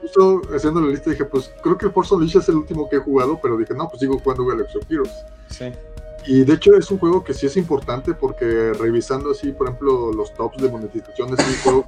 justo 0.00 0.42
haciendo 0.54 0.80
la 0.80 0.88
lista 0.88 1.10
dije, 1.10 1.24
pues 1.24 1.52
creo 1.62 1.76
que 1.76 1.90
Forza 1.90 2.14
Unleashed 2.14 2.40
es 2.40 2.48
el 2.48 2.56
último 2.56 2.88
que 2.88 2.96
he 2.96 3.00
jugado, 3.00 3.38
pero 3.42 3.56
dije, 3.56 3.74
no, 3.74 3.88
pues 3.88 4.00
sigo 4.00 4.18
jugando 4.18 4.46
Galaxy 4.46 4.78
of 4.78 4.84
Heroes. 4.90 5.12
Sí. 5.48 5.72
Y 6.26 6.44
de 6.44 6.54
hecho 6.54 6.76
es 6.76 6.90
un 6.90 6.98
juego 6.98 7.24
que 7.24 7.32
sí 7.32 7.46
es 7.46 7.56
importante 7.56 8.12
porque 8.12 8.72
revisando 8.74 9.30
así, 9.30 9.52
por 9.52 9.68
ejemplo, 9.68 10.12
los 10.12 10.32
tops 10.34 10.62
de 10.62 10.68
monetización 10.68 11.34
de 11.34 11.42
este 11.42 11.62
juego, 11.62 11.84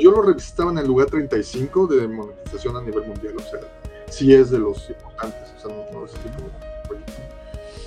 yo 0.00 0.10
lo 0.10 0.22
revisaba 0.22 0.72
en 0.72 0.78
el 0.78 0.86
lugar 0.86 1.06
35 1.06 1.86
de 1.86 2.08
monetización 2.08 2.76
a 2.76 2.82
nivel 2.82 3.06
mundial, 3.06 3.34
o 3.36 3.42
sea, 3.42 3.60
sí 4.08 4.34
es 4.34 4.50
de 4.50 4.58
los 4.58 4.88
importantes, 4.88 5.52
o 5.58 5.68
sea, 5.68 5.76
no, 5.92 6.04
es 6.04 6.12
así 6.14 6.28
como... 6.36 6.48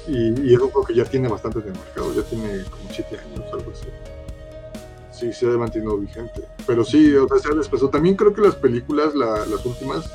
Y, 0.08 0.50
y 0.50 0.54
es 0.54 0.60
un 0.60 0.72
juego 0.72 0.88
que 0.88 0.96
ya 0.96 1.06
tiene 1.06 1.28
bastante 1.28 1.60
de 1.62 1.72
mercado, 1.72 2.14
ya 2.14 2.24
tiene 2.24 2.64
como 2.64 2.90
7 2.92 3.20
años, 3.20 3.54
algo 3.54 3.72
así 3.72 3.88
sí 5.20 5.34
se 5.34 5.48
ha 5.48 5.58
mantenido 5.58 5.98
vigente. 5.98 6.44
Pero 6.66 6.84
sí, 6.84 7.14
o 7.16 7.28
sea, 7.28 7.40
se 7.40 7.52
ha 7.52 7.56
despesado. 7.56 7.90
También 7.90 8.16
creo 8.16 8.34
que 8.34 8.42
las 8.42 8.56
películas, 8.56 9.14
las 9.16 9.66
últimas, 9.66 10.10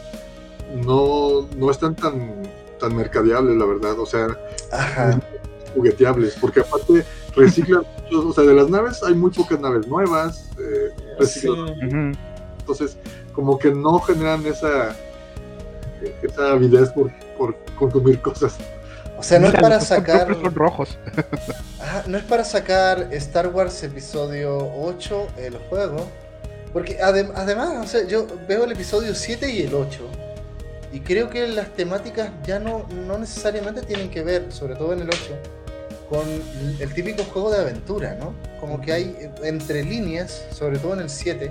no, 0.84 1.46
no 1.56 1.70
están 1.70 1.94
tan, 1.94 2.42
tan 2.80 2.96
mercadeables, 2.96 3.56
la 3.56 3.66
verdad. 3.66 3.98
O 3.98 4.06
sea, 4.06 4.28
jugueteables, 5.74 6.36
porque 6.40 6.60
aparte 6.60 7.04
reciclan 7.34 7.84
o 8.12 8.32
sea, 8.32 8.44
de 8.44 8.54
las 8.54 8.70
naves 8.70 9.02
hay 9.02 9.14
muy 9.14 9.30
pocas 9.30 9.60
naves 9.60 9.86
nuevas. 9.86 10.50
Eh, 10.58 10.90
Entonces, 12.60 12.96
como 13.34 13.58
que 13.58 13.70
no 13.72 13.98
generan 14.00 14.46
esa, 14.46 14.96
esa 16.22 16.52
avidez 16.52 16.90
por, 16.90 17.12
por 17.36 17.56
consumir 17.76 18.20
cosas. 18.20 18.56
O 19.16 19.22
sea, 19.22 19.38
no 19.38 19.48
es 19.48 19.54
para 19.54 19.80
sacar. 19.80 20.34
Son 20.34 20.54
rojos. 20.54 20.98
no 22.06 22.18
es 22.18 22.24
para 22.24 22.44
sacar 22.44 23.08
Star 23.12 23.48
Wars 23.48 23.82
Episodio 23.82 24.58
8, 24.76 25.28
el 25.38 25.56
juego. 25.56 26.08
Porque 26.72 26.98
además, 27.00 27.84
o 27.84 27.86
sea, 27.86 28.04
yo 28.06 28.26
veo 28.48 28.64
el 28.64 28.72
episodio 28.72 29.14
7 29.14 29.50
y 29.50 29.62
el 29.62 29.74
8. 29.74 30.00
Y 30.92 31.00
creo 31.00 31.30
que 31.30 31.46
las 31.48 31.68
temáticas 31.70 32.30
ya 32.44 32.58
no, 32.58 32.86
no 33.06 33.18
necesariamente 33.18 33.82
tienen 33.82 34.10
que 34.10 34.22
ver, 34.22 34.52
sobre 34.52 34.74
todo 34.74 34.92
en 34.92 35.00
el 35.00 35.08
8, 35.08 35.16
con 36.08 36.26
el 36.80 36.94
típico 36.94 37.22
juego 37.24 37.50
de 37.52 37.60
aventura, 37.60 38.16
¿no? 38.16 38.34
Como 38.60 38.80
que 38.80 38.92
hay 38.92 39.30
entre 39.42 39.84
líneas, 39.84 40.44
sobre 40.50 40.78
todo 40.78 40.94
en 40.94 41.00
el 41.00 41.10
7. 41.10 41.50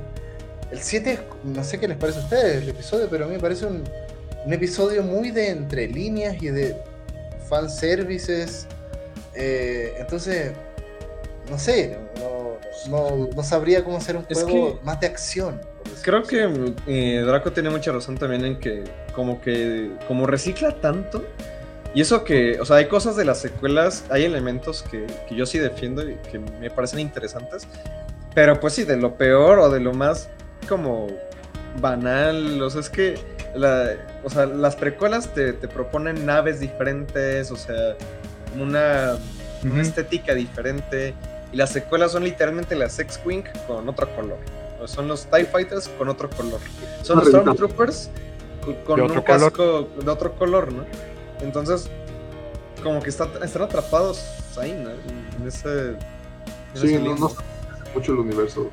El 0.72 0.80
7, 0.80 1.20
no 1.44 1.64
sé 1.64 1.80
qué 1.80 1.88
les 1.88 1.98
parece 1.98 2.20
a 2.20 2.24
ustedes 2.24 2.64
el 2.64 2.70
episodio, 2.70 3.08
pero 3.10 3.26
a 3.26 3.28
mí 3.28 3.36
me 3.36 3.40
parece 3.40 3.66
un, 3.66 3.84
un 4.46 4.54
episodio 4.54 5.04
muy 5.04 5.32
de 5.32 5.50
entre 5.50 5.88
líneas 5.88 6.42
y 6.42 6.48
de 6.48 6.76
fanservices. 7.48 8.68
Eh, 9.36 9.96
entonces, 10.00 10.52
no 11.50 11.58
sé, 11.58 11.98
no, 12.90 13.44
sabría 13.44 13.84
cómo 13.84 13.98
hacer 13.98 14.16
un 14.18 14.24
juego 14.24 14.80
más 14.84 15.00
de 15.00 15.08
acción. 15.08 15.62
Creo 16.02 16.24
que 16.24 16.74
eh, 16.88 17.24
Draco 17.26 17.52
tiene 17.52 17.70
mucha 17.70 17.92
razón 17.92 18.18
también 18.18 18.46
en 18.46 18.60
que 18.60 18.84
como 19.14 19.42
que 19.42 19.92
como 20.08 20.26
recicla 20.26 20.80
tanto 20.80 21.24
y 21.94 22.02
eso 22.02 22.24
que, 22.24 22.60
o 22.60 22.66
sea, 22.66 22.78
hay 22.78 22.88
cosas 22.88 23.16
de 23.16 23.24
las 23.24 23.40
secuelas, 23.40 24.04
hay 24.10 24.24
elementos 24.24 24.82
que, 24.84 25.06
que 25.30 25.36
yo 25.36 25.46
sí 25.46 25.60
defiendo 25.60 26.08
y 26.10 26.16
que 26.32 26.40
me 26.40 26.72
parecen 26.72 27.00
interesantes, 27.00 27.68
pero 28.34 28.60
pues 28.60 28.74
sí, 28.74 28.84
de 28.84 28.98
lo 28.98 29.16
peor 29.16 29.60
o 29.60 29.70
de 29.70 29.80
lo 29.80 29.94
más 29.94 30.30
como 30.68 31.08
banal, 31.80 32.62
o 32.62 32.70
sea, 32.70 32.82
es 32.82 32.90
que 32.90 33.16
o 33.56 34.30
sea, 34.30 34.46
las 34.46 34.76
precuelas 34.76 35.34
te, 35.34 35.54
proponen 35.54 36.26
naves 36.26 36.60
diferentes, 36.60 37.52
o 37.52 37.56
sea, 37.56 37.96
una, 38.60 39.18
estética 39.80 40.34
diferente. 40.34 41.14
Y 41.52 41.58
las 41.58 41.72
secuelas 41.72 42.12
son 42.12 42.24
literalmente 42.24 42.76
las 42.76 42.98
X-Wing 42.98 43.44
con 43.68 43.88
otro 43.88 44.08
color. 44.16 44.38
son 44.86 45.08
los 45.08 45.26
TIE 45.28 45.46
Fighters 45.46 45.88
con 45.98 46.10
otro 46.10 46.30
color. 46.30 46.60
Son 47.04 47.20
los 47.20 47.28
Stormtroopers 47.28 48.10
con 48.86 49.02
un 49.02 49.22
casco 49.22 49.88
de 50.04 50.10
otro 50.10 50.34
color, 50.36 50.72
¿no? 50.72 50.86
Entonces, 51.42 51.90
como 52.82 53.02
que 53.02 53.10
están 53.10 53.30
atrapados 53.62 54.26
ahí, 54.58 54.72
¿no? 54.72 54.90
En 54.92 55.48
ese. 55.48 55.96
sí, 56.74 56.98
no, 56.98 57.16
no, 57.16 57.32
mucho 57.94 58.14
el 58.14 58.20
universo. 58.20 58.70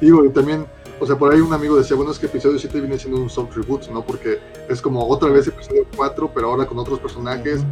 Digo, 0.00 0.24
y 0.24 0.30
también 0.30 0.66
o 0.98 1.06
sea, 1.06 1.16
por 1.16 1.32
ahí 1.32 1.40
un 1.40 1.52
amigo 1.52 1.76
decía, 1.76 1.96
bueno, 1.96 2.12
es 2.12 2.18
que 2.18 2.26
episodio 2.26 2.58
7 2.58 2.80
viene 2.80 2.98
siendo 2.98 3.20
un 3.20 3.30
soft 3.30 3.54
reboot, 3.56 3.88
¿no? 3.88 4.04
Porque 4.04 4.38
es 4.68 4.80
como 4.80 5.06
otra 5.06 5.30
vez 5.30 5.46
episodio 5.46 5.86
4, 5.96 6.30
pero 6.34 6.50
ahora 6.50 6.66
con 6.66 6.78
otros 6.78 6.98
personajes, 6.98 7.64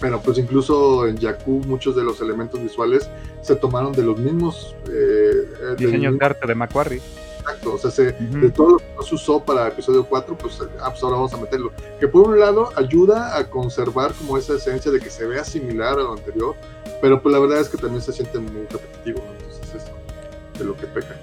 pero 0.00 0.20
pues 0.20 0.38
incluso 0.38 1.06
en 1.06 1.20
Jakku 1.20 1.62
muchos 1.66 1.96
de 1.96 2.04
los 2.04 2.20
elementos 2.20 2.62
visuales 2.62 3.10
se 3.42 3.56
tomaron 3.56 3.92
de 3.92 4.02
los 4.02 4.18
mismos 4.18 4.76
eh, 4.88 4.92
eh 4.92 5.74
diseños 5.76 6.18
de 6.18 6.24
arte 6.24 6.46
de 6.46 6.54
Macquarie. 6.54 7.00
Exacto, 7.40 7.74
o 7.74 7.78
sea, 7.78 8.04
de 8.04 8.50
todo 8.50 8.72
lo 8.72 8.78
que 8.78 8.84
no 8.94 9.02
se 9.02 9.14
usó 9.14 9.42
para 9.42 9.68
episodio 9.68 10.04
4, 10.04 10.36
pues, 10.36 10.60
ah, 10.80 10.90
pues, 10.90 11.02
ahora 11.02 11.16
vamos 11.16 11.32
a 11.32 11.38
meterlo. 11.38 11.72
Que 11.98 12.06
por 12.06 12.28
un 12.28 12.38
lado 12.38 12.70
ayuda 12.76 13.38
a 13.38 13.48
conservar 13.48 14.12
como 14.12 14.36
esa 14.36 14.54
esencia 14.56 14.92
de 14.92 15.00
que 15.00 15.08
se 15.08 15.24
vea 15.24 15.44
similar 15.44 15.94
a 15.94 16.02
lo 16.02 16.12
anterior, 16.12 16.54
pero 17.00 17.22
pues 17.22 17.32
la 17.32 17.38
verdad 17.38 17.60
es 17.60 17.68
que 17.68 17.78
también 17.78 18.02
se 18.02 18.12
siente 18.12 18.38
muy 18.38 18.66
repetitivo, 18.66 19.20
¿no? 19.24 19.32
Entonces 19.32 19.74
es 19.76 20.58
de 20.58 20.64
lo 20.64 20.76
que 20.76 20.86
peca. 20.86 21.16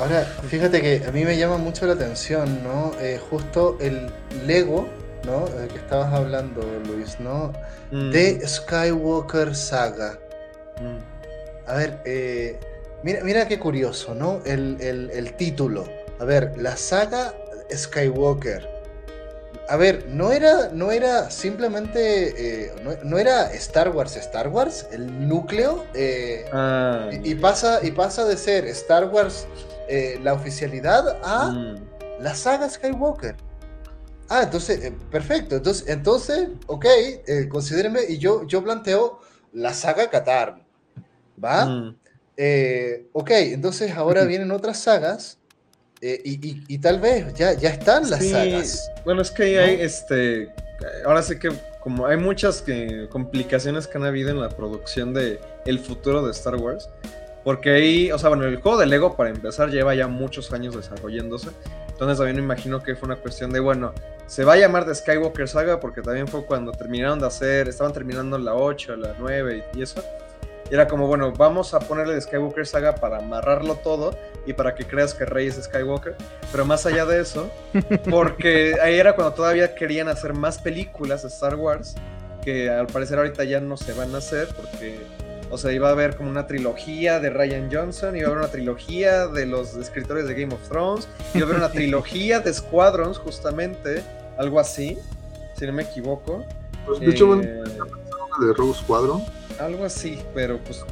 Ahora, 0.00 0.24
fíjate 0.24 0.80
que 0.80 1.04
a 1.06 1.12
mí 1.12 1.26
me 1.26 1.36
llama 1.36 1.58
mucho 1.58 1.86
la 1.86 1.92
atención, 1.92 2.64
¿no? 2.64 2.92
Eh, 3.00 3.20
justo 3.28 3.76
el 3.82 4.10
Lego, 4.46 4.88
¿no? 5.26 5.44
De 5.44 5.68
que 5.68 5.76
estabas 5.76 6.14
hablando, 6.14 6.62
Luis, 6.86 7.20
¿no? 7.20 7.52
Mm. 7.90 8.10
De 8.10 8.48
Skywalker 8.48 9.54
Saga. 9.54 10.18
Mm. 10.80 11.68
A 11.68 11.74
ver, 11.74 12.00
eh, 12.06 12.58
mira, 13.02 13.22
mira 13.24 13.46
qué 13.46 13.58
curioso, 13.58 14.14
¿no? 14.14 14.40
el 14.46 15.34
título. 15.36 15.84
A 16.18 16.24
ver, 16.24 16.54
la 16.56 16.78
saga 16.78 17.34
Skywalker 17.70 18.80
a 19.70 19.76
ver, 19.76 20.06
no 20.08 20.32
era, 20.32 20.68
no 20.72 20.90
era 20.90 21.30
simplemente, 21.30 22.64
eh, 22.64 22.72
no, 23.04 23.18
era 23.18 23.52
Star 23.52 23.90
Wars, 23.90 24.16
Star 24.16 24.48
Wars, 24.48 24.88
el 24.90 25.28
núcleo, 25.28 25.84
eh, 25.94 26.44
ah. 26.52 27.08
y, 27.12 27.36
pasa, 27.36 27.78
y 27.80 27.92
pasa 27.92 28.24
de 28.24 28.36
ser 28.36 28.66
Star 28.66 29.04
Wars 29.04 29.46
eh, 29.90 30.18
la 30.22 30.32
oficialidad 30.32 31.18
a 31.22 31.48
mm. 31.48 31.76
la 32.20 32.34
saga 32.34 32.68
Skywalker. 32.68 33.36
Ah, 34.28 34.42
entonces, 34.44 34.92
perfecto, 35.10 35.56
entonces, 35.56 35.88
entonces, 35.88 36.48
ok, 36.68 36.86
considéreme, 37.48 38.00
y 38.08 38.18
yo, 38.18 38.46
yo 38.46 38.62
planteo 38.62 39.20
la 39.52 39.74
saga 39.74 40.08
Qatar, 40.08 40.64
¿va? 41.42 41.66
Mm. 41.66 41.96
ok, 43.12 43.30
entonces 43.30 43.90
ahora 43.92 44.24
vienen 44.26 44.52
otras 44.52 44.78
sagas 44.78 45.40
eh, 46.02 46.22
y, 46.24 46.78
tal 46.78 46.98
vez 46.98 47.34
ya, 47.34 47.52
ya 47.52 47.70
están 47.70 48.08
las 48.08 48.26
sagas. 48.26 48.90
Bueno, 49.04 49.20
es 49.20 49.30
que 49.30 49.58
hay, 49.58 49.80
este, 49.82 50.48
ahora 51.04 51.22
sí 51.22 51.38
que 51.38 51.50
como 51.82 52.06
hay 52.06 52.16
muchas 52.16 52.64
complicaciones 53.10 53.86
que 53.86 53.98
han 53.98 54.04
habido 54.04 54.30
en 54.30 54.40
la 54.40 54.48
producción 54.48 55.12
de 55.12 55.40
el 55.66 55.78
futuro 55.78 56.24
de 56.24 56.32
Star 56.32 56.56
Wars. 56.56 56.88
Porque 57.44 57.70
ahí, 57.70 58.12
o 58.12 58.18
sea, 58.18 58.28
bueno, 58.28 58.44
el 58.44 58.60
juego 58.60 58.78
de 58.78 58.86
Lego 58.86 59.16
para 59.16 59.30
empezar 59.30 59.70
lleva 59.70 59.94
ya 59.94 60.06
muchos 60.08 60.52
años 60.52 60.76
desarrollándose. 60.76 61.48
Entonces 61.88 62.18
también 62.18 62.36
me 62.36 62.42
imagino 62.42 62.80
que 62.80 62.94
fue 62.96 63.06
una 63.06 63.16
cuestión 63.16 63.50
de, 63.50 63.60
bueno, 63.60 63.92
se 64.26 64.44
va 64.44 64.54
a 64.54 64.56
llamar 64.56 64.86
de 64.86 64.94
Skywalker 64.94 65.48
Saga 65.48 65.80
porque 65.80 66.02
también 66.02 66.28
fue 66.28 66.44
cuando 66.44 66.72
terminaron 66.72 67.18
de 67.18 67.26
hacer, 67.26 67.68
estaban 67.68 67.92
terminando 67.92 68.38
la 68.38 68.54
8, 68.54 68.96
la 68.96 69.14
9 69.18 69.64
y, 69.74 69.82
eso. 69.82 70.02
Y 70.70 70.74
era 70.74 70.86
como, 70.86 71.06
bueno, 71.08 71.32
vamos 71.32 71.74
a 71.74 71.80
ponerle 71.80 72.14
de 72.14 72.20
Skywalker 72.20 72.66
Saga 72.66 72.94
para 72.94 73.18
amarrarlo 73.18 73.74
todo 73.76 74.16
y 74.46 74.52
para 74.52 74.74
que 74.74 74.84
creas 74.84 75.14
que 75.14 75.24
Rey 75.24 75.48
es 75.48 75.56
Skywalker. 75.62 76.14
Pero 76.50 76.64
más 76.64 76.86
allá 76.86 77.04
de 77.06 77.20
eso, 77.20 77.50
porque 78.10 78.76
ahí 78.82 78.98
era 78.98 79.14
cuando 79.14 79.34
todavía 79.34 79.74
querían 79.74 80.08
hacer 80.08 80.32
más 80.32 80.58
películas 80.58 81.22
de 81.22 81.28
Star 81.28 81.56
Wars, 81.56 81.96
que 82.42 82.70
al 82.70 82.86
parecer 82.86 83.18
ahorita 83.18 83.44
ya 83.44 83.60
no 83.60 83.76
se 83.76 83.92
van 83.92 84.14
a 84.14 84.18
hacer 84.18 84.48
porque 84.56 85.00
o 85.50 85.58
sea, 85.58 85.72
iba 85.72 85.88
a 85.88 85.92
haber 85.92 86.16
como 86.16 86.30
una 86.30 86.46
trilogía 86.46 87.18
de 87.18 87.28
Ryan 87.28 87.68
Johnson, 87.70 88.16
iba 88.16 88.28
a 88.28 88.30
haber 88.30 88.44
una 88.44 88.52
trilogía 88.52 89.26
de 89.26 89.46
los 89.46 89.74
escritores 89.76 90.26
de 90.28 90.34
Game 90.34 90.54
of 90.54 90.68
Thrones, 90.68 91.08
iba 91.34 91.44
a 91.44 91.48
haber 91.48 91.56
una 91.58 91.72
trilogía 91.72 92.38
de 92.40 92.54
Squadrons, 92.54 93.18
justamente, 93.18 94.02
algo 94.38 94.60
así, 94.60 94.96
si 95.56 95.66
no 95.66 95.72
me 95.72 95.82
equivoco. 95.82 96.44
Pues 96.86 97.00
de 97.00 97.10
hecho, 97.10 97.34
eh, 97.40 97.62
de 98.40 98.52
Rogue 98.54 98.74
Squadron. 98.74 99.22
Algo 99.58 99.84
así, 99.84 100.18
pero 100.34 100.58
pues 100.58 100.84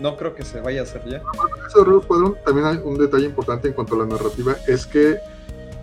no 0.00 0.16
creo 0.16 0.34
que 0.34 0.44
se 0.44 0.60
vaya 0.60 0.80
a 0.80 0.84
hacer 0.84 1.02
ya. 1.06 1.22
Eso 1.66 1.78
de 1.78 1.84
Rogue 1.86 2.04
Squadron, 2.04 2.36
también 2.44 2.66
hay 2.66 2.76
un 2.84 2.98
detalle 2.98 3.24
importante 3.24 3.68
en 3.68 3.74
cuanto 3.74 3.94
a 3.94 3.98
la 3.98 4.06
narrativa, 4.06 4.56
es 4.68 4.86
que 4.86 5.12
eh, 5.12 5.18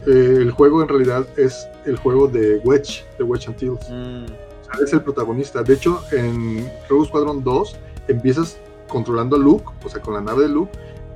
el 0.06 0.52
juego 0.52 0.84
en 0.84 0.88
realidad 0.88 1.26
es 1.36 1.68
el 1.86 1.98
juego 1.98 2.28
de 2.28 2.58
Wedge, 2.64 3.04
de 3.18 3.24
Wedge 3.24 3.48
and 3.48 3.58
Teals. 3.58 3.90
Mm 3.90 4.51
es 4.84 4.94
el 4.94 5.02
protagonista. 5.02 5.64
De 5.64 5.74
hecho, 5.74 6.02
en 6.12 6.72
Rogue 6.88 7.08
Squadron 7.08 7.44
2 7.44 7.76
empiezas 8.08 8.58
controlando 8.88 9.36
a 9.36 9.40
Luke, 9.40 9.66
o 9.84 9.90
sea, 9.90 10.02
con 10.02 10.14
la 10.14 10.22
nave 10.22 10.44
de 10.44 10.50
Luke, 10.50 10.72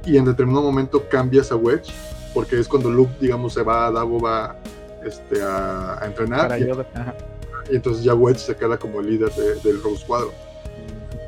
y 0.06 0.18
en 0.18 0.26
determinado 0.26 0.64
momento 0.64 1.08
cambias 1.10 1.52
a 1.52 1.56
Wedge, 1.56 1.92
porque 2.34 2.60
es 2.60 2.68
cuando 2.68 2.90
Luke, 2.90 3.14
digamos, 3.20 3.54
se 3.54 3.64
va 3.64 3.88
a 3.88 3.92
Dagobah 3.92 4.58
este, 5.04 5.42
a, 5.42 6.00
entrenar. 6.04 6.58
Y, 6.60 7.76
entonces 7.76 8.04
ya 8.04 8.14
Wedge 8.14 8.40
se 8.40 8.56
queda 8.56 8.78
como 8.78 9.00
el 9.00 9.08
líder 9.08 9.32
del 9.64 9.82
Rogue 9.82 9.98
Squadron. 9.98 10.32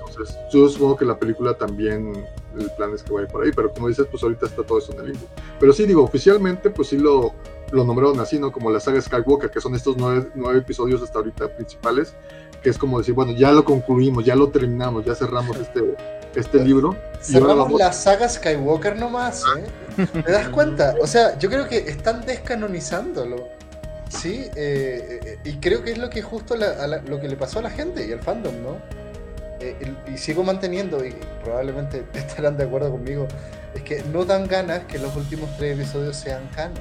Entonces, 0.07 0.37
yo 0.51 0.67
supongo 0.69 0.95
que 0.95 1.05
la 1.05 1.17
película 1.17 1.55
también, 1.55 2.25
el 2.61 2.71
plan 2.71 2.93
es 2.93 3.03
que 3.03 3.13
vaya 3.13 3.27
por 3.27 3.43
ahí, 3.43 3.51
pero 3.55 3.71
como 3.73 3.87
dices, 3.87 4.05
pues 4.09 4.23
ahorita 4.23 4.45
está 4.45 4.63
todo 4.63 4.79
eso 4.79 4.93
en 4.93 4.99
el 4.99 5.05
limbo. 5.07 5.27
Pero 5.59 5.73
sí, 5.73 5.85
digo, 5.85 6.03
oficialmente, 6.03 6.69
pues 6.69 6.89
sí 6.89 6.97
lo, 6.97 7.33
lo 7.71 7.83
nombraron 7.83 8.19
así, 8.19 8.39
¿no? 8.39 8.51
Como 8.51 8.71
la 8.71 8.79
saga 8.79 9.01
Skywalker, 9.01 9.49
que 9.49 9.61
son 9.61 9.75
estos 9.75 9.97
nueve, 9.97 10.29
nueve, 10.35 10.59
episodios 10.59 11.01
hasta 11.01 11.19
ahorita 11.19 11.47
principales, 11.49 12.13
que 12.61 12.69
es 12.69 12.77
como 12.77 12.97
decir, 12.99 13.13
bueno, 13.13 13.33
ya 13.33 13.51
lo 13.51 13.63
concluimos, 13.65 14.25
ya 14.25 14.35
lo 14.35 14.49
terminamos, 14.49 15.05
ya 15.05 15.15
cerramos 15.15 15.57
este, 15.57 15.95
este 16.35 16.63
libro. 16.63 16.95
Cerramos 17.21 17.71
la 17.73 17.91
saga 17.91 18.29
Skywalker 18.29 18.97
nomás, 18.97 19.43
¿eh? 19.57 20.05
¿Te 20.25 20.31
das 20.31 20.49
cuenta? 20.49 20.95
O 21.01 21.07
sea, 21.07 21.37
yo 21.39 21.49
creo 21.49 21.67
que 21.67 21.77
están 21.77 22.25
descanonizándolo. 22.25 23.47
Sí, 24.09 24.45
eh, 24.55 25.19
eh, 25.25 25.39
y 25.43 25.57
creo 25.57 25.83
que 25.83 25.91
es 25.91 25.97
lo 25.97 26.09
que 26.09 26.21
justo 26.21 26.55
lo 26.55 27.19
que 27.19 27.27
le 27.27 27.35
pasó 27.35 27.59
a 27.59 27.63
la 27.63 27.69
gente 27.69 28.07
y 28.07 28.13
al 28.13 28.21
fandom, 28.21 28.53
¿no? 28.63 28.77
Eh, 29.59 29.93
y 30.13 30.17
sigo 30.17 30.43
manteniendo, 30.43 31.03
y 31.05 31.15
probablemente 31.43 32.05
estarán 32.13 32.57
de 32.57 32.65
acuerdo 32.65 32.91
conmigo, 32.91 33.27
es 33.73 33.81
que 33.81 34.03
no 34.11 34.25
dan 34.25 34.47
ganas 34.47 34.83
que 34.85 34.99
los 34.99 35.15
últimos 35.15 35.49
tres 35.57 35.77
episodios 35.77 36.15
sean 36.15 36.47
canon. 36.55 36.77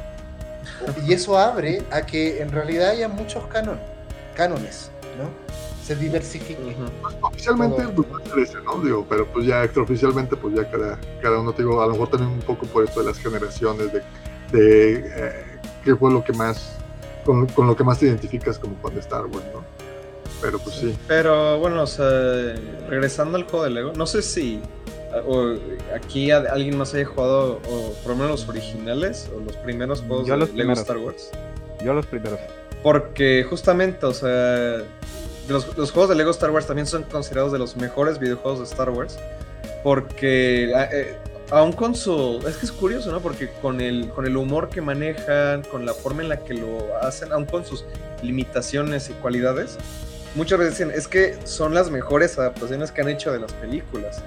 Y 1.06 1.12
eso 1.12 1.38
abre 1.38 1.82
a 1.90 2.02
que 2.02 2.42
en 2.42 2.50
realidad 2.50 2.90
haya 2.90 3.08
muchos 3.08 3.46
canon, 3.46 3.78
cánones, 4.34 4.90
¿no? 5.16 5.30
Se 5.84 5.94
diversifique. 5.94 6.58
Oficialmente 7.20 7.86
pues, 7.88 8.52
¿no? 8.64 8.80
Digo, 8.82 9.06
pero 9.08 9.26
pues 9.26 9.46
ya 9.46 9.62
extraoficialmente 9.62 10.36
pues 10.36 10.56
ya 10.56 10.68
cada, 10.68 10.98
cada 11.22 11.38
uno, 11.38 11.52
te 11.52 11.62
digo, 11.62 11.80
a 11.80 11.86
lo 11.86 11.92
mejor 11.92 12.08
también 12.08 12.32
un 12.32 12.40
poco 12.40 12.66
por 12.66 12.84
esto 12.84 13.00
de 13.00 13.06
las 13.06 13.18
generaciones, 13.18 13.92
de, 13.92 14.02
de 14.50 15.04
eh, 15.14 15.44
qué 15.84 15.94
fue 15.94 16.10
lo 16.10 16.24
que 16.24 16.32
más, 16.32 16.76
con, 17.24 17.46
con, 17.46 17.68
lo 17.68 17.76
que 17.76 17.84
más 17.84 18.00
te 18.00 18.06
identificas 18.06 18.58
como 18.58 18.74
cuando 18.76 18.98
Star 18.98 19.26
Wars, 19.26 19.44
¿no? 19.54 19.75
Pero 20.40 20.58
pues 20.58 20.76
sí. 20.76 20.96
Pero 21.08 21.58
bueno, 21.58 21.82
o 21.82 21.86
sea, 21.86 22.54
regresando 22.88 23.36
al 23.36 23.44
juego 23.44 23.64
de 23.64 23.70
Lego, 23.70 23.92
no 23.94 24.06
sé 24.06 24.22
si 24.22 24.60
o 25.26 25.54
aquí 25.94 26.30
alguien 26.30 26.76
más 26.76 26.94
haya 26.94 27.06
jugado, 27.06 27.60
o 27.68 27.92
por 28.02 28.12
lo 28.12 28.16
menos 28.16 28.40
los 28.40 28.48
originales, 28.48 29.30
o 29.34 29.40
los 29.40 29.56
primeros 29.56 30.02
juegos 30.02 30.26
de 30.26 30.36
Lego 30.54 30.72
Star 30.72 30.98
Wars. 30.98 31.30
Yo 31.82 31.94
los 31.94 32.06
primeros. 32.06 32.38
Porque 32.82 33.44
justamente, 33.48 34.04
o 34.06 34.12
sea, 34.12 34.82
los, 35.48 35.64
juegos 35.90 36.08
de 36.08 36.14
Lego 36.16 36.30
Star 36.30 36.50
Wars 36.50 36.66
también 36.66 36.86
son 36.86 37.04
considerados 37.04 37.52
de 37.52 37.58
los 37.58 37.76
mejores 37.76 38.18
videojuegos 38.18 38.58
de 38.60 38.64
Star 38.64 38.90
Wars. 38.90 39.18
Porque 39.82 40.70
eh, 40.92 41.16
aún 41.50 41.72
con 41.72 41.94
su... 41.94 42.42
Es 42.46 42.56
que 42.56 42.66
es 42.66 42.72
curioso, 42.72 43.12
¿no? 43.12 43.20
Porque 43.20 43.50
con 43.62 43.80
el, 43.80 44.08
con 44.10 44.26
el 44.26 44.36
humor 44.36 44.68
que 44.68 44.80
manejan, 44.80 45.62
con 45.62 45.86
la 45.86 45.94
forma 45.94 46.22
en 46.22 46.28
la 46.28 46.38
que 46.38 46.54
lo 46.54 46.96
hacen, 47.02 47.32
aún 47.32 47.44
con 47.46 47.64
sus 47.64 47.84
limitaciones 48.22 49.10
y 49.10 49.12
cualidades, 49.14 49.78
muchas 50.36 50.58
veces 50.58 50.78
dicen, 50.78 50.92
es 50.94 51.08
que 51.08 51.36
son 51.44 51.74
las 51.74 51.90
mejores 51.90 52.38
adaptaciones 52.38 52.92
que 52.92 53.00
han 53.00 53.08
hecho 53.08 53.32
de 53.32 53.40
las 53.40 53.52
películas. 53.54 54.22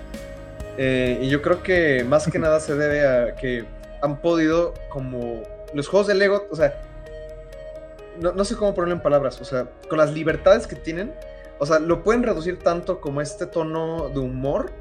Eh, 0.77 1.19
y 1.22 1.30
yo 1.30 1.41
creo 1.41 1.64
que 1.64 2.03
más 2.03 2.30
que 2.30 2.40
nada 2.40 2.60
se 2.60 2.76
debe 2.76 3.07
a 3.07 3.36
que 3.36 3.65
han 4.02 4.19
podido, 4.19 4.73
como 4.90 5.44
los 5.73 5.88
juegos 5.88 6.07
de 6.07 6.15
Lego, 6.15 6.48
o 6.49 6.56
sea, 6.56 6.81
no, 8.19 8.44
sé 8.44 8.56
cómo 8.56 8.73
ponerlo 8.73 8.95
en 8.95 9.02
palabras, 9.02 9.40
o 9.40 9.45
sea, 9.45 9.68
con 9.88 9.98
las 9.98 10.11
libertades 10.11 10.68
que 10.68 10.76
tienen, 10.76 11.14
o 11.57 11.65
sea, 11.65 11.80
lo 11.80 12.03
pueden 12.03 12.23
reducir 12.23 12.60
tanto 12.60 12.99
como 12.99 13.22
este 13.22 13.45
tono 13.45 14.10
de 14.10 14.19
humor, 14.19 14.72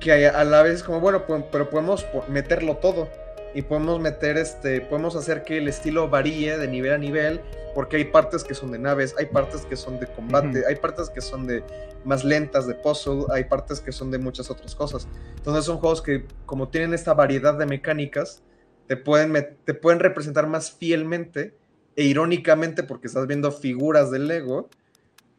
que 0.00 0.26
a 0.26 0.44
la 0.44 0.62
vez 0.62 0.76
es 0.76 0.82
como, 0.82 1.00
bueno, 1.00 1.24
pero 1.52 1.68
podemos 1.68 2.06
meterlo 2.28 2.78
todo 2.78 3.08
y 3.54 3.62
podemos 3.62 4.00
meter 4.00 4.36
este, 4.36 4.80
podemos 4.80 5.16
hacer 5.16 5.42
que 5.42 5.58
el 5.58 5.68
estilo 5.68 6.08
varíe 6.08 6.56
de 6.56 6.68
nivel 6.68 6.92
a 6.92 6.98
nivel, 6.98 7.40
porque 7.74 7.96
hay 7.96 8.04
partes 8.04 8.44
que 8.44 8.54
son 8.54 8.70
de 8.72 8.78
naves, 8.78 9.14
hay 9.18 9.26
partes 9.26 9.62
que 9.62 9.76
son 9.76 9.98
de 9.98 10.06
combate, 10.06 10.64
hay 10.66 10.76
partes 10.76 11.10
que 11.10 11.20
son 11.20 11.46
de 11.46 11.64
más 12.04 12.24
lentas, 12.24 12.66
de 12.66 12.74
puzzle, 12.74 13.24
hay 13.32 13.44
partes 13.44 13.80
que 13.80 13.92
son 13.92 14.10
de 14.10 14.18
muchas 14.18 14.50
otras 14.50 14.74
cosas. 14.74 15.08
Entonces 15.36 15.64
son 15.64 15.78
juegos 15.78 16.02
que 16.02 16.26
como 16.46 16.68
tienen 16.68 16.94
esta 16.94 17.14
variedad 17.14 17.54
de 17.54 17.66
mecánicas, 17.66 18.42
te 18.86 18.96
pueden, 18.96 19.32
te 19.64 19.74
pueden 19.74 20.00
representar 20.00 20.46
más 20.46 20.72
fielmente 20.72 21.56
e 21.96 22.04
irónicamente, 22.04 22.82
porque 22.82 23.06
estás 23.06 23.26
viendo 23.26 23.52
figuras 23.52 24.10
del 24.10 24.26
Lego, 24.26 24.68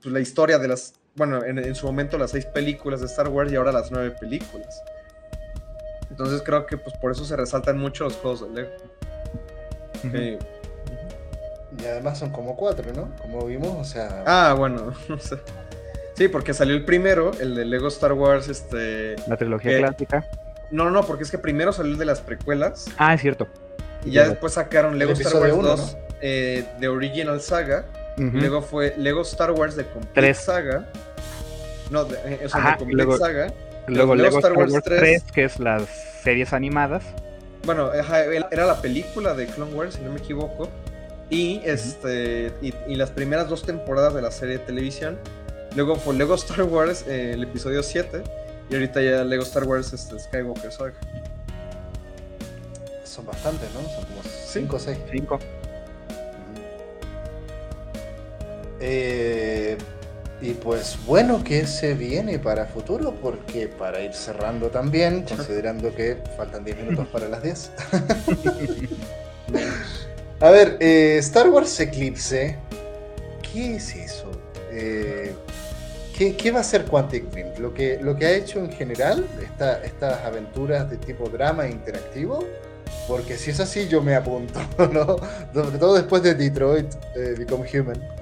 pues 0.01 0.13
la 0.13 0.19
historia 0.19 0.57
de 0.57 0.67
las, 0.67 0.93
bueno, 1.15 1.43
en, 1.43 1.59
en 1.59 1.75
su 1.75 1.85
momento 1.85 2.17
las 2.17 2.31
seis 2.31 2.45
películas 2.45 3.01
de 3.01 3.07
Star 3.07 3.27
Wars 3.29 3.51
y 3.51 3.55
ahora 3.55 3.71
las 3.71 3.91
nueve 3.91 4.11
películas. 4.11 4.81
Entonces 6.21 6.43
creo 6.45 6.67
que 6.67 6.77
pues 6.77 6.95
por 6.97 7.11
eso 7.11 7.25
se 7.25 7.35
resaltan 7.35 7.79
mucho 7.79 8.03
los 8.03 8.15
juegos 8.15 8.41
de 8.41 8.69
Lego. 10.03 10.39
Y 11.79 11.85
además 11.85 12.19
son 12.19 12.29
como 12.29 12.55
cuatro, 12.55 12.93
¿no? 12.93 13.09
Como 13.19 13.43
vimos, 13.47 13.75
o 13.75 13.83
sea. 13.83 14.23
Ah, 14.27 14.53
bueno. 14.55 14.93
sí, 16.15 16.27
porque 16.27 16.53
salió 16.53 16.75
el 16.75 16.85
primero, 16.85 17.31
el 17.39 17.55
de 17.55 17.65
Lego 17.65 17.87
Star 17.87 18.13
Wars, 18.13 18.49
este. 18.49 19.15
La 19.27 19.35
trilogía 19.35 19.79
clásica. 19.79 20.29
No, 20.69 20.91
no, 20.91 21.01
porque 21.01 21.23
es 21.23 21.31
que 21.31 21.39
primero 21.39 21.73
salió 21.73 21.93
el 21.93 21.97
de 21.97 22.05
las 22.05 22.21
precuelas. 22.21 22.85
Ah, 22.99 23.15
es 23.15 23.21
cierto. 23.21 23.47
Y 24.05 24.11
ya 24.11 24.29
después 24.29 24.53
sacaron 24.53 24.99
Lego 24.99 25.13
Star 25.13 25.41
Wars 25.41 25.55
2 25.55 25.97
eh, 26.21 26.65
de 26.79 26.87
Original 26.87 27.41
Saga. 27.41 27.85
Luego 28.17 28.61
fue 28.61 28.93
Lego 28.95 29.21
Star 29.21 29.53
Wars 29.53 29.75
de 29.75 29.87
Complete 29.87 30.35
Saga. 30.35 30.87
No, 31.89 32.05
de, 32.05 32.15
eh, 32.25 32.41
o 32.45 32.49
sea, 32.49 32.73
de 32.73 32.77
Complete 32.77 33.17
Saga. 33.17 33.53
Luego 33.87 34.15
Lego, 34.15 34.37
Star, 34.37 34.53
Wars, 34.53 34.73
3, 34.83 35.23
que 35.33 35.45
es 35.45 35.59
las 35.59 36.10
series 36.21 36.53
animadas. 36.53 37.03
Bueno, 37.65 37.91
era 37.93 38.65
la 38.65 38.81
película 38.81 39.33
de 39.33 39.47
Clone 39.47 39.73
Wars, 39.73 39.95
si 39.95 40.01
no 40.01 40.11
me 40.11 40.19
equivoco. 40.19 40.69
Y, 41.29 41.61
este, 41.63 42.51
y, 42.61 42.95
las 42.95 43.09
primeras 43.11 43.47
dos 43.47 43.63
temporadas 43.63 44.13
de 44.13 44.21
la 44.21 44.31
serie 44.31 44.57
de 44.57 44.65
televisión. 44.65 45.17
Luego 45.75 45.95
fue 45.95 46.13
Lego 46.13 46.35
Star 46.35 46.63
Wars, 46.63 47.05
eh, 47.07 47.31
el 47.33 47.43
episodio 47.43 47.81
7. 47.83 48.21
Y 48.69 48.73
ahorita 48.73 49.01
ya 49.01 49.23
Lego 49.23 49.43
Star 49.43 49.63
Wars 49.63 49.93
este, 49.93 50.19
Skywalker 50.19 50.71
Saga. 50.71 50.93
Son 53.05 53.25
bastantes, 53.25 53.69
¿no? 53.73 53.81
Son 53.81 54.05
como 54.05 54.21
5 54.23 54.75
o 54.75 54.79
6. 54.79 54.97
5. 55.11 55.39
Eh, 58.81 59.77
y 60.41 60.53
pues 60.53 60.97
bueno, 61.05 61.43
¿qué 61.43 61.67
se 61.67 61.93
viene 61.93 62.39
para 62.39 62.65
futuro? 62.65 63.13
Porque 63.21 63.67
para 63.67 64.01
ir 64.01 64.13
cerrando 64.13 64.69
también, 64.69 65.23
considerando 65.23 65.93
que 65.93 66.17
faltan 66.35 66.63
10 66.63 66.77
minutos 66.77 67.07
para 67.09 67.27
las 67.27 67.43
10. 67.43 67.71
A 70.39 70.49
ver, 70.49 70.77
eh, 70.79 71.17
Star 71.19 71.49
Wars 71.49 71.79
Eclipse, 71.79 72.57
¿qué 73.53 73.75
es 73.75 73.95
eso? 73.95 74.31
Eh, 74.71 75.35
¿qué, 76.17 76.51
va 76.51 76.61
a 76.61 76.63
ser 76.63 76.85
Quantic 76.85 77.25
Dream? 77.29 77.49
¿Lo 77.59 77.71
que, 77.73 77.99
lo 78.01 78.15
que 78.15 78.25
ha 78.25 78.31
hecho 78.31 78.57
en 78.57 78.71
general, 78.71 79.27
estas 79.83 80.25
aventuras 80.25 80.89
de 80.89 80.97
tipo 80.97 81.29
drama 81.29 81.67
interactivo? 81.67 82.43
Porque 83.07 83.37
si 83.37 83.51
es 83.51 83.59
así, 83.59 83.87
yo 83.87 84.01
me 84.01 84.15
apunto, 84.15 84.59
¿no? 84.91 85.17
Sobre 85.53 85.77
todo 85.77 85.93
después 85.93 86.23
de 86.23 86.33
Detroit, 86.33 86.87
eh, 87.15 87.35
Become 87.37 87.69
Human. 87.73 88.20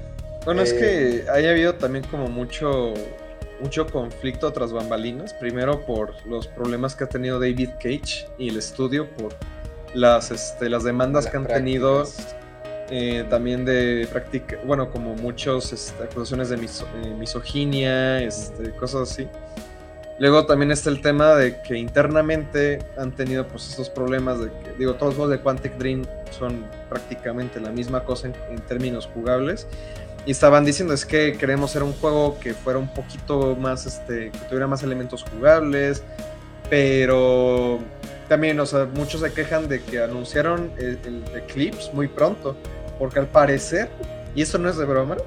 Bueno, 0.49 0.63
es 0.63 0.73
que 0.73 1.17
eh, 1.17 1.25
haya 1.31 1.51
habido 1.51 1.75
también 1.75 2.03
como 2.05 2.27
mucho, 2.27 2.95
mucho 3.61 3.85
conflicto 3.85 4.51
tras 4.51 4.73
bambalinas. 4.73 5.31
Primero 5.31 5.85
por 5.85 6.25
los 6.25 6.47
problemas 6.47 6.95
que 6.95 7.03
ha 7.03 7.07
tenido 7.07 7.39
David 7.39 7.69
Cage 7.75 8.27
y 8.39 8.49
el 8.49 8.57
estudio, 8.57 9.07
por 9.11 9.35
las, 9.93 10.31
este, 10.31 10.67
las 10.67 10.83
demandas 10.83 11.27
que 11.27 11.37
han 11.37 11.45
tenido 11.45 12.03
eh, 12.89 13.27
también 13.29 13.63
de 13.63 14.07
práctica, 14.11 14.57
bueno, 14.65 14.89
como 14.89 15.13
muchos 15.13 15.71
este, 15.71 16.03
acusaciones 16.03 16.49
de 16.49 16.55
eh, 16.55 17.13
misoginia, 17.15 18.19
este, 18.23 18.71
cosas 18.71 19.11
así. 19.11 19.27
Luego 20.19 20.45
también 20.45 20.69
está 20.71 20.89
el 20.89 21.01
tema 21.01 21.33
de 21.35 21.61
que 21.61 21.77
internamente 21.77 22.79
han 22.97 23.15
tenido 23.15 23.47
pues 23.47 23.69
estos 23.69 23.89
problemas 23.89 24.41
de 24.41 24.47
que, 24.47 24.73
digo, 24.77 24.95
todos 24.95 25.11
los 25.11 25.15
juegos 25.15 25.31
de 25.31 25.39
Quantic 25.39 25.77
Dream 25.77 26.05
son 26.31 26.65
prácticamente 26.89 27.61
la 27.61 27.71
misma 27.71 28.03
cosa 28.03 28.27
en, 28.27 28.59
términos 28.67 29.09
jugables. 29.13 29.65
Y 30.29 30.31
estaban 30.31 30.63
diciendo 30.63 30.93
es 30.93 31.07
que 31.07 31.35
queremos 31.35 31.71
hacer 31.71 31.81
un 31.81 31.93
juego 31.93 32.37
que 32.39 32.53
fuera 32.53 32.77
un 32.77 32.93
poquito 32.93 33.55
más, 33.55 33.87
este, 33.87 34.29
que 34.29 34.37
tuviera 34.47 34.67
más 34.67 34.83
elementos 34.83 35.23
jugables, 35.23 36.03
pero 36.69 37.79
también, 38.27 38.59
o 38.59 38.65
sea, 38.67 38.85
muchos 38.93 39.21
se 39.21 39.33
quejan 39.33 39.67
de 39.67 39.81
que 39.81 40.03
anunciaron 40.03 40.71
el, 40.77 40.99
el 41.03 41.23
Eclipse 41.35 41.91
muy 41.93 42.07
pronto, 42.07 42.55
porque 42.99 43.17
al 43.17 43.25
parecer, 43.25 43.89
y 44.35 44.43
esto 44.43 44.59
no 44.59 44.69
es 44.69 44.77
de 44.77 44.85
broma, 44.85 45.17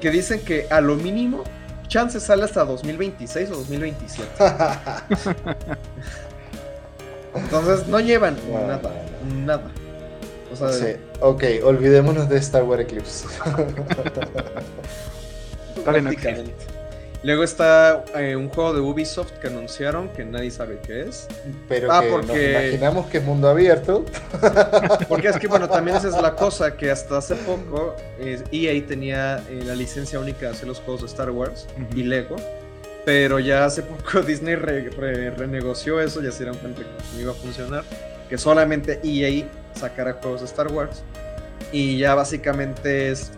que 0.00 0.10
dicen 0.10 0.40
que 0.40 0.66
a 0.68 0.80
lo 0.80 0.96
mínimo 0.96 1.44
chance 1.86 2.18
sale 2.18 2.42
hasta 2.42 2.64
2026 2.64 3.50
o 3.52 3.54
2027. 3.58 4.28
Entonces 7.36 7.86
no 7.86 8.00
llevan 8.00 8.36
nada, 8.52 8.90
nada. 9.32 9.70
O 10.52 10.56
sea, 10.56 10.72
sí. 10.72 10.96
Ok, 11.20 11.44
olvidémonos 11.64 12.28
de 12.28 12.38
Star 12.38 12.64
Wars 12.64 12.82
Eclipse. 12.82 13.26
Prácticamente. 15.84 16.72
Luego 17.24 17.44
está 17.44 18.04
eh, 18.16 18.34
un 18.34 18.48
juego 18.48 18.74
de 18.74 18.80
Ubisoft 18.80 19.30
que 19.40 19.46
anunciaron 19.46 20.08
que 20.08 20.24
nadie 20.24 20.50
sabe 20.50 20.80
qué 20.84 21.02
es. 21.02 21.28
Pero 21.68 21.92
ah, 21.92 22.02
que 22.02 22.08
porque... 22.08 22.26
nos 22.26 22.36
imaginamos 22.36 23.06
que 23.06 23.18
es 23.18 23.24
mundo 23.24 23.48
abierto. 23.48 24.04
Porque 25.08 25.28
es 25.28 25.38
que, 25.38 25.46
bueno, 25.46 25.68
también 25.68 25.96
esa 25.96 26.08
es 26.08 26.20
la 26.20 26.34
cosa, 26.34 26.76
que 26.76 26.90
hasta 26.90 27.18
hace 27.18 27.36
poco 27.36 27.94
EA 28.18 28.72
e 28.72 28.82
tenía 28.82 29.38
eh, 29.48 29.62
la 29.64 29.76
licencia 29.76 30.18
única 30.18 30.46
de 30.46 30.52
hacer 30.52 30.66
los 30.66 30.80
juegos 30.80 31.02
de 31.02 31.06
Star 31.06 31.30
Wars 31.30 31.68
y 31.94 32.02
Lego. 32.02 32.34
Pero 33.04 33.38
ya 33.38 33.66
hace 33.66 33.82
poco 33.82 34.22
Disney 34.26 34.56
renegoció 34.56 36.00
eso, 36.00 36.20
ya 36.22 36.32
se 36.32 36.38
dieron 36.38 36.58
cuenta 36.58 36.82
que 36.82 36.88
no 37.14 37.20
iba 37.20 37.30
a 37.30 37.36
funcionar. 37.36 37.84
Que 38.32 38.38
solamente 38.38 38.98
EA 39.04 39.46
sacara 39.74 40.14
juegos 40.14 40.40
de 40.40 40.46
Star 40.46 40.72
Wars. 40.72 41.02
Y 41.70 41.98
ya 41.98 42.14
básicamente 42.14 43.10
es 43.10 43.30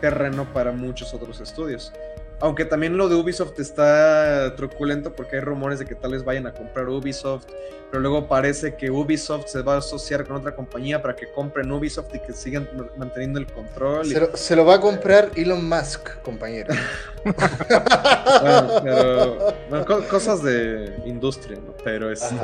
terreno 0.00 0.44
para 0.52 0.72
muchos 0.72 1.14
otros 1.14 1.40
estudios. 1.40 1.92
Aunque 2.40 2.64
también 2.64 2.96
lo 2.96 3.08
de 3.08 3.14
Ubisoft 3.14 3.60
está 3.60 4.52
truculento 4.56 5.14
porque 5.14 5.36
hay 5.36 5.42
rumores 5.42 5.78
de 5.78 5.84
que 5.84 5.94
tal 5.94 6.10
vez 6.10 6.24
vayan 6.24 6.48
a 6.48 6.52
comprar 6.52 6.88
Ubisoft, 6.88 7.44
pero 7.92 8.00
luego 8.00 8.26
parece 8.26 8.74
que 8.74 8.90
Ubisoft 8.90 9.46
se 9.46 9.62
va 9.62 9.74
a 9.74 9.78
asociar 9.78 10.26
con 10.26 10.34
otra 10.34 10.56
compañía 10.56 11.00
para 11.00 11.14
que 11.14 11.30
compren 11.30 11.70
Ubisoft 11.70 12.12
y 12.16 12.18
que 12.18 12.32
sigan 12.32 12.68
manteniendo 12.96 13.38
el 13.38 13.46
control. 13.46 14.04
Se, 14.34 14.56
lo, 14.56 14.64
va 14.64 14.74
a 14.74 14.80
comprar 14.80 15.30
Elon 15.36 15.68
Musk, 15.68 16.22
compañero. 16.22 16.74
bueno, 17.24 18.80
pero 18.82 20.08
cosas 20.08 20.42
de 20.42 20.92
industria, 21.06 21.56
¿no? 21.64 21.72
Pero 21.84 22.10
este... 22.10 22.34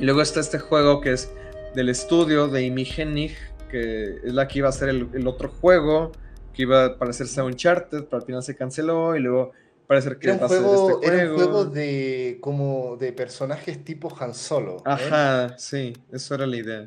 Y 0.00 0.04
luego 0.04 0.22
está 0.22 0.40
este 0.40 0.58
juego 0.58 1.00
que 1.00 1.12
es 1.12 1.30
del 1.74 1.88
estudio 1.90 2.48
de 2.48 2.62
Imigenig, 2.62 3.36
que 3.70 4.16
es 4.24 4.32
la 4.32 4.48
que 4.48 4.58
iba 4.58 4.68
a 4.68 4.72
ser 4.72 4.88
el 4.88 5.26
otro 5.28 5.50
juego 5.60 6.10
que 6.52 6.62
iba 6.62 6.84
a 6.84 6.98
parecerse 6.98 7.40
a 7.40 7.44
Uncharted, 7.44 8.04
pero 8.04 8.16
al 8.16 8.22
final 8.22 8.42
se 8.42 8.56
canceló 8.56 9.16
y 9.16 9.20
luego 9.20 9.52
parece 9.86 10.16
que 10.18 10.28
era 10.28 10.38
un, 10.38 10.48
juego, 10.48 11.00
este 11.02 11.14
era 11.14 11.30
un 11.30 11.36
juego 11.36 11.64
de 11.64 12.38
como 12.40 12.96
de 12.96 13.12
personajes 13.12 13.84
tipo 13.84 14.14
Han 14.18 14.34
Solo. 14.34 14.78
¿eh? 14.78 14.82
Ajá, 14.84 15.58
sí, 15.58 15.92
eso 16.12 16.34
era 16.34 16.46
la 16.46 16.56
idea. 16.56 16.84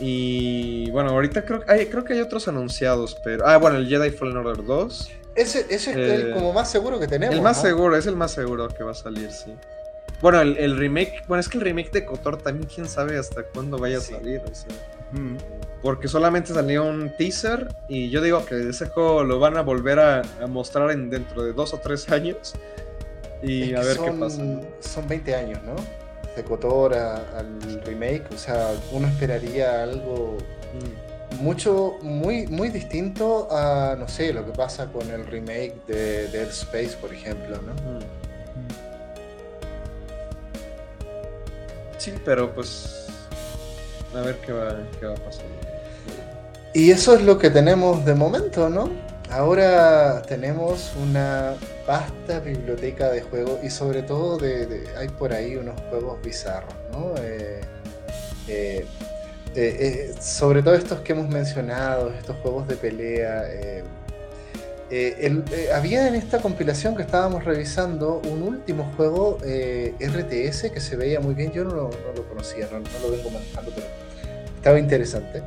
Y 0.00 0.90
bueno, 0.90 1.10
ahorita 1.10 1.44
creo, 1.44 1.62
hay, 1.68 1.86
creo 1.86 2.04
que 2.04 2.14
hay 2.14 2.20
otros 2.20 2.48
anunciados, 2.48 3.16
pero... 3.24 3.46
Ah, 3.46 3.58
bueno, 3.58 3.76
el 3.76 3.88
Jedi 3.88 4.10
Fallen 4.10 4.36
Order 4.38 4.64
2. 4.64 5.10
Ese, 5.36 5.60
ese 5.68 5.74
es 5.74 5.86
el 5.88 6.28
eh, 6.28 6.30
como 6.32 6.52
más 6.52 6.70
seguro 6.70 6.98
que 6.98 7.06
tenemos. 7.06 7.34
El 7.34 7.42
más 7.42 7.60
seguro, 7.60 7.96
es 7.96 8.06
el 8.06 8.16
más 8.16 8.32
seguro 8.32 8.68
que 8.68 8.82
va 8.82 8.90
a 8.90 8.94
salir, 8.94 9.30
sí. 9.30 9.52
Bueno, 10.20 10.40
el, 10.40 10.76
remake, 10.76 11.24
bueno, 11.28 11.40
es 11.40 11.48
que 11.48 11.58
el 11.58 11.64
remake 11.64 11.90
de 11.90 12.04
Kotor 12.04 12.38
también 12.38 12.68
quién 12.72 12.88
sabe 12.88 13.18
hasta 13.18 13.42
cuándo 13.42 13.78
vaya 13.78 13.98
a 13.98 14.00
salir, 14.00 14.40
o 14.40 14.54
sea. 14.54 14.74
Porque 15.82 16.08
solamente 16.08 16.52
salió 16.52 16.84
un 16.84 17.14
teaser 17.16 17.68
y 17.88 18.10
yo 18.10 18.20
digo 18.22 18.44
que 18.46 18.70
ese 18.70 18.86
juego 18.86 19.22
lo 19.22 19.38
van 19.38 19.56
a 19.56 19.62
volver 19.62 20.00
a, 20.00 20.22
mostrar 20.48 20.90
en, 20.90 21.10
dentro 21.10 21.44
de 21.44 21.52
dos 21.52 21.74
o 21.74 21.78
tres 21.78 22.08
años 22.10 22.54
y 23.42 23.74
a 23.74 23.80
ver 23.80 23.98
qué 23.98 24.10
pasa. 24.12 24.42
Son 24.80 25.08
20 25.08 25.34
años, 25.34 25.60
¿no? 25.64 25.74
De 26.34 26.42
Kotor 26.42 26.94
al 26.94 27.82
remake, 27.84 28.24
o 28.32 28.38
sea, 28.38 28.72
uno 28.90 29.06
esperaría 29.06 29.82
algo 29.84 30.38
mm. 31.38 31.42
mucho, 31.42 31.98
muy, 32.02 32.46
muy 32.46 32.70
distinto 32.70 33.48
a, 33.52 33.94
no 33.96 34.08
sé, 34.08 34.32
lo 34.32 34.44
que 34.44 34.52
pasa 34.52 34.86
con 34.90 35.08
el 35.10 35.26
remake 35.26 35.74
de 35.86 36.28
Dead 36.28 36.48
Space, 36.48 36.96
por 37.00 37.12
ejemplo, 37.12 37.60
¿no? 37.62 37.72
Mm. 37.74 38.24
Sí, 42.04 42.12
pero 42.22 42.54
pues 42.54 43.06
a 44.14 44.20
ver 44.20 44.36
qué 44.44 44.52
va, 44.52 44.76
qué 45.00 45.06
va 45.06 45.14
a 45.14 45.16
pasar. 45.16 45.46
Y 46.74 46.90
eso 46.90 47.14
es 47.14 47.22
lo 47.22 47.38
que 47.38 47.48
tenemos 47.48 48.04
de 48.04 48.14
momento, 48.14 48.68
¿no? 48.68 48.90
Ahora 49.30 50.20
tenemos 50.20 50.92
una 51.02 51.54
vasta 51.86 52.40
biblioteca 52.40 53.10
de 53.10 53.22
juegos 53.22 53.58
y 53.64 53.70
sobre 53.70 54.02
todo 54.02 54.36
de, 54.36 54.84
hay 54.98 55.08
por 55.08 55.32
ahí 55.32 55.56
unos 55.56 55.80
juegos 55.88 56.20
bizarros, 56.20 56.74
¿no? 56.92 57.14
Eh, 57.22 57.62
eh, 58.48 58.86
eh, 59.54 60.14
sobre 60.20 60.62
todo 60.62 60.74
estos 60.74 61.00
que 61.00 61.12
hemos 61.12 61.30
mencionado, 61.30 62.10
estos 62.10 62.36
juegos 62.42 62.68
de 62.68 62.76
pelea. 62.76 63.44
Había 65.74 66.08
en 66.08 66.14
esta 66.14 66.40
compilación 66.40 66.96
que 66.96 67.02
estábamos 67.02 67.44
revisando 67.44 68.20
un 68.30 68.42
último 68.42 68.90
juego 68.96 69.38
RTS 69.38 70.70
que 70.72 70.80
se 70.80 70.96
veía 70.96 71.20
muy 71.20 71.34
bien. 71.34 71.52
Yo 71.52 71.64
no 71.64 71.74
lo, 71.74 71.90
conocía, 72.28 72.68
no, 72.70 72.78
no, 72.80 72.86
lo 73.02 73.10
vengo 73.10 73.30
manejando, 73.30 73.72
pero 73.74 73.86
estaba 74.56 74.78
interesante. 74.78 75.42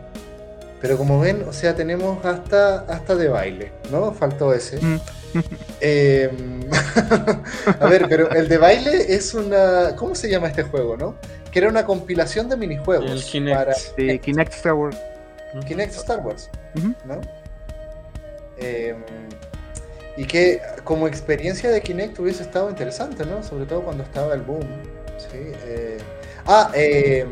Pero 0.82 0.98
como 0.98 1.20
ven, 1.20 1.44
o 1.48 1.54
sea, 1.54 1.76
tenemos 1.76 2.24
hasta, 2.24 2.82
hasta 2.82 3.16
de 3.16 3.30
baile, 3.30 3.72
¿no? 3.92 4.14
Faltó 4.14 4.54
ese. 4.54 4.80
Mm. 4.80 5.00
Em, 5.82 6.62
a 7.80 7.88
ver, 7.88 8.06
pero 8.08 8.30
el 8.32 8.48
de 8.48 8.58
baile 8.58 9.14
es 9.14 9.34
una. 9.34 9.96
¿Cómo 9.96 10.14
se 10.14 10.30
llama 10.30 10.48
este 10.48 10.64
juego, 10.64 10.96
no? 10.96 11.16
Que 11.52 11.60
era 11.60 11.70
una 11.70 11.86
compilación 11.86 12.48
de 12.48 12.58
minijuegos. 12.58 13.10
El 13.10 13.24
Kinect. 13.24 13.58
Para... 13.58 13.74
Sí, 13.74 14.20
Kinect 14.20 14.54
Star 14.54 14.74
Wars. 14.74 14.98
Kinect 15.66 15.96
Star 15.96 16.20
Wars, 16.20 16.50
¿no? 17.06 17.20
Em, 18.60 18.98
y 20.16 20.26
que 20.26 20.60
como 20.84 21.08
experiencia 21.08 21.70
de 21.70 21.82
Kinect 21.82 22.18
hubiese 22.20 22.44
estado 22.44 22.70
interesante, 22.70 23.26
¿no? 23.26 23.44
Sobre 23.44 23.66
todo 23.66 23.82
cuando 23.84 24.04
estaba 24.04 24.34
el 24.34 24.42
boom. 24.42 24.66
¿sí? 25.18 25.52
Eh, 25.66 25.98
ah, 26.46 26.72
em, 26.74 27.30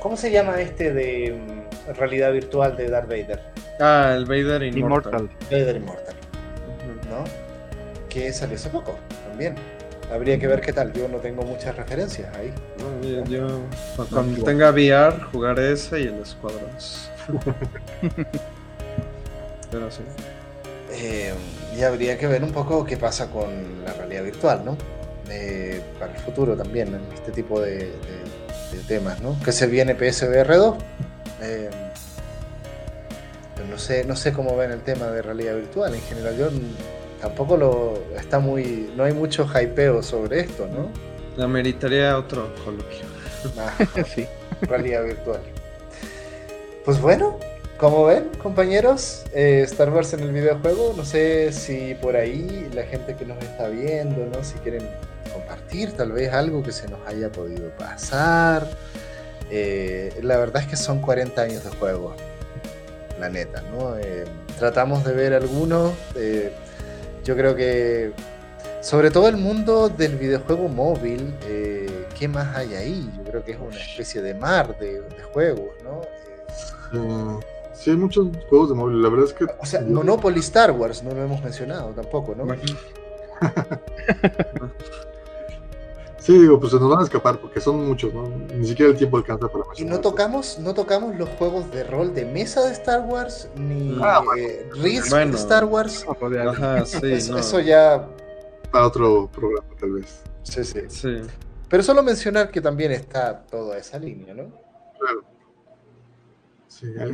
¿cómo 0.00 0.16
se 0.16 0.30
llama 0.30 0.60
este 0.60 0.92
de 0.92 1.60
realidad 1.96 2.32
virtual 2.32 2.76
de 2.76 2.88
Darth 2.88 3.08
Vader. 3.08 3.40
Ah, 3.80 4.14
el 4.16 4.24
Vader 4.24 4.62
Immortal. 4.62 5.30
Vader 5.50 5.76
Immortal. 5.76 6.14
¿No? 7.08 7.24
Que 8.08 8.32
salió 8.32 8.56
hace 8.56 8.70
poco 8.70 8.96
también. 9.28 9.54
Habría 10.12 10.38
que 10.38 10.46
ver 10.46 10.60
qué 10.60 10.72
tal. 10.72 10.92
Yo 10.92 11.08
no 11.08 11.18
tengo 11.18 11.42
muchas 11.42 11.76
referencias 11.76 12.34
ahí. 12.36 12.52
yo, 13.28 13.60
cuando 14.12 14.42
tenga 14.44 14.70
VR 14.70 15.20
jugaré 15.32 15.72
ese 15.72 16.00
y 16.00 16.06
el 16.06 16.24
Squadrons. 16.26 17.10
Pero 19.70 19.90
sí. 19.90 20.02
Eh, 21.00 21.32
y 21.76 21.82
habría 21.82 22.18
que 22.18 22.26
ver 22.26 22.44
un 22.44 22.52
poco 22.52 22.84
qué 22.84 22.96
pasa 22.96 23.30
con 23.30 23.84
la 23.84 23.92
realidad 23.94 24.24
virtual, 24.24 24.64
¿no? 24.64 24.76
para 26.00 26.12
el 26.12 26.18
futuro 26.18 26.56
también, 26.56 26.88
en 26.88 27.00
este 27.14 27.30
tipo 27.30 27.60
de, 27.60 27.92
de 28.72 28.78
temas, 28.88 29.20
¿no? 29.20 29.38
Que 29.44 29.52
se 29.52 29.68
viene 29.68 29.94
PSVR 29.94 30.56
2 30.56 30.76
eh, 31.42 31.70
no 33.68 33.78
sé, 33.78 34.04
no 34.04 34.16
sé 34.16 34.32
cómo 34.32 34.56
ven 34.56 34.72
el 34.72 34.82
tema 34.82 35.06
de 35.06 35.22
realidad 35.22 35.54
virtual. 35.54 35.94
En 35.94 36.00
general, 36.02 36.36
yo 36.36 36.48
tampoco 37.20 37.56
lo 37.56 37.98
está 38.18 38.38
muy, 38.38 38.90
no 38.96 39.04
hay 39.04 39.12
mucho 39.12 39.46
hypeo 39.46 40.02
sobre 40.02 40.40
esto, 40.40 40.66
¿no? 40.66 40.88
La 41.36 41.46
meritaría 41.46 42.18
otro 42.18 42.52
coloquio. 42.64 43.06
Ah, 43.58 43.72
sí. 44.14 44.26
Realidad 44.62 45.04
virtual. 45.04 45.40
Pues 46.84 47.00
bueno, 47.00 47.38
como 47.80 48.04
ven, 48.04 48.28
compañeros, 48.42 49.24
eh, 49.32 49.62
Star 49.64 49.88
Wars 49.88 50.12
en 50.12 50.20
el 50.20 50.32
videojuego, 50.32 50.92
no 50.94 51.02
sé 51.02 51.50
si 51.50 51.94
por 51.94 52.14
ahí 52.14 52.68
la 52.74 52.82
gente 52.82 53.16
que 53.16 53.24
nos 53.24 53.42
está 53.42 53.68
viendo, 53.68 54.26
¿no? 54.26 54.44
Si 54.44 54.54
quieren 54.58 54.86
compartir 55.32 55.92
tal 55.92 56.12
vez 56.12 56.30
algo 56.30 56.62
que 56.62 56.72
se 56.72 56.86
nos 56.88 57.00
haya 57.06 57.32
podido 57.32 57.70
pasar, 57.78 58.68
eh, 59.50 60.14
la 60.22 60.36
verdad 60.36 60.62
es 60.62 60.68
que 60.68 60.76
son 60.76 61.00
40 61.00 61.40
años 61.40 61.64
de 61.64 61.70
juego. 61.70 62.14
la 63.18 63.28
neta, 63.28 63.62
¿no? 63.62 63.98
Eh, 63.98 64.24
tratamos 64.58 65.04
de 65.04 65.12
ver 65.12 65.34
algunos. 65.34 65.92
Eh, 66.16 66.52
yo 67.22 67.36
creo 67.36 67.54
que, 67.54 68.12
sobre 68.80 69.10
todo 69.10 69.28
el 69.28 69.36
mundo 69.36 69.90
del 69.90 70.16
videojuego 70.16 70.68
móvil, 70.68 71.34
¿qué 72.18 72.28
más 72.28 72.56
hay 72.56 72.74
ahí? 72.74 73.10
Yo 73.18 73.24
creo 73.24 73.44
que 73.44 73.52
es 73.52 73.58
una 73.58 73.78
especie 73.78 74.22
de 74.22 74.34
mar 74.34 74.78
de, 74.78 75.02
juegos, 75.32 75.74
¿no? 75.84 76.00
Sí, 77.80 77.90
hay 77.90 77.96
muchos 77.96 78.28
juegos 78.48 78.68
de 78.68 78.74
móvil, 78.74 79.02
la 79.02 79.08
verdad 79.08 79.26
es 79.26 79.32
que... 79.32 79.44
O 79.44 79.66
sea, 79.66 79.80
Monopoly 79.80 80.40
Star 80.40 80.72
Wars, 80.72 81.02
no 81.02 81.12
lo 81.12 81.22
hemos 81.22 81.42
mencionado 81.42 81.90
tampoco, 81.90 82.34
¿no? 82.34 82.46
Sí, 86.20 86.38
digo, 86.38 86.60
pues 86.60 86.72
se 86.72 86.78
nos 86.78 86.90
van 86.90 87.00
a 87.00 87.04
escapar 87.04 87.40
porque 87.40 87.62
son 87.62 87.86
muchos, 87.86 88.12
¿no? 88.12 88.28
Ni 88.54 88.68
siquiera 88.68 88.92
el 88.92 88.98
tiempo 88.98 89.16
alcanza 89.16 89.48
para 89.48 89.64
Y 89.78 89.84
no 89.84 90.00
tocamos, 90.00 90.58
no 90.58 90.74
tocamos 90.74 91.16
los 91.16 91.30
juegos 91.30 91.70
de 91.72 91.82
rol 91.82 92.12
de 92.12 92.26
mesa 92.26 92.62
de 92.66 92.72
Star 92.72 93.00
Wars, 93.00 93.48
ni 93.56 93.98
ah, 94.02 94.22
eh, 94.36 94.68
Risk 94.74 95.10
de 95.10 95.36
Star 95.36 95.64
Wars. 95.64 96.04
Ajá, 96.46 96.84
sí, 96.84 96.98
eso, 97.12 97.60
ya. 97.60 98.06
Para 98.70 98.86
otro 98.86 99.30
programa, 99.32 99.66
tal 99.80 99.92
vez. 99.92 100.22
Sí, 100.42 100.62
sí, 100.62 100.80
sí. 100.88 101.22
Pero 101.70 101.82
solo 101.82 102.02
mencionar 102.02 102.50
que 102.50 102.60
también 102.60 102.92
está 102.92 103.46
toda 103.46 103.78
esa 103.78 103.98
línea, 103.98 104.34
¿no? 104.34 104.52
Claro. 104.98 105.24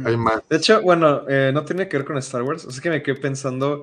Hay, 0.04 0.16
más. 0.16 0.42
De 0.48 0.56
hecho, 0.56 0.80
bueno, 0.82 1.22
eh, 1.28 1.50
no 1.52 1.64
tiene 1.64 1.88
que 1.88 1.96
ver 1.96 2.06
con 2.06 2.18
Star 2.18 2.42
Wars. 2.42 2.64
Es 2.64 2.80
que 2.80 2.90
me 2.90 3.02
quedé 3.02 3.16
pensando 3.16 3.82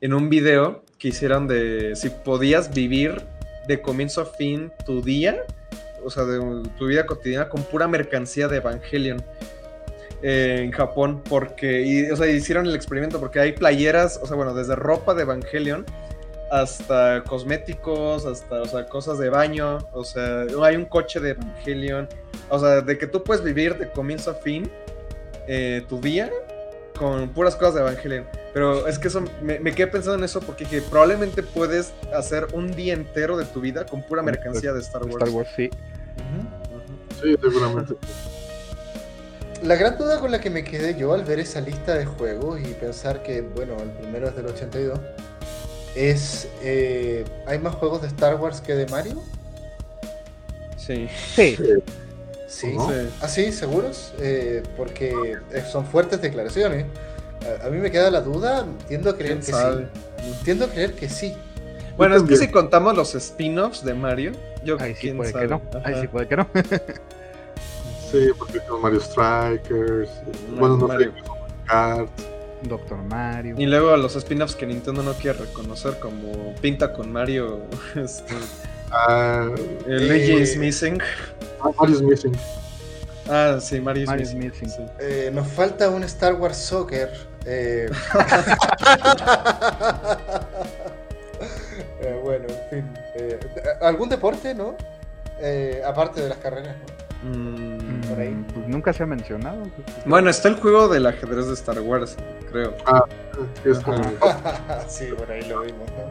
en 0.00 0.14
un 0.14 0.28
video 0.28 0.84
que 0.98 1.08
hicieron 1.08 1.46
de 1.46 1.94
si 1.94 2.10
podías 2.10 2.72
vivir 2.72 3.22
de 3.68 3.80
comienzo 3.80 4.22
a 4.22 4.26
fin 4.26 4.72
tu 4.84 5.02
día, 5.02 5.42
o 6.04 6.10
sea, 6.10 6.24
de 6.24 6.68
tu 6.78 6.86
vida 6.86 7.06
cotidiana 7.06 7.48
con 7.48 7.62
pura 7.62 7.86
mercancía 7.86 8.48
de 8.48 8.56
Evangelion. 8.56 9.22
Eh, 10.22 10.60
en 10.64 10.70
Japón, 10.70 11.22
porque, 11.26 11.80
y, 11.80 12.10
o 12.10 12.16
sea, 12.16 12.26
hicieron 12.26 12.66
el 12.66 12.74
experimento 12.74 13.18
porque 13.18 13.40
hay 13.40 13.52
playeras, 13.52 14.20
o 14.22 14.26
sea, 14.26 14.36
bueno, 14.36 14.52
desde 14.52 14.76
ropa 14.76 15.14
de 15.14 15.22
Evangelion 15.22 15.86
hasta 16.50 17.22
cosméticos, 17.24 18.26
hasta, 18.26 18.60
o 18.60 18.66
sea, 18.66 18.86
cosas 18.86 19.18
de 19.18 19.30
baño, 19.30 19.78
o 19.94 20.04
sea, 20.04 20.44
hay 20.62 20.76
un 20.76 20.84
coche 20.84 21.20
de 21.20 21.30
Evangelion, 21.30 22.06
o 22.50 22.58
sea, 22.58 22.82
de 22.82 22.98
que 22.98 23.06
tú 23.06 23.24
puedes 23.24 23.42
vivir 23.42 23.78
de 23.78 23.90
comienzo 23.90 24.32
a 24.32 24.34
fin 24.34 24.70
eh, 25.52 25.84
tu 25.88 26.00
día 26.00 26.30
con 26.96 27.30
puras 27.30 27.56
cosas 27.56 27.74
de 27.74 27.80
Evangelion. 27.80 28.24
Pero 28.54 28.86
es 28.86 29.00
que 29.00 29.08
eso, 29.08 29.24
me, 29.42 29.58
quedé 29.74 29.88
pensando 29.88 30.18
en 30.18 30.22
eso 30.22 30.38
porque 30.40 30.62
dije, 30.64 30.80
probablemente 30.82 31.42
puedes 31.42 31.92
hacer 32.14 32.46
un 32.52 32.70
día 32.70 32.94
entero 32.94 33.36
de 33.36 33.46
tu 33.46 33.60
vida 33.60 33.84
con 33.84 34.00
pura 34.02 34.22
mercancía 34.22 34.72
de 34.72 34.78
Star 34.78 35.02
Wars. 35.02 35.16
Star 35.16 35.30
Wars, 35.30 35.48
sí. 35.56 35.68
Sí, 37.20 37.36
seguramente. 37.40 37.94
La 39.64 39.74
gran 39.74 39.98
duda 39.98 40.20
con 40.20 40.30
la 40.30 40.40
que 40.40 40.50
me 40.50 40.62
quedé 40.62 40.96
yo 40.96 41.12
al 41.12 41.24
ver 41.24 41.40
esa 41.40 41.60
lista 41.60 41.94
de 41.94 42.06
juegos 42.06 42.60
y 42.60 42.72
pensar 42.74 43.24
que, 43.24 43.40
bueno, 43.40 43.76
el 43.82 43.90
primero 43.90 44.28
es 44.28 44.36
del 44.36 44.46
82, 44.46 45.00
es, 45.96 46.48
eh, 46.62 47.24
¿hay 47.46 47.58
más 47.58 47.74
juegos 47.74 48.02
de 48.02 48.06
Star 48.06 48.36
Wars 48.36 48.60
que 48.60 48.76
de 48.76 48.86
Mario? 48.86 49.20
Sí. 50.76 51.08
Sí. 51.34 51.56
Sí, 52.50 52.76
¿Así? 53.20 53.46
¿Ah, 53.46 53.52
¿Seguros? 53.52 54.12
Eh, 54.18 54.64
porque 54.76 55.36
son 55.70 55.86
fuertes 55.86 56.20
declaraciones. 56.20 56.84
A, 57.64 57.70
mí 57.70 57.78
me 57.78 57.92
queda 57.92 58.10
la 58.10 58.20
duda, 58.20 58.66
tiendo 58.88 59.08
a 59.08 59.16
creer 59.16 59.38
que 59.38 59.44
sí. 59.44 59.52
Tiendo 60.44 60.64
a 60.64 60.68
creer 60.68 60.94
que 60.94 61.08
sí. 61.08 61.36
Bueno, 61.96 62.16
es 62.16 62.24
que 62.24 62.36
si 62.36 62.48
contamos 62.48 62.96
los 62.96 63.14
spin-offs 63.14 63.84
de 63.84 63.94
Mario, 63.94 64.32
yo 64.64 64.76
Ahí 64.80 64.96
sí 64.96 65.12
puede 65.12 65.32
que 65.32 65.46
no. 65.46 65.62
Ahí 65.84 66.00
sí 66.00 66.08
puede 66.08 66.26
que 66.26 66.36
no. 66.36 66.48
sí, 68.10 68.28
porque 68.36 68.58
son 68.66 68.82
Mario 68.82 69.00
Strikers, 69.00 70.10
bueno, 70.58 70.76
no 70.76 70.88
Mario. 70.88 71.12
sé, 71.12 71.22
Kart. 71.66 72.10
Doctor 72.62 72.98
Mario. 73.04 73.54
Y 73.58 73.66
luego 73.66 73.96
los 73.96 74.16
spin-offs 74.16 74.56
que 74.56 74.66
Nintendo 74.66 75.04
no 75.04 75.12
quiere 75.14 75.38
reconocer, 75.38 76.00
como 76.00 76.52
Pinta 76.56 76.92
con 76.92 77.12
Mario. 77.12 77.60
Este, 77.94 78.34
ah, 78.90 79.48
el 79.86 80.08
Luigi 80.08 80.32
is 80.32 80.56
Missing. 80.56 81.00
Ah, 81.62 81.70
Mario 81.78 81.96
is 81.96 82.02
Missing. 82.02 82.36
Ah, 83.28 83.58
sí, 83.60 83.80
Mario, 83.80 84.02
is 84.20 84.34
Missing. 84.34 84.90
Eh, 84.98 85.30
nos 85.32 85.46
falta 85.48 85.88
un 85.88 86.02
Star 86.04 86.34
Wars 86.34 86.56
Soccer 86.56 87.10
eh, 87.46 87.90
eh, 92.00 92.20
bueno, 92.22 92.46
en 92.48 92.70
fin. 92.70 92.84
Eh, 93.14 93.38
¿Algún 93.80 94.08
deporte, 94.08 94.54
no? 94.54 94.76
aparte 95.86 96.20
de 96.20 96.28
las 96.28 96.38
carreras, 96.38 96.76
¿no? 96.76 97.30
Mm, 97.30 98.00
por 98.02 98.20
ahí. 98.20 98.44
Pues 98.52 98.68
nunca 98.68 98.92
se 98.92 99.02
ha 99.02 99.06
mencionado. 99.06 99.62
Bueno, 100.04 100.28
está 100.28 100.48
el 100.48 100.56
juego 100.56 100.88
del 100.88 101.06
ajedrez 101.06 101.46
de 101.46 101.54
Star 101.54 101.80
Wars, 101.80 102.16
creo. 102.50 102.76
Ah, 102.86 103.04
sí, 104.86 105.06
por 105.16 105.30
ahí 105.30 105.48
lo 105.48 105.62
vimos, 105.62 105.88
¿no? 105.90 106.08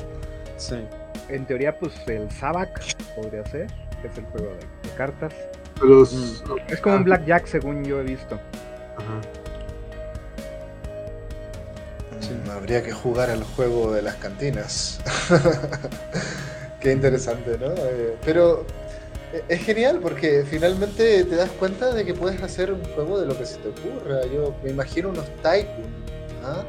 Sí. 0.58 0.84
En 1.30 1.46
teoría, 1.46 1.78
pues 1.78 1.94
el 2.08 2.32
Sabak 2.32 2.82
podría 3.16 3.46
ser, 3.46 3.68
que 4.02 4.08
es 4.08 4.18
el 4.18 4.26
juego 4.26 4.48
de, 4.48 4.90
cartas. 4.96 5.34
Mm. 5.82 6.04
Es 6.68 6.80
como 6.82 6.96
un 6.96 7.04
Blackjack, 7.04 7.46
según 7.48 7.84
yo 7.84 8.00
he 8.02 8.04
visto. 8.04 8.36
Ajá. 8.98 9.22
Habría 12.52 12.84
que 12.84 12.92
jugar 12.92 13.30
al 13.30 13.44
juego 13.44 13.92
de 13.94 14.02
las 14.02 14.16
cantinas. 14.16 15.00
Qué 16.82 16.92
interesante, 16.92 17.58
¿no? 17.58 17.74
Eh, 17.74 18.16
pero 18.24 18.66
eh, 19.34 19.44
es 19.48 19.64
genial 19.64 20.00
porque 20.02 20.44
finalmente 20.50 21.24
te 21.24 21.36
das 21.36 21.50
cuenta 21.52 21.94
de 21.94 22.06
que 22.06 22.14
puedes 22.14 22.42
hacer 22.42 22.72
un 22.72 22.84
juego 22.96 23.20
de 23.20 23.28
lo 23.28 23.38
que 23.38 23.46
se 23.46 23.58
te 23.58 23.70
ocurra. 23.70 24.26
Yo 24.34 24.56
me 24.64 24.72
imagino 24.72 25.10
unos 25.10 25.26
Tycoon 25.38 25.88
¿ah? 26.44 26.64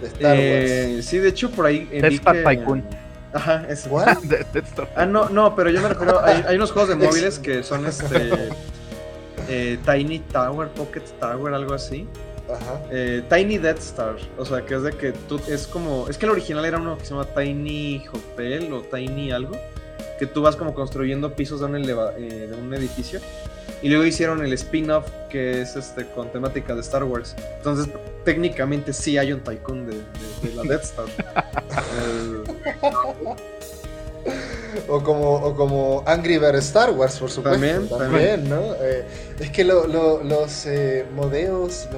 de 0.00 0.06
Star 0.08 0.36
eh, 0.38 0.92
Wars. 0.94 1.06
Sí, 1.06 1.18
de 1.18 1.28
hecho 1.28 1.50
por 1.50 1.66
ahí. 1.66 1.88
Tycoon. 1.90 2.84
Ajá, 3.32 3.66
es 3.68 3.88
Ah, 4.96 5.06
no, 5.06 5.28
no, 5.28 5.54
pero 5.54 5.70
yo 5.70 5.80
me 5.82 5.88
refiero. 5.88 6.20
Hay, 6.22 6.44
hay 6.46 6.56
unos 6.56 6.72
juegos 6.72 6.88
de 6.88 6.96
móviles 7.06 7.38
que 7.38 7.62
son 7.62 7.86
este. 7.86 8.50
Tiny 9.84 10.18
Tower, 10.20 10.68
Pocket 10.68 11.02
Tower, 11.20 11.54
algo 11.54 11.74
así. 11.74 12.06
Eh, 12.90 13.22
Tiny 13.28 13.58
Death 13.58 13.78
Star. 13.78 14.16
O 14.38 14.44
sea, 14.44 14.64
que 14.64 14.74
es 14.74 14.82
de 14.82 14.92
que 14.92 15.12
tú. 15.12 15.40
Es 15.48 15.66
como. 15.66 16.08
Es 16.08 16.16
que 16.16 16.26
el 16.26 16.32
original 16.32 16.64
era 16.64 16.78
uno 16.78 16.96
que 16.98 17.04
se 17.04 17.10
llama 17.10 17.26
Tiny 17.26 18.04
Hotel 18.12 18.72
o 18.72 18.80
Tiny 18.82 19.30
algo. 19.32 19.56
Que 20.18 20.26
tú 20.26 20.42
vas 20.42 20.56
como 20.56 20.74
construyendo 20.74 21.34
pisos 21.34 21.60
de 21.60 21.66
un, 21.66 21.76
eh, 21.76 21.86
de 21.86 22.56
un 22.60 22.72
edificio. 22.74 23.20
Y 23.82 23.88
luego 23.88 24.04
hicieron 24.04 24.44
el 24.44 24.52
spin-off 24.54 25.06
que 25.30 25.62
es 25.62 25.76
este 25.76 26.04
con 26.06 26.32
temática 26.32 26.74
de 26.74 26.80
Star 26.80 27.04
Wars. 27.04 27.36
Entonces, 27.58 27.88
técnicamente 28.24 28.92
sí 28.92 29.18
hay 29.18 29.32
un 29.32 29.40
tycoon 29.40 29.86
de, 29.86 30.02
la 30.54 30.62
Death 30.62 30.82
Star. 30.82 31.06
o 34.88 35.02
como, 35.02 35.34
o 35.34 35.54
como 35.54 36.02
Angry 36.06 36.38
Bird 36.38 36.56
Star 36.56 36.90
Wars, 36.90 37.18
por 37.18 37.30
supuesto. 37.30 37.96
También, 37.96 38.48
¿no? 38.48 38.74
Eh, 38.80 39.04
es 39.38 39.50
que 39.50 39.64
los 39.64 40.66
eh, 40.66 41.06
modelos, 41.14 41.88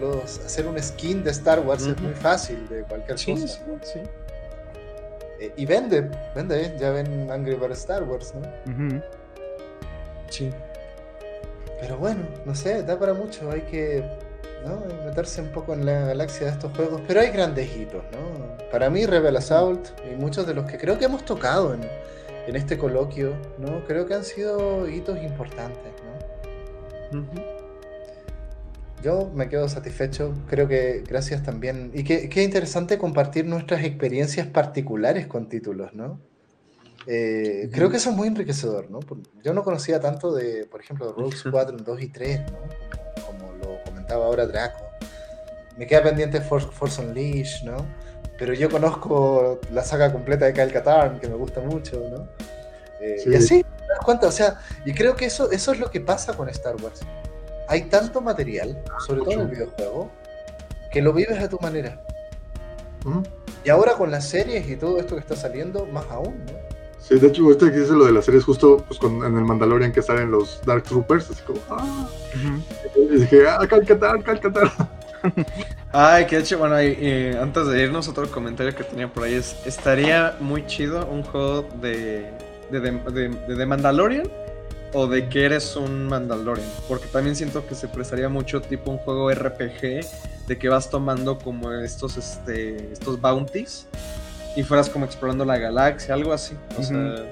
los, 0.00 0.40
hacer 0.40 0.66
un 0.66 0.82
skin 0.82 1.22
de 1.22 1.30
Star 1.30 1.60
Wars 1.60 1.86
es 1.86 2.00
muy 2.00 2.14
fácil 2.14 2.68
de 2.68 2.82
cualquier 2.82 3.16
cosa. 3.16 3.46
Sí, 3.82 4.00
eh, 5.40 5.52
y 5.56 5.64
vende, 5.64 6.10
vende, 6.34 6.74
ya 6.78 6.90
ven 6.90 7.30
Angry 7.30 7.54
Bird 7.54 7.72
Star 7.72 8.02
Wars, 8.02 8.34
¿no? 8.34 9.00
Sí. 10.28 10.50
Pero 11.80 11.96
bueno, 11.96 12.22
no 12.44 12.54
sé, 12.54 12.82
da 12.82 12.98
para 12.98 13.14
mucho, 13.14 13.50
hay 13.50 13.62
que 13.62 14.04
meterse 15.06 15.40
un 15.40 15.48
poco 15.48 15.72
en 15.72 15.86
la 15.86 16.06
galaxia 16.06 16.46
de 16.46 16.52
estos 16.52 16.76
juegos, 16.76 17.00
pero 17.06 17.20
hay 17.20 17.30
grandes 17.30 17.74
hitos, 17.74 18.04
¿no? 18.12 18.68
Para 18.70 18.90
mí 18.90 19.06
Rebel 19.06 19.36
Assault 19.36 19.88
y 20.10 20.14
muchos 20.16 20.46
de 20.46 20.54
los 20.54 20.70
que 20.70 20.76
creo 20.76 20.98
que 20.98 21.06
hemos 21.06 21.24
tocado 21.24 21.74
en, 21.74 21.80
en 22.46 22.56
este 22.56 22.76
coloquio, 22.76 23.34
¿no? 23.58 23.84
Creo 23.86 24.06
que 24.06 24.14
han 24.14 24.24
sido 24.24 24.88
hitos 24.88 25.22
importantes, 25.22 25.92
¿no? 27.12 27.24
Yo 29.02 29.30
me 29.34 29.48
quedo 29.48 29.66
satisfecho, 29.68 30.34
creo 30.46 30.68
que 30.68 31.02
gracias 31.08 31.42
también. 31.42 31.90
Y 31.94 32.04
qué, 32.04 32.28
qué 32.28 32.42
interesante 32.42 32.98
compartir 32.98 33.46
nuestras 33.46 33.82
experiencias 33.82 34.46
particulares 34.46 35.26
con 35.26 35.48
títulos, 35.48 35.94
¿no? 35.94 36.20
Eh, 37.06 37.70
creo 37.72 37.90
que 37.90 37.96
eso 37.96 38.10
es 38.10 38.16
muy 38.16 38.28
enriquecedor, 38.28 38.90
¿no? 38.90 39.00
Yo 39.42 39.54
no 39.54 39.64
conocía 39.64 40.00
tanto 40.00 40.32
de, 40.32 40.66
por 40.66 40.80
ejemplo, 40.80 41.12
Rogue 41.12 41.36
Squadron 41.36 41.82
2 41.82 42.02
y 42.02 42.08
3, 42.08 42.40
¿no? 42.52 42.58
Como, 43.26 43.52
lo 43.52 43.82
comentaba 43.84 44.26
ahora 44.26 44.46
Draco. 44.46 44.84
Me 45.76 45.86
queda 45.86 46.02
pendiente 46.02 46.40
Force, 46.40 46.68
Force 46.70 47.00
Unleashed, 47.00 47.64
¿no? 47.64 47.86
pero 48.40 48.54
yo 48.54 48.70
conozco 48.70 49.60
la 49.70 49.84
saga 49.84 50.10
completa 50.10 50.46
de 50.46 50.54
Kyle 50.54 50.72
Katarn, 50.72 51.20
que 51.20 51.28
me 51.28 51.34
gusta 51.34 51.60
mucho, 51.60 52.02
¿no? 52.10 52.26
Eh, 52.98 53.22
y 53.26 53.34
así, 53.34 53.62
te 53.62 53.86
das 53.86 53.98
cuenta, 54.02 54.28
o 54.28 54.32
sea, 54.32 54.58
y 54.86 54.94
creo 54.94 55.14
que 55.14 55.26
eso, 55.26 55.50
eso 55.50 55.72
es 55.72 55.78
lo 55.78 55.90
que 55.90 56.00
pasa 56.00 56.34
con 56.34 56.48
Star 56.48 56.74
Wars. 56.82 57.00
Hay 57.68 57.82
tanto 57.82 58.22
material, 58.22 58.82
sobre 59.06 59.20
todo 59.20 59.32
en 59.32 59.40
el 59.40 59.48
videojuego, 59.48 60.10
que 60.90 61.02
lo 61.02 61.12
vives 61.12 61.38
a 61.38 61.50
tu 61.50 61.58
manera. 61.60 62.02
Y 63.62 63.68
ahora 63.68 63.92
con 63.92 64.10
las 64.10 64.26
series 64.26 64.66
y 64.70 64.76
todo 64.76 64.98
esto 64.98 65.16
que 65.16 65.20
está 65.20 65.36
saliendo, 65.36 65.84
más 65.84 66.06
aún, 66.10 66.42
¿no? 66.46 66.69
Sí, 67.00 67.18
de 67.18 67.26
hecho, 67.28 67.44
ahorita 67.44 67.70
que 67.72 67.78
dice 67.78 67.92
lo 67.92 68.04
de 68.04 68.12
las 68.12 68.24
series, 68.24 68.44
justo 68.44 68.84
pues, 68.86 69.00
en 69.02 69.22
el 69.22 69.44
Mandalorian 69.44 69.92
que 69.92 70.02
salen 70.02 70.30
los 70.30 70.60
Dark 70.64 70.84
Troopers, 70.84 71.30
así 71.30 71.42
como, 71.42 71.60
ah. 71.68 72.08
Y 72.94 73.16
dije, 73.16 73.48
ah, 73.48 73.66
Cal 73.66 73.84
Katarn, 73.84 74.22
Cal 74.22 74.40
Ay, 75.92 76.26
que 76.26 76.38
hecho, 76.38 76.58
bueno, 76.58 76.76
antes 76.76 77.66
de 77.66 77.82
irnos, 77.82 78.08
otro 78.08 78.30
comentario 78.30 78.74
que 78.74 78.84
tenía 78.84 79.12
por 79.12 79.24
ahí 79.24 79.34
es, 79.34 79.56
estaría 79.66 80.36
muy 80.40 80.64
chido 80.66 81.06
un 81.06 81.22
juego 81.24 81.66
de, 81.80 82.30
de, 82.70 82.80
de, 82.80 83.28
de 83.56 83.66
Mandalorian 83.66 84.30
o 84.92 85.06
de 85.06 85.28
que 85.28 85.44
eres 85.44 85.76
un 85.76 86.06
Mandalorian, 86.08 86.68
porque 86.88 87.06
también 87.06 87.36
siento 87.36 87.66
que 87.66 87.74
se 87.74 87.88
prestaría 87.88 88.28
mucho 88.28 88.60
tipo 88.60 88.90
un 88.90 88.98
juego 88.98 89.32
RPG 89.32 90.00
de 90.46 90.58
que 90.58 90.68
vas 90.68 90.90
tomando 90.90 91.38
como 91.38 91.72
estos, 91.72 92.16
este, 92.16 92.92
estos 92.92 93.20
bounties 93.20 93.86
y 94.56 94.62
fueras 94.62 94.88
como 94.88 95.04
explorando 95.04 95.44
la 95.44 95.58
galaxia, 95.58 96.14
algo 96.14 96.32
así. 96.32 96.56
O 96.78 96.82
sea, 96.82 97.24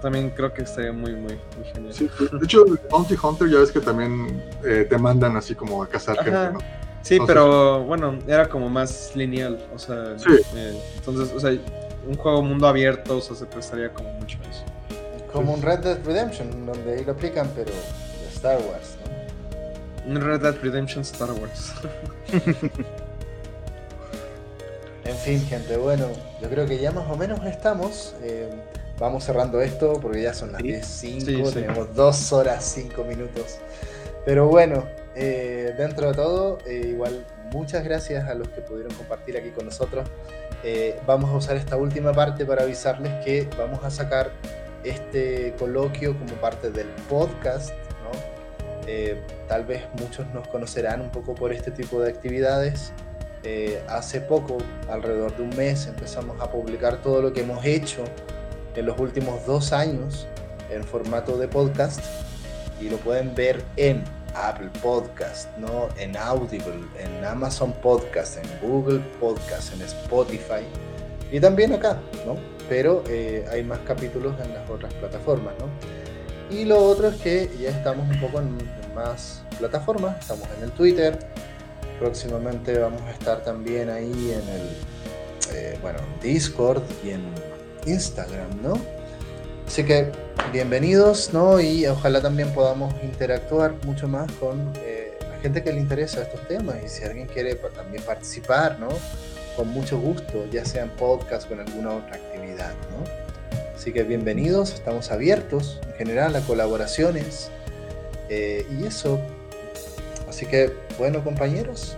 también 0.00 0.30
creo 0.30 0.52
que 0.52 0.62
estaría 0.62 0.92
muy, 0.92 1.12
muy, 1.12 1.38
muy 1.56 1.64
genial. 1.72 1.92
Sí, 1.92 2.08
de 2.18 2.44
hecho, 2.44 2.64
Bounty 2.90 3.16
Hunter 3.20 3.48
ya 3.48 3.58
ves 3.58 3.70
que 3.70 3.80
también 3.80 4.42
eh, 4.64 4.86
te 4.88 4.96
mandan 4.96 5.36
así 5.36 5.54
como 5.54 5.82
a 5.82 5.88
cazar 5.88 6.16
gente, 6.16 6.52
¿no? 6.52 6.58
Sí, 7.02 7.18
pero 7.26 7.84
bueno, 7.84 8.18
era 8.26 8.48
como 8.48 8.68
más 8.68 9.12
lineal, 9.14 9.58
o 9.74 9.78
sea, 9.78 10.16
eh, 10.54 10.82
entonces, 10.96 11.32
o 11.34 11.40
sea, 11.40 11.56
un 12.06 12.16
juego 12.16 12.42
mundo 12.42 12.66
abierto, 12.66 13.18
o 13.18 13.20
sea, 13.20 13.36
se 13.36 13.46
prestaría 13.46 13.92
como 13.92 14.12
mucho 14.14 14.38
a 14.44 14.50
eso. 14.50 14.64
Como 15.32 15.54
un 15.54 15.62
Red 15.62 15.80
Dead 15.80 15.98
Redemption, 16.04 16.66
donde 16.66 16.94
ahí 16.94 17.04
lo 17.04 17.12
aplican, 17.12 17.50
pero 17.54 17.70
de 17.70 18.28
Star 18.34 18.58
Wars, 18.58 18.96
¿no? 20.06 20.10
Un 20.10 20.20
Red 20.20 20.40
Dead 20.40 20.56
Redemption 20.60 21.02
Star 21.02 21.30
Wars. 21.32 21.72
en 25.08 25.16
fin, 25.16 25.46
gente, 25.46 25.76
bueno, 25.78 26.06
yo 26.40 26.50
creo 26.50 26.66
que 26.66 26.78
ya 26.78 26.92
más 26.92 27.08
o 27.10 27.16
menos 27.16 27.44
estamos. 27.46 28.14
Eh, 28.22 28.50
vamos 28.98 29.24
cerrando 29.24 29.62
esto 29.62 29.94
porque 30.02 30.20
ya 30.22 30.34
son 30.34 30.52
las 30.52 30.60
10.05, 30.60 31.52
tenemos 31.54 31.94
2 31.94 32.32
horas 32.32 32.62
5 32.74 33.04
minutos. 33.04 33.58
Pero 34.26 34.48
bueno, 34.48 34.84
eh, 35.14 35.74
dentro 35.78 36.08
de 36.08 36.14
todo, 36.14 36.58
eh, 36.66 36.88
igual 36.90 37.24
muchas 37.52 37.84
gracias 37.84 38.28
a 38.28 38.34
los 38.34 38.48
que 38.48 38.60
pudieron 38.60 38.92
compartir 38.94 39.38
aquí 39.38 39.50
con 39.50 39.64
nosotros. 39.64 40.06
vamos 41.06 41.30
a 41.30 41.36
usar 41.36 41.56
esta 41.56 41.76
última 41.76 42.12
parte 42.12 42.44
para 42.44 42.64
avisarles 42.64 43.24
que 43.24 43.48
vamos 43.56 43.82
a 43.84 43.90
sacar 43.90 44.30
este 44.84 45.54
coloquio 45.58 46.18
como 46.18 46.34
parte 46.34 46.70
del 46.70 46.88
podcast. 47.08 47.72
Tal 49.48 49.64
vez 49.64 49.82
muchos 50.00 50.26
nos 50.34 50.48
conocerán 50.48 51.00
un 51.00 51.10
poco 51.10 51.34
por 51.34 51.52
este 51.52 51.70
tipo 51.70 52.00
de 52.02 52.10
actividades. 52.10 52.92
Eh, 53.50 53.82
hace 53.88 54.20
poco, 54.20 54.58
alrededor 54.90 55.34
de 55.34 55.42
un 55.42 55.56
mes, 55.56 55.86
empezamos 55.86 56.38
a 56.38 56.52
publicar 56.52 57.00
todo 57.00 57.22
lo 57.22 57.32
que 57.32 57.40
hemos 57.40 57.64
hecho 57.64 58.04
en 58.76 58.84
los 58.84 59.00
últimos 59.00 59.46
dos 59.46 59.72
años 59.72 60.26
en 60.70 60.84
formato 60.84 61.38
de 61.38 61.48
podcast 61.48 61.98
y 62.78 62.90
lo 62.90 62.98
pueden 62.98 63.34
ver 63.34 63.64
en 63.76 64.04
Apple 64.34 64.68
Podcast, 64.82 65.48
¿no? 65.56 65.88
en 65.96 66.14
Audible, 66.18 66.84
en 66.98 67.24
Amazon 67.24 67.72
Podcast, 67.72 68.36
en 68.36 68.68
Google 68.68 69.00
Podcast, 69.18 69.72
en 69.72 69.80
Spotify 69.80 70.62
y 71.32 71.40
también 71.40 71.72
acá, 71.72 71.98
¿no? 72.26 72.36
pero 72.68 73.02
eh, 73.08 73.46
hay 73.50 73.64
más 73.64 73.78
capítulos 73.78 74.34
en 74.44 74.52
las 74.52 74.68
otras 74.68 74.92
plataformas, 74.92 75.54
¿no? 75.58 76.54
Y 76.54 76.66
lo 76.66 76.84
otro 76.84 77.08
es 77.08 77.16
que 77.16 77.50
ya 77.58 77.70
estamos 77.70 78.06
un 78.10 78.20
poco 78.20 78.40
en, 78.40 78.58
más 78.94 79.42
plataformas, 79.58 80.18
estamos 80.20 80.46
en 80.58 80.64
el 80.64 80.70
Twitter, 80.72 81.18
próximamente 81.98 82.78
vamos 82.78 83.02
a 83.02 83.10
estar 83.10 83.42
también 83.44 83.90
ahí 83.90 84.32
en 84.32 84.48
el, 84.48 85.56
eh, 85.56 85.78
bueno, 85.82 85.98
Discord 86.22 86.82
y 87.04 87.10
en 87.10 87.22
Instagram, 87.86 88.62
¿no? 88.62 88.74
Así 89.66 89.84
que 89.84 90.12
bienvenidos, 90.52 91.32
¿no? 91.32 91.60
Y 91.60 91.86
ojalá 91.86 92.20
también 92.22 92.50
podamos 92.52 92.94
interactuar 93.02 93.74
mucho 93.84 94.08
más 94.08 94.30
con 94.32 94.72
eh, 94.76 95.18
la 95.20 95.38
gente 95.40 95.62
que 95.62 95.72
le 95.72 95.80
interesa 95.80 96.22
estos 96.22 96.46
temas 96.48 96.76
y 96.84 96.88
si 96.88 97.04
alguien 97.04 97.26
quiere 97.26 97.54
también 97.54 98.02
participar, 98.04 98.78
¿no? 98.78 98.88
con 99.58 99.70
mucho 99.70 99.98
gusto, 99.98 100.46
ya 100.52 100.64
sea 100.64 100.84
en 100.84 100.90
podcast 100.90 101.50
o 101.50 101.54
en 101.54 101.60
alguna 101.60 101.90
otra 101.90 102.14
actividad. 102.14 102.74
¿no? 102.92 103.02
Así 103.74 103.92
que 103.92 104.04
bienvenidos, 104.04 104.72
estamos 104.72 105.10
abiertos 105.10 105.80
en 105.84 105.94
general 105.94 106.36
a 106.36 106.42
colaboraciones 106.42 107.50
eh, 108.28 108.64
y 108.70 108.86
eso. 108.86 109.20
Así 110.28 110.46
que, 110.46 110.72
bueno 110.98 111.24
compañeros, 111.24 111.96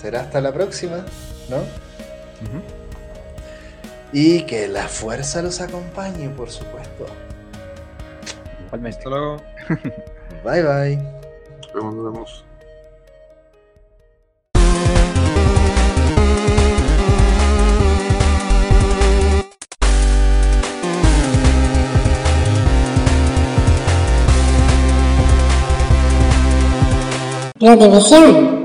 será 0.00 0.22
hasta 0.22 0.40
la 0.40 0.52
próxima, 0.52 1.04
¿no? 1.48 1.58
Y 4.12 4.42
que 4.42 4.68
la 4.68 4.88
fuerza 4.88 5.42
los 5.42 5.60
acompañe, 5.60 6.28
por 6.30 6.50
supuesto. 6.50 7.06
Hasta 8.72 9.08
luego. 9.08 9.36
bye 10.44 10.62
bye. 10.62 10.96
Nos 11.74 12.04
vemos, 12.04 12.44
La 27.60 27.74
división. 27.74 28.57